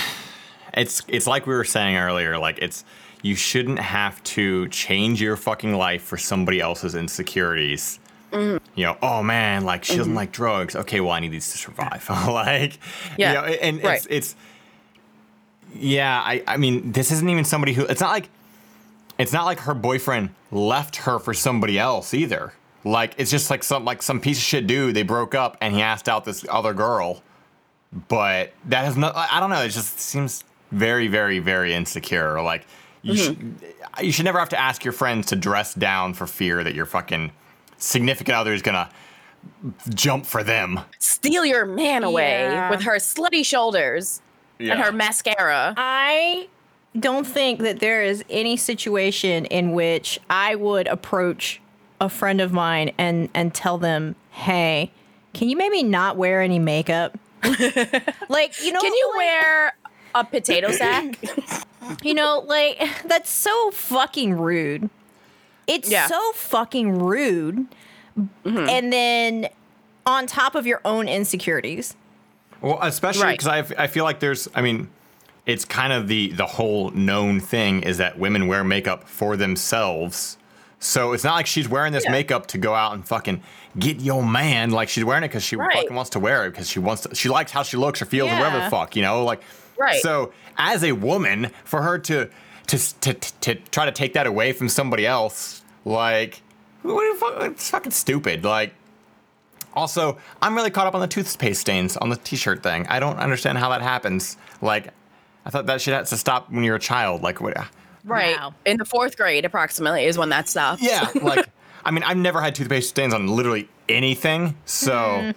it's 0.82 1.04
it's 1.08 1.28
like 1.28 1.46
we 1.46 1.54
were 1.54 1.64
saying 1.64 1.96
earlier. 1.96 2.38
Like 2.38 2.58
it's 2.60 2.84
you 3.22 3.36
shouldn't 3.36 3.80
have 3.80 4.22
to 4.24 4.68
change 4.70 5.22
your 5.22 5.38
fucking 5.38 5.74
life 5.76 6.02
for 6.04 6.18
somebody 6.18 6.60
else's 6.60 6.96
insecurities. 6.96 8.00
Mm-hmm. 8.36 8.66
You 8.76 8.86
know, 8.86 8.98
oh 9.02 9.24
man, 9.24 9.64
like 9.66 9.84
she 9.84 9.96
doesn't 9.96 10.12
mm-hmm. 10.12 10.18
like 10.18 10.32
drugs. 10.32 10.76
Okay, 10.76 11.00
well 11.00 11.12
I 11.12 11.20
need 11.20 11.32
these 11.32 11.52
to 11.52 11.58
survive. 11.58 12.06
like, 12.28 12.78
Yeah, 13.18 13.30
you 13.30 13.36
know, 13.36 13.54
and 13.56 13.84
right. 13.84 13.96
it's 13.98 14.08
it's 14.10 14.36
yeah. 15.74 16.22
I 16.24 16.44
I 16.48 16.58
mean, 16.58 16.92
this 16.92 17.12
isn't 17.12 17.30
even 17.30 17.46
somebody 17.46 17.74
who. 17.74 17.86
It's 17.86 18.02
not 18.02 18.12
like 18.12 18.30
it's 19.18 19.34
not 19.34 19.46
like 19.46 19.60
her 19.60 19.74
boyfriend 19.74 20.30
left 20.52 20.98
her 20.98 21.20
for 21.20 21.34
somebody 21.34 21.80
else 21.80 22.14
either. 22.14 22.54
Like 22.84 23.16
it's 23.18 23.32
just 23.32 23.50
like 23.50 23.64
some 23.64 23.86
like 23.86 24.02
some 24.02 24.20
piece 24.20 24.38
of 24.38 24.44
shit 24.44 24.68
dude. 24.68 24.96
They 24.96 25.04
broke 25.04 25.34
up 25.34 25.58
and 25.62 25.74
he 25.74 25.82
asked 25.82 26.08
out 26.08 26.26
this 26.26 26.46
other 26.50 26.74
girl, 26.74 27.24
but 28.08 28.54
that 28.66 28.86
has 28.86 28.96
no. 28.98 29.12
I 29.16 29.40
don't 29.40 29.50
know. 29.50 29.62
It 29.62 29.70
just 29.70 30.00
seems 30.00 30.44
very, 30.72 31.08
very, 31.08 31.40
very 31.40 31.74
insecure. 31.74 32.42
Like 32.42 32.68
you 33.02 33.14
mm-hmm. 33.14 33.24
should 33.24 34.06
you 34.06 34.12
should 34.12 34.26
never 34.26 34.40
have 34.40 34.50
to 34.50 34.60
ask 34.60 34.84
your 34.84 34.94
friends 34.94 35.28
to 35.28 35.36
dress 35.36 35.74
down 35.74 36.14
for 36.14 36.28
fear 36.28 36.64
that 36.64 36.76
you're 36.76 36.86
fucking 36.86 37.32
significant 37.78 38.36
other 38.38 38.54
is 38.54 38.62
gonna 38.62 38.90
jump 39.94 40.26
for 40.26 40.44
them. 40.44 40.80
Steal 41.00 41.46
your 41.46 41.66
man 41.66 42.04
away 42.04 42.42
Yeah. 42.52 42.70
with 42.70 42.82
her 42.84 42.96
slutty 42.96 43.46
shoulders 43.46 44.22
and 44.60 44.80
her 44.80 44.92
mascara. 44.92 45.74
I 45.78 46.48
don't 47.00 47.28
think 47.28 47.60
that 47.60 47.80
there 47.80 48.02
is 48.04 48.24
any 48.30 48.58
situation 48.58 49.46
in 49.46 49.74
which 49.74 50.20
I 50.30 50.56
would 50.56 50.88
approach 50.88 51.62
a 52.02 52.10
friend 52.10 52.42
of 52.42 52.52
mine 52.54 52.92
and 52.98 53.30
and 53.34 53.54
tell 53.54 53.78
them, 53.78 54.16
"Hey, 54.32 54.92
can 55.34 55.50
you 55.50 55.58
maybe 55.58 55.84
not 55.84 56.18
wear 56.18 56.42
any 56.42 56.60
makeup?" 56.60 57.18
like, 58.30 58.54
you 58.64 58.72
know, 58.72 58.82
Can 58.82 58.94
you 58.94 59.08
like- 59.10 59.18
wear 59.18 59.76
a 60.16 60.24
potato 60.24 60.72
sack? 60.72 61.18
You 62.02 62.16
know, 62.16 62.44
like 62.48 62.82
that's 63.06 63.30
so 63.30 63.70
fucking 63.70 64.34
rude. 64.40 64.90
It's 65.68 65.90
Yeah. 65.90 66.08
so 66.08 66.32
fucking 66.34 67.00
rude. 67.00 67.68
Mm-hmm. 68.18 68.58
And 68.70 68.94
then 68.94 69.50
on 70.06 70.28
top 70.28 70.56
of 70.56 70.66
your 70.66 70.80
own 70.86 71.08
insecurities. 71.08 71.96
Well, 72.62 72.80
especially 72.82 73.24
Right. 73.24 73.38
because 73.40 73.72
I, 73.78 73.84
I 73.84 73.88
feel 73.88 74.04
like 74.06 74.20
there's, 74.20 74.48
I 74.56 74.62
mean, 74.62 74.88
it's 75.46 75.66
kind 75.66 75.94
of 75.94 76.08
the 76.08 76.30
the 76.32 76.46
whole 76.46 76.90
known 76.92 77.40
thing 77.40 77.84
is 77.84 77.98
that 77.98 78.18
women 78.18 78.48
wear 78.48 78.64
makeup 78.64 79.08
for 79.08 79.36
themselves. 79.38 80.38
So 80.80 81.14
it's 81.14 81.24
not 81.24 81.36
like 81.36 81.46
she's 81.48 81.68
wearing 81.70 81.94
this 81.94 82.06
Yeah. 82.06 82.12
makeup 82.12 82.48
to 82.48 82.58
go 82.58 82.74
out 82.74 82.94
and 82.94 83.06
fucking 83.08 83.42
get 83.78 84.00
your 84.00 84.24
man. 84.24 84.72
Like 84.72 84.90
she's 84.90 85.04
wearing 85.04 85.24
it 85.24 85.28
because 85.28 85.44
she 85.44 85.56
Right. 85.56 85.74
fucking 85.74 85.96
wants 85.96 86.12
to 86.12 86.20
wear 86.20 86.46
it 86.46 86.52
because 86.52 86.70
she 86.70 86.80
wants 86.80 87.04
to. 87.04 87.14
She 87.16 87.30
likes 87.30 87.52
how 87.52 87.64
she 87.64 87.78
looks 87.78 88.02
or 88.02 88.06
feels 88.06 88.32
or 88.32 88.36
whatever 88.36 88.60
the 88.64 88.70
fuck, 88.70 88.96
you 88.96 89.02
know. 89.02 89.24
Like, 89.24 89.42
Right. 89.78 90.02
So 90.02 90.32
as 90.58 90.84
a 90.84 90.94
woman, 90.94 91.52
for 91.64 91.82
her 91.82 92.00
to 92.00 92.30
to 92.68 93.00
to 93.02 93.14
to 93.14 93.56
try 93.56 93.86
to 93.86 93.92
take 93.92 94.14
that 94.14 94.28
away 94.28 94.52
from 94.54 94.70
somebody 94.70 95.06
else, 95.06 95.64
like, 95.86 96.42
what 96.82 97.14
the 97.14 97.20
fuck? 97.20 97.52
It's 97.52 97.70
fucking 97.70 97.92
stupid. 97.92 98.44
Like. 98.44 98.74
Also, 99.74 100.18
I'm 100.42 100.56
really 100.56 100.72
caught 100.72 100.88
up 100.88 100.96
on 100.96 101.02
the 101.02 101.08
toothpaste 101.08 101.60
stains 101.60 101.98
on 101.98 102.08
the 102.08 102.16
t-shirt 102.16 102.64
thing. 102.64 102.88
I 102.88 103.02
don't 103.02 103.18
understand 103.18 103.58
how 103.58 103.68
that 103.72 103.82
happens. 103.82 104.38
Like, 104.62 104.94
I 105.46 105.50
thought 105.50 105.66
that 105.66 105.82
shit 105.82 105.94
has 105.94 106.12
to 106.12 106.18
stop 106.18 106.50
when 106.50 106.64
you're 106.64 106.78
a 106.78 106.80
child. 106.80 107.24
Like, 107.24 107.42
what? 107.42 107.58
Uh, 107.58 107.66
right. 108.06 108.38
Wow. 108.38 108.54
In 108.66 108.78
the 108.78 108.86
fourth 108.86 109.18
grade, 109.18 109.44
approximately, 109.44 110.06
is 110.06 110.18
when 110.18 110.30
that 110.30 110.48
stops. 110.48 110.82
Yeah, 110.82 111.12
like, 111.22 111.50
I 111.84 111.92
mean, 111.92 112.04
I've 112.04 112.16
never 112.16 112.40
had 112.40 112.56
toothpaste 112.56 112.88
stains 112.88 113.14
on 113.14 113.28
literally 113.28 113.68
anything. 113.90 114.56
So, 114.64 114.94
mm-hmm. 114.94 115.32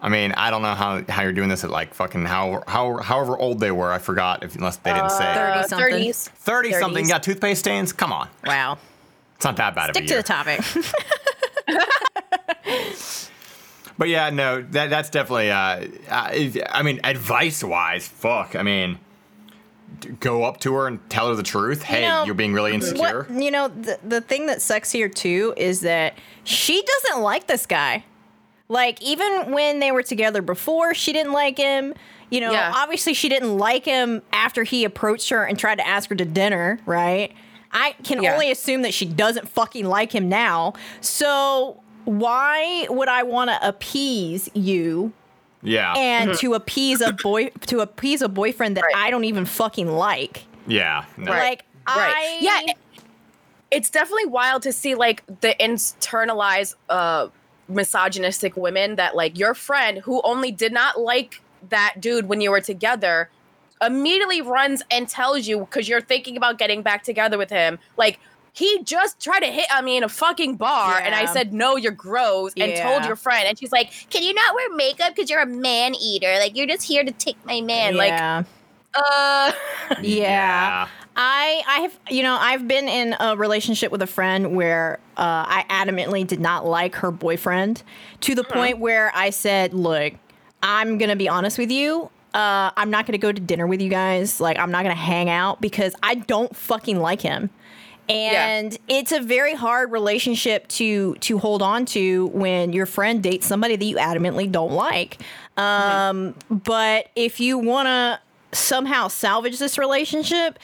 I 0.00 0.08
mean, 0.08 0.32
I 0.32 0.50
don't 0.50 0.62
know 0.62 0.74
how, 0.74 1.02
how 1.08 1.22
you're 1.22 1.32
doing 1.32 1.48
this 1.48 1.64
at 1.64 1.70
like 1.70 1.92
fucking 1.94 2.24
how, 2.24 2.62
how 2.68 2.98
however 2.98 3.36
old 3.36 3.58
they 3.58 3.72
were. 3.72 3.90
I 3.92 3.98
forgot 3.98 4.44
if 4.44 4.54
unless 4.54 4.76
they 4.76 4.92
didn't 4.92 5.10
say 5.10 5.24
Thirty 5.34 5.58
Uh, 5.58 5.62
something. 5.64 5.94
30s. 5.94 6.28
thirty 6.28 6.72
something. 6.72 7.04
30s. 7.04 7.08
Got 7.08 7.22
toothpaste 7.24 7.58
stains. 7.60 7.92
Come 7.92 8.12
on, 8.12 8.28
Wow. 8.46 8.78
it's 9.34 9.44
not 9.44 9.56
that 9.56 9.74
bad 9.74 9.90
Stick 9.94 10.04
of 10.04 10.10
a 10.10 10.14
to 10.14 10.16
the 10.16 10.22
topic. 10.22 10.60
But 13.96 14.08
yeah, 14.08 14.30
no, 14.30 14.62
that 14.62 14.90
that's 14.90 15.10
definitely. 15.10 15.50
Uh, 15.50 15.88
I, 16.08 16.64
I 16.70 16.82
mean, 16.84 17.00
advice 17.02 17.64
wise, 17.64 18.06
fuck. 18.06 18.54
I 18.54 18.62
mean, 18.62 19.00
go 20.20 20.44
up 20.44 20.60
to 20.60 20.72
her 20.74 20.86
and 20.86 21.00
tell 21.10 21.28
her 21.30 21.34
the 21.34 21.42
truth. 21.42 21.82
Hey, 21.82 22.02
know, 22.02 22.22
you're 22.24 22.36
being 22.36 22.52
really 22.52 22.74
insecure. 22.74 23.24
What, 23.28 23.42
you 23.42 23.50
know, 23.50 23.66
the, 23.66 23.98
the 24.04 24.20
thing 24.20 24.46
that 24.46 24.62
sucks 24.62 24.92
here 24.92 25.08
too 25.08 25.52
is 25.56 25.80
that 25.80 26.14
she 26.44 26.80
doesn't 26.80 27.22
like 27.24 27.48
this 27.48 27.66
guy. 27.66 28.04
Like, 28.68 29.00
even 29.02 29.50
when 29.52 29.78
they 29.80 29.92
were 29.92 30.02
together 30.02 30.42
before, 30.42 30.94
she 30.94 31.12
didn't 31.12 31.32
like 31.32 31.56
him. 31.56 31.94
You 32.30 32.40
know, 32.42 32.52
Yeah. 32.52 32.72
obviously, 32.76 33.14
she 33.14 33.28
didn't 33.30 33.56
like 33.56 33.84
him 33.86 34.20
after 34.32 34.62
he 34.62 34.84
approached 34.84 35.30
her 35.30 35.44
and 35.44 35.58
tried 35.58 35.76
to 35.76 35.86
ask 35.86 36.10
her 36.10 36.16
to 36.16 36.24
dinner, 36.26 36.78
right? 36.84 37.32
I 37.72 37.94
can 38.04 38.22
Yeah. 38.22 38.34
only 38.34 38.50
assume 38.50 38.82
that 38.82 38.92
she 38.92 39.06
doesn't 39.06 39.48
fucking 39.48 39.86
like 39.86 40.12
him 40.14 40.28
now. 40.28 40.74
So, 41.00 41.80
why 42.04 42.86
would 42.90 43.08
I 43.08 43.22
want 43.22 43.50
to 43.50 43.66
appease 43.66 44.50
you 44.54 45.12
Yeah. 45.62 45.94
and 45.96 46.34
to 46.38 46.52
appease 46.54 47.00
a 47.00 47.12
boy 47.12 47.50
to 47.66 47.80
appease 47.80 48.20
a 48.22 48.28
boyfriend 48.28 48.76
that 48.76 48.84
Mm-hmm. 48.84 48.98
Right. 48.98 49.06
I 49.06 49.10
don't 49.10 49.24
even 49.24 49.44
fucking 49.46 49.88
like? 49.90 50.44
yeah. 50.66 51.04
No. 51.16 51.32
Right. 51.32 51.40
Like, 51.42 51.64
I 51.86 52.38
Yeah. 52.40 52.60
it- 52.72 52.76
It's 53.70 53.90
definitely 53.90 54.24
wild 54.26 54.62
to 54.62 54.72
see 54.72 54.94
like 54.94 55.22
the 55.42 55.54
internalized 55.60 56.74
uh 56.88 57.28
misogynistic 57.68 58.56
women 58.56 58.96
that 58.96 59.14
like 59.14 59.38
your 59.38 59.54
friend 59.54 59.98
who 59.98 60.20
only 60.24 60.50
did 60.50 60.72
not 60.72 61.00
like 61.00 61.42
that 61.68 61.96
dude 62.00 62.28
when 62.28 62.40
you 62.40 62.50
were 62.50 62.60
together 62.60 63.28
immediately 63.82 64.42
runs 64.42 64.82
and 64.90 65.08
tells 65.08 65.46
you 65.46 65.60
because 65.60 65.88
you're 65.88 66.00
thinking 66.00 66.36
about 66.36 66.58
getting 66.58 66.82
back 66.82 67.02
together 67.02 67.38
with 67.38 67.50
him. 67.50 67.78
Like 67.96 68.18
he 68.52 68.82
just 68.82 69.22
tried 69.22 69.40
to 69.40 69.46
hit 69.46 69.66
on 69.72 69.84
me 69.84 69.96
in 69.96 70.02
a 70.02 70.08
fucking 70.08 70.56
bar 70.56 70.98
and 70.98 71.14
I 71.14 71.26
said 71.26 71.52
no 71.52 71.76
you're 71.76 71.92
gross 71.92 72.52
and 72.56 72.74
told 72.76 73.04
your 73.04 73.16
friend. 73.16 73.46
And 73.46 73.58
she's 73.58 73.72
like 73.72 73.92
can 74.10 74.22
you 74.22 74.34
not 74.34 74.54
wear 74.54 74.74
makeup 74.74 75.14
because 75.14 75.30
you're 75.30 75.42
a 75.42 75.46
man 75.46 75.94
eater? 75.94 76.34
Like 76.38 76.56
you're 76.56 76.66
just 76.66 76.84
here 76.84 77.04
to 77.04 77.12
take 77.12 77.36
my 77.44 77.60
man. 77.60 77.96
Like 77.96 78.10
yeah. 78.10 78.44
uh 78.94 79.52
Yeah. 80.02 80.88
I 81.20 81.62
I 81.66 81.80
have 81.80 81.98
you 82.10 82.22
know 82.22 82.36
I've 82.40 82.68
been 82.68 82.88
in 82.88 83.16
a 83.18 83.36
relationship 83.36 83.90
with 83.90 84.00
a 84.02 84.06
friend 84.06 84.54
where 84.54 85.00
uh, 85.16 85.44
I 85.46 85.64
adamantly 85.68 86.24
did 86.26 86.38
not 86.40 86.64
like 86.64 86.94
her 86.96 87.10
boyfriend 87.10 87.82
to 88.20 88.34
the 88.36 88.44
point 88.44 88.78
where 88.78 89.10
I 89.14 89.30
said, 89.30 89.74
"Look, 89.74 90.14
I'm 90.62 90.96
gonna 90.96 91.16
be 91.16 91.28
honest 91.28 91.58
with 91.58 91.72
you. 91.72 92.08
Uh, 92.32 92.70
I'm 92.76 92.90
not 92.90 93.04
gonna 93.04 93.18
go 93.18 93.32
to 93.32 93.40
dinner 93.40 93.66
with 93.66 93.82
you 93.82 93.88
guys. 93.90 94.40
Like, 94.40 94.58
I'm 94.60 94.70
not 94.70 94.84
gonna 94.84 94.94
hang 94.94 95.28
out 95.28 95.60
because 95.60 95.92
I 96.04 96.14
don't 96.14 96.54
fucking 96.56 96.98
like 97.00 97.20
him." 97.20 97.50
and 98.10 98.78
it's 98.88 99.12
a 99.12 99.20
very 99.20 99.52
hard 99.54 99.92
relationship 99.92 100.66
to 100.68 101.14
to 101.16 101.36
hold 101.38 101.60
on 101.60 101.84
to 101.84 102.28
when 102.28 102.72
your 102.72 102.86
friend 102.86 103.22
dates 103.22 103.46
somebody 103.46 103.76
that 103.76 103.84
you 103.84 103.96
adamantly 103.96 104.50
don't 104.50 104.72
like. 104.72 105.18
Um, 105.58 106.34
But 106.48 107.08
if 107.16 107.38
you 107.38 107.58
want 107.58 107.86
to 107.88 108.18
somehow 108.56 109.08
salvage 109.08 109.58
this 109.58 109.76
relationship, 109.76 110.58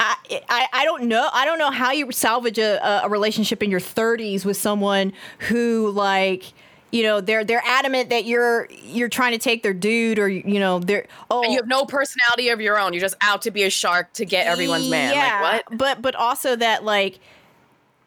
I, 0.00 0.16
I, 0.48 0.66
I 0.72 0.84
don't 0.84 1.04
know. 1.04 1.28
I 1.32 1.44
don't 1.44 1.58
know 1.58 1.70
how 1.70 1.92
you 1.92 2.10
salvage 2.12 2.58
a, 2.58 3.04
a 3.04 3.08
relationship 3.08 3.62
in 3.62 3.70
your 3.70 3.80
30s 3.80 4.44
with 4.44 4.56
someone 4.56 5.12
who 5.38 5.90
like 5.90 6.52
you 6.90 7.02
know 7.02 7.20
they're 7.20 7.44
they're 7.44 7.62
adamant 7.64 8.10
that 8.10 8.24
you're 8.24 8.68
you're 8.70 9.08
trying 9.08 9.32
to 9.32 9.38
take 9.38 9.62
their 9.62 9.74
dude 9.74 10.18
or 10.18 10.28
you 10.28 10.60
know 10.60 10.78
they're 10.78 11.06
oh 11.30 11.42
And 11.42 11.52
you 11.52 11.58
have 11.58 11.66
no 11.66 11.84
personality 11.84 12.50
of 12.50 12.60
your 12.60 12.78
own. 12.78 12.92
You're 12.92 13.00
just 13.00 13.16
out 13.20 13.42
to 13.42 13.50
be 13.50 13.64
a 13.64 13.70
shark 13.70 14.12
to 14.14 14.24
get 14.24 14.46
everyone's 14.46 14.88
man. 14.88 15.12
Yeah, 15.12 15.40
Like 15.42 15.70
what? 15.70 15.78
But 15.78 16.02
but 16.02 16.14
also 16.14 16.54
that 16.56 16.84
like 16.84 17.18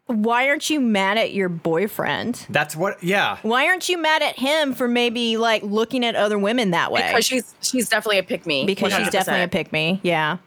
why 0.07 0.47
aren't 0.47 0.69
you 0.69 0.79
mad 0.79 1.17
at 1.17 1.33
your 1.33 1.49
boyfriend? 1.49 2.45
That's 2.49 2.77
what. 2.77 3.03
Yeah. 3.03 3.39
Why 3.41 3.67
aren't 3.67 3.89
you 3.89 3.97
mad 3.97 4.21
at 4.23 4.39
him 4.39 4.73
for 4.73 4.87
maybe 4.87 5.35
like 5.35 5.63
looking 5.63 6.05
at 6.05 6.15
other 6.15 6.39
women 6.39 6.71
that 6.71 6.93
way? 6.93 7.05
Because 7.09 7.25
she's 7.25 7.55
she's 7.61 7.89
definitely 7.89 8.19
a 8.19 8.23
pick 8.23 8.45
me. 8.45 8.65
because 8.65 8.93
she's 8.93 9.07
100%. 9.07 9.11
definitely 9.11 9.43
a 9.43 9.47
pick 9.49 9.73
me. 9.73 9.99
Yeah. 10.03 10.37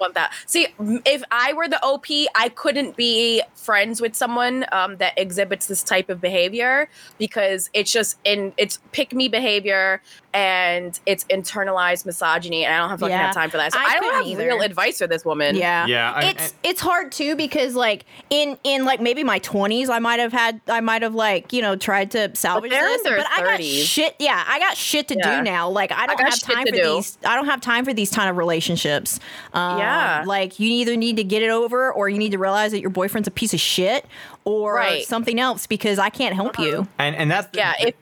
Want 0.00 0.14
that. 0.14 0.32
See, 0.46 0.68
if 1.04 1.22
I 1.30 1.52
were 1.52 1.68
the 1.68 1.82
OP, 1.84 2.06
I 2.34 2.48
couldn't 2.48 2.96
be 2.96 3.42
friends 3.54 4.00
with 4.00 4.16
someone 4.16 4.64
um, 4.72 4.96
that 4.96 5.12
exhibits 5.16 5.66
this 5.66 5.82
type 5.82 6.08
of 6.08 6.20
behavior 6.20 6.88
because 7.18 7.70
it's 7.72 7.92
just 7.92 8.18
in 8.24 8.52
it's 8.56 8.78
pick 8.92 9.12
me 9.12 9.28
behavior 9.28 10.02
and 10.32 10.98
it's 11.06 11.24
internalized 11.24 12.06
misogyny, 12.06 12.64
and 12.64 12.72
I 12.74 12.78
don't 12.78 12.90
have 12.90 13.00
fucking 13.00 13.10
Yeah. 13.12 13.26
have 13.26 13.34
time 13.34 13.50
for 13.50 13.56
that. 13.56 13.72
So 13.72 13.78
I 13.80 13.84
I, 13.84 13.98
don't 14.00 14.14
have 14.14 14.26
either. 14.26 14.46
real 14.46 14.62
advice 14.62 14.98
for 14.98 15.06
this 15.08 15.24
woman. 15.24 15.56
Yeah. 15.56 15.86
Yeah, 15.86 16.12
I- 16.12 16.24
it's 16.30 16.54
it's 16.62 16.80
hard 16.80 17.10
too 17.10 17.34
because 17.34 17.74
like 17.74 18.04
in 18.30 18.56
in 18.62 18.84
like 18.84 19.00
maybe 19.00 19.24
my 19.24 19.40
20s 19.40 19.88
I 19.88 19.98
might 19.98 20.20
have 20.20 20.32
had 20.32 20.60
I 20.68 20.80
might 20.80 21.02
have 21.02 21.14
like, 21.14 21.52
you 21.52 21.62
know, 21.62 21.74
tried 21.74 22.12
to 22.12 22.30
salvage 22.36 22.70
they're 22.70 22.80
this, 22.82 23.02
their 23.02 23.16
but 23.16 23.26
I 23.36 23.40
got 23.42 23.62
shit. 23.62 24.14
Yeah, 24.20 24.44
I 24.46 24.58
got 24.60 24.76
shit 24.76 25.08
to 25.08 25.16
Yeah. 25.18 25.38
do 25.38 25.42
now. 25.42 25.68
Like 25.68 25.90
I 25.90 26.06
don't 26.06 26.16
got 26.18 26.30
have 26.30 26.38
time 26.40 26.66
for 26.66 26.72
do. 26.76 26.94
these 26.96 27.18
I 27.24 27.34
don't 27.34 27.46
have 27.46 27.60
time 27.60 27.84
for 27.84 27.92
these 27.92 28.10
kind 28.10 28.30
of 28.30 28.36
relationships. 28.36 29.18
Um, 29.52 29.78
Yeah. 29.78 30.22
Like 30.26 30.60
you 30.60 30.68
either 30.70 30.96
need 30.96 31.16
to 31.16 31.24
get 31.24 31.42
it 31.42 31.50
over 31.50 31.92
or 31.92 32.08
you 32.08 32.18
need 32.18 32.32
to 32.32 32.38
realize 32.38 32.70
that 32.70 32.80
your 32.80 32.90
boyfriend's 32.90 33.26
a 33.26 33.32
piece 33.32 33.52
of 33.54 33.60
shit 33.60 34.06
or 34.44 34.74
Right. 34.74 35.04
something 35.04 35.40
else 35.40 35.66
because 35.66 35.98
I 35.98 36.08
can't 36.10 36.34
help 36.36 36.58
you. 36.58 36.86
and 36.98 37.16
and 37.16 37.30
that's 37.30 37.48
Yeah, 37.52 37.72
if 37.80 37.94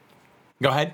Go 0.61 0.68
ahead. 0.70 0.93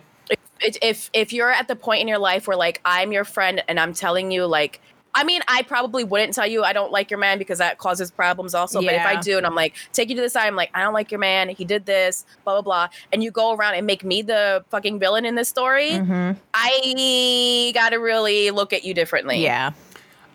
If 0.60 0.76
if 0.82 1.10
if 1.12 1.32
you're 1.32 1.50
at 1.50 1.68
the 1.68 1.76
point 1.76 2.00
in 2.00 2.08
your 2.08 2.18
life 2.18 2.46
where 2.46 2.56
like 2.56 2.80
I'm 2.84 3.12
your 3.12 3.24
friend 3.24 3.62
and 3.68 3.78
I'm 3.78 3.92
telling 3.92 4.30
you 4.30 4.46
like 4.46 4.80
I 5.16 5.22
mean, 5.22 5.42
I 5.46 5.62
probably 5.62 6.02
wouldn't 6.02 6.34
tell 6.34 6.46
you 6.46 6.64
I 6.64 6.72
don't 6.72 6.90
like 6.90 7.08
your 7.08 7.18
man 7.18 7.38
because 7.38 7.58
that 7.58 7.78
causes 7.78 8.10
problems 8.10 8.52
also. 8.52 8.82
But 8.82 8.94
if 8.94 9.06
I 9.06 9.20
do 9.20 9.36
and 9.38 9.46
I'm 9.46 9.54
like, 9.54 9.76
take 9.92 10.08
you 10.08 10.16
to 10.16 10.20
the 10.20 10.28
side, 10.28 10.48
I'm 10.48 10.56
like, 10.56 10.70
I 10.74 10.82
don't 10.82 10.92
like 10.92 11.12
your 11.12 11.20
man. 11.20 11.50
He 11.50 11.64
did 11.64 11.86
this, 11.86 12.26
blah, 12.42 12.54
blah, 12.54 12.62
blah. 12.62 12.88
And 13.12 13.22
you 13.22 13.30
go 13.30 13.54
around 13.54 13.74
and 13.74 13.86
make 13.86 14.02
me 14.02 14.22
the 14.22 14.64
fucking 14.70 14.98
villain 14.98 15.24
in 15.24 15.36
this 15.36 15.48
story, 15.48 15.92
Mm-hmm. 15.92 16.38
I 16.52 17.70
gotta 17.74 18.00
really 18.00 18.50
look 18.50 18.72
at 18.72 18.84
you 18.84 18.92
differently. 18.94 19.42
Yeah. 19.42 19.72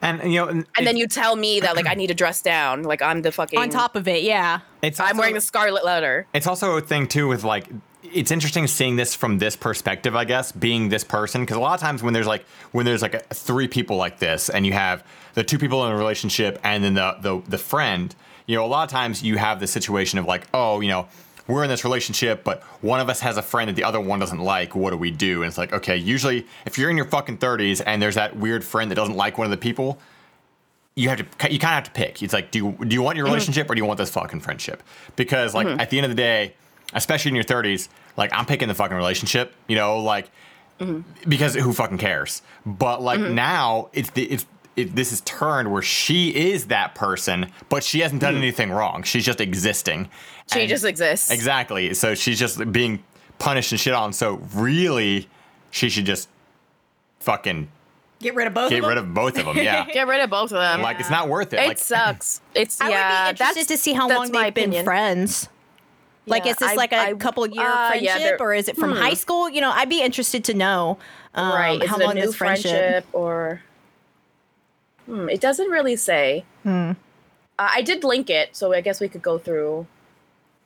And 0.01 0.23
you 0.31 0.39
know, 0.39 0.47
and, 0.47 0.65
And 0.77 0.87
then 0.87 0.95
you 0.95 1.07
tell 1.07 1.35
me 1.35 1.59
that 1.59 1.75
like 1.75 1.87
I 1.87 1.93
need 1.93 2.07
to 2.07 2.13
dress 2.13 2.41
down. 2.41 2.83
Like 2.83 3.01
I'm 3.01 3.21
the 3.21 3.31
fucking 3.31 3.59
On 3.59 3.69
top 3.69 3.95
of 3.95 4.07
it, 4.07 4.23
yeah. 4.23 4.61
it's 4.81 4.99
I'm 4.99 5.17
wearing 5.17 5.33
the 5.33 5.41
scarlet 5.41 5.83
letter. 5.83 6.25
It's 6.33 6.47
also 6.47 6.77
a 6.77 6.81
thing 6.81 7.07
too 7.07 7.27
with 7.27 7.43
like 7.43 7.67
it's 8.03 8.31
interesting 8.31 8.67
seeing 8.67 8.95
this 8.95 9.13
from 9.13 9.39
this 9.39 9.55
perspective, 9.55 10.15
I 10.15 10.25
guess, 10.25 10.51
being 10.51 10.89
this 10.89 11.03
person 11.03 11.41
because 11.41 11.57
a 11.57 11.59
lot 11.59 11.73
of 11.73 11.79
times 11.79 12.01
when 12.01 12.13
there's 12.13 12.27
like 12.27 12.45
when 12.71 12.85
there's 12.85 13.01
like 13.01 13.13
a, 13.13 13.19
three 13.33 13.67
people 13.67 13.97
like 13.97 14.19
this 14.19 14.49
and 14.49 14.65
you 14.65 14.73
have 14.73 15.05
the 15.33 15.43
two 15.43 15.57
people 15.57 15.85
in 15.85 15.91
a 15.91 15.97
relationship 15.97 16.59
and 16.63 16.83
then 16.83 16.93
the 16.93 17.17
the 17.21 17.41
the 17.47 17.57
friend, 17.57 18.15
you 18.45 18.55
know, 18.55 18.65
a 18.65 18.67
lot 18.67 18.83
of 18.83 18.89
times 18.89 19.21
you 19.21 19.37
have 19.37 19.59
the 19.59 19.67
situation 19.67 20.17
of 20.17 20.25
like, 20.25 20.47
oh, 20.53 20.79
you 20.79 20.87
know, 20.87 21.07
we're 21.47 21.63
in 21.63 21.69
this 21.69 21.83
relationship, 21.83 22.43
but 22.43 22.61
one 22.81 22.99
of 22.99 23.09
us 23.09 23.19
has 23.21 23.35
a 23.37 23.41
friend 23.41 23.69
that 23.69 23.75
the 23.75 23.83
other 23.83 23.99
one 23.99 24.19
doesn't 24.19 24.39
like. 24.39 24.75
What 24.75 24.91
do 24.91 24.97
we 24.97 25.11
do? 25.11 25.41
And 25.41 25.49
it's 25.49 25.57
like, 25.57 25.73
okay, 25.73 25.97
usually 25.97 26.47
if 26.65 26.77
you're 26.77 26.89
in 26.89 26.95
your 26.95 27.07
fucking 27.07 27.39
30s 27.39 27.81
and 27.85 28.01
there's 28.01 28.15
that 28.15 28.37
weird 28.37 28.63
friend 28.63 28.89
that 28.91 28.95
doesn't 28.95 29.15
like 29.15 29.37
one 29.37 29.45
of 29.45 29.51
the 29.51 29.57
people, 29.57 29.99
you 30.95 31.09
have 31.09 31.17
to 31.17 31.51
you 31.51 31.59
kind 31.59 31.71
of 31.71 31.75
have 31.75 31.83
to 31.85 31.91
pick. 31.91 32.23
It's 32.23 32.33
like, 32.33 32.51
do 32.51 32.59
you, 32.59 32.85
do 32.85 32.93
you 32.93 33.01
want 33.01 33.17
your 33.17 33.25
mm-hmm. 33.25 33.33
relationship 33.33 33.69
or 33.69 33.75
do 33.75 33.79
you 33.79 33.85
want 33.85 33.97
this 33.97 34.11
fucking 34.11 34.39
friendship? 34.39 34.83
Because 35.15 35.53
like 35.53 35.67
mm-hmm. 35.67 35.79
at 35.79 35.89
the 35.89 35.97
end 35.97 36.05
of 36.05 36.11
the 36.11 36.15
day, 36.15 36.53
especially 36.93 37.29
in 37.29 37.35
your 37.35 37.43
30s, 37.43 37.87
like 38.17 38.31
I'm 38.33 38.45
picking 38.45 38.67
the 38.67 38.73
fucking 38.73 38.95
relationship. 38.95 39.53
You 39.67 39.75
know, 39.75 39.99
like 39.99 40.29
because 41.27 41.55
who 41.55 41.73
fucking 41.73 41.97
cares? 41.97 42.41
But 42.65 43.01
like 43.01 43.19
mm-hmm. 43.19 43.35
now, 43.35 43.89
it's 43.93 44.09
the 44.11 44.23
it's. 44.23 44.45
It, 44.75 44.95
this 44.95 45.11
is 45.11 45.19
turned 45.21 45.73
where 45.73 45.81
she 45.81 46.29
is 46.29 46.67
that 46.67 46.95
person, 46.95 47.51
but 47.67 47.83
she 47.83 47.99
hasn't 47.99 48.21
done 48.21 48.35
mm. 48.35 48.37
anything 48.37 48.71
wrong. 48.71 49.03
She's 49.03 49.25
just 49.25 49.41
existing. 49.41 50.09
She 50.53 50.61
And- 50.61 50.69
just 50.69 50.85
exists. 50.85 51.31
Exactly. 51.31 51.93
So 51.93 52.15
she's 52.15 52.39
just 52.39 52.71
being 52.71 53.03
punished 53.39 53.73
and 53.73 53.81
shit 53.81 53.93
on. 53.93 54.13
So 54.13 54.35
really, 54.53 55.27
she 55.71 55.89
should 55.89 56.05
just 56.05 56.29
fucking 57.19 57.67
Get 58.19 58.35
rid 58.35 58.47
of 58.47 58.53
both 58.53 58.65
of 58.65 58.69
them. 58.71 58.81
get 58.81 58.87
rid 58.87 58.97
of 58.97 59.13
both 59.13 59.37
of 59.37 59.45
them. 59.45 59.57
Yeah. 59.57 59.85
Get 59.93 60.07
rid 60.07 60.21
of 60.21 60.29
both 60.29 60.51
of 60.51 60.59
them. 60.59 60.81
Like 60.81 60.99
it's 60.99 61.09
not 61.09 61.27
worth 61.29 61.53
it. 61.53 61.59
it 61.59 61.67
like 61.67 61.77
sucks. 61.77 62.39
It's 62.53 62.79
I 62.81 62.89
yeah. 62.89 63.09
would 63.09 63.25
be 63.25 63.29
interested 63.31 63.61
that's- 63.61 63.67
to 63.67 63.77
see 63.77 63.93
how 63.93 64.07
long 64.09 64.31
my 64.31 64.45
they've 64.45 64.53
been 64.53 64.63
opinion. 64.65 64.85
friends. 64.85 65.49
Like, 66.29 66.45
Yeah, 66.45 66.51
is 66.51 66.57
this 66.57 66.71
I- 66.71 66.75
like 66.75 66.91
a 66.93 66.99
I- 66.99 67.13
couple 67.13 67.45
year 67.47 67.65
uh, 67.67 67.89
friendship, 67.89 68.17
they're- 68.19 68.37
or 68.39 68.53
is 68.53 68.67
it 68.67 68.77
from 68.77 68.95
high 68.95 69.13
school? 69.15 69.49
You 69.49 69.61
know, 69.61 69.71
I'd 69.71 69.89
be 69.89 70.01
interested 70.01 70.43
to 70.45 70.53
know 70.53 70.97
um, 71.35 71.51
right? 71.53 71.85
How 71.85 71.97
long 71.97 72.15
this 72.15 72.35
friendship. 72.35 72.71
friendship 72.71 73.05
or? 73.13 73.61
Hmm, 75.05 75.27
it 75.29 75.41
doesn't 75.41 75.69
really 75.69 75.95
say. 75.95 76.45
Hmm. 76.63 76.91
Uh, 77.57 77.69
I 77.73 77.81
did 77.81 78.03
link 78.03 78.29
it, 78.29 78.55
so 78.55 78.73
I 78.73 78.81
guess 78.81 78.99
we 79.01 79.09
could 79.09 79.21
go 79.21 79.37
through. 79.37 79.87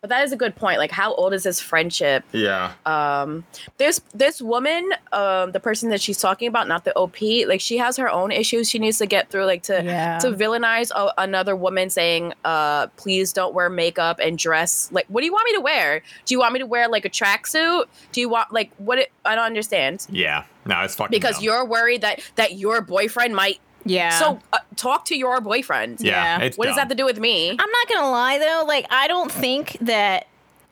But 0.04 0.10
that 0.10 0.26
is 0.26 0.34
a 0.34 0.36
good 0.36 0.58
point. 0.58 0.80
Like, 0.80 0.92
how 0.92 1.14
old 1.14 1.34
is 1.34 1.44
this 1.44 1.62
friendship? 1.62 2.26
yeah. 2.34 2.74
Um, 2.86 3.46
this 3.78 4.02
this 4.14 4.42
woman, 4.42 4.92
um, 5.14 5.54
the 5.54 5.62
person 5.62 5.90
that 5.92 6.02
she's 6.02 6.18
talking 6.18 6.50
about, 6.50 6.68
not 6.68 6.84
the 6.84 6.94
OP, 6.98 7.22
like 7.48 7.62
she 7.62 7.78
has 7.78 7.96
her 7.96 8.10
own 8.12 8.30
issues 8.30 8.70
she 8.70 8.80
needs 8.80 8.98
to 8.98 9.06
get 9.06 9.30
through. 9.30 9.46
Like 9.46 9.64
to 9.64 9.82
Yeah. 9.82 10.20
to 10.20 10.32
villainize 10.34 10.92
a, 10.94 11.14
another 11.18 11.56
woman, 11.56 11.90
saying, 11.90 12.34
"Uh, 12.44 12.88
please 12.98 13.32
don't 13.32 13.54
wear 13.54 13.70
makeup 13.70 14.20
and 14.22 14.38
dress 14.38 14.90
like. 14.92 15.06
What 15.08 15.22
do 15.22 15.26
you 15.26 15.32
want 15.32 15.46
me 15.46 15.54
to 15.56 15.62
wear? 15.62 16.02
Do 16.26 16.34
you 16.36 16.40
want 16.40 16.52
me 16.52 16.60
to 16.60 16.66
wear 16.66 16.90
like 16.90 17.06
a 17.06 17.10
tracksuit? 17.10 17.86
Do 18.12 18.20
you 18.20 18.28
want 18.28 18.52
like 18.52 18.72
what? 18.80 18.98
It, 19.00 19.10
I 19.24 19.36
don't 19.36 19.46
understand 19.46 20.06
Yeah. 20.10 20.44
No, 20.66 20.82
it's 20.82 20.96
fucking 20.96 21.12
because 21.12 21.36
dumb. 21.36 21.46
you're 21.46 21.64
worried 21.66 22.02
that 22.02 22.20
that 22.36 22.58
your 22.58 22.82
boyfriend 22.82 23.38
might. 23.38 23.62
Yeah. 23.86 24.10
So 24.20 24.40
uh, 24.54 24.60
talk 24.76 25.06
to 25.06 25.18
your 25.18 25.42
boyfriend. 25.42 26.00
yeah. 26.02 26.40
yeah. 26.40 26.46
It's 26.46 26.58
What 26.58 26.66
does 26.68 26.76
that 26.76 26.82
have 26.82 26.90
to 26.90 26.96
do 26.96 27.06
with 27.06 27.20
me? 27.20 27.50
I'm 27.52 27.56
not 27.58 27.88
gonna 27.94 28.10
lie 28.12 28.38
though, 28.38 28.66
like 28.68 28.86
I 28.90 29.08
don't 29.08 29.32
think 29.32 29.78
that 29.82 30.28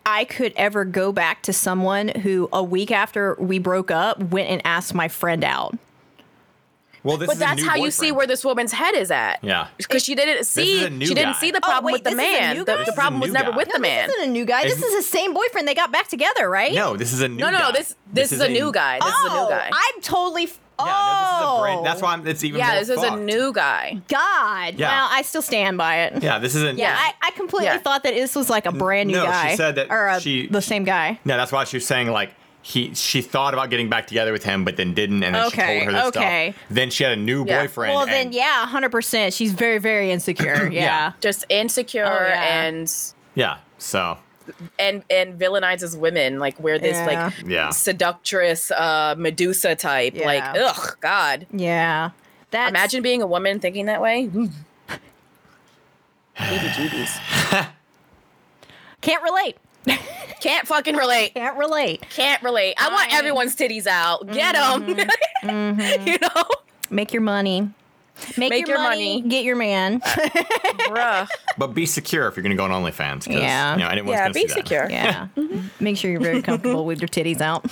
I 0.05 0.25
could 0.25 0.53
ever 0.55 0.83
go 0.85 1.11
back 1.11 1.43
to 1.43 1.53
someone 1.53 2.07
who 2.09 2.49
a 2.51 2.63
week 2.63 2.89
after 2.91 3.35
we 3.39 3.59
broke 3.59 3.91
up 3.91 4.19
went 4.19 4.49
and 4.49 4.61
asked 4.65 4.93
my 4.93 5.07
friend 5.07 5.43
out. 5.43 5.77
Well, 7.03 7.17
this 7.17 7.25
But 7.27 7.33
is 7.37 7.41
a 7.41 7.45
that's 7.45 7.61
new 7.63 7.69
how 7.69 7.75
you 7.77 7.89
see 7.89 8.11
where 8.11 8.27
this 8.27 8.45
woman's 8.45 8.71
head 8.71 8.93
is 8.93 9.09
at. 9.09 9.43
Yeah. 9.43 9.69
because 9.77 10.03
she 10.03 10.13
didn't 10.13 10.43
see 10.45 10.81
is 10.81 10.85
a 10.85 10.89
new 10.91 11.07
she 11.07 11.15
didn't 11.15 11.33
guy. 11.33 11.39
see 11.39 11.49
the 11.49 11.57
Oh, 11.57 11.67
problem 11.67 11.85
wait, 11.85 11.93
with 11.93 12.03
the 12.03 12.09
this 12.11 12.19
is 12.19 12.37
a 12.37 12.39
man. 12.41 12.57
The, 12.57 12.63
the 12.63 12.71
This 12.77 12.87
is 12.89 12.93
a 12.93 12.95
problem 12.95 13.21
was 13.21 13.31
never 13.31 13.49
guy. 13.49 13.57
with 13.57 13.67
No, 13.69 13.73
the 13.73 13.79
man. 13.79 14.07
This 14.07 14.15
isn't 14.17 14.29
a 14.29 14.31
new 14.31 14.45
guy. 14.45 14.61
This 14.63 14.73
Isn't- 14.77 14.87
is 14.87 14.95
the 14.97 15.01
same 15.11 15.33
boyfriend. 15.33 15.67
They 15.67 15.73
got 15.73 15.91
back 15.91 16.09
together, 16.09 16.47
right? 16.47 16.73
No, 16.73 16.95
this 16.95 17.11
is 17.11 17.21
a 17.21 17.27
new 17.27 17.37
No, 17.37 17.49
no, 17.49 17.57
guy. 17.57 17.63
no. 17.65 17.71
This 17.71 17.95
this, 18.13 18.31
is, 18.31 18.39
a 18.39 18.49
new 18.49 18.71
guy. 18.71 18.99
This 18.99 19.09
is 19.15 19.19
a 19.25 19.29
new 19.33 19.39
Oh, 19.39 19.49
guy. 19.49 19.69
I'm 19.73 20.01
totally. 20.01 20.49
F- 20.81 20.87
Yeah, 20.87 20.93
no, 21.13 21.19
this 21.19 21.29
is 21.37 21.41
a 21.41 21.49
oh, 21.49 21.61
brand. 21.61 21.85
That's 21.85 22.01
why 22.01 22.13
I'm, 22.13 22.27
it's 22.27 22.43
even 22.43 22.59
yeah, 22.59 22.67
more 22.71 22.79
this 22.79 22.89
is 22.89 23.03
a 23.03 23.15
new 23.17 23.53
guy. 23.53 24.01
God. 24.07 24.75
Yeah. 24.75 24.89
Well, 24.89 25.07
I 25.11 25.21
still 25.23 25.41
stand 25.41 25.77
by 25.77 26.01
it. 26.03 26.23
Yeah, 26.23 26.39
this 26.39 26.55
isn't. 26.55 26.77
Yeah, 26.77 26.89
Yeah. 26.93 26.97
I, 27.21 27.27
I 27.27 27.31
completely 27.31 27.67
Yeah. 27.67 27.77
thought 27.79 28.03
that 28.03 28.13
this 28.13 28.35
was 28.35 28.49
like 28.49 28.65
a 28.65 28.71
brand 28.71 29.07
new 29.07 29.15
no, 29.15 29.25
she 29.25 29.27
guy. 29.31 29.55
said 29.55 29.75
that 29.75 29.87
or 29.89 30.07
uh, 30.07 30.19
she- 30.19 30.47
the 30.47 30.61
same 30.61 30.83
guy. 30.83 31.19
No, 31.25 31.37
that's 31.37 31.51
why 31.51 31.63
she 31.63 31.77
was 31.77 31.85
saying 31.85 32.07
like 32.11 32.33
he 32.63 32.93
she 32.93 33.23
thought 33.23 33.55
about 33.55 33.71
getting 33.71 33.89
back 33.89 34.05
together 34.05 34.31
with 34.31 34.43
him, 34.43 34.63
but 34.63 34.77
then 34.77 34.93
didn't, 34.93 35.23
and 35.23 35.33
then 35.33 35.45
Okay, 35.47 35.79
she 35.79 35.85
told 35.85 35.95
her 35.95 35.99
this 36.11 36.17
okay. 36.17 36.51
stuff. 36.51 36.63
Then 36.69 36.89
she 36.91 37.03
had 37.03 37.13
a 37.13 37.21
new 37.21 37.43
Yeah. 37.43 37.61
boyfriend. 37.61 37.95
Well, 37.95 38.05
then 38.05 38.27
and- 38.27 38.35
yeah, 38.35 38.67
hundred 38.67 38.91
percent. 38.91 39.33
She's 39.33 39.51
very, 39.51 39.79
very 39.79 40.11
insecure. 40.11 40.67
Yeah. 40.71 40.81
Yeah. 40.81 41.13
Just 41.21 41.43
insecure 41.49 42.05
Oh, 42.05 42.27
yeah. 42.27 42.59
and 42.65 42.93
yeah. 43.33 43.57
So 43.79 44.17
and 44.79 45.03
and 45.09 45.39
villainizes 45.39 45.97
women 45.97 46.39
like 46.39 46.59
we're 46.59 46.79
this 46.79 46.97
Yeah. 46.97 47.05
like 47.05 47.33
Yeah. 47.45 47.69
seductress 47.71 48.71
uh 48.71 49.15
Medusa 49.17 49.75
type. 49.75 50.15
Like 50.15 50.43
ugh, 50.43 50.97
God. 51.01 51.47
Yeah. 51.51 52.11
That's, 52.51 52.69
Imagine 52.69 53.01
being 53.01 53.21
a 53.21 53.27
woman 53.27 53.59
thinking 53.59 53.85
that 53.85 54.01
way. 54.01 54.27
Mm. 54.27 54.51
heebie 56.35 57.67
Can't 59.01 59.23
relate. 59.23 59.57
Can't 60.41 60.67
fucking 60.67 60.95
relate. 60.95 61.33
Can't 61.33 61.57
relate. 61.57 62.01
Can't 62.09 62.41
relate. 62.43 62.75
I 62.77 62.89
want 62.89 63.11
um, 63.11 63.17
everyone's 63.17 63.55
titties 63.55 63.87
out. 63.87 64.27
Get 64.31 64.53
them. 64.53 64.83
Mm-hmm. 64.85 65.09
Mm-hmm. 65.43 66.07
you 66.07 66.19
know, 66.21 66.43
Make 66.91 67.13
your 67.13 67.23
money. 67.23 67.67
Make, 68.37 68.49
Make 68.49 68.67
your, 68.67 68.77
your 68.77 68.83
money, 68.83 69.17
money. 69.19 69.29
Get 69.29 69.43
your 69.43 69.55
man. 69.55 69.99
bruh. 70.01 71.27
but 71.57 71.67
be 71.67 71.85
secure 71.85 72.27
if 72.27 72.35
you're 72.35 72.43
gonna 72.43 72.55
go 72.55 72.63
on 72.65 72.71
OnlyFans. 72.71 73.27
Yeah. 73.27 73.73
You 73.73 73.79
know, 73.81 73.87
anyone's 73.89 74.11
Yeah, 74.13 74.23
gonna 74.23 74.33
be 74.33 74.41
see 74.41 74.47
that. 74.47 74.53
secure. 74.55 74.87
Yeah. 74.89 75.27
Mm-hmm. 75.35 75.83
Make 75.83 75.97
sure 75.97 76.09
you're 76.11 76.19
very 76.21 76.41
comfortable 76.41 76.85
with 76.85 77.01
your 77.01 77.09
titties 77.09 77.41
out. 77.41 77.65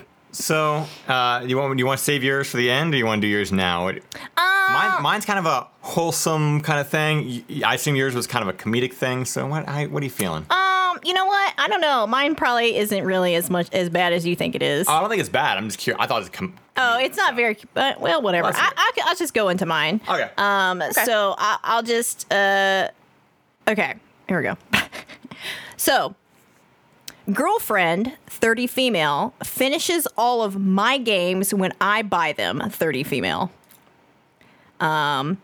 So, 0.36 0.86
uh, 1.08 1.42
you 1.46 1.56
want 1.56 1.78
you 1.78 1.86
want 1.86 1.98
to 1.98 2.04
save 2.04 2.22
yours 2.22 2.50
for 2.50 2.58
the 2.58 2.70
end, 2.70 2.92
or 2.92 2.98
you 2.98 3.06
want 3.06 3.22
to 3.22 3.26
do 3.26 3.30
yours 3.30 3.52
now? 3.52 3.88
It- 3.88 4.02
Uh, 4.36 4.42
Mine, 4.72 5.02
mine's 5.02 5.24
kind 5.24 5.38
of 5.38 5.46
a 5.46 5.66
wholesome 5.80 6.60
kind 6.60 6.78
of 6.80 6.88
thing. 6.88 7.44
I 7.64 7.74
assume 7.76 7.94
yours 7.96 8.14
was 8.16 8.26
kind 8.26 8.42
of 8.46 8.52
a 8.52 8.58
comedic 8.58 8.92
thing. 8.92 9.24
So 9.24 9.46
what? 9.46 9.66
I, 9.68 9.86
what 9.86 10.02
are 10.02 10.04
you 10.04 10.10
feeling? 10.10 10.44
Um, 10.50 10.98
you 11.04 11.14
know 11.14 11.24
what? 11.24 11.54
I 11.56 11.68
don't 11.68 11.80
know. 11.80 12.04
Mine 12.06 12.34
probably 12.34 12.76
isn't 12.76 13.04
really 13.04 13.34
as 13.36 13.48
much 13.48 13.72
as 13.72 13.88
bad 13.88 14.12
as 14.12 14.26
you 14.26 14.34
think 14.36 14.54
it 14.56 14.62
is. 14.62 14.88
Oh, 14.88 14.92
I 14.92 15.00
don't 15.00 15.08
think 15.08 15.20
it's 15.20 15.28
bad. 15.28 15.56
I'm 15.56 15.68
just 15.68 15.78
curious. 15.78 16.02
I 16.02 16.06
thought 16.08 16.16
it 16.16 16.20
was. 16.24 16.28
Com- 16.30 16.54
oh, 16.76 16.98
it's 16.98 17.16
not 17.16 17.34
very. 17.36 17.56
But 17.74 18.00
well, 18.00 18.20
whatever. 18.20 18.46
Let's 18.48 18.58
I, 18.58 18.62
hear 18.62 18.70
it. 18.72 18.74
I, 18.76 18.90
can- 18.94 19.04
I'll 19.08 19.16
just 19.16 19.32
go 19.34 19.48
into 19.48 19.64
mine. 19.66 20.00
okay. 20.08 20.30
Um, 20.36 20.82
so 21.04 21.34
I, 21.38 21.58
I'll 21.62 21.82
just 21.84 22.30
uh, 22.32 22.88
okay, 23.68 23.94
here 24.28 24.36
we 24.38 24.42
go. 24.42 24.56
so, 25.76 26.14
girlfriend, 27.32 28.12
thirty 28.26 28.66
female, 28.66 29.34
finishes 29.42 30.06
all 30.16 30.42
of 30.42 30.58
my 30.60 30.98
games 30.98 31.52
when 31.52 31.72
I 31.80 32.02
buy 32.02 32.32
them. 32.32 32.62
Thirty 32.70 33.02
female. 33.02 33.50
Um, 34.78 35.38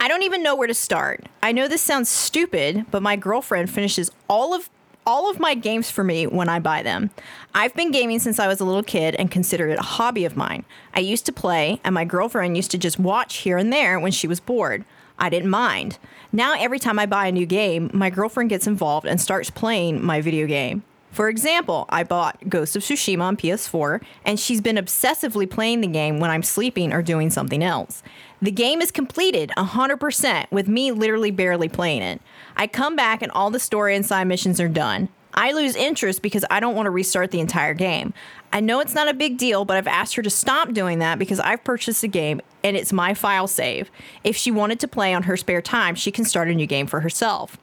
I 0.00 0.08
don't 0.08 0.22
even 0.22 0.42
know 0.42 0.56
where 0.56 0.66
to 0.66 0.74
start. 0.74 1.26
I 1.42 1.52
know 1.52 1.68
this 1.68 1.82
sounds 1.82 2.08
stupid, 2.08 2.86
but 2.90 3.02
my 3.02 3.16
girlfriend 3.16 3.70
finishes 3.70 4.10
all 4.28 4.54
of 4.54 4.70
all 5.06 5.30
of 5.30 5.40
my 5.40 5.54
games 5.54 5.90
for 5.90 6.04
me 6.04 6.26
when 6.26 6.50
I 6.50 6.58
buy 6.58 6.82
them. 6.82 7.10
I've 7.54 7.74
been 7.74 7.90
gaming 7.90 8.18
since 8.18 8.38
I 8.38 8.46
was 8.46 8.60
a 8.60 8.64
little 8.64 8.82
kid 8.82 9.14
and 9.14 9.30
consider 9.30 9.68
it 9.68 9.78
a 9.78 9.82
hobby 9.82 10.26
of 10.26 10.36
mine. 10.36 10.66
I 10.94 11.00
used 11.00 11.24
to 11.26 11.32
play, 11.32 11.80
and 11.82 11.94
my 11.94 12.04
girlfriend 12.04 12.56
used 12.56 12.70
to 12.72 12.78
just 12.78 12.98
watch 12.98 13.38
here 13.38 13.56
and 13.56 13.72
there 13.72 13.98
when 13.98 14.12
she 14.12 14.26
was 14.26 14.38
bored. 14.38 14.84
I 15.18 15.30
didn't 15.30 15.50
mind. 15.50 15.98
Now, 16.30 16.54
every 16.58 16.78
time 16.78 16.98
I 16.98 17.06
buy 17.06 17.26
a 17.26 17.32
new 17.32 17.46
game, 17.46 17.90
my 17.94 18.10
girlfriend 18.10 18.50
gets 18.50 18.66
involved 18.66 19.06
and 19.06 19.18
starts 19.18 19.48
playing 19.50 20.04
my 20.04 20.20
video 20.20 20.46
game. 20.46 20.82
For 21.10 21.28
example, 21.28 21.86
I 21.88 22.04
bought 22.04 22.48
Ghost 22.48 22.76
of 22.76 22.82
Tsushima 22.82 23.22
on 23.22 23.36
PS4, 23.36 24.02
and 24.24 24.38
she's 24.38 24.60
been 24.60 24.76
obsessively 24.76 25.48
playing 25.48 25.80
the 25.80 25.86
game 25.86 26.20
when 26.20 26.30
I'm 26.30 26.42
sleeping 26.42 26.92
or 26.92 27.02
doing 27.02 27.30
something 27.30 27.62
else. 27.62 28.02
The 28.40 28.50
game 28.50 28.80
is 28.80 28.90
completed 28.90 29.50
100%, 29.56 30.50
with 30.52 30.68
me 30.68 30.92
literally 30.92 31.30
barely 31.30 31.68
playing 31.68 32.02
it. 32.02 32.20
I 32.56 32.66
come 32.66 32.94
back, 32.94 33.22
and 33.22 33.32
all 33.32 33.50
the 33.50 33.58
story 33.58 33.96
and 33.96 34.06
side 34.06 34.26
missions 34.26 34.60
are 34.60 34.68
done. 34.68 35.08
I 35.34 35.52
lose 35.52 35.76
interest 35.76 36.22
because 36.22 36.44
I 36.50 36.58
don't 36.58 36.74
want 36.74 36.86
to 36.86 36.90
restart 36.90 37.30
the 37.30 37.40
entire 37.40 37.74
game. 37.74 38.12
I 38.52 38.60
know 38.60 38.80
it's 38.80 38.94
not 38.94 39.08
a 39.08 39.14
big 39.14 39.38
deal, 39.38 39.64
but 39.64 39.76
I've 39.76 39.86
asked 39.86 40.16
her 40.16 40.22
to 40.22 40.30
stop 40.30 40.72
doing 40.72 40.98
that 41.00 41.18
because 41.18 41.38
I've 41.38 41.62
purchased 41.62 42.00
the 42.00 42.08
game 42.08 42.40
and 42.64 42.76
it's 42.76 42.92
my 42.92 43.14
file 43.14 43.46
save. 43.46 43.90
If 44.24 44.36
she 44.36 44.50
wanted 44.50 44.80
to 44.80 44.88
play 44.88 45.14
on 45.14 45.24
her 45.24 45.36
spare 45.36 45.62
time, 45.62 45.94
she 45.94 46.10
can 46.10 46.24
start 46.24 46.48
a 46.48 46.54
new 46.54 46.66
game 46.66 46.86
for 46.86 47.00
herself. 47.00 47.58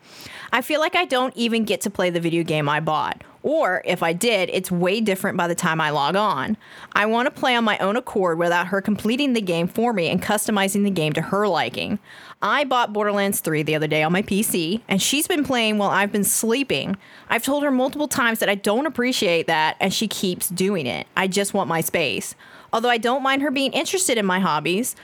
I 0.53 0.61
feel 0.61 0.79
like 0.79 0.95
I 0.95 1.05
don't 1.05 1.35
even 1.35 1.65
get 1.65 1.81
to 1.81 1.89
play 1.89 2.09
the 2.09 2.21
video 2.21 2.43
game 2.43 2.69
I 2.69 2.79
bought. 2.79 3.23
Or 3.45 3.83
if 3.85 4.01
I 4.01 4.11
did, 4.11 4.49
it's 4.51 4.71
way 4.71 4.99
different 4.99 5.37
by 5.37 5.47
the 5.47 5.53
time 5.53 5.79
I 5.79 5.91
log 5.91 6.15
on. 6.15 6.57
I 6.93 7.05
want 7.05 7.27
to 7.27 7.31
play 7.39 7.55
on 7.55 7.63
my 7.63 7.77
own 7.77 7.95
accord 7.95 8.39
without 8.39 8.65
her 8.69 8.81
completing 8.81 9.33
the 9.33 9.41
game 9.41 9.67
for 9.67 9.93
me 9.93 10.07
and 10.07 10.19
customizing 10.19 10.83
the 10.83 10.89
game 10.89 11.13
to 11.13 11.21
her 11.21 11.47
liking. 11.47 11.99
I 12.41 12.63
bought 12.63 12.91
Borderlands 12.91 13.41
3 13.41 13.61
the 13.61 13.75
other 13.75 13.85
day 13.85 14.01
on 14.01 14.11
my 14.11 14.23
PC, 14.23 14.81
and 14.87 14.99
she's 14.99 15.27
been 15.27 15.43
playing 15.43 15.77
while 15.77 15.91
I've 15.91 16.11
been 16.11 16.23
sleeping. 16.23 16.97
I've 17.29 17.43
told 17.43 17.61
her 17.61 17.69
multiple 17.69 18.07
times 18.07 18.39
that 18.39 18.49
I 18.49 18.55
don't 18.55 18.87
appreciate 18.87 19.45
that, 19.45 19.77
and 19.79 19.93
she 19.93 20.07
keeps 20.07 20.49
doing 20.49 20.87
it. 20.87 21.05
I 21.15 21.27
just 21.27 21.53
want 21.53 21.69
my 21.69 21.81
space. 21.81 22.33
Although 22.73 22.89
I 22.89 22.97
don't 22.97 23.21
mind 23.21 23.43
her 23.43 23.51
being 23.51 23.73
interested 23.73 24.17
in 24.17 24.25
my 24.25 24.39
hobbies, 24.39 24.95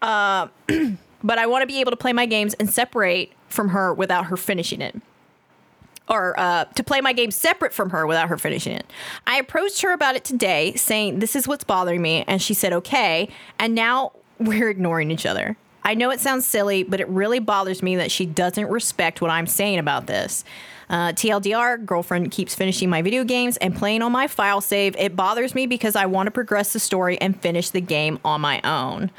uh, 0.00 0.48
but 1.22 1.38
I 1.38 1.46
want 1.46 1.60
to 1.64 1.66
be 1.66 1.80
able 1.80 1.90
to 1.90 1.98
play 1.98 2.14
my 2.14 2.24
games 2.24 2.54
and 2.54 2.70
separate 2.70 3.34
from 3.50 3.68
her 3.68 3.92
without 3.92 4.24
her 4.28 4.38
finishing 4.38 4.80
it. 4.80 5.02
Or 6.10 6.38
uh, 6.38 6.64
to 6.64 6.82
play 6.82 7.00
my 7.00 7.12
game 7.12 7.30
separate 7.30 7.72
from 7.72 7.90
her 7.90 8.06
without 8.06 8.28
her 8.28 8.36
finishing 8.36 8.74
it. 8.74 8.84
I 9.26 9.38
approached 9.38 9.80
her 9.82 9.92
about 9.92 10.16
it 10.16 10.24
today, 10.24 10.74
saying, 10.74 11.20
This 11.20 11.36
is 11.36 11.46
what's 11.46 11.64
bothering 11.64 12.02
me. 12.02 12.24
And 12.26 12.42
she 12.42 12.52
said, 12.52 12.72
Okay. 12.72 13.28
And 13.58 13.74
now 13.74 14.12
we're 14.38 14.68
ignoring 14.70 15.10
each 15.10 15.24
other. 15.24 15.56
I 15.82 15.94
know 15.94 16.10
it 16.10 16.20
sounds 16.20 16.46
silly, 16.46 16.82
but 16.82 17.00
it 17.00 17.08
really 17.08 17.38
bothers 17.38 17.82
me 17.82 17.96
that 17.96 18.10
she 18.10 18.26
doesn't 18.26 18.68
respect 18.68 19.20
what 19.20 19.30
I'm 19.30 19.46
saying 19.46 19.78
about 19.78 20.06
this. 20.06 20.44
Uh, 20.90 21.12
TLDR, 21.12 21.84
girlfriend 21.84 22.32
keeps 22.32 22.54
finishing 22.54 22.90
my 22.90 23.00
video 23.00 23.24
games 23.24 23.56
and 23.58 23.74
playing 23.74 24.02
on 24.02 24.12
my 24.12 24.26
file 24.26 24.60
save. 24.60 24.96
It 24.96 25.14
bothers 25.14 25.54
me 25.54 25.66
because 25.66 25.96
I 25.96 26.06
want 26.06 26.26
to 26.26 26.30
progress 26.32 26.72
the 26.72 26.80
story 26.80 27.18
and 27.20 27.40
finish 27.40 27.70
the 27.70 27.80
game 27.80 28.18
on 28.24 28.40
my 28.40 28.60
own. 28.62 29.10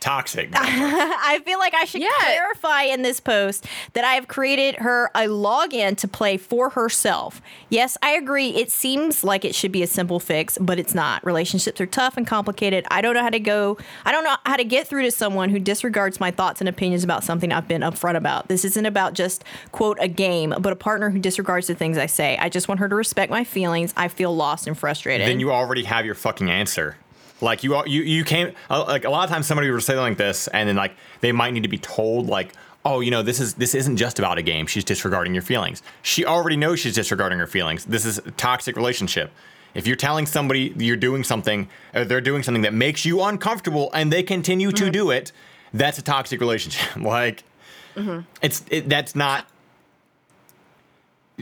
Toxic. 0.00 0.50
I 0.54 1.40
feel 1.44 1.58
like 1.58 1.74
I 1.74 1.84
should 1.84 2.00
Yeah. 2.02 2.08
clarify 2.20 2.82
in 2.84 3.02
this 3.02 3.20
post 3.20 3.66
that 3.92 4.04
I 4.04 4.14
have 4.14 4.28
created 4.28 4.76
her 4.76 5.10
a 5.14 5.26
login 5.26 5.96
to 5.98 6.08
play 6.08 6.36
for 6.36 6.70
herself. 6.70 7.40
Yes, 7.68 7.96
I 8.02 8.10
agree. 8.12 8.50
It 8.50 8.70
seems 8.70 9.22
like 9.24 9.44
it 9.44 9.54
should 9.54 9.72
be 9.72 9.82
a 9.82 9.86
simple 9.86 10.20
fix, 10.20 10.56
but 10.60 10.78
it's 10.78 10.94
not. 10.94 11.24
Relationships 11.24 11.80
are 11.80 11.86
tough 11.86 12.16
and 12.16 12.26
complicated. 12.26 12.86
I 12.90 13.00
don't 13.00 13.14
know 13.14 13.22
how 13.22 13.30
to 13.30 13.40
go, 13.40 13.76
I 14.04 14.12
don't 14.12 14.24
know 14.24 14.36
how 14.46 14.56
to 14.56 14.64
get 14.64 14.86
through 14.88 15.02
to 15.02 15.10
someone 15.10 15.50
who 15.50 15.58
disregards 15.58 16.20
my 16.20 16.30
thoughts 16.30 16.60
and 16.60 16.68
opinions 16.68 17.04
about 17.04 17.24
something 17.24 17.52
I've 17.52 17.68
been 17.68 17.82
upfront 17.82 18.16
about. 18.16 18.48
This 18.48 18.64
isn't 18.64 18.86
about 18.86 19.14
just, 19.14 19.44
quote, 19.72 19.98
a 20.00 20.08
game, 20.08 20.54
but 20.60 20.72
a 20.72 20.76
partner 20.76 21.10
who 21.10 21.18
disregards 21.18 21.66
the 21.66 21.74
things 21.74 21.98
I 21.98 22.06
say. 22.06 22.36
I 22.38 22.48
just 22.48 22.68
want 22.68 22.80
her 22.80 22.88
to 22.88 22.94
respect 22.94 23.30
my 23.30 23.44
feelings. 23.44 23.92
I 23.96 24.08
feel 24.08 24.34
lost 24.34 24.66
and 24.66 24.76
frustrated. 24.78 25.26
then 25.26 25.40
you 25.40 25.52
already 25.52 25.84
have 25.84 26.04
your 26.06 26.14
fucking 26.14 26.50
answer. 26.50 26.96
Like 27.40 27.62
you, 27.62 27.80
you, 27.86 28.02
you 28.02 28.24
came. 28.24 28.52
uh, 28.68 28.84
Like 28.84 29.04
a 29.04 29.10
lot 29.10 29.24
of 29.24 29.30
times, 29.30 29.46
somebody 29.46 29.70
will 29.70 29.80
say 29.80 29.96
like 29.98 30.16
this, 30.18 30.48
and 30.48 30.68
then 30.68 30.76
like 30.76 30.92
they 31.20 31.32
might 31.32 31.52
need 31.52 31.62
to 31.62 31.68
be 31.68 31.78
told 31.78 32.26
like, 32.26 32.52
oh, 32.84 33.00
you 33.00 33.10
know, 33.10 33.22
this 33.22 33.38
is 33.40 33.54
this 33.54 33.74
isn't 33.74 33.96
just 33.96 34.18
about 34.18 34.38
a 34.38 34.42
game. 34.42 34.66
She's 34.66 34.84
disregarding 34.84 35.34
your 35.34 35.42
feelings. 35.42 35.82
She 36.02 36.24
already 36.24 36.56
knows 36.56 36.80
she's 36.80 36.94
disregarding 36.94 37.38
her 37.38 37.46
feelings. 37.46 37.84
This 37.84 38.04
is 38.04 38.18
a 38.18 38.30
toxic 38.32 38.76
relationship. 38.76 39.30
If 39.74 39.86
you're 39.86 39.96
telling 39.96 40.26
somebody 40.26 40.74
you're 40.76 40.96
doing 40.96 41.22
something, 41.22 41.68
or 41.94 42.04
they're 42.04 42.20
doing 42.20 42.42
something 42.42 42.62
that 42.62 42.74
makes 42.74 43.04
you 43.04 43.20
uncomfortable, 43.22 43.90
and 43.94 44.12
they 44.12 44.22
continue 44.22 44.72
to 44.72 44.90
do 44.90 45.10
it, 45.10 45.30
that's 45.72 45.98
a 45.98 46.02
toxic 46.02 46.40
relationship. 46.40 46.96
like, 47.02 47.44
it's 48.42 48.64
it, 48.70 48.88
that's 48.88 49.14
not. 49.14 49.46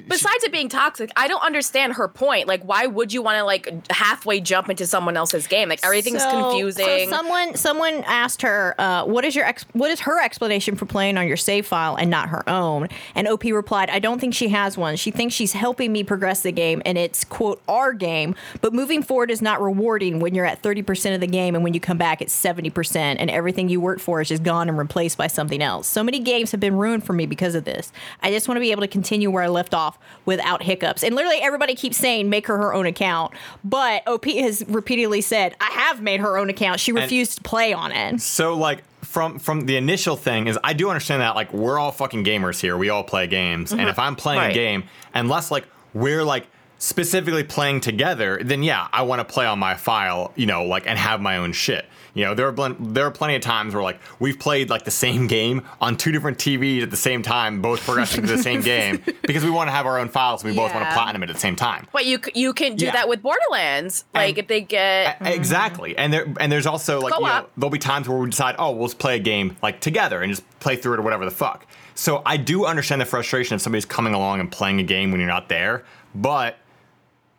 Besides 0.08 0.44
it 0.44 0.52
being 0.52 0.68
toxic, 0.68 1.10
I 1.16 1.26
don't 1.26 1.42
understand 1.42 1.94
her 1.94 2.06
point. 2.06 2.46
Like, 2.48 2.62
why 2.62 2.86
would 2.86 3.12
you 3.12 3.22
want 3.22 3.38
to 3.38 3.44
like 3.44 3.72
halfway 3.90 4.40
jump 4.40 4.68
into 4.68 4.86
someone 4.86 5.16
else's 5.16 5.46
game? 5.46 5.68
Like 5.68 5.80
everything's 5.84 6.22
So- 6.22 6.30
confusing. 6.30 6.84
So 6.86 7.06
someone 7.10 7.54
someone 7.56 8.04
asked 8.06 8.42
her, 8.42 8.74
uh, 8.78 9.04
"What 9.04 9.24
is 9.24 9.34
your 9.34 9.46
ex- 9.46 9.64
what 9.72 9.90
is 9.90 10.00
her 10.00 10.22
explanation 10.22 10.76
for 10.76 10.84
playing 10.86 11.16
on 11.16 11.26
your 11.26 11.36
save 11.38 11.66
file 11.66 11.96
and 11.96 12.10
not 12.10 12.28
her 12.28 12.46
own?" 12.48 12.88
And 13.14 13.26
OP 13.26 13.44
replied, 13.52 13.88
"I 13.88 13.98
don't 13.98 14.20
think 14.20 14.34
she 14.34 14.48
has 14.48 14.76
one. 14.76 14.96
She 14.96 15.10
thinks 15.10 15.34
she's 15.34 15.52
helping 15.54 15.92
me 15.92 16.04
progress 16.04 16.42
the 16.42 16.52
game, 16.52 16.82
and 16.84 16.98
it's 16.98 17.24
quote 17.24 17.62
our 17.66 17.92
game. 17.94 18.34
But 18.60 18.74
moving 18.74 19.02
forward 19.02 19.30
is 19.30 19.40
not 19.40 19.62
rewarding 19.62 20.20
when 20.20 20.34
you're 20.34 20.44
at 20.46 20.60
thirty 20.62 20.82
percent 20.82 21.14
of 21.14 21.20
the 21.22 21.26
game, 21.26 21.54
and 21.54 21.64
when 21.64 21.72
you 21.72 21.80
come 21.80 21.96
back, 21.98 22.20
it's 22.20 22.34
seventy 22.34 22.68
percent, 22.70 23.18
and 23.18 23.30
everything 23.30 23.68
you 23.70 23.80
worked 23.80 24.00
for 24.02 24.20
is 24.20 24.28
just 24.28 24.42
gone 24.42 24.68
and 24.68 24.76
replaced 24.76 25.16
by 25.16 25.26
something 25.26 25.62
else. 25.62 25.86
So 25.86 26.02
many 26.04 26.18
games 26.18 26.50
have 26.50 26.60
been 26.60 26.76
ruined 26.76 27.04
for 27.04 27.12
me 27.14 27.24
because 27.24 27.54
of 27.54 27.64
this. 27.64 27.92
I 28.22 28.30
just 28.30 28.46
want 28.46 28.56
to 28.56 28.60
be 28.60 28.72
able 28.72 28.82
to 28.82 28.88
continue 28.88 29.30
where 29.30 29.42
I 29.42 29.48
left 29.48 29.72
off 29.72 29.85
without 30.24 30.62
hiccups. 30.62 31.02
And 31.02 31.14
literally, 31.14 31.38
everybody 31.38 31.74
keeps 31.74 31.96
saying 31.96 32.28
make 32.28 32.46
her 32.46 32.56
her 32.56 32.74
own 32.74 32.86
account, 32.86 33.32
but 33.64 34.06
OP 34.06 34.24
has 34.26 34.64
repeatedly 34.68 35.20
said 35.20 35.54
I 35.60 35.70
have 35.70 36.02
made 36.02 36.20
her 36.20 36.36
own 36.38 36.50
account. 36.50 36.80
She 36.80 36.92
refused 36.92 37.36
to 37.36 37.42
play 37.42 37.72
on 37.72 37.92
it. 37.92 38.20
So 38.20 38.54
like 38.54 38.82
from 39.02 39.38
from 39.38 39.66
the 39.66 39.76
initial 39.76 40.16
thing 40.16 40.46
is 40.46 40.58
I 40.64 40.72
do 40.72 40.88
understand 40.90 41.22
that 41.22 41.34
like 41.34 41.52
we're 41.52 41.78
all 41.78 41.92
fucking 41.92 42.24
gamers 42.24 42.60
here. 42.60 42.76
We 42.76 42.90
all 42.90 43.04
play 43.04 43.26
games. 43.26 43.72
And 43.72 43.82
if 43.82 43.88
mm-hmm. 43.88 44.00
I'm 44.00 44.16
playing 44.16 44.50
a 44.50 44.54
game, 44.54 44.84
unless 45.14 45.50
like 45.50 45.66
we're 45.94 46.24
like 46.24 46.46
specifically 46.78 47.44
playing 47.44 47.80
together, 47.80 48.40
then 48.42 48.62
yeah, 48.62 48.88
I 48.92 49.02
want 49.02 49.20
to 49.20 49.24
play 49.24 49.46
on 49.46 49.58
my 49.58 49.74
file, 49.74 50.32
you 50.36 50.46
know, 50.46 50.64
like 50.64 50.86
and 50.86 50.98
have 50.98 51.20
my 51.20 51.38
own 51.38 51.52
shit. 51.52 51.86
You 52.16 52.24
know, 52.24 52.34
there 52.34 52.48
are 52.48 52.52
blen- 52.52 52.76
there 52.94 53.04
are 53.04 53.10
plenty 53.10 53.34
of 53.34 53.42
times 53.42 53.74
where 53.74 53.82
like 53.82 54.00
we've 54.18 54.38
played 54.38 54.70
like 54.70 54.84
the 54.86 54.90
same 54.90 55.26
game 55.26 55.62
on 55.82 55.98
two 55.98 56.12
different 56.12 56.38
TVs 56.38 56.82
at 56.82 56.90
the 56.90 56.96
same 56.96 57.22
time, 57.22 57.60
both 57.60 57.84
progressing 57.84 58.22
to 58.22 58.26
the 58.36 58.42
same 58.42 58.62
game 58.74 59.02
because 59.22 59.44
we 59.44 59.50
want 59.50 59.68
to 59.68 59.72
have 59.72 59.84
our 59.84 59.98
own 59.98 60.08
files 60.08 60.42
and 60.42 60.50
we 60.50 60.56
both 60.56 60.72
want 60.72 60.82
to 60.84 60.88
Yeah. 60.88 60.94
platinum 60.94 61.22
it 61.24 61.28
at 61.28 61.34
the 61.34 61.40
same 61.40 61.56
time. 61.56 61.86
but 61.92 62.06
you 62.06 62.18
you 62.34 62.54
can 62.54 62.74
do 62.76 62.86
Yeah. 62.86 62.92
that 62.92 63.06
with 63.08 63.22
Borderlands. 63.22 64.04
Like 64.14 64.30
And- 64.30 64.38
if 64.38 64.48
they 64.48 64.62
get 64.62 65.18
A- 65.20 65.24
mm-hmm. 65.24 65.26
Exactly, 65.34 65.96
and 65.98 66.10
there 66.10 66.26
and 66.40 66.50
there's 66.50 66.66
also 66.66 67.00
like 67.00 67.12
you 67.14 67.20
know, 67.20 67.46
there'll 67.58 67.70
be 67.70 67.78
times 67.78 68.08
where 68.08 68.16
we 68.16 68.30
decide, 68.30 68.56
oh, 68.58 68.70
we'll 68.70 68.86
just 68.88 68.98
play 68.98 69.16
a 69.16 69.18
game 69.18 69.54
like 69.62 69.80
together 69.80 70.22
and 70.22 70.32
just 70.32 70.42
play 70.58 70.74
through 70.76 70.94
it 70.94 70.98
or 70.98 71.02
whatever 71.02 71.26
the 71.26 71.30
fuck. 71.30 71.66
So 71.94 72.22
I 72.24 72.38
do 72.38 72.64
understand 72.64 73.02
the 73.02 73.04
frustration 73.04 73.56
if 73.56 73.60
somebody's 73.60 73.84
coming 73.84 74.14
along 74.14 74.40
and 74.40 74.50
playing 74.50 74.80
a 74.80 74.84
game 74.84 75.10
when 75.10 75.20
you're 75.20 75.28
not 75.28 75.50
there, 75.50 75.84
but 76.14 76.56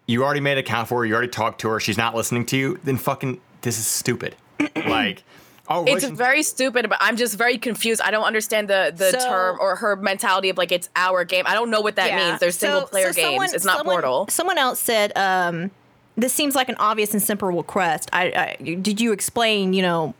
you 0.06 0.24
already 0.24 0.40
made 0.40 0.54
an 0.54 0.58
account 0.60 0.88
for 0.88 0.99
her, 0.99 1.06
you 1.06 1.14
already 1.16 1.32
talked 1.32 1.62
to 1.62 1.70
her, 1.70 1.80
she's 1.80 1.98
not 1.98 2.14
listening 2.14 2.45
to 2.45 2.58
you, 2.58 2.80
then 2.84 2.95
fucking 2.98 3.41
this 3.64 3.80
is 3.80 3.88
stupid. 3.88 4.36
Like, 4.76 5.24
oh, 5.70 5.84
it's 5.84 5.96
relation- 6.04 6.16
very 6.16 6.44
stupid, 6.44 6.90
but 6.90 6.98
I'm 7.02 7.18
just 7.18 7.38
very 7.38 7.58
confused. 7.58 8.02
I 8.02 8.12
don't 8.12 8.24
understand 8.26 8.68
the 8.70 8.94
the 8.96 9.12
So- 9.12 9.20
term 9.30 9.58
or 9.60 9.76
her 9.78 9.96
mentality 9.96 10.50
of 10.50 10.58
like 10.58 10.72
it's 10.72 10.90
our 10.96 11.24
game. 11.24 11.46
I 11.48 11.54
don't 11.54 11.70
know 11.70 11.82
what 11.82 11.96
that 11.98 12.14
means. 12.14 12.40
There's 12.40 12.58
So- 12.58 12.68
single 12.68 12.88
player 12.88 13.14
so 13.14 13.14
games. 13.14 13.28
someone- 13.28 13.50
it's 13.56 13.66
not 13.66 13.78
someone- 13.78 13.96
Portal. 13.96 14.28
Someone 14.30 14.58
else 14.58 14.80
said, 14.80 15.16
um, 15.18 15.72
"This 16.16 16.34
seems 16.34 16.56
like 16.56 16.70
an 16.70 16.76
obvious 16.80 17.14
and 17.14 17.22
simple 17.22 17.48
request." 17.50 18.10
I, 18.12 18.24
I 18.60 18.64
did 18.64 19.00
you 19.00 19.12
explain? 19.12 19.74
You 19.74 19.82
know 19.84 20.14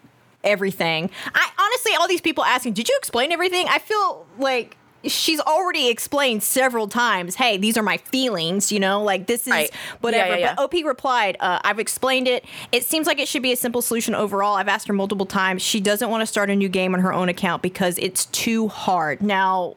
everything. 0.44 1.10
I 1.36 1.50
honestly, 1.60 1.92
all 2.00 2.08
these 2.08 2.22
people 2.22 2.44
asking, 2.46 2.74
"Did 2.74 2.88
you 2.88 2.96
explain 2.98 3.32
everything?" 3.32 3.68
I 3.70 3.80
feel 3.80 4.26
like 4.40 4.77
she's 5.04 5.40
already 5.40 5.88
explained 5.90 6.44
several 6.44 6.88
times, 6.88 7.36
hey, 7.36 7.58
these 7.58 7.78
are 7.78 7.84
my 7.84 7.98
feelings, 7.98 8.72
you 8.72 8.80
know, 8.80 9.02
like 9.04 9.28
this 9.28 9.48
is 9.48 9.52
Right. 9.52 9.72
whatever. 10.02 10.32
Yeah, 10.34 10.38
yeah, 10.38 10.56
But 10.56 10.64
OP 10.64 10.84
replied, 10.86 11.38
uh, 11.40 11.60
I've 11.64 11.80
explained 11.80 12.28
it. 12.28 12.44
It 12.72 12.84
seems 12.84 13.08
like 13.08 13.20
it 13.20 13.28
should 13.28 13.44
be 13.44 13.52
a 13.52 13.56
simple 13.56 13.82
solution 13.82 14.16
overall. 14.16 14.56
I've 14.56 14.68
asked 14.68 14.88
her 14.88 14.94
multiple 14.94 15.26
times. 15.26 15.62
She 15.62 15.80
doesn't 15.80 16.10
want 16.10 16.22
to 16.22 16.26
start 16.26 16.50
a 16.50 16.56
new 16.56 16.70
game 16.70 16.94
on 16.94 17.02
her 17.02 17.14
own 17.14 17.30
account 17.30 17.62
because 17.62 17.98
it's 18.00 18.26
too 18.26 18.68
hard. 18.68 19.22
Now, 19.22 19.76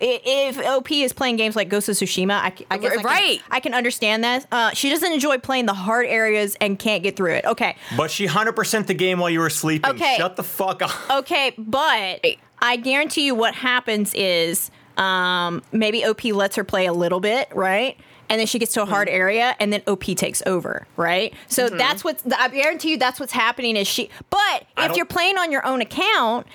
if 0.00 0.58
OP 0.58 0.90
is 1.02 1.12
playing 1.12 1.36
games 1.36 1.54
like 1.56 1.68
Ghost 1.68 1.88
of 1.88 1.94
Tsushima, 1.94 2.32
I, 2.32 2.52
c- 2.56 2.66
I 2.70 2.78
guess 2.78 2.92
I 2.92 2.96
can, 2.96 3.04
Right. 3.04 3.40
I 3.50 3.60
can 3.60 3.74
understand 3.74 4.24
that. 4.24 4.46
Uh, 4.50 4.70
she 4.72 4.90
doesn't 4.90 5.12
enjoy 5.12 5.38
playing 5.38 5.66
the 5.66 5.72
hard 5.74 6.06
areas 6.06 6.56
and 6.60 6.78
can't 6.78 7.02
get 7.02 7.16
through 7.16 7.32
it. 7.34 7.44
Okay. 7.44 7.76
But 7.96 8.10
she 8.10 8.26
100% 8.26 8.86
the 8.88 8.94
game 8.94 9.18
while 9.20 9.30
you 9.30 9.38
were 9.40 9.50
sleeping. 9.50 9.92
Okay. 9.92 10.16
Shut 10.18 10.36
the 10.36 10.42
fuck 10.42 10.82
up. 10.82 10.90
Okay, 11.10 11.54
but 11.56 12.20
Wait. 12.24 12.38
I 12.64 12.76
guarantee 12.76 13.26
you 13.26 13.34
what 13.34 13.54
happens 13.54 14.14
is 14.14 14.70
um, 14.96 15.62
maybe 15.70 16.02
OP 16.02 16.24
lets 16.24 16.56
her 16.56 16.64
play 16.64 16.86
a 16.86 16.94
little 16.94 17.20
bit, 17.20 17.54
right? 17.54 17.98
And 18.30 18.40
then 18.40 18.46
she 18.46 18.58
gets 18.58 18.72
to 18.72 18.82
a 18.82 18.86
hard 18.86 19.06
mm-hmm. 19.06 19.16
area, 19.16 19.54
and 19.60 19.70
then 19.70 19.82
OP 19.86 20.04
takes 20.04 20.42
over, 20.46 20.86
right? 20.96 21.34
So 21.46 21.66
mm-hmm. 21.66 21.76
that's 21.76 22.02
what 22.02 22.22
I 22.34 22.48
guarantee 22.48 22.92
you 22.92 22.96
that's 22.96 23.20
what's 23.20 23.32
happening. 23.32 23.76
Is 23.76 23.86
she? 23.86 24.08
But 24.30 24.66
if 24.78 24.96
you're 24.96 25.04
playing 25.04 25.36
on 25.36 25.52
your 25.52 25.64
own 25.66 25.82
account, 25.82 26.46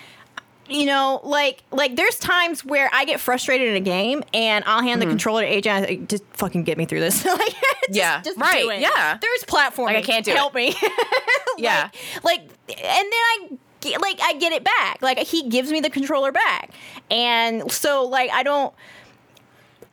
you 0.68 0.88
know, 0.88 1.22
like 1.24 1.64
like 1.70 1.96
there's 1.96 2.18
times 2.18 2.66
where 2.66 2.90
I 2.92 3.06
get 3.06 3.20
frustrated 3.20 3.68
in 3.68 3.76
a 3.76 3.82
game, 3.82 4.24
and 4.34 4.64
I'll 4.66 4.82
hand 4.82 5.00
the 5.00 5.06
mm-hmm. 5.06 5.12
controller 5.12 5.44
to 5.44 5.48
AJ, 5.48 5.68
and 5.68 5.86
I 5.86 5.88
say, 5.88 5.98
just 5.98 6.24
fucking 6.34 6.64
get 6.64 6.80
me 6.80 6.86
through 6.86 7.02
this. 7.02 7.24
like, 7.26 7.40
just, 7.40 7.56
Yeah, 7.92 8.22
just 8.24 8.40
right, 8.40 8.64
do 8.64 8.72
it. 8.72 8.82
yeah. 8.82 9.20
there's 9.22 9.44
platforming. 9.44 9.86
Like, 9.86 9.98
I 9.98 10.02
can't 10.02 10.26
do 10.26 10.32
it. 10.32 10.38
Help 10.38 10.56
me. 10.56 10.76
Yeah. 11.58 11.90
like 12.24 12.40
and 12.40 12.48
then 12.70 13.14
I 13.14 13.50
get- 13.82 14.02
like 14.02 14.20
I 14.22 14.34
get 14.34 14.52
it 14.52 14.64
back. 14.64 15.02
Like 15.02 15.18
he 15.20 15.50
gives 15.50 15.72
me 15.72 15.80
the 15.80 15.90
controller 15.90 16.32
back. 16.32 16.72
And 17.12 17.72
so 17.72 18.06
like 18.06 18.30
I 18.32 18.44
don't 18.44 18.74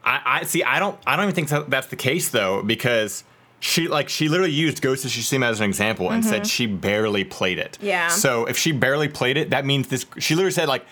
I, 0.05 0.21
I 0.25 0.43
see. 0.45 0.63
I 0.63 0.79
don't. 0.79 0.97
I 1.07 1.17
don't 1.17 1.29
even 1.29 1.47
think 1.47 1.69
that's 1.69 1.89
the 1.89 1.97
case 1.97 2.29
though, 2.29 2.63
because 2.63 3.25
she 3.59 3.89
like 3.89 4.09
she 4.09 4.29
literally 4.29 4.53
used 4.53 4.81
Ghost 4.81 5.05
of 5.05 5.11
Tsushima 5.11 5.47
as 5.47 5.59
an 5.61 5.67
example 5.67 6.11
and 6.13 6.25
said 6.25 6.47
she 6.47 6.67
barely 6.67 7.25
played 7.25 7.59
it. 7.59 7.73
Mm-hmm. 7.73 7.87
Yeah. 7.87 8.09
So 8.09 8.45
if 8.47 8.57
she 8.57 8.71
barely 8.71 9.09
played 9.09 9.37
it, 9.37 9.51
that 9.51 9.65
means 9.65 9.89
this. 9.89 10.07
She 10.19 10.35
literally 10.35 10.53
said 10.53 10.69
like. 10.69 10.87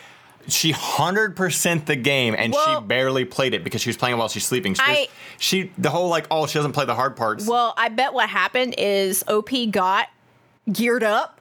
She 0.47 0.73
hundred 0.73 1.37
percent 1.37 1.87
the 1.87 1.97
game, 1.97 2.35
and 2.37 2.53
Well- 2.53 2.83
she 2.83 2.87
barely 2.87 3.25
played 3.25 3.55
it 3.55 3.65
because 3.65 3.81
she 3.81 3.89
was 3.89 3.97
playing 3.97 4.17
it 4.17 4.19
while 4.19 4.29
she's 4.29 4.45
sleeping. 4.45 4.75
She, 4.75 4.83
I- 4.83 5.09
she 5.39 5.73
the 5.79 5.89
whole 5.89 6.11
like, 6.11 6.27
oh, 6.31 6.47
she 6.47 6.59
doesn't 6.59 6.73
play 6.73 6.85
the 6.85 6.95
hard 6.95 7.17
parts. 7.17 7.47
well, 7.47 7.73
I 7.79 7.89
bet 7.89 8.13
what 8.13 8.29
happened 8.29 8.75
is 8.77 9.25
OP 9.27 9.49
got 9.71 10.09
geared 10.71 11.03
up. 11.03 11.41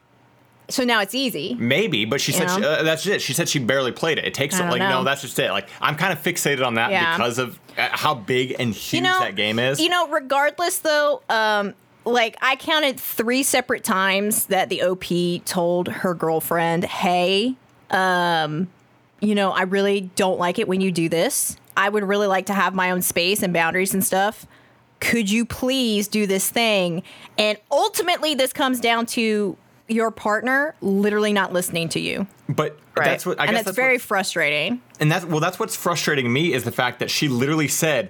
So 0.69 0.83
now 0.83 1.01
it's 1.01 1.13
easy. 1.13 1.55
Maybe, 1.59 2.05
but 2.05 2.21
she 2.21 2.31
said 2.31 2.49
she, 2.49 2.63
uh, 2.63 2.83
that's 2.83 3.05
it. 3.05 3.21
She 3.21 3.33
said 3.33 3.49
she 3.49 3.59
barely 3.59 3.91
played 3.91 4.17
it. 4.17 4.25
It 4.25 4.33
takes 4.33 4.55
I 4.55 4.59
don't 4.59 4.69
like 4.71 4.79
know. 4.79 4.89
no, 4.99 5.03
that's 5.03 5.21
just 5.21 5.37
it. 5.39 5.51
Like 5.51 5.67
I'm 5.81 5.95
kind 5.95 6.13
of 6.13 6.19
fixated 6.23 6.65
on 6.65 6.75
that 6.75 6.91
Yeah. 6.91 7.17
because 7.17 7.37
of 7.37 7.59
uh, 7.77 7.89
how 7.91 8.13
big 8.15 8.55
and 8.59 8.73
huge 8.73 8.93
You 8.93 9.01
know 9.01 9.19
that 9.19 9.35
game 9.35 9.59
is. 9.59 9.79
You 9.81 9.89
know, 9.89 10.07
regardless 10.07 10.79
though, 10.79 11.21
um 11.29 11.73
like 12.05 12.35
I 12.41 12.55
counted 12.57 12.99
three 12.99 13.43
separate 13.43 13.83
times 13.83 14.45
that 14.47 14.69
the 14.69 14.83
OP 14.83 15.43
told 15.45 15.87
her 15.87 16.13
girlfriend, 16.13 16.83
"Hey, 16.85 17.55
um, 17.91 18.67
you 19.21 19.35
know, 19.35 19.51
I 19.51 19.61
really 19.63 20.01
don't 20.15 20.37
like 20.39 20.59
it 20.59 20.67
when 20.67 20.81
you 20.81 20.91
do 20.91 21.07
this. 21.09 21.55
I 21.77 21.89
would 21.89 22.03
really 22.03 22.27
like 22.27 22.47
to 22.47 22.53
have 22.53 22.73
my 22.73 22.91
own 22.91 23.01
space 23.01 23.41
and 23.41 23.53
boundaries 23.53 23.93
and 23.93 24.03
stuff. 24.03 24.45
Could 24.99 25.29
you 25.29 25.45
please 25.45 26.07
do 26.07 26.27
this 26.27 26.49
thing?" 26.49 27.03
And 27.37 27.57
ultimately 27.71 28.35
this 28.35 28.51
comes 28.53 28.79
down 28.79 29.05
to 29.07 29.57
your 29.93 30.11
partner 30.11 30.75
literally 30.81 31.31
not 31.33 31.53
listening 31.53 31.89
to 31.89 31.99
you. 31.99 32.27
but 32.49 32.77
Right. 32.95 33.05
that's 33.05 33.25
what 33.25 33.39
I 33.39 33.45
and 33.45 33.51
guess 33.53 33.61
it's 33.61 33.65
that's 33.67 33.75
very 33.75 33.93
what- 33.95 34.01
frustrating. 34.01 34.81
and 34.99 35.11
that's 35.11 35.25
well, 35.25 35.39
that's 35.39 35.57
what's 35.59 35.75
frustrating 35.75 36.31
me 36.31 36.53
is 36.53 36.63
the 36.63 36.71
fact 36.71 36.99
that 36.99 37.09
she 37.09 37.27
literally 37.27 37.67
said. 37.67 38.09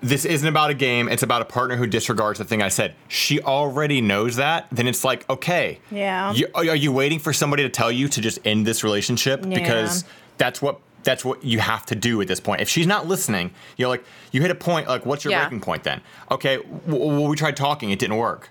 This 0.00 0.24
isn't 0.24 0.46
about 0.48 0.70
a 0.70 0.74
game. 0.74 1.08
It's 1.08 1.24
about 1.24 1.42
a 1.42 1.44
partner 1.44 1.74
who 1.74 1.84
disregards 1.88 2.38
the 2.38 2.44
thing 2.44 2.62
I 2.62 2.68
said. 2.68 2.94
She 3.08 3.40
already 3.40 4.00
knows 4.00 4.36
that. 4.36 4.68
Then 4.70 4.86
it's 4.86 5.02
like, 5.02 5.28
okay, 5.28 5.80
Yeah. 5.90 6.32
You, 6.32 6.46
are 6.54 6.64
you 6.76 6.92
waiting 6.92 7.18
for 7.18 7.32
somebody 7.32 7.64
to 7.64 7.68
tell 7.68 7.90
you 7.90 8.06
to 8.06 8.20
just 8.20 8.38
end 8.44 8.64
this 8.64 8.84
relationship 8.84 9.42
because 9.42 10.04
that's 10.36 10.62
what 10.62 10.78
that's 11.02 11.24
what 11.24 11.42
you 11.44 11.58
have 11.58 11.84
to 11.86 11.96
do 11.96 12.20
at 12.20 12.28
this 12.28 12.38
point. 12.38 12.60
If 12.60 12.68
she's 12.68 12.86
not 12.86 13.08
listening, 13.08 13.50
you're 13.76 13.88
like, 13.88 14.04
you 14.30 14.40
hit 14.40 14.50
a 14.52 14.54
point. 14.54 14.86
Like, 14.86 15.04
what's 15.04 15.24
your 15.24 15.32
Yeah. 15.32 15.40
breaking 15.44 15.60
point 15.62 15.82
then? 15.82 16.00
Okay, 16.30 16.58
well, 16.86 17.26
we 17.28 17.34
tried 17.36 17.56
talking. 17.56 17.90
It 17.90 17.98
didn't 17.98 18.16
work. 18.18 18.50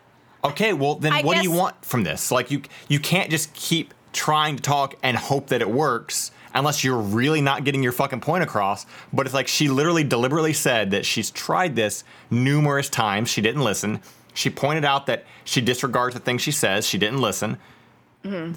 Okay, 0.52 0.74
well 0.74 0.95
then, 0.95 1.14
I 1.14 1.22
what 1.22 1.38
do 1.38 1.44
you 1.44 1.52
want 1.52 1.84
from 1.84 2.03
this? 2.03 2.32
Like, 2.32 2.52
you 2.52 2.61
you 2.88 2.99
can't 2.99 3.30
just 3.30 3.53
keep 3.53 3.94
trying 4.14 4.56
to 4.56 4.64
talk 4.64 4.95
and 5.03 5.15
hope 5.15 5.48
that 5.48 5.61
it 5.61 5.69
works 5.69 6.32
unless 6.53 6.84
you're 6.84 6.98
really 6.98 7.41
not 7.41 7.64
getting 7.64 7.84
your 7.84 7.91
fucking 7.91 8.22
point 8.22 8.44
across. 8.44 8.86
But 9.14 9.26
it's 9.26 9.36
like 9.36 9.48
she 9.48 9.68
literally 9.69 10.03
deliberately 10.03 10.53
said 10.53 10.91
that 10.91 11.06
she's 11.06 11.30
tried 11.30 11.76
this 11.76 12.03
numerous 12.30 12.90
times. 12.90 13.30
She 13.30 13.41
didn't 13.41 13.64
listen. 13.64 14.02
She 14.34 14.49
pointed 14.49 14.86
out 14.86 15.06
that 15.07 15.26
she 15.44 15.61
disregards 15.61 16.14
the 16.14 16.19
things 16.19 16.41
she 16.41 16.52
says. 16.52 16.88
She 16.88 16.98
didn't 16.98 17.22
listen. 17.22 17.57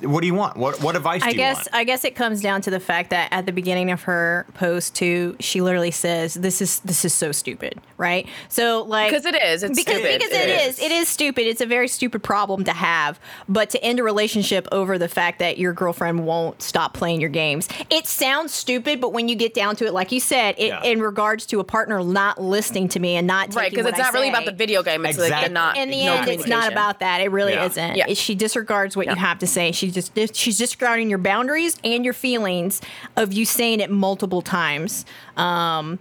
What 0.03 0.21
do 0.21 0.27
you 0.27 0.35
want? 0.35 0.57
What 0.57 0.81
what 0.83 0.97
advice 0.97 1.21
Mm-hmm. 1.23 1.29
I 1.29 1.33
do 1.33 1.37
you 1.37 1.43
guess 1.43 1.57
want? 1.59 1.69
I 1.73 1.85
guess 1.85 2.05
it 2.05 2.15
comes 2.15 2.41
down 2.41 2.61
to 2.63 2.71
the 2.71 2.81
fact 2.81 3.11
that 3.11 3.29
at 3.33 3.47
the 3.47 3.53
beginning 3.53 3.91
of 3.91 4.03
her 4.03 4.47
post 4.55 4.95
too, 4.95 5.37
she 5.41 5.61
literally 5.61 5.91
says, 5.91 6.35
"This 6.35 6.61
is 6.63 6.81
this 6.81 7.05
is 7.05 7.13
so 7.15 7.33
stupid," 7.33 7.81
right? 7.99 8.27
So 8.49 8.83
like 8.83 9.11
Because 9.11 9.27
it 9.27 9.35
is. 9.35 9.63
It's 9.63 9.79
because 9.79 9.95
stupid. 10.01 10.19
because 10.21 10.33
It 10.37 10.49
it 10.49 10.61
is. 10.69 10.79
is 10.79 10.85
it 10.85 10.91
is 10.93 11.09
stupid. 11.09 11.47
It's 11.47 11.61
a 11.61 11.67
very 11.67 11.89
stupid 11.89 12.23
problem 12.23 12.65
to 12.65 12.73
have. 12.73 13.21
But 13.49 13.71
to 13.71 13.83
end 13.85 13.99
a 13.99 14.03
relationship 14.03 14.67
over 14.73 14.99
the 14.99 15.09
fact 15.09 15.39
that 15.41 15.59
your 15.59 15.73
girlfriend 15.73 16.25
won't 16.27 16.63
stop 16.63 16.95
playing 16.95 17.21
your 17.21 17.31
games, 17.31 17.69
it 17.91 18.07
sounds 18.07 18.53
stupid. 18.55 19.01
But 19.01 19.13
when 19.13 19.29
you 19.29 19.35
get 19.35 19.55
down 19.55 19.77
to 19.77 19.87
it, 19.87 19.93
like 19.93 20.13
you 20.13 20.21
said, 20.21 20.55
it, 20.59 20.69
Yeah. 20.69 20.83
in 20.83 21.01
regards 21.01 21.47
to 21.47 21.61
a 21.61 21.65
partner 21.65 22.03
not 22.03 22.41
listening 22.41 22.89
to 22.89 23.01
me 23.01 23.17
and 23.17 23.27
not 23.27 23.55
right 23.55 23.71
because 23.71 23.85
what 23.85 23.95
it's 23.95 24.01
I 24.01 24.05
not 24.05 24.15
really 24.15 24.29
about 24.31 24.45
the 24.47 24.53
video 24.53 24.83
game. 24.83 25.05
It's 25.05 25.19
like 25.19 25.27
Exactly. 25.27 25.49
the 25.49 25.55
not. 25.55 25.77
in 25.77 25.91
the 25.91 26.07
no 26.07 26.15
end, 26.17 26.29
it's 26.29 26.47
not 26.47 26.71
about 26.71 27.01
that. 27.01 27.21
It 27.21 27.31
really 27.31 27.53
Yeah. 27.53 27.67
isn't. 27.67 27.97
Yeah. 27.97 28.07
She 28.15 28.35
disregards 28.35 28.97
what 28.97 29.07
you 29.07 29.15
have 29.15 29.39
to 29.41 29.47
say. 29.47 29.60
She 29.73 29.91
just 29.91 30.17
she's 30.35 30.59
disregarding 30.59 31.11
your 31.11 31.19
boundaries 31.19 31.77
and 31.85 32.05
your 32.05 32.15
feelings 32.15 32.81
of 33.17 33.33
you 33.33 33.45
saying 33.45 33.81
it 33.81 33.91
multiple 33.91 34.43
times. 34.43 35.05
Um, 35.37 35.99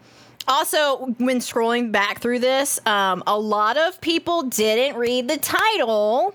also, 0.48 1.06
when 1.20 1.40
scrolling 1.40 1.92
back 1.92 2.22
through 2.22 2.40
this, 2.40 2.80
um, 2.88 3.22
a 3.28 3.38
lot 3.38 3.78
of 3.78 4.02
people 4.02 4.44
didn't 4.44 4.98
read 4.98 5.28
the 5.28 5.38
title, 5.38 6.34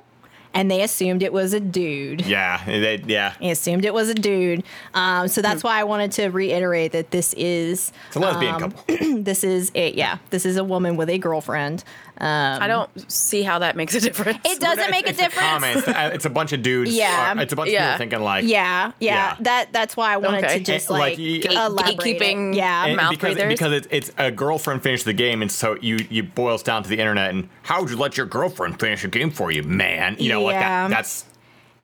and 0.54 0.70
they 0.70 0.82
assumed 0.82 1.20
it 1.24 1.32
was 1.32 1.52
a 1.52 1.58
dude. 1.58 2.24
yeah, 2.24 2.64
they, 2.64 3.02
yeah. 3.06 3.34
They 3.40 3.50
assumed 3.50 3.84
it 3.84 3.92
was 3.92 4.08
a 4.08 4.14
dude. 4.14 4.62
Um, 4.94 5.26
so 5.26 5.42
that's 5.42 5.64
why 5.64 5.80
I 5.80 5.84
wanted 5.84 6.12
to 6.12 6.28
reiterate 6.28 6.92
that 6.92 7.10
this 7.10 7.34
is 7.34 7.90
It's 8.06 8.16
a 8.16 8.20
lesbian 8.20 8.54
um, 8.54 8.60
couple. 8.70 8.84
this 9.24 9.42
is 9.42 9.72
it. 9.74 9.94
yeah 9.94 10.18
this 10.30 10.46
is 10.46 10.56
a 10.56 10.64
woman 10.64 10.96
with 10.96 11.08
a 11.08 11.18
girlfriend. 11.18 11.82
Um, 12.16 12.62
I 12.62 12.68
don't 12.68 13.10
see 13.10 13.42
how 13.42 13.58
that 13.58 13.74
makes 13.76 13.94
a 13.94 14.00
difference. 14.00 14.38
It 14.44 14.60
doesn't 14.60 14.90
make 14.90 15.06
a 15.06 15.10
It's 15.10 15.18
the 15.18 15.24
difference. 15.24 15.48
comments. 15.48 15.88
Uh, 15.88 16.10
It's 16.14 16.24
a 16.24 16.30
bunch 16.30 16.52
of 16.52 16.62
dudes. 16.62 16.94
Yeah. 16.94 17.34
uh, 17.36 17.40
It's 17.42 17.52
a 17.52 17.56
bunch 17.56 17.70
Yeah. 17.70 17.82
of 17.86 17.92
people 17.94 17.98
thinking 17.98 18.24
like. 18.24 18.44
Yeah, 18.44 18.92
yeah, 19.00 19.14
Yeah. 19.14 19.36
That 19.40 19.72
that's 19.72 19.96
why 19.96 20.12
I 20.12 20.16
wanted 20.18 20.44
Okay. 20.44 20.58
to 20.58 20.64
just 20.64 20.88
And, 20.90 20.98
like, 20.98 21.10
like, 21.12 21.18
you- 21.18 21.40
Gate- 21.42 21.52
elaborate 21.52 22.06
it. 22.06 22.20
gatekeeping 22.20 22.54
Yeah, 22.54 22.84
And 22.86 22.96
mouth 22.96 23.10
because 23.10 23.34
breathers. 23.34 23.52
because 23.58 23.72
it's, 23.72 23.88
it's 23.90 24.10
a 24.16 24.30
girlfriend 24.30 24.82
finished 24.84 25.04
the 25.06 25.12
game, 25.12 25.42
and 25.42 25.50
so 25.50 25.76
you 25.80 25.98
you 26.08 26.22
boils 26.22 26.62
down 26.62 26.82
to 26.84 26.88
the 26.88 26.98
internet 27.00 27.30
and 27.30 27.48
how 27.62 27.80
would 27.80 27.90
you 27.90 27.96
let 27.96 28.16
your 28.16 28.26
girlfriend 28.26 28.78
finish 28.78 29.02
a 29.04 29.08
game 29.08 29.30
for 29.32 29.50
you, 29.50 29.62
man? 29.64 30.14
You 30.20 30.28
know, 30.30 30.42
like 30.42 30.54
Yeah. 30.54 30.88
that. 30.88 30.90
That's 30.94 31.24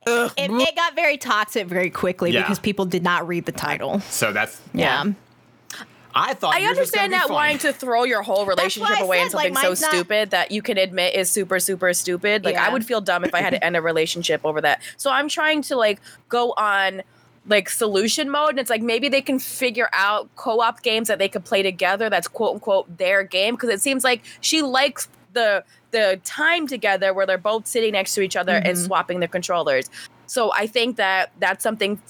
it, 0.07 0.32
it 0.51 0.77
got 0.77 0.94
very 0.94 1.16
toxic 1.19 1.66
very 1.66 1.90
quickly 1.90 2.31
Yeah. 2.32 2.43
because 2.43 2.59
people 2.59 2.85
did 2.85 3.02
not 3.02 3.27
read 3.28 3.47
the 3.47 3.52
title. 3.52 4.01
so 4.09 4.32
that's. 4.32 4.61
Yeah, 4.73 5.05
I 6.15 6.35
thought 6.35 6.55
I 6.55 6.59
yours 6.59 6.78
was 6.78 6.91
gonna 6.91 7.05
understand 7.05 7.12
be 7.12 7.19
that 7.19 7.31
wanting 7.31 7.59
to 7.59 7.73
throw 7.73 8.05
your 8.05 8.23
whole 8.23 8.47
relationship 8.47 8.99
I 9.01 9.05
away 9.05 9.20
in 9.23 9.31
said, 9.31 9.37
like, 9.37 9.55
something 9.55 9.77
so 9.77 9.87
not- 9.87 9.93
stupid 9.95 10.31
that 10.31 10.51
you 10.51 10.62
can 10.62 10.77
admit 10.78 11.15
is 11.15 11.31
super 11.31 11.59
super 11.61 11.93
stupid. 11.95 12.45
Like 12.45 12.57
I 12.57 12.73
would 12.73 12.85
feel 12.85 13.01
dumb 13.01 13.24
if 13.24 13.35
I 13.35 13.41
had 13.41 13.51
to 13.51 13.65
end 13.65 13.77
a 13.77 13.82
relationship 13.82 14.41
over 14.45 14.61
that. 14.61 14.81
So 14.97 15.11
I'm 15.11 15.28
trying 15.28 15.62
to 15.62 15.77
like 15.77 16.01
go 16.28 16.53
on 16.57 17.03
like 17.47 17.70
solution 17.70 18.28
mode 18.31 18.51
and 18.51 18.59
it's 18.59 18.70
like 18.70 18.82
maybe 18.82 19.09
they 19.09 19.23
can 19.23 19.39
figure 19.39 19.89
out 19.95 20.28
co-op 20.37 20.82
games 20.82 21.09
that 21.09 21.19
they 21.19 21.28
could 21.28 21.45
play 21.45 21.62
together 21.62 22.11
that's 22.11 22.28
quote 22.28 22.55
unquote 22.55 22.99
their 22.99 23.23
game 23.23 23.55
because 23.55 23.70
it 23.70 23.81
seems 23.81 24.05
like 24.05 24.23
she 24.43 24.61
likes 24.62 25.09
the 25.32 25.65
the 25.91 26.20
time 26.24 26.66
together 26.66 27.15
where 27.15 27.24
they're 27.27 27.39
both 27.39 27.66
sitting 27.66 27.93
next 27.93 28.15
to 28.15 28.20
each 28.20 28.37
other 28.37 28.53
and 28.57 28.77
Mhm. 28.77 28.85
swapping 28.87 29.20
the 29.20 29.27
controllers. 29.28 29.89
So 30.27 30.53
I 30.55 30.66
think 30.69 30.97
that 30.97 31.32
that's 31.41 31.62
something 31.65 32.01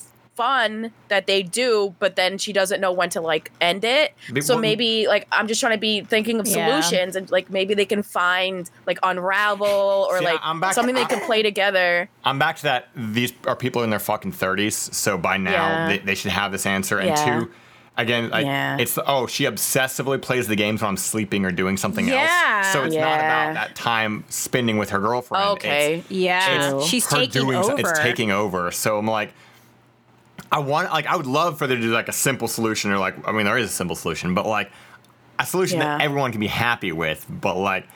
fun 0.40 0.90
that 1.08 1.26
they 1.26 1.42
do, 1.42 1.94
but 1.98 2.16
then 2.16 2.38
she 2.38 2.50
doesn't 2.52 2.80
know 2.80 2.92
when 2.92 3.10
to 3.10 3.20
like 3.20 3.52
end 3.60 3.84
it. 3.84 4.14
But 4.32 4.42
So 4.42 4.56
maybe 4.56 5.06
like 5.06 5.26
I'm 5.30 5.46
just 5.46 5.60
trying 5.60 5.74
to 5.74 5.78
be 5.78 6.00
thinking 6.00 6.40
of 6.40 6.46
Yeah. 6.48 6.80
solutions 6.80 7.14
and 7.14 7.30
like 7.30 7.50
maybe 7.50 7.74
they 7.74 7.84
can 7.84 8.02
find 8.02 8.70
like 8.86 8.98
Unravel 9.02 10.06
or 10.08 10.18
See, 10.18 10.24
like 10.24 10.40
I'm 10.42 10.58
back- 10.60 10.72
something 10.74 10.94
they 10.94 11.02
I- 11.02 11.14
can 11.14 11.20
play 11.26 11.42
together. 11.42 12.08
I'm 12.24 12.38
back 12.38 12.56
to 12.56 12.62
that. 12.62 12.88
These 12.96 13.34
are 13.46 13.54
people 13.54 13.82
in 13.82 13.90
their 13.90 13.98
fucking 13.98 14.32
30s, 14.32 14.94
so 14.94 15.18
by 15.18 15.36
now 15.36 15.50
Yeah. 15.52 15.88
they, 15.88 15.98
they 15.98 16.14
should 16.14 16.30
have 16.32 16.52
this 16.52 16.64
answer. 16.64 16.98
And 16.98 17.08
Yeah. 17.10 17.24
two, 17.40 17.50
again, 17.98 18.30
like, 18.30 18.46
Yeah. 18.46 18.78
it's 18.78 18.94
the, 18.94 19.04
oh, 19.06 19.26
she 19.26 19.44
obsessively 19.44 20.20
plays 20.22 20.48
the 20.48 20.56
games 20.56 20.80
when 20.80 20.88
I'm 20.88 20.96
sleeping 20.96 21.44
or 21.44 21.50
doing 21.52 21.76
something 21.76 22.08
Yeah. 22.08 22.62
else. 22.62 22.72
So 22.72 22.84
it's 22.84 22.94
not 22.96 23.18
about 23.18 23.54
that 23.60 23.74
time 23.76 24.24
spending 24.30 24.78
with 24.78 24.88
her 24.90 25.00
girlfriend. 25.00 25.44
Okay. 25.50 25.96
It's 25.98 26.10
yeah. 26.10 26.70
True. 26.70 26.82
She's 26.86 27.06
taking 27.06 27.42
doing 27.42 27.58
over. 27.58 27.74
it's 27.78 27.98
taking 27.98 28.30
over. 28.30 28.70
So 28.70 28.96
I'm 28.98 29.06
like, 29.06 29.32
I 30.52 30.58
want 30.58 30.90
like 30.90 31.06
I 31.06 31.16
would 31.16 31.26
love 31.26 31.58
for 31.58 31.66
there 31.66 31.76
to 31.76 31.82
be 31.82 31.88
like 31.88 32.08
a 32.08 32.12
simple 32.12 32.48
solution 32.48 32.90
or 32.90 32.98
like 32.98 33.26
I 33.26 33.32
mean 33.32 33.46
there 33.46 33.58
is 33.58 33.66
a 33.70 33.72
simple 33.72 33.96
solution, 33.96 34.34
but 34.34 34.46
like 34.46 34.70
a 35.38 35.46
solution 35.46 35.78
that 35.78 36.00
everyone 36.02 36.32
can 36.32 36.40
be 36.40 36.46
happy 36.48 36.92
with. 36.92 37.26
But 37.28 37.56
like 37.56 37.86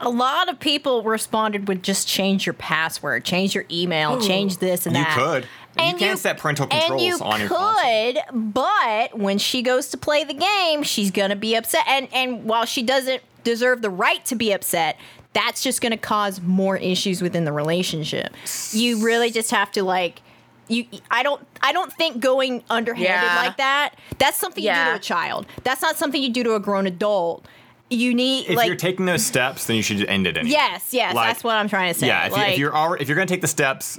A 0.00 0.08
lot 0.08 0.48
of 0.48 0.58
people 0.58 1.02
responded 1.02 1.68
with 1.68 1.82
just 1.82 2.08
change 2.08 2.46
your 2.46 2.54
password, 2.54 3.24
change 3.24 3.54
your 3.54 3.64
email, 3.70 4.20
change 4.20 4.58
this 4.58 4.86
and 4.86 4.96
that. 4.96 5.16
you 5.16 5.22
that. 5.22 5.42
could. 5.76 5.86
you 5.86 5.96
can 5.96 6.16
set 6.16 6.38
parental 6.38 6.66
controls 6.66 6.90
and 6.90 7.00
you 7.00 7.18
on 7.20 7.40
your 7.40 7.48
console. 7.48 8.14
could, 8.32 8.54
but 8.54 9.18
when 9.18 9.38
she 9.38 9.62
goes 9.62 9.88
to 9.88 9.98
play 9.98 10.24
the 10.24 10.34
game, 10.34 10.82
she's 10.82 11.10
gonna 11.10 11.36
be 11.36 11.54
upset. 11.54 11.84
And 11.86 12.08
and 12.12 12.44
while 12.44 12.64
she 12.64 12.82
doesn't 12.82 13.22
deserve 13.44 13.82
the 13.82 13.90
right 13.90 14.24
to 14.26 14.34
be 14.34 14.52
upset, 14.52 14.98
that's 15.34 15.62
just 15.62 15.80
gonna 15.80 15.96
cause 15.98 16.40
more 16.40 16.76
issues 16.78 17.22
within 17.22 17.44
the 17.44 17.52
relationship. 17.52 18.34
You 18.72 19.04
really 19.04 19.30
just 19.30 19.50
have 19.50 19.70
to 19.72 19.82
like. 19.82 20.22
You, 20.68 20.84
I 21.10 21.22
don't, 21.22 21.44
I 21.62 21.72
don't 21.72 21.92
think 21.92 22.20
going 22.20 22.62
underhanded 22.68 23.08
Yeah. 23.08 23.36
like 23.42 23.56
that. 23.56 23.94
That's 24.18 24.36
something 24.36 24.62
you 24.62 24.70
do 24.70 24.84
to 24.84 24.94
a 24.96 24.98
child. 24.98 25.46
That's 25.64 25.80
not 25.82 25.96
something 25.96 26.22
you 26.22 26.30
do 26.30 26.42
to 26.44 26.54
a 26.54 26.60
grown 26.60 26.86
adult. 26.86 27.46
You 27.90 28.12
need 28.14 28.50
If 28.50 28.56
like 28.56 28.66
you're 28.66 28.76
taking 28.76 29.06
those 29.06 29.24
steps, 29.24 29.66
then 29.66 29.76
you 29.76 29.82
should 29.82 30.04
end 30.04 30.26
it 30.26 30.36
anyway. 30.36 30.52
Yes, 30.52 30.92
yes, 30.92 31.14
Like- 31.14 31.28
that's 31.30 31.42
what 31.44 31.56
I'm 31.56 31.68
trying 31.70 31.92
to 31.94 31.98
say. 31.98 32.06
Yeah, 32.06 32.26
if, 32.26 32.36
you, 32.36 32.42
if 32.42 32.58
you're 32.58 32.76
already, 32.76 33.02
if 33.02 33.08
you're 33.08 33.16
gonna 33.16 33.26
take 33.26 33.40
the 33.40 33.48
steps 33.48 33.98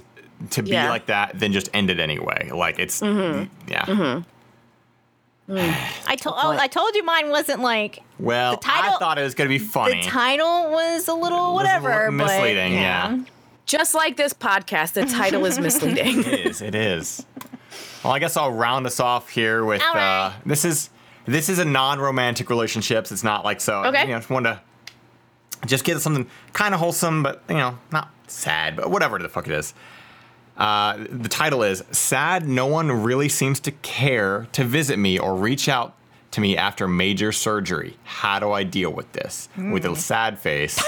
to 0.52 0.62
be 0.62 0.70
Yeah. 0.72 0.90
like 0.90 1.08
that, 1.08 1.32
then 1.40 1.52
just 1.54 1.70
end 1.74 1.90
it 1.90 2.00
anyway. 2.00 2.52
Like 2.54 2.78
it's 2.78 3.02
Mm-hmm. 3.02 3.72
yeah. 3.72 4.22
I 6.06 6.16
told, 6.16 6.36
oh, 6.38 6.52
I 6.52 6.68
told 6.68 6.94
you 6.96 7.04
mine 7.04 7.30
wasn't 7.32 7.62
like 7.62 8.04
Well, 8.20 8.52
The 8.52 8.58
title- 8.58 8.94
I 8.94 9.00
thought 9.00 9.18
it 9.18 9.24
was 9.24 9.34
gonna 9.34 9.50
be 9.50 9.58
funny. 9.58 10.02
the 10.04 10.08
title 10.08 10.70
was 10.70 11.08
a 11.08 11.14
little 11.14 11.16
Was 11.16 11.22
a 11.22 11.24
little 11.24 11.54
whatever, 11.56 12.06
but 12.06 12.12
misleading, 12.12 12.74
yeah. 12.74 13.18
Just 13.70 13.94
like 13.94 14.18
this 14.18 14.34
podcast, 14.34 14.94
the 14.94 15.06
title 15.06 15.46
is 15.46 15.60
misleading. 15.60 16.20
It 16.26 16.48
is. 16.48 16.60
It 16.60 16.74
is. 16.74 17.24
Well, 18.04 18.12
I 18.12 18.18
guess 18.18 18.36
I'll 18.36 18.52
round 18.52 18.88
us 18.88 19.00
off 19.00 19.30
here 19.30 19.64
with 19.64 19.80
right. 19.94 20.26
uh, 20.26 20.34
this 20.44 20.66
is 20.66 20.90
this 21.28 21.50
is 21.50 21.60
a 21.60 21.66
non-romantic 21.66 22.50
relationships. 22.50 23.12
It's 23.12 23.24
not 23.24 23.46
like 23.46 23.62
so. 23.62 23.84
Okay. 23.86 24.02
You 24.02 24.08
know, 24.08 24.18
just 24.18 24.32
wanted 24.32 24.56
to 24.56 25.68
just 25.68 25.84
get 25.84 26.00
something 26.00 26.28
kind 26.52 26.74
of 26.74 26.80
wholesome, 26.80 27.22
but 27.22 27.44
you 27.48 27.58
know, 27.58 27.78
not 27.92 28.10
sad, 28.26 28.76
but 28.76 28.90
whatever 28.90 29.20
the 29.20 29.30
fuck 29.30 29.46
it 29.46 29.54
is. 29.54 29.76
Uh, 30.58 30.98
the 31.08 31.30
title 31.30 31.62
is 31.62 31.84
"Sad. 31.92 32.48
No 32.48 32.66
one 32.66 32.92
really 32.92 33.30
seems 33.30 33.60
to 33.60 33.72
care 33.72 34.48
to 34.54 34.64
visit 34.64 34.98
me 34.98 35.20
or 35.20 35.36
reach 35.36 35.70
out 35.70 35.94
to 36.32 36.42
me 36.42 36.58
after 36.58 36.88
major 36.88 37.32
surgery. 37.32 37.98
How 38.04 38.40
do 38.40 38.52
I 38.52 38.64
deal 38.64 38.90
with 38.92 39.12
this?" 39.12 39.48
With 39.56 39.86
a 39.86 39.96
sad 39.96 40.40
face. 40.40 40.82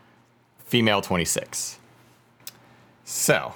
Female 0.64 1.02
26. 1.02 1.80
So, 3.04 3.54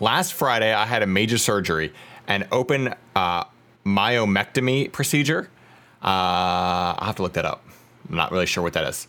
last 0.00 0.32
Friday 0.34 0.72
I 0.74 0.84
had 0.86 1.02
a 1.02 1.06
major 1.06 1.38
surgery, 1.38 1.92
an 2.26 2.48
open 2.50 2.94
uh, 3.14 3.44
myomectomy 3.86 4.90
procedure. 4.92 5.48
Uh, 6.02 6.96
I'll 6.98 7.06
have 7.06 7.16
to 7.16 7.22
look 7.22 7.34
that 7.34 7.44
up. 7.44 7.64
I'm 8.08 8.16
not 8.16 8.32
really 8.32 8.46
sure 8.46 8.62
what 8.62 8.72
that 8.72 8.84
is. 8.84 9.06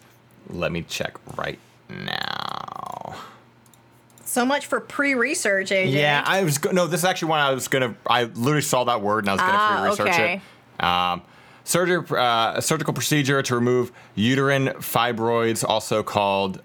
Let 0.49 0.71
me 0.71 0.83
check 0.83 1.17
right 1.37 1.57
now. 1.89 3.15
So 4.25 4.45
much 4.45 4.65
for 4.67 4.79
pre-research, 4.79 5.69
AJ. 5.69 5.91
Yeah, 5.91 6.23
I 6.25 6.43
was 6.43 6.57
go- 6.57 6.71
no. 6.71 6.87
This 6.87 7.01
is 7.01 7.05
actually 7.05 7.29
one 7.29 7.39
I 7.39 7.51
was 7.51 7.67
gonna. 7.67 7.95
I 8.07 8.23
literally 8.23 8.61
saw 8.61 8.83
that 8.85 9.01
word 9.01 9.23
and 9.25 9.29
I 9.29 9.33
was 9.33 9.41
gonna 9.41 9.53
Ah, 9.53 9.83
research 9.89 10.07
okay. 10.09 10.41
it. 10.79 10.83
Um, 10.83 11.21
surgery, 11.63 12.03
uh, 12.17 12.59
surgical 12.59 12.93
procedure 12.93 13.41
to 13.43 13.55
remove 13.55 13.91
uterine 14.15 14.69
fibroids, 14.79 15.63
also 15.67 16.01
called 16.03 16.61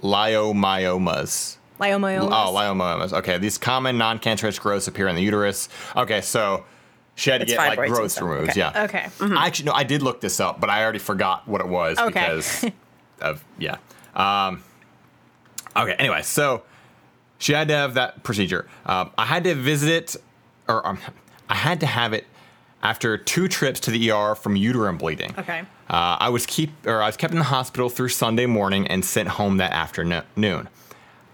leiomyomas. 0.00 1.56
Leiomyomas. 1.82 2.28
Oh, 2.30 2.52
leiomyomas. 2.54 3.12
Okay, 3.12 3.38
these 3.38 3.58
common 3.58 3.98
non-cancerous 3.98 4.58
growths 4.58 4.86
appear 4.88 5.08
in 5.08 5.16
the 5.16 5.22
uterus. 5.22 5.68
Okay, 5.96 6.20
so 6.20 6.64
she 7.14 7.30
had 7.30 7.38
to 7.38 7.42
It's 7.44 7.52
get 7.52 7.76
like 7.76 7.88
growths 7.90 8.20
removed. 8.20 8.50
Okay. 8.50 8.60
Yeah. 8.60 8.84
Okay. 8.84 9.08
I 9.20 9.46
actually 9.46 9.66
no, 9.66 9.72
I 9.72 9.84
did 9.84 10.02
look 10.02 10.20
this 10.20 10.40
up, 10.40 10.60
but 10.60 10.70
I 10.70 10.82
already 10.82 10.98
forgot 10.98 11.46
what 11.48 11.60
it 11.60 11.68
was 11.68 11.98
Okay. 11.98 12.08
because 12.08 12.64
of 13.20 13.44
yeah. 13.58 13.76
Um, 14.14 14.62
okay. 15.76 15.94
Anyway, 15.94 16.22
so 16.22 16.62
she 17.38 17.52
had 17.52 17.68
to 17.68 17.74
have 17.74 17.94
that 17.94 18.22
procedure. 18.22 18.68
Um, 18.86 19.10
I 19.18 19.26
had 19.26 19.44
to 19.44 19.54
visit 19.54 19.90
it, 19.90 20.16
or 20.68 20.86
um, 20.86 20.98
I 21.48 21.54
had 21.56 21.80
to 21.80 21.86
have 21.86 22.12
it 22.12 22.26
after 22.82 23.16
two 23.18 23.46
trips 23.48 23.78
to 23.80 23.90
the 23.90 24.10
ER 24.10 24.34
from 24.34 24.56
uterine 24.56 24.96
bleeding. 24.96 25.34
Okay. 25.38 25.60
Uh, 25.90 26.16
I 26.20 26.28
was 26.30 26.46
keep 26.46 26.70
or 26.86 27.02
I 27.02 27.06
was 27.06 27.16
kept 27.16 27.32
in 27.32 27.38
the 27.38 27.44
hospital 27.44 27.88
through 27.90 28.08
Sunday 28.08 28.46
morning 28.46 28.86
and 28.86 29.04
sent 29.04 29.28
home 29.28 29.58
that 29.58 29.72
afternoon. 29.72 30.68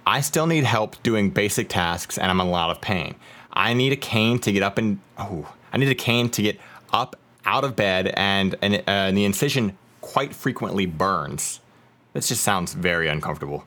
I 0.09 0.23
still 0.23 0.47
need 0.47 0.65
help 0.65 1.03
doing 1.03 1.29
basic 1.29 1.69
tasks 1.69 2.17
and 2.17 2.31
I'm 2.31 2.41
in 2.41 2.47
a 2.47 2.51
lot 2.51 2.71
of 2.71 2.81
pain. 2.81 3.15
I 3.53 3.75
need 3.75 3.93
a 3.93 3.97
cane 3.97 4.39
to 4.39 4.51
get 4.51 4.63
up 4.63 4.79
and 4.79 5.01
oh, 5.19 5.53
I 5.71 5.77
need 5.77 5.91
a 5.91 5.95
cane 5.95 6.31
to 6.31 6.41
get 6.41 6.59
up 6.95 7.17
out 7.45 7.63
of 7.63 7.77
bed 7.77 8.09
and 8.17 8.57
and, 8.63 8.77
uh, 8.77 8.83
and 8.87 9.19
the 9.19 9.27
incision 9.27 9.77
quite 10.01 10.35
frequently 10.35 10.87
burns. 10.87 11.61
This 12.15 12.29
just 12.29 12.43
sounds 12.43 12.73
very 12.73 13.07
uncomfortable. 13.07 13.67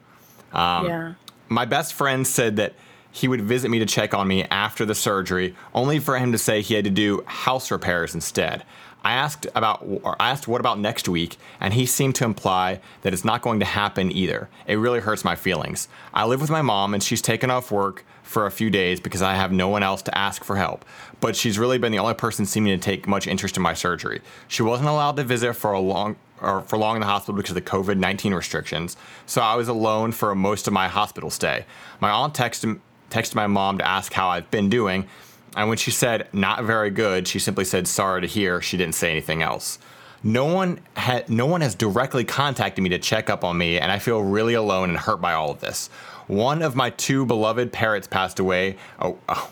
yeah. 0.87 1.13
My 1.47 1.65
best 1.65 1.93
friend 1.93 2.25
said 2.25 2.55
that 2.55 2.73
he 3.11 3.27
would 3.27 3.41
visit 3.41 3.69
me 3.69 3.77
to 3.77 3.85
check 3.85 4.15
on 4.15 4.27
me 4.27 4.43
after 4.45 4.83
the 4.83 4.95
surgery, 4.95 5.55
only 5.75 5.99
for 5.99 6.17
him 6.17 6.31
to 6.31 6.39
say 6.39 6.61
he 6.61 6.73
had 6.73 6.85
to 6.85 6.89
do 6.89 7.23
house 7.27 7.69
repairs 7.69 8.15
instead. 8.15 8.63
I 9.03 9.13
asked 9.13 9.47
about 9.55 9.85
or 10.03 10.15
I 10.21 10.29
asked 10.29 10.47
what 10.47 10.61
about 10.61 10.79
next 10.79 11.09
week, 11.09 11.37
and 11.59 11.73
he 11.73 11.85
seemed 11.85 12.15
to 12.15 12.25
imply 12.25 12.81
that 13.01 13.13
it's 13.13 13.25
not 13.25 13.41
going 13.41 13.59
to 13.59 13.65
happen 13.65 14.11
either. 14.11 14.49
It 14.67 14.75
really 14.75 14.99
hurts 14.99 15.23
my 15.23 15.35
feelings. 15.35 15.87
I 16.13 16.25
live 16.25 16.41
with 16.41 16.49
my 16.49 16.61
mom 16.61 16.93
and 16.93 17.01
she's 17.01 17.21
taken 17.21 17.49
off 17.49 17.71
work 17.71 18.05
for 18.23 18.45
a 18.45 18.51
few 18.51 18.69
days 18.69 18.99
because 18.99 19.21
I 19.21 19.35
have 19.35 19.51
no 19.51 19.67
one 19.67 19.83
else 19.83 20.01
to 20.03 20.17
ask 20.17 20.43
for 20.43 20.55
help. 20.55 20.85
But 21.19 21.35
she's 21.35 21.59
really 21.59 21.77
been 21.77 21.91
the 21.91 21.99
only 21.99 22.13
person 22.13 22.45
seeming 22.45 22.77
to 22.77 22.83
take 22.83 23.07
much 23.07 23.27
interest 23.27 23.57
in 23.57 23.63
my 23.63 23.73
surgery. 23.73 24.21
She 24.47 24.63
wasn't 24.63 24.89
allowed 24.89 25.17
to 25.17 25.23
visit 25.23 25.53
for 25.53 25.73
a 25.73 25.79
long 25.79 26.15
or 26.41 26.61
for 26.61 26.77
long 26.77 26.95
in 26.95 27.01
the 27.01 27.07
hospital 27.07 27.35
because 27.35 27.51
of 27.51 27.55
the 27.55 27.69
COVID 27.69 27.97
19 27.97 28.33
restrictions, 28.33 28.97
so 29.27 29.41
I 29.41 29.55
was 29.55 29.67
alone 29.67 30.11
for 30.11 30.33
most 30.33 30.67
of 30.67 30.73
my 30.73 30.87
hospital 30.87 31.29
stay. 31.29 31.65
My 31.99 32.09
aunt 32.09 32.33
texted, 32.33 32.79
texted 33.11 33.35
my 33.35 33.47
mom 33.47 33.77
to 33.77 33.87
ask 33.87 34.11
how 34.13 34.29
I've 34.29 34.49
been 34.49 34.69
doing, 34.69 35.07
and 35.55 35.67
when 35.67 35.77
she 35.77 35.91
said 35.91 36.27
not 36.33 36.63
very 36.63 36.89
good, 36.89 37.27
she 37.27 37.39
simply 37.39 37.65
said 37.65 37.87
sorry 37.87 38.21
to 38.21 38.27
hear. 38.27 38.61
She 38.61 38.77
didn't 38.77 38.95
say 38.95 39.11
anything 39.11 39.41
else. 39.41 39.79
No 40.23 40.45
one 40.45 40.79
ha- 40.95 41.23
no 41.27 41.45
one 41.45 41.61
has 41.61 41.75
directly 41.75 42.23
contacted 42.23 42.83
me 42.83 42.89
to 42.89 42.99
check 42.99 43.29
up 43.29 43.43
on 43.43 43.57
me, 43.57 43.79
and 43.79 43.91
I 43.91 43.99
feel 43.99 44.21
really 44.21 44.53
alone 44.53 44.89
and 44.89 44.97
hurt 44.97 45.19
by 45.19 45.33
all 45.33 45.51
of 45.51 45.59
this. 45.59 45.89
One 46.27 46.61
of 46.61 46.75
my 46.75 46.91
two 46.91 47.25
beloved 47.25 47.73
parrots 47.73 48.07
passed 48.07 48.39
away. 48.39 48.77
Oh, 48.99 49.17
oh 49.27 49.51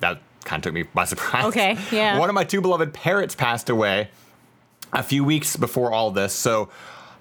that 0.00 0.20
kind 0.44 0.60
of 0.60 0.64
took 0.64 0.74
me 0.74 0.82
by 0.82 1.04
surprise. 1.04 1.46
Okay, 1.46 1.78
yeah. 1.90 2.18
One 2.18 2.28
of 2.28 2.34
my 2.34 2.44
two 2.44 2.60
beloved 2.60 2.92
parrots 2.92 3.34
passed 3.34 3.70
away 3.70 4.10
a 4.92 5.02
few 5.02 5.24
weeks 5.24 5.56
before 5.56 5.92
all 5.92 6.10
this. 6.10 6.32
So, 6.32 6.68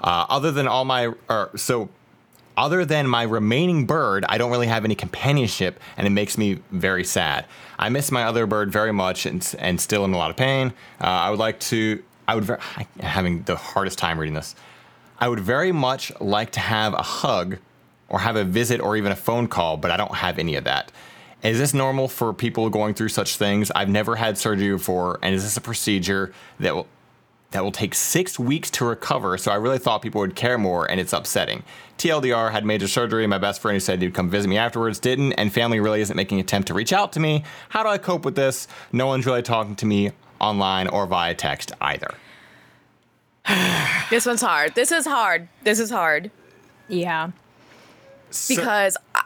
uh, 0.01 0.25
other 0.29 0.51
than 0.51 0.67
all 0.67 0.83
my, 0.83 1.13
or 1.29 1.51
so, 1.55 1.89
other 2.57 2.85
than 2.85 3.07
my 3.07 3.23
remaining 3.23 3.85
bird, 3.85 4.25
I 4.27 4.37
don't 4.37 4.51
really 4.51 4.67
have 4.67 4.85
any 4.85 4.95
companionship, 4.95 5.79
and 5.97 6.05
it 6.05 6.11
makes 6.11 6.37
me 6.37 6.59
very 6.71 7.03
sad. 7.03 7.45
I 7.79 7.89
miss 7.89 8.11
my 8.11 8.23
other 8.23 8.45
bird 8.45 8.71
very 8.71 8.91
much, 8.91 9.25
and 9.25 9.55
and 9.59 9.79
still 9.79 10.05
in 10.05 10.13
a 10.13 10.17
lot 10.17 10.29
of 10.29 10.37
pain. 10.37 10.73
Uh, 10.99 11.05
I 11.05 11.29
would 11.29 11.39
like 11.39 11.59
to. 11.61 12.03
I 12.27 12.35
would. 12.35 12.43
Ver- 12.43 12.59
I'm 12.77 12.87
having 12.99 13.43
the 13.43 13.55
hardest 13.55 13.97
time 13.97 14.19
reading 14.19 14.35
this. 14.35 14.55
I 15.19 15.29
would 15.29 15.39
very 15.39 15.71
much 15.71 16.11
like 16.19 16.51
to 16.53 16.59
have 16.59 16.93
a 16.93 17.01
hug, 17.01 17.57
or 18.09 18.19
have 18.19 18.35
a 18.35 18.43
visit, 18.43 18.81
or 18.81 18.97
even 18.97 19.11
a 19.11 19.15
phone 19.15 19.47
call, 19.47 19.77
but 19.77 19.91
I 19.91 19.97
don't 19.97 20.15
have 20.15 20.39
any 20.39 20.55
of 20.55 20.63
that. 20.65 20.91
Is 21.43 21.57
this 21.57 21.73
normal 21.73 22.07
for 22.07 22.33
people 22.33 22.69
going 22.69 22.93
through 22.93 23.09
such 23.09 23.37
things? 23.37 23.71
I've 23.71 23.89
never 23.89 24.15
had 24.15 24.37
surgery 24.37 24.71
before, 24.71 25.17
and 25.23 25.33
is 25.33 25.43
this 25.43 25.57
a 25.57 25.61
procedure 25.61 26.33
that 26.59 26.75
will 26.75 26.87
that 27.51 27.63
will 27.63 27.71
take 27.71 27.93
six 27.93 28.39
weeks 28.39 28.69
to 28.71 28.85
recover. 28.85 29.37
So 29.37 29.51
I 29.51 29.55
really 29.55 29.77
thought 29.77 30.01
people 30.01 30.21
would 30.21 30.35
care 30.35 30.57
more, 30.57 30.89
and 30.89 30.99
it's 30.99 31.13
upsetting. 31.13 31.63
TLDR 31.97 32.51
had 32.51 32.65
major 32.65 32.87
surgery. 32.87 33.27
My 33.27 33.37
best 33.37 33.61
friend 33.61 33.75
who 33.75 33.79
said 33.79 34.01
he'd 34.01 34.13
come 34.13 34.29
visit 34.29 34.47
me 34.47 34.57
afterwards 34.57 34.99
didn't, 34.99 35.33
and 35.33 35.51
family 35.53 35.79
really 35.79 36.01
isn't 36.01 36.15
making 36.15 36.39
an 36.39 36.45
attempt 36.45 36.67
to 36.69 36.73
reach 36.73 36.93
out 36.93 37.11
to 37.13 37.19
me. 37.19 37.43
How 37.69 37.83
do 37.83 37.89
I 37.89 37.97
cope 37.97 38.25
with 38.25 38.35
this? 38.35 38.67
No 38.91 39.07
one's 39.07 39.25
really 39.25 39.41
talking 39.43 39.75
to 39.75 39.85
me 39.85 40.11
online 40.39 40.87
or 40.87 41.05
via 41.05 41.35
text 41.35 41.71
either. 41.81 42.09
This 44.09 44.25
one's 44.25 44.41
hard. 44.41 44.75
This 44.75 44.91
is 44.91 45.05
hard. 45.05 45.47
This 45.63 45.79
is 45.79 45.89
hard 45.89 46.31
Yeah. 46.89 47.31
So- 48.29 48.55
because 48.55 48.97
I, 49.15 49.23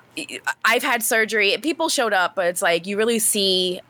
I've 0.63 0.83
had 0.83 1.01
surgery. 1.03 1.55
People 1.61 1.89
showed 1.89 2.13
up, 2.13 2.35
but 2.35 2.47
it's 2.47 2.61
like 2.61 2.85
you 2.87 2.97
really 2.97 3.19
see 3.19 3.81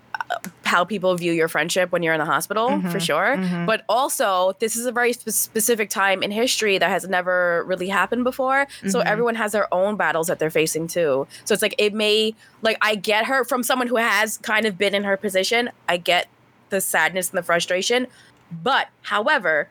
how 0.63 0.83
people 0.83 1.15
view 1.15 1.31
your 1.31 1.47
friendship 1.47 1.91
when 1.91 2.03
you're 2.03 2.13
in 2.13 2.19
the 2.19 2.25
hospital, 2.25 2.67
for 2.67 2.75
mm-hmm. 2.75 2.97
sure. 2.97 3.37
Mm-hmm. 3.37 3.65
But 3.65 3.85
also, 3.87 4.53
this 4.59 4.75
is 4.75 4.85
a 4.85 4.91
very 4.91 5.13
spe- 5.13 5.29
specific 5.29 5.89
time 5.89 6.23
in 6.23 6.31
history 6.31 6.77
that 6.77 6.89
has 6.89 7.07
never 7.07 7.63
really 7.65 7.87
happened 7.87 8.23
before. 8.23 8.67
So 8.87 8.99
mm-hmm. 8.99 9.07
everyone 9.07 9.35
has 9.35 9.51
their 9.51 9.71
own 9.73 9.95
battles 9.95 10.27
that 10.27 10.39
they're 10.39 10.49
facing 10.49 10.87
too. 10.87 11.27
So 11.45 11.53
it's 11.53 11.61
like 11.61 11.75
it 11.77 11.93
may 11.93 12.35
like 12.61 12.77
I 12.81 12.95
get 12.95 13.25
her 13.25 13.43
from 13.45 13.63
someone 13.63 13.87
who 13.87 13.97
has 13.97 14.37
kind 14.37 14.65
of 14.65 14.77
been 14.77 14.95
in 14.95 15.03
her 15.03 15.17
position. 15.17 15.69
I 15.87 15.97
get 15.97 16.27
the 16.69 16.81
sadness 16.81 17.29
and 17.29 17.37
the 17.37 17.43
frustration, 17.43 18.07
but 18.63 18.87
however, 19.03 19.69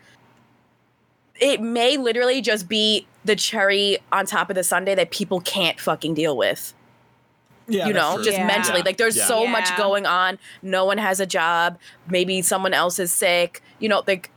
it 1.40 1.60
may 1.60 1.96
literally 1.96 2.40
just 2.40 2.68
be 2.68 3.06
the 3.24 3.34
cherry 3.34 3.98
on 4.12 4.26
top 4.26 4.50
of 4.50 4.56
the 4.56 4.62
sundae 4.62 4.94
that 4.94 5.10
people 5.10 5.40
can't 5.40 5.80
fucking 5.80 6.14
deal 6.14 6.36
with. 6.36 6.72
Yeah, 7.66 7.86
you 7.86 7.92
know, 7.94 8.16
true. 8.16 8.24
just 8.24 8.38
Yeah. 8.38 8.46
mentally. 8.46 8.82
Like 8.82 8.96
there's 8.98 9.16
Yeah. 9.16 9.26
so 9.26 9.46
much 9.46 9.74
going 9.76 10.06
on. 10.06 10.38
No 10.62 10.84
one 10.84 10.98
has 10.98 11.20
a 11.20 11.26
job. 11.26 11.78
Maybe 12.08 12.42
someone 12.42 12.74
else 12.74 12.98
is 12.98 13.12
sick. 13.12 13.62
You 13.78 13.88
know, 13.88 14.02
like 14.06 14.30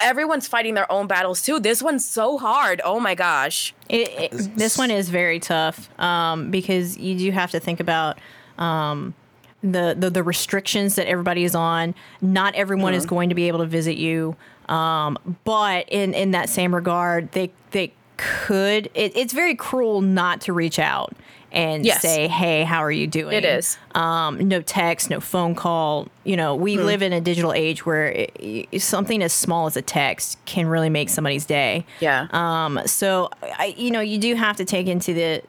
everyone's 0.00 0.48
fighting 0.48 0.74
their 0.74 0.90
own 0.90 1.06
battles 1.06 1.42
too. 1.42 1.60
This 1.60 1.82
one's 1.82 2.06
so 2.06 2.38
hard. 2.38 2.80
Oh 2.84 3.00
my 3.00 3.14
gosh. 3.14 3.74
It, 3.88 4.08
it, 4.32 4.56
this 4.56 4.78
one 4.78 4.90
is 4.90 5.08
very 5.10 5.38
tough 5.40 5.90
um, 6.00 6.50
because 6.50 6.96
you 6.96 7.16
do 7.18 7.30
have 7.32 7.50
to 7.50 7.60
think 7.60 7.80
about 7.80 8.18
um, 8.58 9.14
the, 9.62 9.94
the 9.98 10.08
the 10.10 10.22
restrictions 10.22 10.94
that 10.96 11.06
everybody 11.06 11.44
is 11.44 11.54
on. 11.54 11.94
Not 12.22 12.54
everyone 12.54 12.94
is 12.94 13.04
going 13.04 13.28
to 13.28 13.34
be 13.34 13.48
able 13.48 13.58
to 13.58 13.66
visit 13.66 13.96
you, 13.96 14.36
um, 14.68 15.18
but 15.44 15.86
in 15.88 16.14
in 16.14 16.30
that 16.30 16.48
same 16.48 16.74
regard, 16.74 17.32
they 17.32 17.50
they 17.72 17.92
could. 18.16 18.86
It, 18.94 19.14
it's 19.16 19.32
very 19.34 19.54
cruel 19.54 20.00
not 20.00 20.40
to 20.42 20.52
reach 20.54 20.78
out 20.78 21.14
and 21.52 21.84
Yes. 21.84 22.00
say, 22.02 22.28
"Hey, 22.28 22.62
how 22.64 22.78
are 22.84 22.90
you 22.92 23.06
doing?" 23.06 23.34
It 23.36 23.44
is. 23.44 23.76
um, 23.94 24.38
no 24.48 24.60
text, 24.62 25.10
no 25.10 25.20
phone 25.20 25.54
call. 25.54 26.08
You 26.24 26.36
know, 26.36 26.54
we 26.54 26.76
Hmm. 26.76 26.84
live 26.84 27.02
in 27.02 27.12
a 27.12 27.20
digital 27.20 27.52
age 27.52 27.84
where 27.84 28.06
it, 28.40 28.68
something 28.78 29.22
as 29.22 29.32
small 29.32 29.66
as 29.66 29.76
a 29.76 29.82
text 29.82 30.38
can 30.46 30.66
really 30.66 30.90
make 30.90 31.08
somebody's 31.08 31.44
day. 31.44 31.84
Yeah. 32.00 32.26
Um, 32.32 32.80
so 32.86 33.30
I, 33.58 33.74
you 33.76 33.90
know, 33.90 34.00
you 34.00 34.18
do 34.18 34.34
have 34.34 34.56
to 34.58 34.64
take 34.64 34.86
into 34.86 35.12
the 35.14 35.42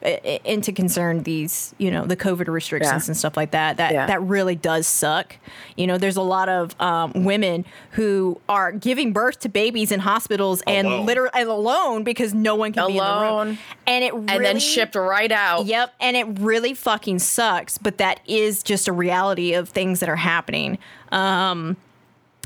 into 0.00 0.70
concern 0.72 1.24
these, 1.24 1.74
you 1.78 1.90
know, 1.90 2.04
the 2.04 2.16
COVID 2.16 2.46
restrictions 2.46 3.06
Yeah. 3.06 3.10
and 3.10 3.16
stuff 3.16 3.36
like 3.36 3.50
that. 3.50 3.78
That 3.78 3.92
Yeah. 3.92 4.06
that 4.06 4.22
really 4.22 4.54
does 4.54 4.86
suck. 4.86 5.34
You 5.76 5.88
know, 5.88 5.98
there's 5.98 6.16
a 6.16 6.22
lot 6.22 6.48
of 6.48 6.80
um, 6.80 7.10
women 7.24 7.64
who 7.92 8.40
are 8.48 8.70
giving 8.70 9.12
birth 9.12 9.40
to 9.40 9.48
babies 9.48 9.90
in 9.90 9.98
hospitals 9.98 10.62
and 10.68 11.04
literally 11.04 11.30
and 11.34 11.48
alone 11.48 12.04
because 12.04 12.32
no 12.32 12.54
one 12.54 12.72
can 12.72 12.86
be 12.86 12.92
in 12.92 12.98
the 12.98 13.02
room, 13.02 13.22
Alone. 13.32 13.58
and 13.88 14.04
it 14.04 14.14
and 14.14 14.44
then 14.44 14.60
shipped 14.60 14.94
right 14.94 15.32
out. 15.32 15.66
Yep, 15.66 15.92
and 16.00 16.16
it 16.16 16.26
really 16.38 16.74
fucking 16.74 17.18
sucks, 17.18 17.76
but 17.76 17.98
that 17.98 18.20
is 18.24 18.62
just 18.62 18.86
a 18.86 18.92
reality 18.92 19.52
of 19.52 19.68
things 19.68 19.98
that 19.98 20.08
are 20.08 20.14
happening. 20.16 20.78
Um, 21.10 21.76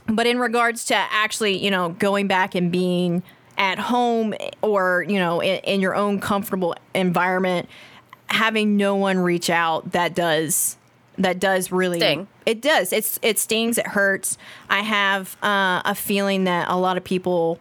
but 0.06 0.26
in 0.26 0.38
regards 0.38 0.86
to 0.86 0.94
actually, 0.96 1.62
you 1.62 1.70
know, 1.70 1.90
going 1.90 2.28
back 2.28 2.54
and 2.54 2.72
being 2.72 3.22
at 3.62 3.78
home 3.78 4.34
or 4.60 5.06
you 5.09 5.20
know 5.20 5.40
in, 5.40 5.59
in 5.60 5.80
your 5.80 5.94
own 5.94 6.18
comfortable 6.18 6.74
environment, 6.94 7.68
having 8.26 8.76
no 8.76 8.97
one 8.97 9.18
reach 9.18 9.48
out 9.48 9.93
that 9.93 10.16
does 10.16 10.76
that 11.16 11.39
does 11.39 11.70
really 11.70 12.01
Sting. 12.01 12.26
it 12.44 12.60
does. 12.60 12.93
It's 12.93 13.20
it 13.22 13.39
stings. 13.39 13.78
It 13.78 13.86
hurts. 13.86 14.36
I 14.68 14.80
have 14.80 15.36
uh, 15.43 15.80
a 15.84 15.94
feeling 15.94 16.44
that 16.44 16.68
a 16.68 16.76
lot 16.76 16.97
of 16.97 17.05
people 17.05 17.60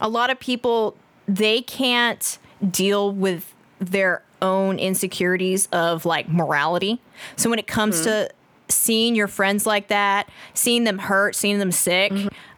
a 0.00 0.08
lot 0.08 0.28
of 0.30 0.40
people 0.40 0.96
they 1.28 1.62
can't 1.62 2.38
deal 2.68 3.12
with 3.12 3.54
their 3.78 4.22
own 4.42 4.80
insecurities 4.80 5.66
of 5.66 6.04
like 6.04 6.28
morality. 6.28 7.00
So 7.36 7.48
when 7.48 7.60
it 7.60 7.68
comes 7.68 8.02
to 8.02 8.28
seeing 8.68 9.14
your 9.14 9.28
friends 9.28 9.66
like 9.66 9.86
that, 9.88 10.28
seeing 10.52 10.82
them 10.82 10.98
hurt, 10.98 11.36
seeing 11.36 11.58
them 11.60 11.70
sick, 11.70 12.12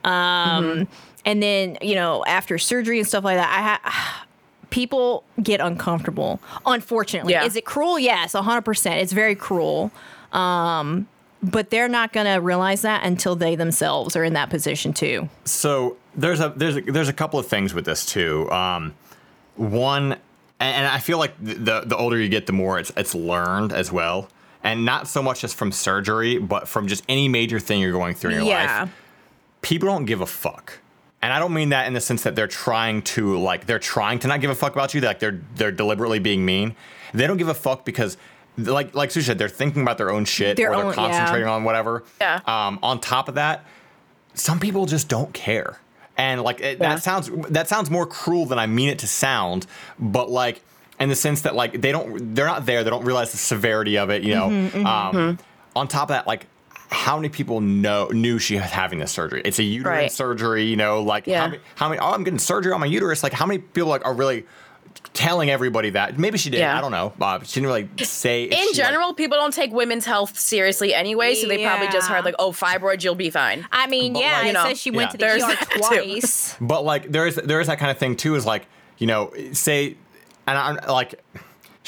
um, 0.05 0.89
and 1.29 1.43
then 1.43 1.77
you 1.83 1.95
know 1.95 2.25
after 2.27 2.59
surgery 2.59 2.99
and 2.99 3.07
stuff 3.07 3.23
like 3.25 3.37
that, 3.37 3.49
I 3.49 3.63
ha- 3.77 4.27
people 4.71 5.25
get 5.43 5.61
uncomfortable. 5.61 6.41
Unfortunately, 6.67 7.33
Yeah. 7.35 7.45
is 7.45 7.57
it 7.57 7.65
cruel? 7.65 7.99
Yes, 7.99 8.33
hundred 8.33 8.63
percent. 8.63 9.01
It's 9.01 9.13
very 9.13 9.35
cruel. 9.35 9.91
Um, 10.33 11.07
but 11.43 11.71
they're 11.71 11.89
not 11.89 12.13
going 12.13 12.27
to 12.27 12.35
realize 12.41 12.83
that 12.83 13.05
until 13.05 13.37
they 13.37 13.55
themselves 13.55 14.17
are 14.17 14.25
in 14.25 14.33
that 14.33 14.51
position 14.51 14.93
too. 14.93 15.29
So 15.45 15.97
there's 16.17 16.41
a 16.41 16.53
there's 16.57 16.77
a, 16.77 16.81
there's 16.81 17.09
a 17.09 17.13
couple 17.13 17.39
of 17.39 17.47
things 17.47 17.73
with 17.75 17.85
this 17.85 18.05
too. 18.05 18.51
Um, 18.51 18.95
one, 19.57 20.13
and, 20.61 20.77
and 20.77 20.87
I 20.87 20.99
feel 20.99 21.19
like 21.19 21.35
the 21.41 21.83
the 21.87 21.97
older 21.97 22.19
you 22.19 22.29
get, 22.29 22.47
the 22.47 22.53
more 22.53 22.79
it's 22.79 22.91
it's 22.97 23.15
learned 23.15 23.73
as 23.73 23.93
well, 23.93 24.29
and 24.65 24.85
not 24.85 25.07
so 25.09 25.23
much 25.23 25.41
just 25.41 25.57
from 25.57 25.71
surgery, 25.73 26.39
but 26.39 26.67
from 26.69 26.89
just 26.89 27.05
any 27.09 27.29
major 27.29 27.61
thing 27.61 27.81
you're 27.81 27.93
going 27.93 28.15
through 28.15 28.31
in 28.33 28.37
your 28.39 28.47
Yeah. 28.47 28.81
life. 28.83 28.91
People 29.63 29.89
don't 29.89 30.05
give 30.07 30.21
a 30.21 30.27
fuck. 30.27 30.79
And 31.21 31.33
I 31.33 31.39
don't 31.41 31.53
mean 31.53 31.71
that 31.71 31.87
in 31.87 31.95
the 31.95 32.01
sense 32.01 32.23
that 32.23 32.37
they're 32.37 32.47
trying 32.47 33.03
to 33.03 33.39
like 33.39 33.67
they're 33.67 33.79
trying 33.81 34.19
to 34.21 34.29
not 34.29 34.41
give 34.41 34.51
a 34.51 34.55
fuck 34.55 34.73
about 34.73 34.95
you. 34.95 35.01
Like 35.01 35.19
they're 35.19 35.41
they're 35.57 35.73
deliberately 35.73 36.19
being 36.21 36.45
mean. 36.45 36.77
They 37.13 37.27
don't 37.27 37.39
give 37.39 37.49
a 37.49 37.55
fuck 37.55 37.85
because 37.85 38.17
like 38.57 38.95
like 38.95 39.11
Sue 39.11 39.23
said, 39.23 39.39
they're 39.39 39.49
thinking 39.49 39.83
about 39.83 39.99
their 39.99 40.11
own 40.11 40.25
shit 40.25 40.57
Their 40.57 40.73
or 40.73 40.77
they're 40.77 40.85
own- 40.87 40.91
yeah. 40.91 40.95
concentrating 40.95 41.49
on 41.49 41.65
whatever. 41.65 42.05
Yeah. 42.21 42.41
Um, 42.47 42.79
on 42.83 43.01
top 43.01 43.29
of 43.29 43.35
that, 43.35 43.65
some 44.35 44.61
people 44.61 44.87
just 44.87 45.09
don't 45.09 45.33
care 45.35 45.81
and 46.17 46.43
like 46.43 46.61
it, 46.61 46.79
Yeah. 46.81 46.95
that 46.95 47.03
sounds 47.03 47.31
that 47.51 47.67
sounds 47.69 47.91
more 47.91 48.07
cruel 48.07 48.45
than 48.47 48.59
i 48.59 48.67
mean 48.67 48.89
it 48.89 48.99
to 49.01 49.07
sound 49.07 49.67
but 50.01 50.29
like 50.31 50.61
in 51.01 51.09
the 51.09 51.15
sense 51.17 51.43
that 51.43 51.55
like 51.55 51.81
they 51.81 51.93
don't 51.93 52.35
they're 52.35 52.47
not 52.47 52.67
there 52.67 52.83
they 52.85 52.91
don't 52.91 53.05
realize 53.05 53.31
the 53.33 53.37
severity 53.37 53.97
of 53.99 54.11
it 54.11 54.23
you 54.25 54.35
know 54.35 54.49
Mm-hmm, 54.49 54.87
um, 54.87 55.39
on 55.77 55.87
top 55.89 56.05
of 56.05 56.09
that 56.09 56.27
like 56.27 56.47
how 56.91 57.17
many 57.17 57.29
people 57.29 57.61
know 57.61 58.07
knew 58.09 58.39
she 58.39 58.55
was 58.57 58.65
having 58.65 58.99
this 58.99 59.13
surgery 59.13 59.43
it's 59.45 59.59
a 59.59 59.63
uterine 59.63 59.97
Right. 59.99 60.13
surgery 60.13 60.65
you 60.65 60.77
know 60.77 61.03
like 61.03 61.27
Yeah. 61.27 61.41
how, 61.43 61.47
many, 61.49 61.61
how 61.77 61.89
many 61.89 62.01
oh 62.01 62.13
i'm 62.13 62.25
getting 62.25 62.39
surgery 62.39 62.73
on 62.73 62.81
my 62.81 62.87
uterus 62.87 63.23
like 63.23 63.33
how 63.33 63.45
many 63.47 63.59
people 63.59 63.91
like 63.91 64.05
are 64.07 64.15
really 64.15 64.47
telling 65.15 65.49
everybody 65.51 65.91
that 65.91 66.19
maybe 66.19 66.39
she 66.39 66.51
did 66.51 66.59
Yeah. 66.61 66.77
i 66.77 66.81
don't 66.81 66.91
know 66.93 67.13
uh, 67.21 67.41
she 67.43 67.61
didn't 67.61 67.67
really 67.67 67.89
say 68.05 68.45
In 68.45 68.51
she, 68.53 68.67
like- 68.67 68.75
general, 68.75 69.13
people 69.15 69.37
don't 69.37 69.53
take 69.55 69.73
women's 69.73 70.05
health 70.07 70.39
seriously 70.39 70.95
anyway, 70.95 71.35
so 71.35 71.47
they 71.49 71.63
probably 71.65 71.89
just 71.89 72.09
heard 72.09 72.25
like, 72.25 72.35
"Oh, 72.39 72.53
fibroids, 72.53 73.03
you'll 73.05 73.15
be 73.15 73.31
fine." 73.31 73.67
I 73.73 73.87
mean, 73.87 74.13
But, 74.15 74.23
yeah, 74.23 74.33
like, 74.33 74.45
it 74.45 74.47
you 74.49 74.53
know, 74.55 74.65
says 74.65 74.81
she 74.81 74.91
went 74.91 75.09
yeah. 75.09 75.13
to 75.13 75.17
the 75.19 75.25
There's 75.25 75.43
ER 75.43 75.79
twice. 75.79 76.57
But 76.61 76.85
like 76.85 77.11
there 77.13 77.27
is 77.27 77.35
there 77.37 77.61
is 77.61 77.67
that 77.67 77.79
kind 77.79 77.91
of 77.91 77.99
thing 77.99 78.17
too. 78.17 78.35
Is 78.35 78.47
like 78.47 78.67
you 78.99 79.07
know 79.07 79.33
say, 79.53 79.97
and 80.47 80.57
I'm 80.59 80.77
like. 80.89 81.23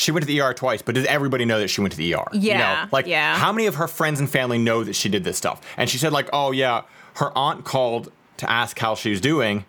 She 0.01 0.13
went 0.13 0.23
to 0.23 0.27
the 0.27 0.41
ER 0.41 0.55
twice, 0.55 0.81
but 0.81 0.95
does 0.95 1.05
everybody 1.05 1.45
know 1.45 1.61
that 1.61 1.69
she 1.69 1.83
went 1.83 1.93
to 1.93 1.99
the 1.99 2.15
ER? 2.15 2.25
You 2.33 2.41
Yeah, 2.53 2.85
know, 2.85 2.89
like 2.91 3.07
yeah. 3.07 3.37
how 3.37 3.53
many 3.53 3.67
of 3.67 3.75
her 3.75 3.87
friends 3.87 4.19
and 4.19 4.31
family 4.31 4.57
know 4.57 4.83
that 4.83 4.95
she 4.95 5.11
did 5.11 5.25
this 5.25 5.37
stuff? 5.37 5.61
And 5.77 5.91
she 5.91 5.99
said 5.99 6.11
like, 6.11 6.31
oh 6.33 6.53
yeah, 6.53 6.83
her 7.17 7.37
aunt 7.37 7.67
called 7.67 8.11
to 8.39 8.51
ask 8.51 8.79
how 8.79 8.95
she 8.95 9.11
was 9.11 9.21
doing, 9.21 9.67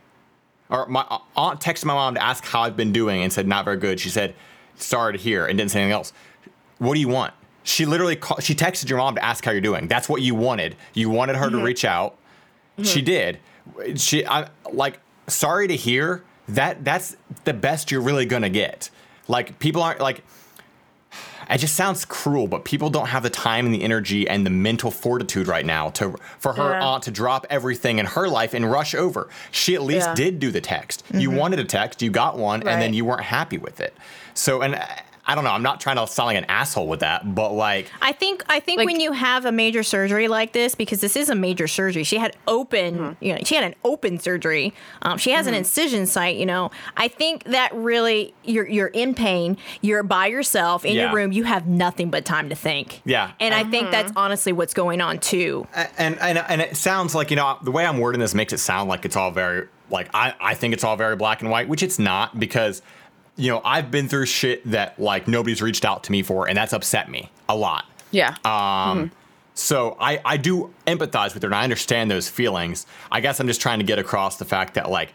or 0.70 0.88
my 0.88 1.02
uh, 1.10 1.18
aunt 1.36 1.60
texted 1.60 1.84
my 1.84 1.94
mom 1.96 2.16
to 2.16 2.24
ask 2.24 2.46
how 2.46 2.62
I've 2.62 2.78
been 2.78 2.94
doing 2.94 3.22
and 3.22 3.34
said 3.34 3.46
not 3.46 3.66
very 3.66 3.76
good. 3.76 4.00
She 4.00 4.08
said 4.08 4.34
sorry 4.76 5.12
to 5.12 5.20
hear 5.20 5.46
and 5.46 5.58
didn't 5.58 5.72
say 5.72 5.82
anything 5.82 5.94
else. 5.94 6.14
What 6.78 6.94
do 6.94 7.02
you 7.02 7.10
want? 7.10 7.34
She 7.64 7.86
literally 7.86 8.16
call, 8.16 8.40
she 8.40 8.56
texted 8.56 8.88
your 8.88 9.00
mom 9.00 9.16
to 9.16 9.24
ask 9.26 9.44
how 9.44 9.52
you're 9.52 9.60
doing. 9.60 9.90
That's 9.90 10.08
what 10.08 10.22
you 10.22 10.34
wanted. 10.34 10.78
You 10.94 11.10
wanted 11.10 11.36
her 11.36 11.50
to 11.50 11.62
reach 11.62 11.84
out. 11.84 12.18
She 12.84 13.02
did. 13.02 13.40
She 13.96 14.26
I 14.26 14.48
like 14.72 15.00
sorry 15.28 15.68
to 15.68 15.76
hear 15.76 16.24
that 16.48 16.86
that's 16.86 17.18
the 17.44 17.54
best 17.54 17.92
you're 17.92 18.02
really 18.02 18.26
to 18.26 18.50
get. 18.50 18.90
Like 19.32 19.58
people 19.60 19.82
aren't 19.82 20.02
like 20.02 20.24
it 21.50 21.58
just 21.58 21.76
sounds 21.76 22.06
cruel, 22.06 22.48
but 22.48 22.64
people 22.64 22.90
don't 22.90 23.08
have 23.08 23.24
the 23.24 23.30
time 23.30 23.66
and 23.66 23.74
the 23.76 23.84
energy 23.84 24.28
and 24.28 24.46
the 24.46 24.50
mental 24.50 24.92
fortitude 24.92 25.48
right 25.48 25.66
now 25.66 25.90
to 25.92 26.16
for 26.40 26.54
her 26.54 26.72
Yeah. 26.72 26.86
aunt 26.86 27.04
to 27.04 27.12
drop 27.12 27.46
everything 27.50 28.00
in 28.00 28.06
her 28.06 28.28
life 28.28 28.54
and 28.54 28.70
rush 28.70 28.94
over. 28.96 29.28
She 29.52 29.76
at 29.76 29.84
least 29.84 30.08
Yeah. 30.08 30.16
did 30.16 30.40
do 30.40 30.52
the 30.52 30.62
text. 30.62 31.04
You 31.14 31.30
mm-hmm. 31.30 31.38
wanted 31.38 31.60
a 31.60 31.66
text, 31.66 32.02
you 32.02 32.10
got 32.10 32.38
one, 32.38 32.66
and 32.68 32.82
then 32.82 32.94
you 32.94 33.04
weren't 33.06 33.24
happy 33.24 33.58
with 33.58 33.82
it. 33.82 33.94
So, 34.34 34.62
and 34.62 34.82
I- 35.32 35.34
I 35.34 35.36
don't 35.36 35.46
know. 35.46 35.52
I'm 35.52 35.64
not 35.64 35.80
trying 35.80 35.96
to 35.96 36.06
sound 36.08 36.28
like 36.28 36.38
an 36.38 36.46
asshole 36.50 36.88
with 36.88 37.00
that, 37.00 37.34
but 37.34 37.54
like, 37.54 37.90
I 38.02 38.12
think 38.12 38.44
I 38.50 38.60
think 38.60 38.80
Like- 38.80 38.86
when 38.86 39.00
you 39.00 39.14
have 39.14 39.46
a 39.46 39.52
major 39.52 39.82
surgery 39.82 40.28
like 40.28 40.52
this, 40.52 40.76
because 40.76 41.00
this 41.00 41.16
is 41.16 41.30
a 41.30 41.36
major 41.36 41.68
surgery, 41.68 42.04
she 42.04 42.18
had 42.18 42.36
open, 42.48 42.96
Mm-hmm. 42.98 43.24
you 43.26 43.34
know, 43.34 43.40
she 43.46 43.56
had 43.56 43.64
an 43.64 43.76
open 43.86 44.20
surgery. 44.20 44.74
Um, 45.02 45.18
she 45.18 45.32
has 45.32 45.48
an 45.48 45.54
incision 45.54 46.06
site. 46.06 46.36
You 46.36 46.46
know, 46.46 46.72
I 46.98 47.08
think 47.08 47.46
that 47.46 47.74
really 47.74 48.34
you're 48.44 48.68
you're 48.68 48.88
in 48.88 49.14
pain. 49.14 49.58
You're 49.82 50.04
by 50.04 50.28
yourself 50.28 50.84
in 50.86 50.96
Yeah. 50.96 51.04
your 51.08 51.16
room. 51.16 51.32
You 51.32 51.44
have 51.46 51.66
nothing 51.68 52.10
but 52.10 52.26
time 52.26 52.50
to 52.50 52.56
think. 52.56 53.02
Yeah. 53.06 53.32
and 53.40 53.54
I 53.54 53.64
think 53.64 53.92
that's 53.92 54.12
honestly 54.16 54.52
what's 54.52 54.74
going 54.74 55.00
on 55.02 55.20
too. 55.20 55.66
and 55.98 56.20
and 56.20 56.38
and 56.40 56.62
it 56.62 56.76
sounds 56.76 57.16
like 57.16 57.30
you 57.30 57.38
know 57.38 57.58
the 57.62 57.72
way 57.72 57.86
I'm 57.86 58.00
wording 58.00 58.20
this 58.20 58.34
makes 58.36 58.52
it 58.54 58.58
sound 58.60 58.90
like 58.90 59.06
it's 59.06 59.16
all 59.16 59.32
very 59.32 59.68
like 59.90 60.10
I 60.14 60.34
I 60.42 60.54
think 60.56 60.74
it's 60.74 60.84
all 60.84 60.98
very 60.98 61.16
black 61.16 61.42
and 61.42 61.50
white, 61.50 61.68
which 61.70 61.84
it's 61.84 62.00
not 62.00 62.38
because 62.40 62.82
you 63.42 63.50
know 63.52 63.62
I've 63.66 63.90
been 63.92 64.08
through 64.08 64.28
shit 64.28 64.70
that 64.72 65.00
like 65.00 65.28
nobody's 65.28 65.62
reached 65.62 65.84
out 65.86 66.04
to 66.06 66.12
me 66.12 66.22
for, 66.24 66.48
and 66.48 66.56
that's 66.58 66.74
upset 66.74 67.10
me 67.10 67.30
a 67.50 67.56
lot. 67.56 67.86
Yeah. 68.12 68.36
Um, 68.46 69.12
so 69.54 69.98
I 70.00 70.22
I 70.24 70.38
do 70.38 70.74
empathize 70.88 71.34
with 71.34 71.44
her, 71.44 71.48
and 71.48 71.56
I 71.56 71.64
understand 71.64 72.10
those 72.12 72.30
feelings. 72.30 72.86
I 73.12 73.20
guess 73.22 73.40
I'm 73.40 73.48
just 73.48 73.60
trying 73.62 73.80
to 73.80 73.86
get 73.86 74.00
across 74.00 74.38
the 74.38 74.46
fact 74.46 74.76
that 74.76 74.90
like 74.90 75.14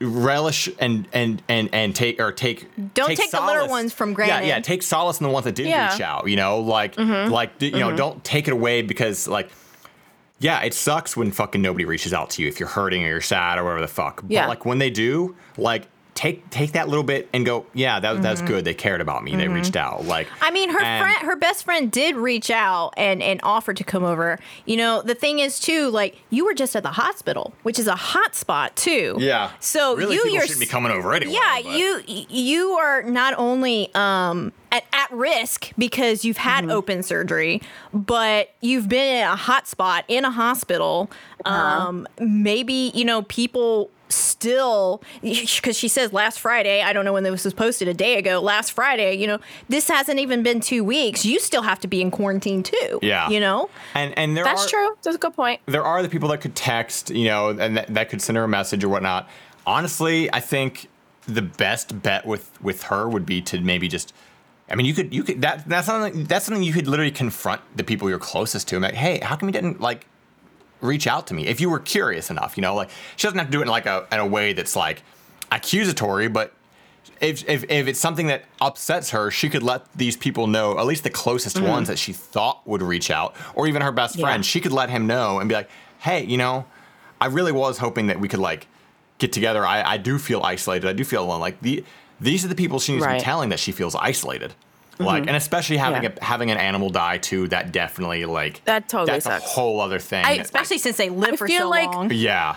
relish 0.00 0.68
and 0.78 1.08
and 1.12 1.42
and 1.48 1.68
and 1.72 1.94
take 1.94 2.20
or 2.20 2.30
take 2.30 2.68
Don't 2.94 3.16
take 3.16 3.32
the 3.32 3.40
little 3.44 3.68
ones 3.68 3.92
from 3.92 4.10
yeah 4.10 4.14
granted. 4.14 4.46
yeah 4.46 4.60
take 4.60 4.82
solace 4.84 5.18
in 5.18 5.24
the 5.26 5.30
ones 5.32 5.44
that 5.44 5.56
did 5.56 5.66
Yeah. 5.66 5.90
reach 5.92 6.00
out 6.00 6.28
you 6.28 6.36
know 6.36 6.60
like 6.60 6.94
Mm-hmm. 6.94 7.32
like 7.32 7.60
you 7.60 7.72
know 7.72 7.96
don't 7.96 8.22
take 8.22 8.46
it 8.46 8.52
away 8.52 8.82
because 8.82 9.26
like 9.26 9.50
yeah 10.38 10.60
it 10.62 10.72
sucks 10.72 11.16
when 11.16 11.32
fucking 11.32 11.60
nobody 11.60 11.84
reaches 11.84 12.12
out 12.14 12.30
to 12.30 12.42
you 12.42 12.48
if 12.48 12.60
you're 12.60 12.68
hurting 12.68 13.02
or 13.04 13.08
you're 13.08 13.20
sad 13.20 13.58
or 13.58 13.64
whatever 13.64 13.80
the 13.80 13.88
fuck 13.88 14.22
Yeah. 14.28 14.42
but 14.42 14.50
like 14.50 14.64
when 14.64 14.78
they 14.78 14.90
do 14.90 15.34
like 15.56 15.88
take 16.18 16.50
take 16.50 16.72
that 16.72 16.88
little 16.88 17.04
bit 17.04 17.28
and 17.32 17.46
go, 17.46 17.64
yeah, 17.74 18.00
that, 18.00 18.22
that's 18.22 18.42
good. 18.42 18.64
They 18.64 18.74
cared 18.74 19.00
about 19.00 19.22
me. 19.22 19.36
They 19.36 19.46
reached 19.46 19.76
out. 19.76 20.04
Like, 20.04 20.26
Mm-hmm. 20.26 20.44
I 20.44 20.50
mean, 20.50 20.70
her 20.70 20.80
and- 20.82 21.00
friend, 21.00 21.18
her 21.30 21.36
best 21.36 21.64
friend, 21.64 21.92
did 21.92 22.16
reach 22.16 22.50
out 22.50 22.92
and 22.96 23.22
and 23.22 23.38
offer 23.44 23.72
to 23.72 23.84
come 23.84 24.02
over. 24.02 24.38
You 24.66 24.76
know, 24.78 25.00
the 25.00 25.14
thing 25.14 25.38
is 25.38 25.60
too, 25.60 25.90
like 25.90 26.16
you 26.30 26.44
were 26.44 26.54
just 26.54 26.74
at 26.74 26.82
the 26.82 26.90
hospital, 26.90 27.54
which 27.62 27.78
is 27.78 27.86
a 27.86 27.94
hot 27.94 28.34
spot 28.34 28.74
too. 28.74 29.16
Yeah. 29.20 29.52
So 29.60 29.96
really, 29.96 30.16
you 30.16 30.24
yours- 30.32 30.46
shouldn't 30.46 30.60
be 30.60 30.66
coming 30.66 30.90
over 30.90 31.14
anyway. 31.14 31.34
Yeah, 31.34 31.60
but- 31.62 31.78
you 31.78 32.02
you 32.28 32.70
are 32.72 33.02
not 33.04 33.34
only 33.38 33.94
um 33.94 34.52
at, 34.72 34.84
at 34.92 35.10
risk 35.12 35.70
because 35.78 36.24
you've 36.24 36.36
had 36.38 36.62
Mm-hmm. 36.64 36.70
open 36.72 37.02
surgery, 37.04 37.62
but 37.94 38.50
you've 38.60 38.88
been 38.88 39.18
in 39.18 39.22
a 39.28 39.36
hot 39.36 39.68
spot 39.68 40.04
in 40.08 40.24
a 40.24 40.30
hospital. 40.32 41.10
Uh-huh. 41.44 41.88
Um, 41.88 42.08
maybe 42.20 42.90
you 42.94 43.04
know 43.04 43.22
people 43.22 43.90
still 44.08 45.02
because 45.22 45.76
she 45.76 45.88
says 45.88 46.12
last 46.12 46.40
Friday. 46.40 46.82
I 46.82 46.92
don't 46.92 47.04
know 47.04 47.12
when 47.12 47.24
this 47.24 47.44
was 47.44 47.54
posted 47.54 47.88
a 47.88 47.94
day 47.94 48.18
ago. 48.18 48.40
Last 48.40 48.72
Friday, 48.72 49.14
you 49.14 49.26
know, 49.26 49.38
this 49.68 49.88
hasn't 49.88 50.18
even 50.18 50.42
been 50.42 50.60
two 50.60 50.84
weeks. 50.84 51.24
You 51.24 51.40
still 51.40 51.62
have 51.62 51.80
to 51.80 51.88
be 51.88 52.00
in 52.00 52.10
quarantine 52.10 52.62
too. 52.62 52.98
Yeah. 53.02 53.28
you 53.28 53.40
know. 53.40 53.70
And 53.94 54.16
and 54.16 54.36
there 54.36 54.44
That's 54.44 54.66
are, 54.66 54.68
true. 54.68 54.96
That's 55.02 55.16
a 55.16 55.18
good 55.18 55.34
point. 55.34 55.60
there 55.66 55.84
are 55.84 56.02
the 56.02 56.08
people 56.08 56.28
that 56.30 56.40
could 56.40 56.54
text, 56.54 57.10
you 57.10 57.24
know, 57.24 57.50
and 57.50 57.76
that, 57.76 57.92
that 57.94 58.08
could 58.08 58.22
send 58.22 58.36
her 58.36 58.44
a 58.44 58.48
message 58.48 58.84
or 58.84 58.88
whatnot. 58.88 59.28
Honestly, 59.66 60.32
I 60.32 60.40
think 60.40 60.88
the 61.26 61.42
best 61.42 62.02
bet 62.02 62.26
with 62.26 62.50
with 62.62 62.84
her 62.84 63.08
would 63.08 63.26
be 63.26 63.40
to 63.42 63.60
maybe 63.60 63.88
just. 63.88 64.12
I 64.70 64.74
mean, 64.74 64.84
you 64.84 64.92
could 64.92 65.14
you 65.14 65.22
could 65.22 65.40
that 65.42 65.66
that's 65.68 65.86
something 65.86 66.24
that's 66.24 66.44
something 66.44 66.62
you 66.62 66.74
could 66.74 66.86
literally 66.86 67.10
confront 67.10 67.60
the 67.76 67.84
people 67.84 68.08
you're 68.10 68.18
closest 68.18 68.68
to. 68.68 68.76
And 68.76 68.82
like, 68.82 68.94
hey, 68.94 69.18
how 69.20 69.36
come 69.36 69.48
you 69.48 69.52
didn't 69.52 69.80
like 69.80 70.06
reach 70.80 71.06
out 71.06 71.26
to 71.28 71.34
me 71.34 71.46
if 71.46 71.60
you 71.60 71.70
were 71.70 71.80
curious 71.80 72.30
enough? 72.30 72.56
You 72.56 72.62
know, 72.62 72.74
like 72.74 72.90
she 73.16 73.26
doesn't 73.26 73.38
have 73.38 73.48
to 73.48 73.52
do 73.52 73.60
it 73.60 73.62
in 73.62 73.68
like 73.68 73.86
a 73.86 74.06
in 74.12 74.18
a 74.18 74.26
way 74.26 74.52
that's 74.52 74.76
like 74.76 75.02
accusatory, 75.50 76.28
but 76.28 76.54
if, 77.20 77.48
if, 77.48 77.64
if 77.68 77.88
it's 77.88 77.98
something 77.98 78.28
that 78.28 78.44
upsets 78.60 79.10
her, 79.10 79.30
she 79.30 79.48
could 79.48 79.62
let 79.62 79.92
these 79.94 80.16
people 80.16 80.46
know, 80.46 80.78
at 80.78 80.86
least 80.86 81.04
the 81.04 81.10
closest 81.10 81.56
mm-hmm. 81.56 81.66
ones 81.66 81.88
that 81.88 81.98
she 81.98 82.12
thought 82.12 82.66
would 82.66 82.82
reach 82.82 83.10
out, 83.10 83.34
or 83.54 83.66
even 83.66 83.82
her 83.82 83.92
best 83.92 84.16
Yeah. 84.16 84.26
friend. 84.26 84.44
She 84.44 84.60
could 84.60 84.72
let 84.72 84.90
him 84.90 85.06
know 85.06 85.40
and 85.40 85.48
be 85.48 85.54
like, 85.54 85.70
hey, 86.00 86.24
you 86.24 86.36
know, 86.36 86.66
I 87.20 87.26
really 87.26 87.52
was 87.52 87.78
hoping 87.78 88.06
that 88.06 88.20
we 88.20 88.28
could 88.28 88.38
like 88.40 88.68
get 89.18 89.32
together. 89.32 89.66
I, 89.66 89.82
I 89.82 89.96
do 89.96 90.18
feel 90.18 90.42
isolated. 90.42 90.88
I 90.88 90.92
do 90.92 91.04
feel 91.04 91.24
alone. 91.24 91.40
Like 91.40 91.60
the 91.60 91.84
these 92.20 92.44
are 92.44 92.48
the 92.48 92.54
people 92.54 92.78
she 92.78 92.92
needs 92.92 93.04
to 93.04 93.12
be 93.12 93.20
telling 93.20 93.48
that 93.50 93.60
she 93.60 93.72
feels 93.72 93.94
isolated. 93.94 94.54
Like, 94.98 95.22
mm-hmm. 95.22 95.28
and 95.28 95.36
especially 95.36 95.76
having 95.76 96.02
Yeah. 96.02 96.10
a, 96.20 96.24
having 96.24 96.50
an 96.50 96.58
animal 96.58 96.90
die 96.90 97.18
too, 97.18 97.48
that 97.48 97.72
definitely 97.72 98.24
like 98.24 98.64
That 98.64 98.88
totally 98.88 99.12
that's 99.12 99.24
sucks. 99.26 99.44
a 99.44 99.48
whole 99.48 99.80
other 99.80 99.98
thing. 99.98 100.24
I- 100.24 100.28
that, 100.30 100.36
like- 100.38 100.44
Especially 100.46 100.78
since 100.78 100.96
they 100.96 101.08
live 101.10 101.34
I 101.34 101.36
for 101.36 101.46
feel 101.46 101.60
so 101.62 101.68
like- 101.70 101.92
long. 101.92 102.10
yeah, 102.12 102.56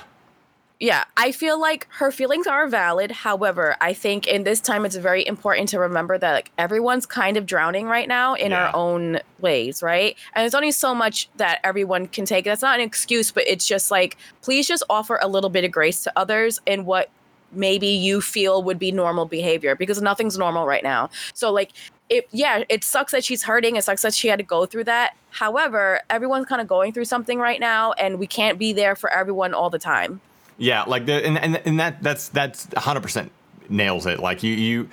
Yeah, 0.79 1.03
I 1.15 1.31
feel 1.31 1.61
like 1.61 1.85
her 1.99 2.11
feelings 2.11 2.47
are 2.47 2.65
valid. 2.67 3.11
However, 3.11 3.75
I 3.79 3.93
think 3.93 4.25
in 4.25 4.43
this 4.45 4.59
time 4.59 4.83
it's 4.83 4.95
very 4.95 5.23
important 5.27 5.69
to 5.69 5.79
remember 5.79 6.17
that 6.17 6.33
like 6.33 6.51
everyone's 6.57 7.05
kind 7.05 7.37
of 7.37 7.45
drowning 7.45 7.85
right 7.85 8.07
now 8.07 8.33
in 8.33 8.49
Yeah. 8.49 8.65
our 8.69 8.75
own 8.75 9.19
ways, 9.39 9.83
right? 9.83 10.15
And 10.33 10.41
there's 10.41 10.55
only 10.55 10.71
so 10.71 10.95
much 10.95 11.29
that 11.37 11.59
everyone 11.63 12.07
can 12.07 12.25
take. 12.25 12.45
That's 12.45 12.63
not 12.63 12.79
an 12.79 12.83
excuse, 12.83 13.29
but 13.29 13.43
it's 13.47 13.67
just 13.67 13.91
like 13.91 14.17
please 14.41 14.67
just 14.67 14.81
offer 14.89 15.19
a 15.21 15.27
little 15.27 15.51
bit 15.51 15.63
of 15.63 15.71
grace 15.71 16.01
to 16.05 16.11
others 16.15 16.59
in 16.65 16.85
what 16.85 17.11
maybe 17.51 17.87
you 17.87 18.19
feel 18.21 18.63
would 18.63 18.79
be 18.79 18.91
normal 18.91 19.25
behavior 19.25 19.75
because 19.75 20.01
nothing's 20.01 20.35
normal 20.35 20.65
right 20.65 20.83
now. 20.83 21.11
So 21.35 21.51
like 21.51 21.73
it 22.11 22.27
yeah, 22.31 22.63
it 22.69 22.83
sucks 22.83 23.11
that 23.13 23.23
she's 23.23 23.41
hurting. 23.43 23.75
It 23.77 23.83
sucks 23.83 24.03
that 24.03 24.13
she 24.13 24.27
had 24.27 24.37
to 24.37 24.43
go 24.45 24.67
through 24.67 24.83
that. 24.83 25.15
However, 25.31 26.01
everyone's 26.09 26.45
kind 26.45 26.61
of 26.61 26.67
going 26.67 26.93
through 26.93 27.05
something 27.05 27.39
right 27.39 27.59
now 27.59 27.93
and 27.93 28.19
we 28.19 28.27
can't 28.27 28.59
be 28.59 28.73
there 28.73 28.95
for 28.95 29.09
everyone 29.09 29.53
all 29.55 29.69
the 29.71 29.79
time. 29.79 30.21
yeah, 30.57 30.83
like 30.83 31.05
the 31.07 31.25
and 31.25 31.37
and, 31.39 31.55
and 31.65 31.79
that 31.79 32.03
that's 32.03 32.27
that's 32.29 32.67
100 32.73 33.01
percent 33.01 33.31
nails 33.69 34.05
it. 34.05 34.19
Like 34.19 34.43
you 34.43 34.53
you. 34.53 34.89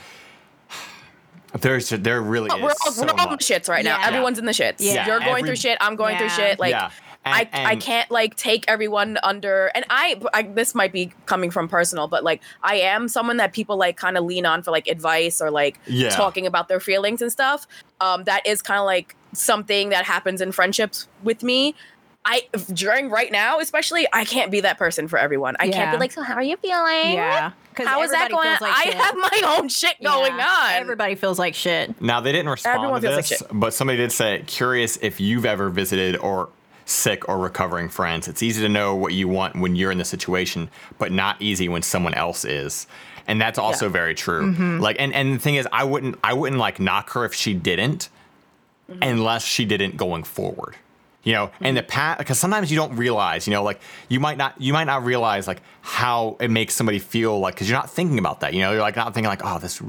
There's 1.60 1.88
there 1.88 2.20
really 2.20 2.50
Oh, 2.52 2.62
we're 2.62 2.70
is 2.70 2.76
all, 2.84 2.92
so 2.92 3.06
we're 3.06 3.12
all 3.12 3.24
in 3.24 3.30
the 3.32 3.36
shits 3.38 3.68
right 3.68 3.82
now. 3.84 3.98
Yeah. 3.98 4.06
Everyone's 4.08 4.38
in 4.38 4.44
the 4.44 4.52
shits. 4.52 4.76
Yeah. 4.80 5.06
You're 5.06 5.18
going 5.18 5.30
Every- 5.30 5.42
through 5.48 5.56
shit. 5.56 5.78
I'm 5.80 5.96
going 5.96 6.18
through 6.18 6.28
shit. 6.28 6.58
Like 6.58 6.74
Yeah. 7.26 7.32
I, 7.34 7.48
And- 7.52 7.66
I 7.68 7.76
can't 7.76 8.10
like 8.10 8.36
take 8.36 8.64
everyone 8.68 9.18
under. 9.22 9.70
And 9.74 9.84
I, 9.90 10.20
I, 10.32 10.42
this 10.42 10.74
might 10.74 10.92
be 10.92 11.12
coming 11.26 11.50
from 11.50 11.68
personal, 11.68 12.08
but 12.08 12.24
like 12.24 12.40
I 12.62 12.76
am 12.76 13.08
someone 13.08 13.36
that 13.38 13.52
people 13.52 13.76
like 13.76 13.96
kind 13.96 14.16
of 14.16 14.24
lean 14.24 14.46
on 14.46 14.62
for 14.62 14.70
like 14.70 14.86
advice 14.88 15.40
or 15.42 15.50
like 15.50 15.78
Yeah. 15.86 16.10
talking 16.10 16.46
about 16.46 16.68
their 16.68 16.80
feelings 16.80 17.20
and 17.20 17.30
stuff. 17.30 17.66
Um, 18.00 18.24
that 18.24 18.46
is 18.46 18.62
kind 18.62 18.78
of 18.80 18.86
like 18.86 19.14
something 19.34 19.90
that 19.90 20.04
happens 20.06 20.40
in 20.40 20.52
friendships 20.52 21.06
with 21.22 21.42
me. 21.42 21.74
I 22.24 22.42
during 22.74 23.08
right 23.10 23.30
now, 23.32 23.58
especially, 23.58 24.06
I 24.12 24.24
can't 24.24 24.50
be 24.50 24.60
that 24.60 24.76
person 24.76 25.08
for 25.08 25.18
everyone. 25.18 25.56
I 25.60 25.68
can't 25.70 25.92
be 25.92 25.98
like, 25.98 26.12
so 26.12 26.22
how 26.22 26.34
are 26.34 26.42
you 26.42 26.56
feeling? 26.58 27.12
Yeah, 27.14 27.52
'cause 27.74 27.86
How 27.86 28.02
is 28.02 28.10
that 28.10 28.30
going? 28.30 28.48
feels 28.48 28.60
like 28.60 28.74
I 28.76 28.84
shit. 28.84 28.94
have 28.94 29.16
my 29.16 29.56
own 29.58 29.68
shit 29.68 30.02
going 30.02 30.36
Yeah. 30.36 30.46
on. 30.46 30.72
Everybody 30.74 31.14
feels 31.14 31.38
like 31.38 31.54
shit. 31.54 31.98
Now 32.02 32.20
they 32.20 32.32
didn't 32.32 32.50
respond 32.50 32.76
Everyone 32.76 33.00
to 33.00 33.06
feels 33.08 33.16
like 33.16 33.28
this, 33.28 33.42
but 33.50 33.72
somebody 33.72 33.96
did 33.98 34.12
say, 34.12 34.42
"Curious 34.46 34.98
if 35.00 35.20
you've 35.20 35.46
ever 35.46 35.70
visited 35.70 36.16
or 36.16 36.50
sick 36.88 37.28
or 37.28 37.38
recovering 37.38 37.88
friends. 37.88 38.28
It's 38.28 38.42
easy 38.42 38.62
to 38.62 38.68
know 38.68 38.94
what 38.94 39.12
you 39.12 39.28
want 39.28 39.56
when 39.56 39.76
you're 39.76 39.90
in 39.92 39.98
the 39.98 40.04
situation, 40.04 40.70
but 40.98 41.12
not 41.12 41.40
easy 41.40 41.68
when 41.68 41.82
someone 41.82 42.14
else 42.14 42.44
is." 42.44 42.86
And 43.26 43.40
that's 43.40 43.58
also 43.58 43.86
Yeah. 43.86 43.92
very 43.92 44.14
true. 44.14 44.52
Mm-hmm. 44.52 44.78
Like, 44.80 44.96
and 44.98 45.12
and 45.14 45.34
the 45.34 45.38
thing 45.38 45.56
is, 45.56 45.68
I 45.72 45.84
wouldn't 45.84 46.18
I 46.24 46.32
wouldn't 46.32 46.58
like 46.60 46.80
knock 46.80 47.10
her 47.10 47.24
if 47.24 47.34
she 47.34 47.54
didn't, 47.54 48.08
Mm-hmm. 48.90 49.02
unless 49.02 49.44
she 49.44 49.66
didn't 49.66 49.98
going 49.98 50.24
forward. 50.24 50.74
You 51.24 51.34
know, 51.34 51.50
in 51.60 51.74
the 51.74 51.82
past, 51.82 52.20
because 52.20 52.38
sometimes 52.38 52.70
you 52.70 52.76
don't 52.78 52.96
realize, 52.96 53.46
you 53.46 53.52
know, 53.52 53.62
like 53.62 53.82
you 54.08 54.18
might 54.18 54.38
not, 54.38 54.58
you 54.58 54.72
might 54.72 54.84
not 54.84 55.04
realize 55.04 55.46
like 55.46 55.60
how 55.82 56.38
it 56.40 56.50
makes 56.50 56.74
somebody 56.74 56.98
feel 56.98 57.38
like, 57.38 57.54
because 57.54 57.68
you're 57.68 57.78
not 57.78 57.90
thinking 57.90 58.18
about 58.18 58.40
that. 58.40 58.54
You 58.54 58.60
know, 58.62 58.72
you're 58.72 58.80
like 58.80 58.96
not 58.96 59.12
thinking 59.12 59.28
like, 59.28 59.42
oh, 59.44 59.58
this. 59.58 59.82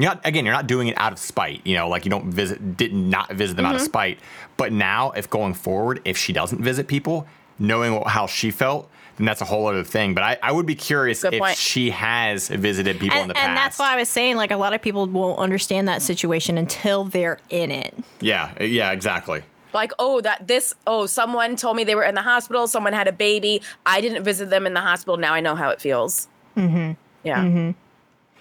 You're 0.00 0.10
not 0.10 0.26
again. 0.26 0.44
You're 0.44 0.54
not 0.54 0.66
doing 0.66 0.88
it 0.88 0.98
out 0.98 1.12
of 1.12 1.18
spite. 1.18 1.60
You 1.66 1.76
know, 1.76 1.88
like 1.88 2.04
you 2.04 2.10
don't 2.10 2.26
visit, 2.32 2.76
did 2.76 2.92
not 2.92 3.32
visit 3.32 3.56
them 3.56 3.66
out 3.66 3.70
Mm-hmm. 3.70 3.76
of 3.76 3.82
spite. 3.82 4.18
But 4.56 4.72
now, 4.72 5.10
if 5.12 5.28
going 5.30 5.54
forward, 5.54 6.00
if 6.04 6.16
she 6.16 6.32
doesn't 6.32 6.62
visit 6.62 6.86
people, 6.88 7.26
knowing 7.58 7.94
what, 7.94 8.08
how 8.08 8.26
she 8.26 8.50
felt, 8.50 8.90
then 9.16 9.26
that's 9.26 9.40
a 9.40 9.44
whole 9.44 9.66
other 9.66 9.84
thing. 9.84 10.14
But 10.14 10.24
I, 10.24 10.38
I 10.42 10.52
would 10.52 10.66
be 10.66 10.74
curious 10.74 11.22
Good 11.22 11.34
if 11.34 11.40
point. 11.40 11.56
she 11.56 11.90
has 11.90 12.48
visited 12.48 12.98
people 12.98 13.18
in 13.18 13.28
the 13.28 13.34
past. 13.34 13.46
and 13.48 13.56
that's 13.56 13.78
why 13.78 13.92
I 13.92 13.96
was 13.96 14.08
saying, 14.08 14.36
like, 14.36 14.50
a 14.50 14.56
lot 14.56 14.72
of 14.72 14.80
people 14.82 15.06
won't 15.06 15.38
understand 15.38 15.88
that 15.88 16.00
situation 16.02 16.56
until 16.58 17.04
they're 17.04 17.38
in 17.50 17.70
it. 17.70 17.94
Yeah, 18.20 18.52
yeah, 18.62 18.92
exactly. 18.92 19.42
like 19.72 19.92
oh 19.98 20.20
that 20.22 20.46
this 20.48 20.74
oh 20.86 21.06
someone 21.06 21.54
told 21.56 21.76
me 21.76 21.84
they 21.84 21.94
were 21.94 22.02
in 22.02 22.14
the 22.16 22.22
hospital 22.22 22.66
someone 22.66 22.92
had 22.92 23.06
a 23.06 23.12
baby 23.12 23.62
i 23.86 24.00
didn't 24.00 24.24
visit 24.24 24.50
them 24.50 24.66
in 24.66 24.74
the 24.74 24.80
hospital 24.80 25.16
now 25.16 25.32
i 25.32 25.38
know 25.40 25.54
how 25.54 25.68
it 25.70 25.80
feels 25.80 26.26
mm-hmm. 26.56 26.90
yeah 27.22 27.72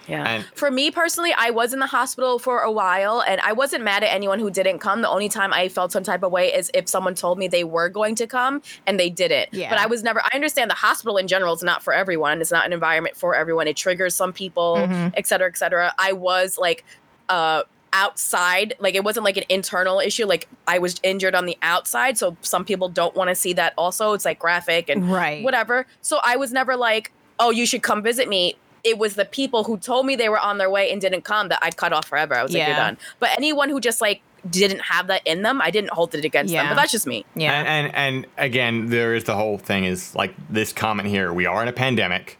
yeah. 0.09 0.27
And- 0.27 0.45
for 0.55 0.71
me 0.71 0.89
personally 0.91 1.31
i 1.37 1.49
was 1.51 1.73
in 1.73 1.79
the 1.79 1.85
hospital 1.87 2.39
for 2.39 2.59
a 2.61 2.71
while 2.71 3.21
and 3.27 3.39
i 3.41 3.53
wasn't 3.53 3.83
mad 3.83 4.03
at 4.03 4.13
anyone 4.13 4.39
who 4.39 4.49
didn't 4.49 4.79
come. 4.79 5.01
The 5.01 5.09
only 5.09 5.29
time 5.29 5.53
i 5.53 5.69
felt 5.69 5.91
some 5.91 6.03
type 6.03 6.23
of 6.23 6.31
way 6.31 6.53
is 6.53 6.71
if 6.73 6.89
someone 6.89 7.15
told 7.15 7.37
me 7.37 7.47
they 7.47 7.63
were 7.63 7.89
going 7.89 8.15
to 8.15 8.27
come 8.27 8.61
and 8.87 8.99
they 8.99 9.09
didn't. 9.09 9.49
Yeah. 9.53 9.69
but 9.69 9.79
i 9.79 9.85
was 9.85 10.03
never 10.03 10.21
i 10.23 10.29
understand 10.33 10.69
the 10.71 10.75
hospital 10.75 11.17
in 11.17 11.27
general 11.27 11.53
is 11.53 11.63
not 11.63 11.83
for 11.83 11.93
everyone 11.93 12.41
it's 12.41 12.51
not 12.51 12.65
an 12.65 12.73
environment 12.73 13.15
for 13.15 13.35
everyone. 13.35 13.67
It 13.67 13.77
triggers 13.77 14.15
some 14.15 14.33
people 14.33 14.77
et 15.15 15.27
cetera 15.27 15.47
et 15.47 15.57
cetera. 15.57 15.93
I 15.97 16.13
was 16.13 16.57
like 16.57 16.83
uh 17.29 17.63
outside 17.91 18.75
like 18.79 18.95
it 18.95 19.03
wasn't 19.03 19.23
like 19.23 19.35
an 19.37 19.43
internal 19.49 19.99
issue 19.99 20.25
like 20.25 20.47
i 20.67 20.77
was 20.77 20.99
injured 21.03 21.33
on 21.33 21.45
the 21.47 21.57
outside 21.63 22.17
so 22.19 22.37
some 22.41 22.63
people 22.63 22.87
don't 22.87 23.15
want 23.15 23.29
to 23.29 23.35
see 23.35 23.51
that 23.53 23.73
also. 23.77 24.13
It's 24.13 24.25
like 24.25 24.37
graphic 24.39 24.89
and 24.89 25.11
Right. 25.11 25.43
whatever. 25.43 25.85
So 26.01 26.19
i 26.23 26.35
was 26.35 26.51
never 26.51 26.75
like 26.75 27.11
oh 27.39 27.49
you 27.51 27.65
should 27.65 27.81
come 27.83 28.01
visit 28.03 28.27
me 28.29 28.55
it 28.83 28.97
was 28.97 29.15
the 29.15 29.25
people 29.25 29.63
who 29.63 29.77
told 29.77 30.05
me 30.05 30.15
they 30.15 30.29
were 30.29 30.39
on 30.39 30.57
their 30.57 30.69
way 30.69 30.91
and 30.91 31.01
didn't 31.01 31.23
come 31.23 31.49
that 31.49 31.59
i 31.61 31.69
cut 31.71 31.91
off 31.93 32.05
forever 32.07 32.33
i 32.35 32.43
was 32.43 32.53
like 32.53 32.65
you're 32.67 32.75
done 32.75 32.97
but 33.19 33.29
anyone 33.37 33.69
who 33.69 33.79
just 33.79 34.01
like 34.01 34.21
didn't 34.49 34.79
have 34.79 35.07
that 35.07 35.21
in 35.25 35.41
them 35.41 35.61
i 35.61 35.69
didn't 35.69 35.89
hold 35.91 36.13
it 36.15 36.23
against 36.23 36.53
them 36.53 36.63
Yeah. 36.65 36.69
but 36.71 36.75
that's 36.75 36.91
just 36.91 37.05
me 37.07 37.25
Yeah. 37.35 37.53
And, 37.59 37.67
and 37.67 37.95
and 37.95 38.25
again, 38.37 38.89
there 38.89 39.13
is 39.13 39.25
the 39.25 39.35
whole 39.35 39.57
thing 39.57 39.83
is 39.83 40.15
like 40.15 40.33
this 40.49 40.71
comment 40.71 41.09
here. 41.09 41.33
We 41.33 41.45
are 41.45 41.61
in 41.61 41.67
a 41.67 41.73
pandemic. 41.73 42.37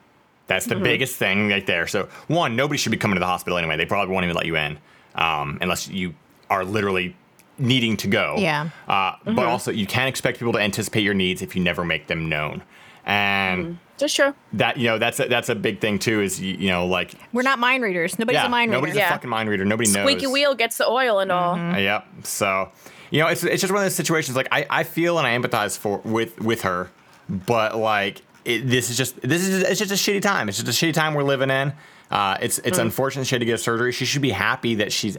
That's 0.47 0.65
Mm-hmm. 0.65 0.79
the 0.79 0.83
biggest 0.83 1.15
thing 1.17 1.49
right 1.49 1.65
there. 1.67 1.87
So 1.87 2.07
one, 2.27 2.55
nobody 2.55 2.77
should 2.77 2.91
be 2.91 2.97
coming 2.97 3.15
to 3.15 3.19
the 3.19 3.25
hospital 3.25 3.57
anyway. 3.57 3.75
They 3.75 3.85
probably 3.85 4.13
won't 4.13 4.23
even 4.23 4.35
let 4.35 4.45
you 4.45 4.55
in 4.55 4.79
um, 5.15 5.57
unless 5.61 5.89
you 5.89 6.15
are 6.49 6.63
literally 6.63 7.15
needing 7.57 7.97
to 7.97 8.07
go. 8.07 8.35
Yeah. 8.37 8.69
Uh, 8.87 8.93
Mm-hmm. 9.11 9.35
But 9.35 9.45
also, 9.47 9.69
you 9.71 9.85
can't 9.85 10.07
expect 10.07 10.39
people 10.39 10.53
to 10.53 10.59
anticipate 10.59 11.01
your 11.03 11.13
needs 11.13 11.41
if 11.41 11.53
you 11.55 11.61
never 11.61 11.83
make 11.83 12.07
them 12.07 12.29
known. 12.29 12.63
And 13.05 13.77
just 13.99 14.15
true 14.15 14.33
that 14.53 14.77
you 14.77 14.85
know 14.87 14.97
that's 14.97 15.19
a, 15.19 15.25
that's 15.27 15.49
a 15.49 15.55
big 15.55 15.79
thing 15.79 15.99
too. 15.99 16.21
Is 16.21 16.39
you, 16.41 16.55
you 16.55 16.67
know 16.69 16.85
like 16.87 17.13
We're 17.33 17.41
not 17.43 17.59
mind 17.59 17.83
readers. 17.83 18.17
Nobody's 18.17 18.39
yeah, 18.41 18.45
a 18.45 18.49
mind 18.49 18.71
reader. 18.71 18.77
nobody's 18.77 18.95
reader. 18.95 19.05
a 19.05 19.07
Yeah. 19.09 19.13
fucking 19.13 19.29
mind 19.29 19.49
reader. 19.49 19.65
Nobody 19.65 19.89
knows. 19.91 20.03
squeaky 20.03 20.27
wheel 20.27 20.55
gets 20.55 20.77
the 20.77 20.87
oil 20.87 21.19
and 21.19 21.31
all 21.31 21.55
Uh, 21.55 21.77
Yep. 21.77 22.05
So, 22.23 22.71
you 23.11 23.19
know, 23.19 23.27
it's 23.27 23.43
it's 23.43 23.61
just 23.61 23.71
one 23.73 23.81
of 23.81 23.85
those 23.85 23.95
situations. 23.95 24.35
Like 24.35 24.47
I, 24.51 24.65
I 24.69 24.83
feel 24.83 25.17
and 25.19 25.27
I 25.27 25.37
empathize 25.37 25.77
for 25.77 25.97
with 25.99 26.39
with 26.41 26.61
her, 26.61 26.89
but 27.29 27.75
like 27.75 28.21
it, 28.45 28.67
this 28.67 28.89
is 28.89 28.97
just 28.97 29.19
this 29.21 29.47
is 29.47 29.63
it's 29.63 29.79
just 29.79 29.91
a 29.91 29.95
shitty 29.95 30.21
time. 30.21 30.49
It's 30.49 30.61
just 30.61 30.81
a 30.81 30.85
shitty 30.85 30.93
time 30.93 31.13
we're 31.13 31.23
living 31.23 31.49
in. 31.49 31.73
Uh, 32.11 32.37
it's 32.41 32.57
it's 32.59 32.77
unfortunate 32.79 33.25
she 33.27 33.35
had 33.35 33.41
to 33.41 33.45
get 33.45 33.59
surgery. 33.59 33.91
She 33.91 34.05
should 34.05 34.21
be 34.21 34.31
happy 34.31 34.75
that 34.75 34.91
she's 34.91 35.17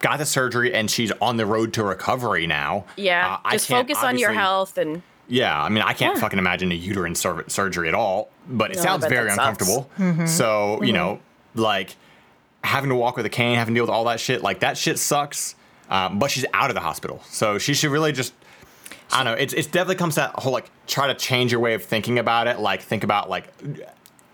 got 0.00 0.18
the 0.18 0.26
surgery 0.26 0.74
and 0.74 0.90
she's 0.90 1.12
on 1.20 1.36
the 1.36 1.46
road 1.46 1.72
to 1.74 1.84
recovery 1.84 2.44
now. 2.48 2.84
yeah 2.96 3.38
Uh, 3.44 3.50
just 3.52 3.68
can't 3.68 3.86
focus 3.88 4.02
on 4.02 4.18
your 4.18 4.32
health 4.32 4.76
and 4.76 5.00
Yeah, 5.28 5.60
I 5.62 5.68
mean, 5.68 5.82
I 5.82 5.92
can't 5.94 6.16
Yeah. 6.16 6.20
fucking 6.20 6.38
imagine 6.38 6.70
a 6.72 6.74
uterine 6.74 7.14
sur- 7.14 7.44
surgery 7.48 7.88
at 7.88 7.94
all, 7.94 8.28
but 8.48 8.70
it 8.72 8.76
No, 8.76 8.82
sounds 8.82 9.06
very 9.06 9.30
uncomfortable. 9.30 9.88
So, 10.26 10.82
you 10.82 10.92
know, 10.92 11.20
like 11.54 11.96
having 12.64 12.90
to 12.90 12.96
walk 12.96 13.16
with 13.16 13.26
a 13.26 13.30
cane, 13.30 13.56
having 13.56 13.74
to 13.74 13.78
deal 13.78 13.84
with 13.84 13.90
all 13.94 14.04
that 14.04 14.20
shit. 14.20 14.42
Like 14.42 14.60
that 14.60 14.76
shit 14.76 14.98
sucks. 14.98 15.54
Um, 15.90 16.18
but 16.18 16.30
she's 16.30 16.46
out 16.54 16.70
of 16.70 16.74
the 16.74 16.80
hospital, 16.80 17.20
so 17.28 17.58
she 17.58 17.74
should 17.74 17.90
really 17.90 18.12
just. 18.12 18.32
I 19.12 19.24
don't 19.24 19.34
know. 19.34 19.38
It's 19.42 19.52
it's 19.52 19.66
definitely 19.66 19.96
comes 19.96 20.14
to 20.14 20.20
that 20.20 20.30
whole 20.38 20.52
like 20.52 20.70
try 20.86 21.06
to 21.08 21.14
change 21.14 21.52
your 21.52 21.60
way 21.60 21.74
of 21.74 21.84
thinking 21.84 22.18
about 22.18 22.46
it. 22.46 22.60
Like 22.60 22.80
think 22.80 23.04
about 23.04 23.28
like 23.28 23.48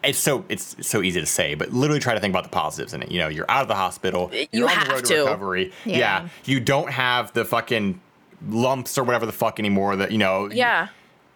it's 0.04 0.18
so 0.20 0.44
it's 0.48 0.76
so 0.86 1.02
easy 1.02 1.18
to 1.18 1.26
say, 1.26 1.54
but 1.54 1.72
literally 1.72 1.98
try 1.98 2.14
to 2.14 2.20
think 2.20 2.30
about 2.32 2.44
the 2.44 2.50
positives 2.50 2.94
in 2.94 3.02
it. 3.02 3.10
You 3.10 3.18
know, 3.18 3.26
you're 3.28 3.50
out 3.50 3.62
of 3.62 3.68
the 3.68 3.74
hospital. 3.74 4.30
You 4.32 4.46
You're 4.52 4.68
on 4.68 4.74
have 4.76 4.86
the 4.88 4.94
road 4.94 5.04
to. 5.06 5.14
to 5.14 5.20
recovery. 5.22 5.72
Yeah. 5.84 5.98
yeah, 5.98 6.28
you 6.44 6.60
don't 6.60 6.90
have 6.92 7.32
the 7.32 7.44
fucking 7.44 8.00
lumps 8.46 8.96
or 8.98 9.04
whatever 9.04 9.26
the 9.26 9.32
fuck 9.32 9.58
anymore. 9.58 9.96
That 9.96 10.12
you 10.12 10.18
know. 10.18 10.50
Yeah. 10.50 10.88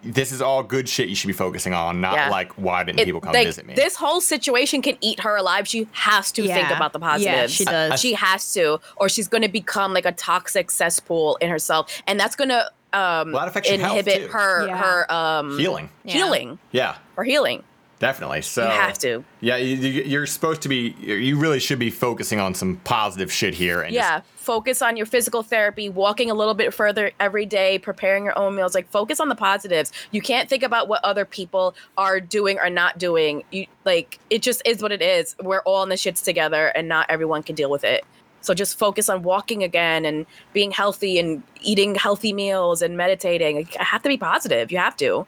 This 0.05 0.33
is 0.33 0.43
all 0.43 0.65
good 0.65 0.89
shit 0.89 1.09
you 1.09 1.15
should 1.15 1.29
be 1.29 1.33
focusing 1.33 1.75
on, 1.75 2.01
not 2.01 2.15
Yeah. 2.15 2.29
like 2.29 2.51
why 2.55 2.83
didn't 2.83 2.99
It- 2.99 3.05
people 3.05 3.21
come 3.21 3.33
like, 3.35 3.47
visit 3.47 3.65
me? 3.67 3.75
This 3.75 3.95
whole 3.95 4.21
situation 4.21 4.83
can 4.83 4.99
eat 5.01 5.21
her 5.21 5.37
alive. 5.37 5.69
She 5.69 5.87
has 5.93 6.33
to 6.33 6.43
think 6.45 6.71
about 6.73 6.93
the 6.93 6.99
positives. 6.99 7.25
Yeah, 7.25 7.47
she 7.47 7.65
does. 7.65 8.01
She 8.01 8.15
has 8.15 8.53
to, 8.55 8.81
or 8.97 9.09
she's 9.09 9.29
going 9.29 9.43
to 9.43 9.49
become 9.49 9.95
like 9.95 10.05
a 10.05 10.11
toxic 10.11 10.73
cesspool 10.73 11.37
in 11.37 11.51
herself, 11.51 12.03
and 12.09 12.19
that's 12.19 12.35
going 12.35 12.49
to 12.49 12.69
um, 12.95 13.31
Well, 13.33 13.41
that 13.43 13.49
affects 13.49 13.71
your 13.71 13.79
health, 13.79 13.99
inhibit 14.07 14.31
her 14.33 14.67
Yeah. 14.67 14.77
her 14.77 15.13
um, 15.13 15.57
Healing. 15.59 15.89
Yeah. 16.05 16.13
healing 16.15 16.59
Yeah, 16.73 16.97
or 17.17 17.23
healing. 17.25 17.63
Definitely. 18.03 18.43
So 18.43 18.65
You 18.65 18.71
have 18.71 18.99
to. 18.99 19.25
Yeah, 19.41 19.57
you, 19.57 19.77
you're 19.77 20.27
supposed 20.27 20.61
to 20.63 20.69
be. 20.69 20.95
You 21.01 21.39
really 21.39 21.61
should 21.61 21.79
be 21.79 21.89
focusing 21.89 22.41
on 22.41 22.55
some 22.55 22.77
positive 22.85 23.33
shit 23.33 23.55
here. 23.55 23.81
And 23.81 23.95
Yeah, 23.95 24.19
Just, 24.19 24.31
focus 24.35 24.83
on 24.83 24.97
your 24.97 25.07
physical 25.07 25.43
therapy, 25.43 25.89
walking 25.89 26.31
a 26.31 26.35
little 26.35 26.53
bit 26.53 26.75
further 26.75 27.13
every 27.21 27.47
day, 27.47 27.79
preparing 27.79 28.25
your 28.25 28.37
own 28.39 28.57
meals. 28.57 28.75
Like 28.75 28.91
focus 28.91 29.21
on 29.21 29.29
the 29.31 29.35
positives. 29.35 29.93
You 30.11 30.21
can't 30.21 30.51
think 30.51 30.63
about 30.63 30.89
what 30.89 31.03
other 31.05 31.25
people 31.25 31.75
are 31.97 32.21
doing 32.21 32.59
or 32.59 32.69
not 32.69 32.99
doing. 32.99 33.45
You 33.51 33.67
like 33.87 34.19
it 34.29 34.43
just 34.43 34.61
is 34.67 34.83
what 34.83 34.93
it 34.93 35.01
is. 35.01 35.35
We're 35.41 35.63
all 35.63 35.83
in 35.83 35.89
the 35.89 35.95
shits 35.95 36.23
together, 36.23 36.67
and 36.67 36.89
not 36.89 37.07
everyone 37.09 37.43
can 37.43 37.55
deal 37.55 37.71
with 37.71 37.85
it. 37.85 38.05
So 38.43 38.55
just 38.55 38.77
focus 38.77 39.09
on 39.09 39.23
walking 39.23 39.63
again 39.63 40.05
and 40.05 40.27
being 40.53 40.73
healthy 40.73 41.21
and 41.21 41.45
eating 41.61 41.95
healthy 41.95 42.33
meals 42.33 42.83
and 42.83 42.97
meditating. 42.97 43.55
Like, 43.55 43.77
I 43.79 43.85
have 43.85 44.03
to 44.03 44.09
be 44.09 44.17
positive. 44.17 44.73
You 44.73 44.79
have 44.79 44.97
to. 44.97 45.27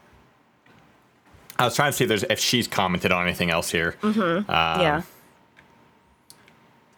I 1.59 1.65
was 1.65 1.77
trying 1.77 1.93
to 1.93 1.97
see 1.97 2.05
if 2.05 2.09
there's 2.09 2.25
if 2.25 2.39
she's 2.39 2.67
commented 2.67 3.13
on 3.13 3.25
anything 3.25 3.51
else 3.51 3.71
here. 3.71 3.97
Mm-hmm. 4.03 4.51
yeah. 4.51 5.03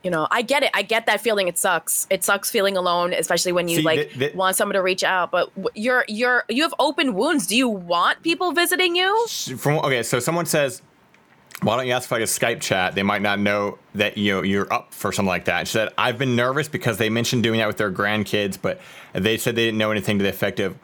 You 0.03 0.11
know, 0.11 0.29
I 0.31 0.43
get 0.43 0.63
it. 0.63 0.71
I 0.73 0.83
get 0.83 1.07
that 1.07 1.21
feeling. 1.21 1.49
It 1.49 1.59
sucks. 1.59 2.07
It 2.11 2.23
sucks 2.23 2.49
feeling 2.49 2.77
alone, 2.77 3.13
especially 3.13 3.51
when 3.51 3.67
you 3.67 3.79
See, 3.79 3.83
like 3.83 3.99
th- 3.99 4.19
th- 4.19 4.35
want 4.37 4.55
someone 4.55 4.75
to 4.75 4.83
reach 4.83 5.03
out. 5.03 5.33
But 5.33 5.51
you're 5.75 6.05
you're 6.07 6.45
you 6.49 6.63
have 6.63 6.75
open 6.79 7.15
wounds. 7.15 7.49
Do 7.49 7.57
you 7.57 7.69
want 7.69 8.23
people 8.23 8.53
visiting 8.53 8.95
you? 8.95 9.27
From 9.27 9.79
okay, 9.79 10.05
so 10.05 10.21
someone 10.21 10.47
says, 10.47 10.81
"Why 11.63 11.77
don't 11.77 11.89
you 11.89 11.93
ask 11.93 12.09
for 12.09 12.15
like 12.15 12.23
a 12.23 12.27
Skype 12.27 12.61
chat? 12.61 12.95
They 12.95 13.03
might 13.03 13.21
not 13.21 13.41
know 13.41 13.79
that 13.97 14.17
you 14.17 14.35
know, 14.35 14.43
you're 14.43 14.73
up 14.73 14.95
for 14.95 15.11
something 15.11 15.29
like 15.29 15.47
that." 15.47 15.67
She 15.67 15.73
said, 15.73 15.89
"I've 15.99 16.19
been 16.19 16.37
nervous 16.37 16.69
because 16.69 16.99
they 16.99 17.11
mentioned 17.11 17.43
doing 17.43 17.59
that 17.59 17.67
with 17.67 17.79
their 17.79 17.91
grandkids, 17.91 18.57
but 18.63 18.81
they 19.13 19.37
said 19.37 19.57
they 19.57 19.65
didn't 19.65 19.79
know 19.79 19.91
anything 19.91 20.19
to 20.19 20.23
the 20.23 20.31
effect 20.31 20.61
of." 20.61 20.77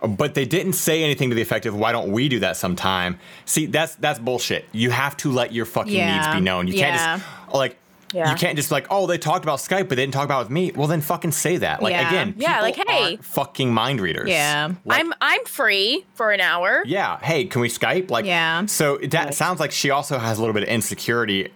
But 0.00 0.34
they 0.34 0.44
didn't 0.44 0.74
say 0.74 1.02
anything 1.02 1.28
to 1.30 1.34
the 1.34 1.42
effect 1.42 1.66
of 1.66 1.74
"Why 1.74 1.92
don't 1.92 2.12
we 2.12 2.28
do 2.28 2.38
that 2.40 2.56
sometime?" 2.56 3.18
See, 3.44 3.66
that's 3.66 3.94
that's 3.96 4.18
bullshit. 4.18 4.66
You 4.72 4.90
have 4.90 5.16
to 5.18 5.32
let 5.32 5.52
your 5.52 5.64
fucking 5.66 5.92
Yeah. 5.92 6.14
needs 6.16 6.34
be 6.34 6.40
known. 6.40 6.68
You 6.68 6.74
Yeah. 6.74 6.90
can't 6.90 7.20
just 7.22 7.54
like. 7.54 7.76
Yeah. 8.14 8.30
You 8.30 8.36
can't 8.36 8.56
just 8.56 8.70
like, 8.70 8.86
oh, 8.88 9.06
they 9.06 9.18
talked 9.18 9.44
about 9.44 9.58
Skype, 9.58 9.80
but 9.86 9.90
they 9.90 9.96
didn't 9.96 10.14
talk 10.14 10.24
about 10.24 10.38
it 10.40 10.44
with 10.44 10.50
me. 10.50 10.72
Well, 10.74 10.88
then 10.88 11.02
fucking 11.02 11.32
say 11.32 11.58
that. 11.58 11.82
Like 11.82 11.92
Yeah. 11.92 12.08
again, 12.08 12.34
Yeah, 12.38 12.62
like, 12.62 12.74
hey. 12.88 13.18
fucking 13.20 13.70
mind 13.74 14.00
readers. 14.00 14.30
Yeah. 14.30 14.70
Like, 14.86 15.00
I'm 15.00 15.12
I'm 15.20 15.44
free 15.44 16.06
for 16.14 16.30
an 16.30 16.40
hour. 16.40 16.82
yeah. 16.86 17.18
Hey, 17.20 17.44
can 17.44 17.60
we 17.60 17.68
Skype? 17.68 18.10
Like, 18.10 18.24
Yeah. 18.24 18.64
So 18.64 18.96
that 19.10 19.34
sounds 19.34 19.60
like 19.60 19.72
she 19.72 19.90
also 19.90 20.18
has 20.18 20.38
a 20.38 20.40
little 20.40 20.54
bit 20.54 20.62
of 20.62 20.70
insecurity 20.70 21.48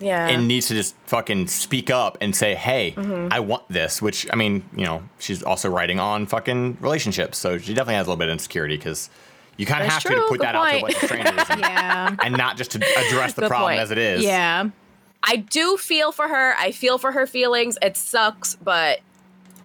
Yeah. 0.00 0.26
and 0.28 0.48
needs 0.48 0.68
to 0.68 0.74
just 0.74 0.94
fucking 1.06 1.46
speak 1.48 1.90
up 1.90 2.18
and 2.20 2.34
say, 2.34 2.54
"Hey, 2.54 2.94
Mm-hmm. 2.96 3.28
I 3.30 3.40
want 3.40 3.64
this." 3.68 4.00
Which 4.00 4.26
I 4.32 4.36
mean, 4.36 4.64
you 4.74 4.84
know, 4.84 5.02
she's 5.18 5.42
also 5.42 5.68
writing 5.68 6.00
on 6.00 6.26
fucking 6.26 6.78
relationships, 6.80 7.38
so 7.38 7.58
she 7.58 7.74
definitely 7.74 7.94
has 7.96 8.06
a 8.06 8.10
little 8.10 8.18
bit 8.18 8.28
of 8.28 8.32
insecurity 8.32 8.76
because 8.76 9.10
you 9.56 9.66
kind 9.66 9.82
of 9.82 9.88
have 9.90 10.02
to, 10.02 10.08
to 10.08 10.20
put 10.22 10.30
good 10.38 10.40
that 10.40 10.54
out 10.54 10.64
to 10.64 10.70
point. 10.70 10.82
bunch 10.82 10.94
of 10.96 11.08
strangers 11.10 11.46
and, 11.50 11.60
Yeah. 11.60 12.16
and 12.22 12.36
not 12.36 12.56
just 12.56 12.70
to 12.70 12.78
address 12.78 13.34
the 13.34 13.42
Good 13.42 13.48
problem 13.48 13.72
point. 13.72 13.80
as 13.80 13.90
it 13.90 13.98
is. 13.98 14.22
Yeah. 14.24 14.70
I 15.22 15.36
do 15.36 15.76
feel 15.76 16.12
for 16.12 16.28
her. 16.28 16.54
I 16.58 16.72
feel 16.72 16.96
for 16.96 17.12
her 17.12 17.26
feelings. 17.26 17.76
It 17.82 17.98
sucks, 17.98 18.54
but 18.54 19.00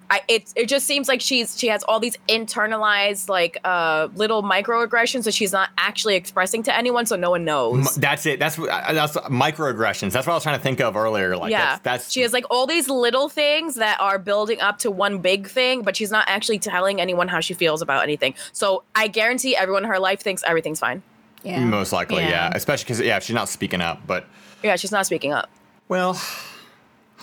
I 0.10 0.22
it 0.28 0.54
it 0.56 0.68
just 0.68 0.86
seems 0.86 1.08
like 1.08 1.22
she's 1.22 1.58
she 1.60 1.68
has 1.68 1.84
all 1.84 2.00
these 2.00 2.16
internalized 2.30 3.30
like 3.30 3.58
uh 3.64 4.08
little 4.16 4.44
microaggressions 4.44 5.24
that 5.24 5.34
she's 5.34 5.52
not 5.52 5.70
actually 5.78 6.16
expressing 6.16 6.64
to 6.64 6.76
anyone, 6.76 7.06
so 7.06 7.16
no 7.16 7.30
one 7.30 7.44
knows. 7.46 7.96
M- 7.96 8.02
That's 8.02 8.26
it. 8.26 8.40
That's 8.40 8.58
uh, 8.60 8.66
that's 8.94 9.16
microaggressions. 9.18 10.12
That's 10.12 10.28
what 10.28 10.34
I 10.34 10.36
was 10.36 10.44
trying 10.44 10.58
to 10.58 10.64
think 10.64 10.82
of 10.82 10.96
earlier. 10.96 11.36
Like, 11.38 11.52
yeah, 11.52 11.66
that's, 11.66 11.82
that's 11.82 12.12
she 12.12 12.22
has 12.22 12.34
like 12.34 12.46
all 12.50 12.68
these 12.68 12.88
little 12.90 13.30
things 13.30 13.76
that 13.76 14.00
are 14.00 14.20
building 14.20 14.62
up 14.62 14.80
to 14.80 14.92
one 14.92 15.20
big 15.20 15.48
thing, 15.48 15.82
but 15.82 15.96
she's 15.96 16.12
not 16.12 16.26
actually 16.28 16.60
telling 16.60 17.02
anyone 17.02 17.28
how 17.28 17.40
she 17.40 17.54
feels 17.54 17.82
about 17.82 18.04
anything. 18.04 18.34
So 18.52 18.84
I 18.96 19.08
guarantee 19.08 19.56
everyone 19.56 19.84
in 19.84 19.90
her 19.90 20.00
life 20.00 20.22
thinks 20.22 20.44
everything's 20.46 20.80
fine. 20.80 21.02
Yeah. 21.44 21.64
most 21.64 21.92
likely, 21.94 22.24
yeah. 22.24 22.30
Yeah. 22.30 22.52
Especially 22.56 22.86
because 22.86 23.02
yeah, 23.02 23.20
she's 23.20 23.36
not 23.36 23.50
speaking 23.50 23.82
up, 23.82 24.02
but. 24.08 24.26
Yeah, 24.64 24.76
she's 24.78 24.92
not 24.92 25.06
speaking 25.06 25.32
up. 25.32 25.50
Well, 25.88 26.20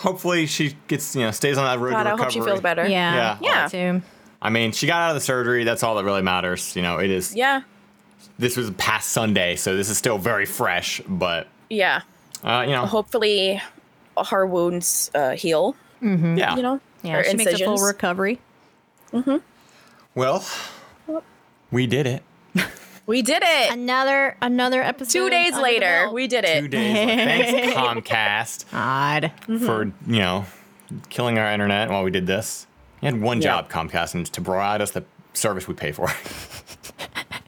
hopefully 0.02 0.46
she 0.46 0.76
gets 0.88 1.14
you 1.16 1.22
know 1.22 1.30
stays 1.30 1.56
on 1.58 1.64
that 1.64 1.82
road 1.82 1.92
God, 1.92 2.02
to 2.04 2.10
I 2.10 2.16
hope 2.16 2.30
she 2.30 2.40
feels 2.40 2.60
better. 2.60 2.86
Yeah. 2.86 3.38
Yeah. 3.40 3.68
Yeah. 3.68 3.68
Too. 3.68 4.02
I 4.40 4.50
mean, 4.50 4.72
she 4.72 4.86
got 4.86 4.96
out 5.02 5.10
of 5.10 5.14
the 5.14 5.20
surgery. 5.20 5.64
That's 5.64 5.82
all 5.82 5.94
that 5.96 6.04
really 6.04 6.22
matters. 6.22 6.74
You 6.76 6.82
know, 6.82 6.98
it 6.98 7.10
is. 7.10 7.34
Yeah. 7.34 7.62
This 8.38 8.56
was 8.56 8.70
past 8.72 9.10
Sunday, 9.10 9.56
so 9.56 9.76
this 9.76 9.88
is 9.88 9.96
still 9.98 10.18
very 10.18 10.46
fresh. 10.46 11.00
But 11.06 11.46
Yeah. 11.70 12.00
uh, 12.42 12.64
you 12.66 12.72
know, 12.72 12.86
Hopefully 12.86 13.62
her 14.30 14.44
wounds 14.46 15.10
uh, 15.14 15.30
heal, 15.30 15.76
yeah. 16.00 16.56
you 16.56 16.62
know? 16.62 16.80
Yeah. 17.02 17.16
her 17.16 17.24
She 17.24 17.36
makes 17.36 17.52
a 17.52 17.58
full 17.58 17.72
incisions. 17.74 17.82
recovery. 17.82 18.40
Well, 20.14 20.44
we 21.70 21.86
did 21.86 22.06
it. 22.06 22.22
We 23.06 23.22
did 23.22 23.42
it. 23.44 23.72
Another 23.72 24.36
another 24.40 24.82
episode. 24.82 25.12
Two 25.12 25.30
days 25.30 25.56
later, 25.56 26.10
we 26.12 26.28
did 26.28 26.44
Two 26.44 26.50
it. 26.66 26.70
days. 26.70 26.94
Thanks 26.94 27.74
Comcast 27.76 28.64
Odd. 28.72 29.32
for 29.46 29.86
mm-hmm. 29.86 30.14
you 30.14 30.20
know 30.20 30.44
killing 31.08 31.38
our 31.38 31.52
internet 31.52 31.90
while 31.90 32.04
we 32.04 32.10
did 32.10 32.26
this. 32.26 32.66
You 33.00 33.06
had 33.06 33.20
one 33.20 33.38
Yeah. 33.38 33.62
job, 33.62 33.70
Comcast, 33.70 34.14
and 34.14 34.26
to 34.26 34.40
provide 34.40 34.80
us 34.80 34.92
the 34.92 35.04
service 35.32 35.66
we 35.66 35.74
pay 35.74 35.92
for. 35.92 36.08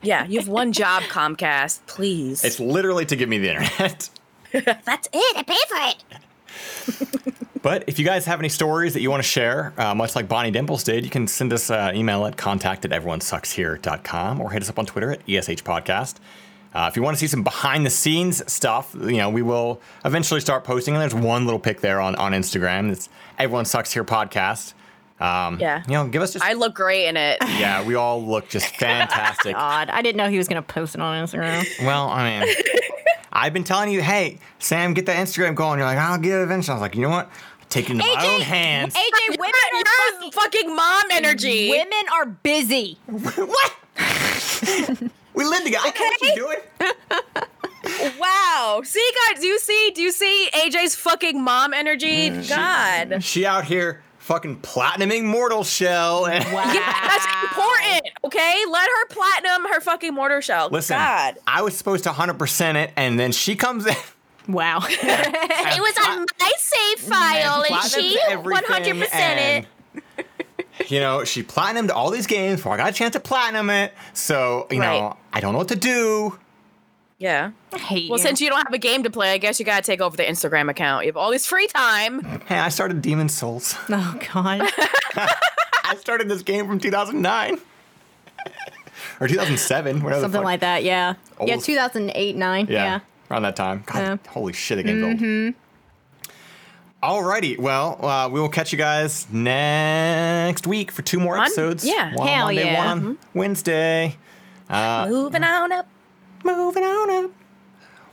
Yeah, 0.03 0.27
you 0.27 0.39
have 0.39 0.49
one 0.49 0.73
job, 0.73 1.03
Comcast. 1.05 1.81
Please. 1.87 2.45
it's 2.45 2.61
literally 2.61 3.07
to 3.07 3.17
give 3.17 3.27
me 3.27 3.39
the 3.39 3.49
internet. 3.55 4.11
That's 4.53 5.09
it. 5.15 5.37
I 5.37 5.43
pay 5.43 5.57
for 5.67 7.25
it. 7.25 7.34
But 7.65 7.85
if 7.87 7.99
you 7.99 8.05
guys 8.05 8.27
have 8.27 8.41
any 8.41 8.51
stories 8.51 8.93
that 8.93 9.01
you 9.01 9.11
want 9.11 9.23
to 9.23 9.29
share, 9.29 9.73
uh, 9.79 9.95
much 9.95 10.15
like 10.15 10.29
Bonnie 10.29 10.51
Dimples 10.51 10.85
did, 10.85 11.03
you 11.03 11.11
can 11.11 11.27
send 11.27 11.51
us 11.51 11.71
an 11.71 11.97
email 11.97 12.27
at 12.27 12.37
contact 12.37 12.85
at 12.85 12.91
everyonesuckshere.com 12.91 14.39
or 14.43 14.51
hit 14.51 14.61
us 14.61 14.69
up 14.69 14.79
on 14.79 14.85
Twitter 14.85 15.13
at 15.13 15.21
ESH 15.21 15.65
Podcast. 15.65 16.17
Uh, 16.75 16.89
if 16.91 16.95
you 16.95 17.03
want 17.03 17.17
to 17.17 17.19
see 17.19 17.27
some 17.27 17.43
behind 17.43 17.87
the 17.87 17.91
scenes 17.91 18.43
stuff, 18.53 18.95
you 18.95 19.17
know, 19.17 19.31
we 19.31 19.41
will 19.41 19.81
eventually 20.05 20.41
start 20.41 20.63
posting. 20.63 20.93
And 20.95 21.01
there's 21.01 21.15
one 21.15 21.47
little 21.47 21.59
pic 21.59 21.81
there 21.81 22.03
on, 22.03 22.15
on 22.17 22.33
Instagram. 22.33 22.93
It's 22.93 23.09
Everyone 23.39 23.65
Sucks 23.65 23.95
Here 23.95 24.05
Podcast. 24.05 24.75
Um, 25.19 25.59
Yeah. 25.59 25.83
You 25.87 25.95
know, 25.95 26.07
give 26.09 26.21
us 26.21 26.35
just. 26.35 26.45
I 26.45 26.53
look 26.53 26.75
great 26.75 27.07
in 27.07 27.17
it. 27.17 27.39
yeah, 27.43 27.83
we 27.83 27.95
all 27.95 28.23
look 28.23 28.47
just 28.51 28.77
fantastic. 28.77 29.55
God. 29.55 29.89
I 29.89 30.03
didn't 30.03 30.19
know 30.19 30.29
he 30.29 30.37
was 30.37 30.49
gonna 30.49 30.61
post 30.61 30.97
it 30.97 31.01
on 31.01 31.25
Instagram. 31.25 31.65
well, 31.87 32.11
I 32.11 32.41
mean, 32.45 32.55
I've 33.33 33.53
been 33.53 33.65
telling 33.65 33.91
you, 33.91 34.01
hey, 34.01 34.39
Sam, 34.61 34.95
get 34.95 35.07
that 35.07 35.17
Instagram 35.17 35.57
going. 35.57 35.79
You're 35.79 35.89
like, 35.89 35.99
I'll 35.99 36.19
get 36.19 36.39
it 36.39 36.43
eventually. 36.43 36.73
I 36.73 36.75
was 36.77 36.83
like, 36.83 36.95
you 36.95 37.03
know 37.03 37.11
what? 37.11 37.31
Take 37.75 37.91
it 37.91 37.95
into 37.95 38.05
my 38.05 38.35
own 38.35 38.41
hands. 38.41 38.95
AJ, 38.95 39.31
women 39.31 39.53
You're 39.73 39.81
are 39.81 40.13
fucking, 40.13 40.31
fucking 40.31 40.77
mom 40.77 41.03
energy. 41.11 41.71
women 41.71 42.05
are 42.15 42.25
busy. 42.25 42.99
what? 43.07 43.75
we 45.35 45.45
live 45.45 45.65
together. 45.65 45.83
I 45.85 45.93
know 45.99 46.05
what 46.05 46.21
you're 46.23 46.37
doing. 46.37 46.59
Wow. 48.19 48.81
See, 48.83 49.11
guys, 49.29 49.41
do 49.41 49.47
you 49.47 49.59
see? 49.59 49.93
Do 49.95 50.01
you 50.01 50.11
see 50.11 50.49
AJ's 50.55 50.95
fucking 50.95 51.43
mom 51.43 51.75
energy? 51.75 52.31
Mm, 52.31 52.49
God. 52.49 53.23
She 53.23 53.45
out 53.45 53.65
here 53.65 54.03
fucking 54.19 54.61
platinuming 54.61 55.25
Mortal 55.25 55.65
Shell. 55.65 56.27
And 56.27 56.45
Wow. 56.55 56.73
Yeah, 56.73 57.09
that's 57.09 57.27
important. 57.43 58.09
Okay, 58.25 58.65
let 58.71 58.89
her 58.89 59.07
platinum 59.09 59.71
her 59.71 59.81
fucking 59.81 60.15
Mortal 60.15 60.41
Shell. 60.41 60.71
Listen, 60.71 60.97
God. 60.97 61.37
I 61.47 61.61
was 61.61 61.77
supposed 61.77 62.05
to 62.05 62.11
100% 62.11 62.75
it, 62.77 62.93
and 62.97 63.21
then 63.21 63.33
she 63.33 63.55
comes 63.55 63.85
in. 63.85 63.97
Wow. 64.49 64.81
It 64.87 65.81
was 65.81 66.07
on 66.07 66.27
my 66.41 66.53
save 66.59 66.99
file, 67.01 67.63
and 67.63 67.75
platinumed 67.75 67.95
she 67.95 68.19
100% 68.29 69.15
and, 69.15 69.67
it. 70.19 70.27
You 70.91 71.01
know, 71.01 71.25
she 71.25 71.43
platinumed 71.43 71.91
all 71.91 72.11
these 72.11 72.27
games 72.27 72.57
before 72.59 72.73
I 72.75 72.77
got 72.77 72.91
a 72.91 72.93
chance 72.93 73.13
to 73.15 73.21
platinum 73.21 73.71
it. 73.71 73.93
So, 74.13 74.67
you 74.71 74.81
Right. 74.81 75.01
know, 75.01 75.17
I 75.33 75.41
don't 75.41 75.53
know 75.53 75.59
what 75.59 75.69
to 75.69 75.77
do. 75.77 76.39
Yeah. 77.19 77.53
I 77.73 77.79
hate 77.79 78.11
Well, 78.11 78.19
you. 78.19 78.23
since 78.25 78.41
you 78.41 78.51
don't 78.51 78.63
have 78.67 78.73
a 78.75 78.79
game 78.79 79.03
to 79.05 79.11
play, 79.11 79.33
I 79.33 79.39
guess 79.39 79.59
you 79.59 79.65
gotta 79.65 79.83
take 79.83 80.01
over 80.01 80.17
the 80.17 80.25
Instagram 80.25 80.69
account. 80.69 81.05
You 81.05 81.09
have 81.11 81.17
all 81.17 81.31
this 81.31 81.47
free 81.47 81.69
time. 81.69 82.23
Hey, 82.47 82.59
I 82.59 82.69
started 82.69 83.01
Demon's 83.03 83.33
Souls. 83.35 83.77
oh 83.89 84.19
God. 84.35 84.69
I 85.17 85.97
started 85.99 86.29
this 86.29 86.43
game 86.43 86.67
from 86.67 86.79
2009. 86.81 87.59
or 89.21 89.29
2007, 89.29 90.03
whatever 90.03 90.21
the 90.21 90.25
Something 90.25 90.39
fuck. 90.41 90.45
like 90.45 90.61
that. 90.61 90.83
Yeah. 90.83 91.15
Yeah. 91.45 91.57
2008, 91.57 92.37
nine. 92.37 92.67
Yeah, 92.69 92.85
Yeah. 92.85 93.01
Around 93.31 93.43
that 93.43 93.57
time. 93.57 93.83
God, 93.87 93.99
Yeah. 93.99 94.31
holy 94.31 94.53
shit, 94.53 94.77
the 94.79 94.83
game's 94.83 95.03
old. 95.03 95.55
Alrighty, 97.03 97.59
well, 97.59 98.03
uh, 98.05 98.29
we 98.31 98.41
will 98.41 98.49
catch 98.49 98.73
you 98.73 98.79
guys 98.79 99.27
next 99.31 100.67
week 100.67 100.91
for 100.91 101.03
two 101.03 101.21
more 101.21 101.39
episodes. 101.39 101.85
episode. 101.85 101.95
yeah. 101.97 102.15
one 102.15 102.29
on 102.29 102.35
Hell 102.35 102.47
Monday, 102.47 102.65
yeah. 102.65 102.87
one 102.87 103.07
on 103.07 103.19
Wednesday. 103.35 104.17
Uh, 104.71 105.07
Moving 105.11 105.45
on 105.45 105.71
up. 105.73 105.87
moving 106.43 106.83
on 106.83 107.25
up. 107.25 107.31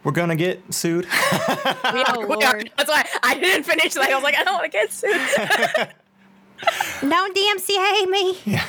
We're 0.03 0.11
gonna 0.11 0.35
get 0.35 0.73
sued. 0.73 1.05
We 1.93 2.03
are, 2.03 2.05
Oh, 2.17 2.25
Lord. 2.27 2.71
That's 2.77 2.89
why 2.89 3.05
I 3.23 3.35
didn't 3.39 3.63
finish. 3.63 3.95
Like 3.95 4.09
I 4.09 4.15
was 4.15 4.23
like, 4.23 4.35
I 4.35 4.43
don't 4.43 4.55
want 4.55 4.65
to 4.65 4.77
get 4.77 4.91
sued. 4.91 5.15
Don't 7.09 7.35
DMCA 7.35 8.09
me. 8.09 8.59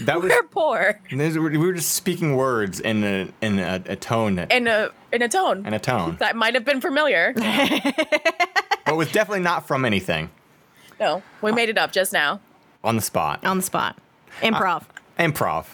That 0.00 0.20
was 0.22 0.30
We're 0.30 0.42
poor 0.44 1.00
we 1.12 1.58
were 1.58 1.72
just 1.72 1.94
speaking 1.94 2.36
words 2.36 2.80
in 2.80 3.04
a 3.04 3.28
in 3.40 3.58
a, 3.58 3.82
a 3.86 3.96
tone 3.96 4.36
that, 4.36 4.50
in 4.52 4.66
a 4.66 4.90
in 5.12 5.22
a 5.22 5.28
tone 5.28 5.66
in 5.66 5.74
a 5.74 5.78
tone, 5.78 6.16
that 6.20 6.36
might 6.36 6.54
have 6.54 6.64
been 6.64 6.80
familiar. 6.80 7.32
but 8.84 8.96
was 8.96 9.10
definitely 9.12 9.42
not 9.42 9.66
from 9.66 9.84
anything 9.84 10.30
No, 11.00 11.22
we 11.42 11.52
made 11.52 11.68
it 11.68 11.78
up 11.78 11.92
just 11.92 12.12
now. 12.12 12.40
on 12.82 12.96
the 12.96 13.02
spot. 13.02 13.44
On 13.44 13.58
the 13.58 13.62
spot. 13.62 13.98
Improv. 14.40 14.84
Improv. 15.18 15.66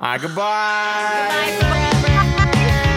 All 0.00 0.08
right, 0.08 0.20
goodbye. 0.20 1.58
Bye 1.60 1.92
forever. 2.00 2.92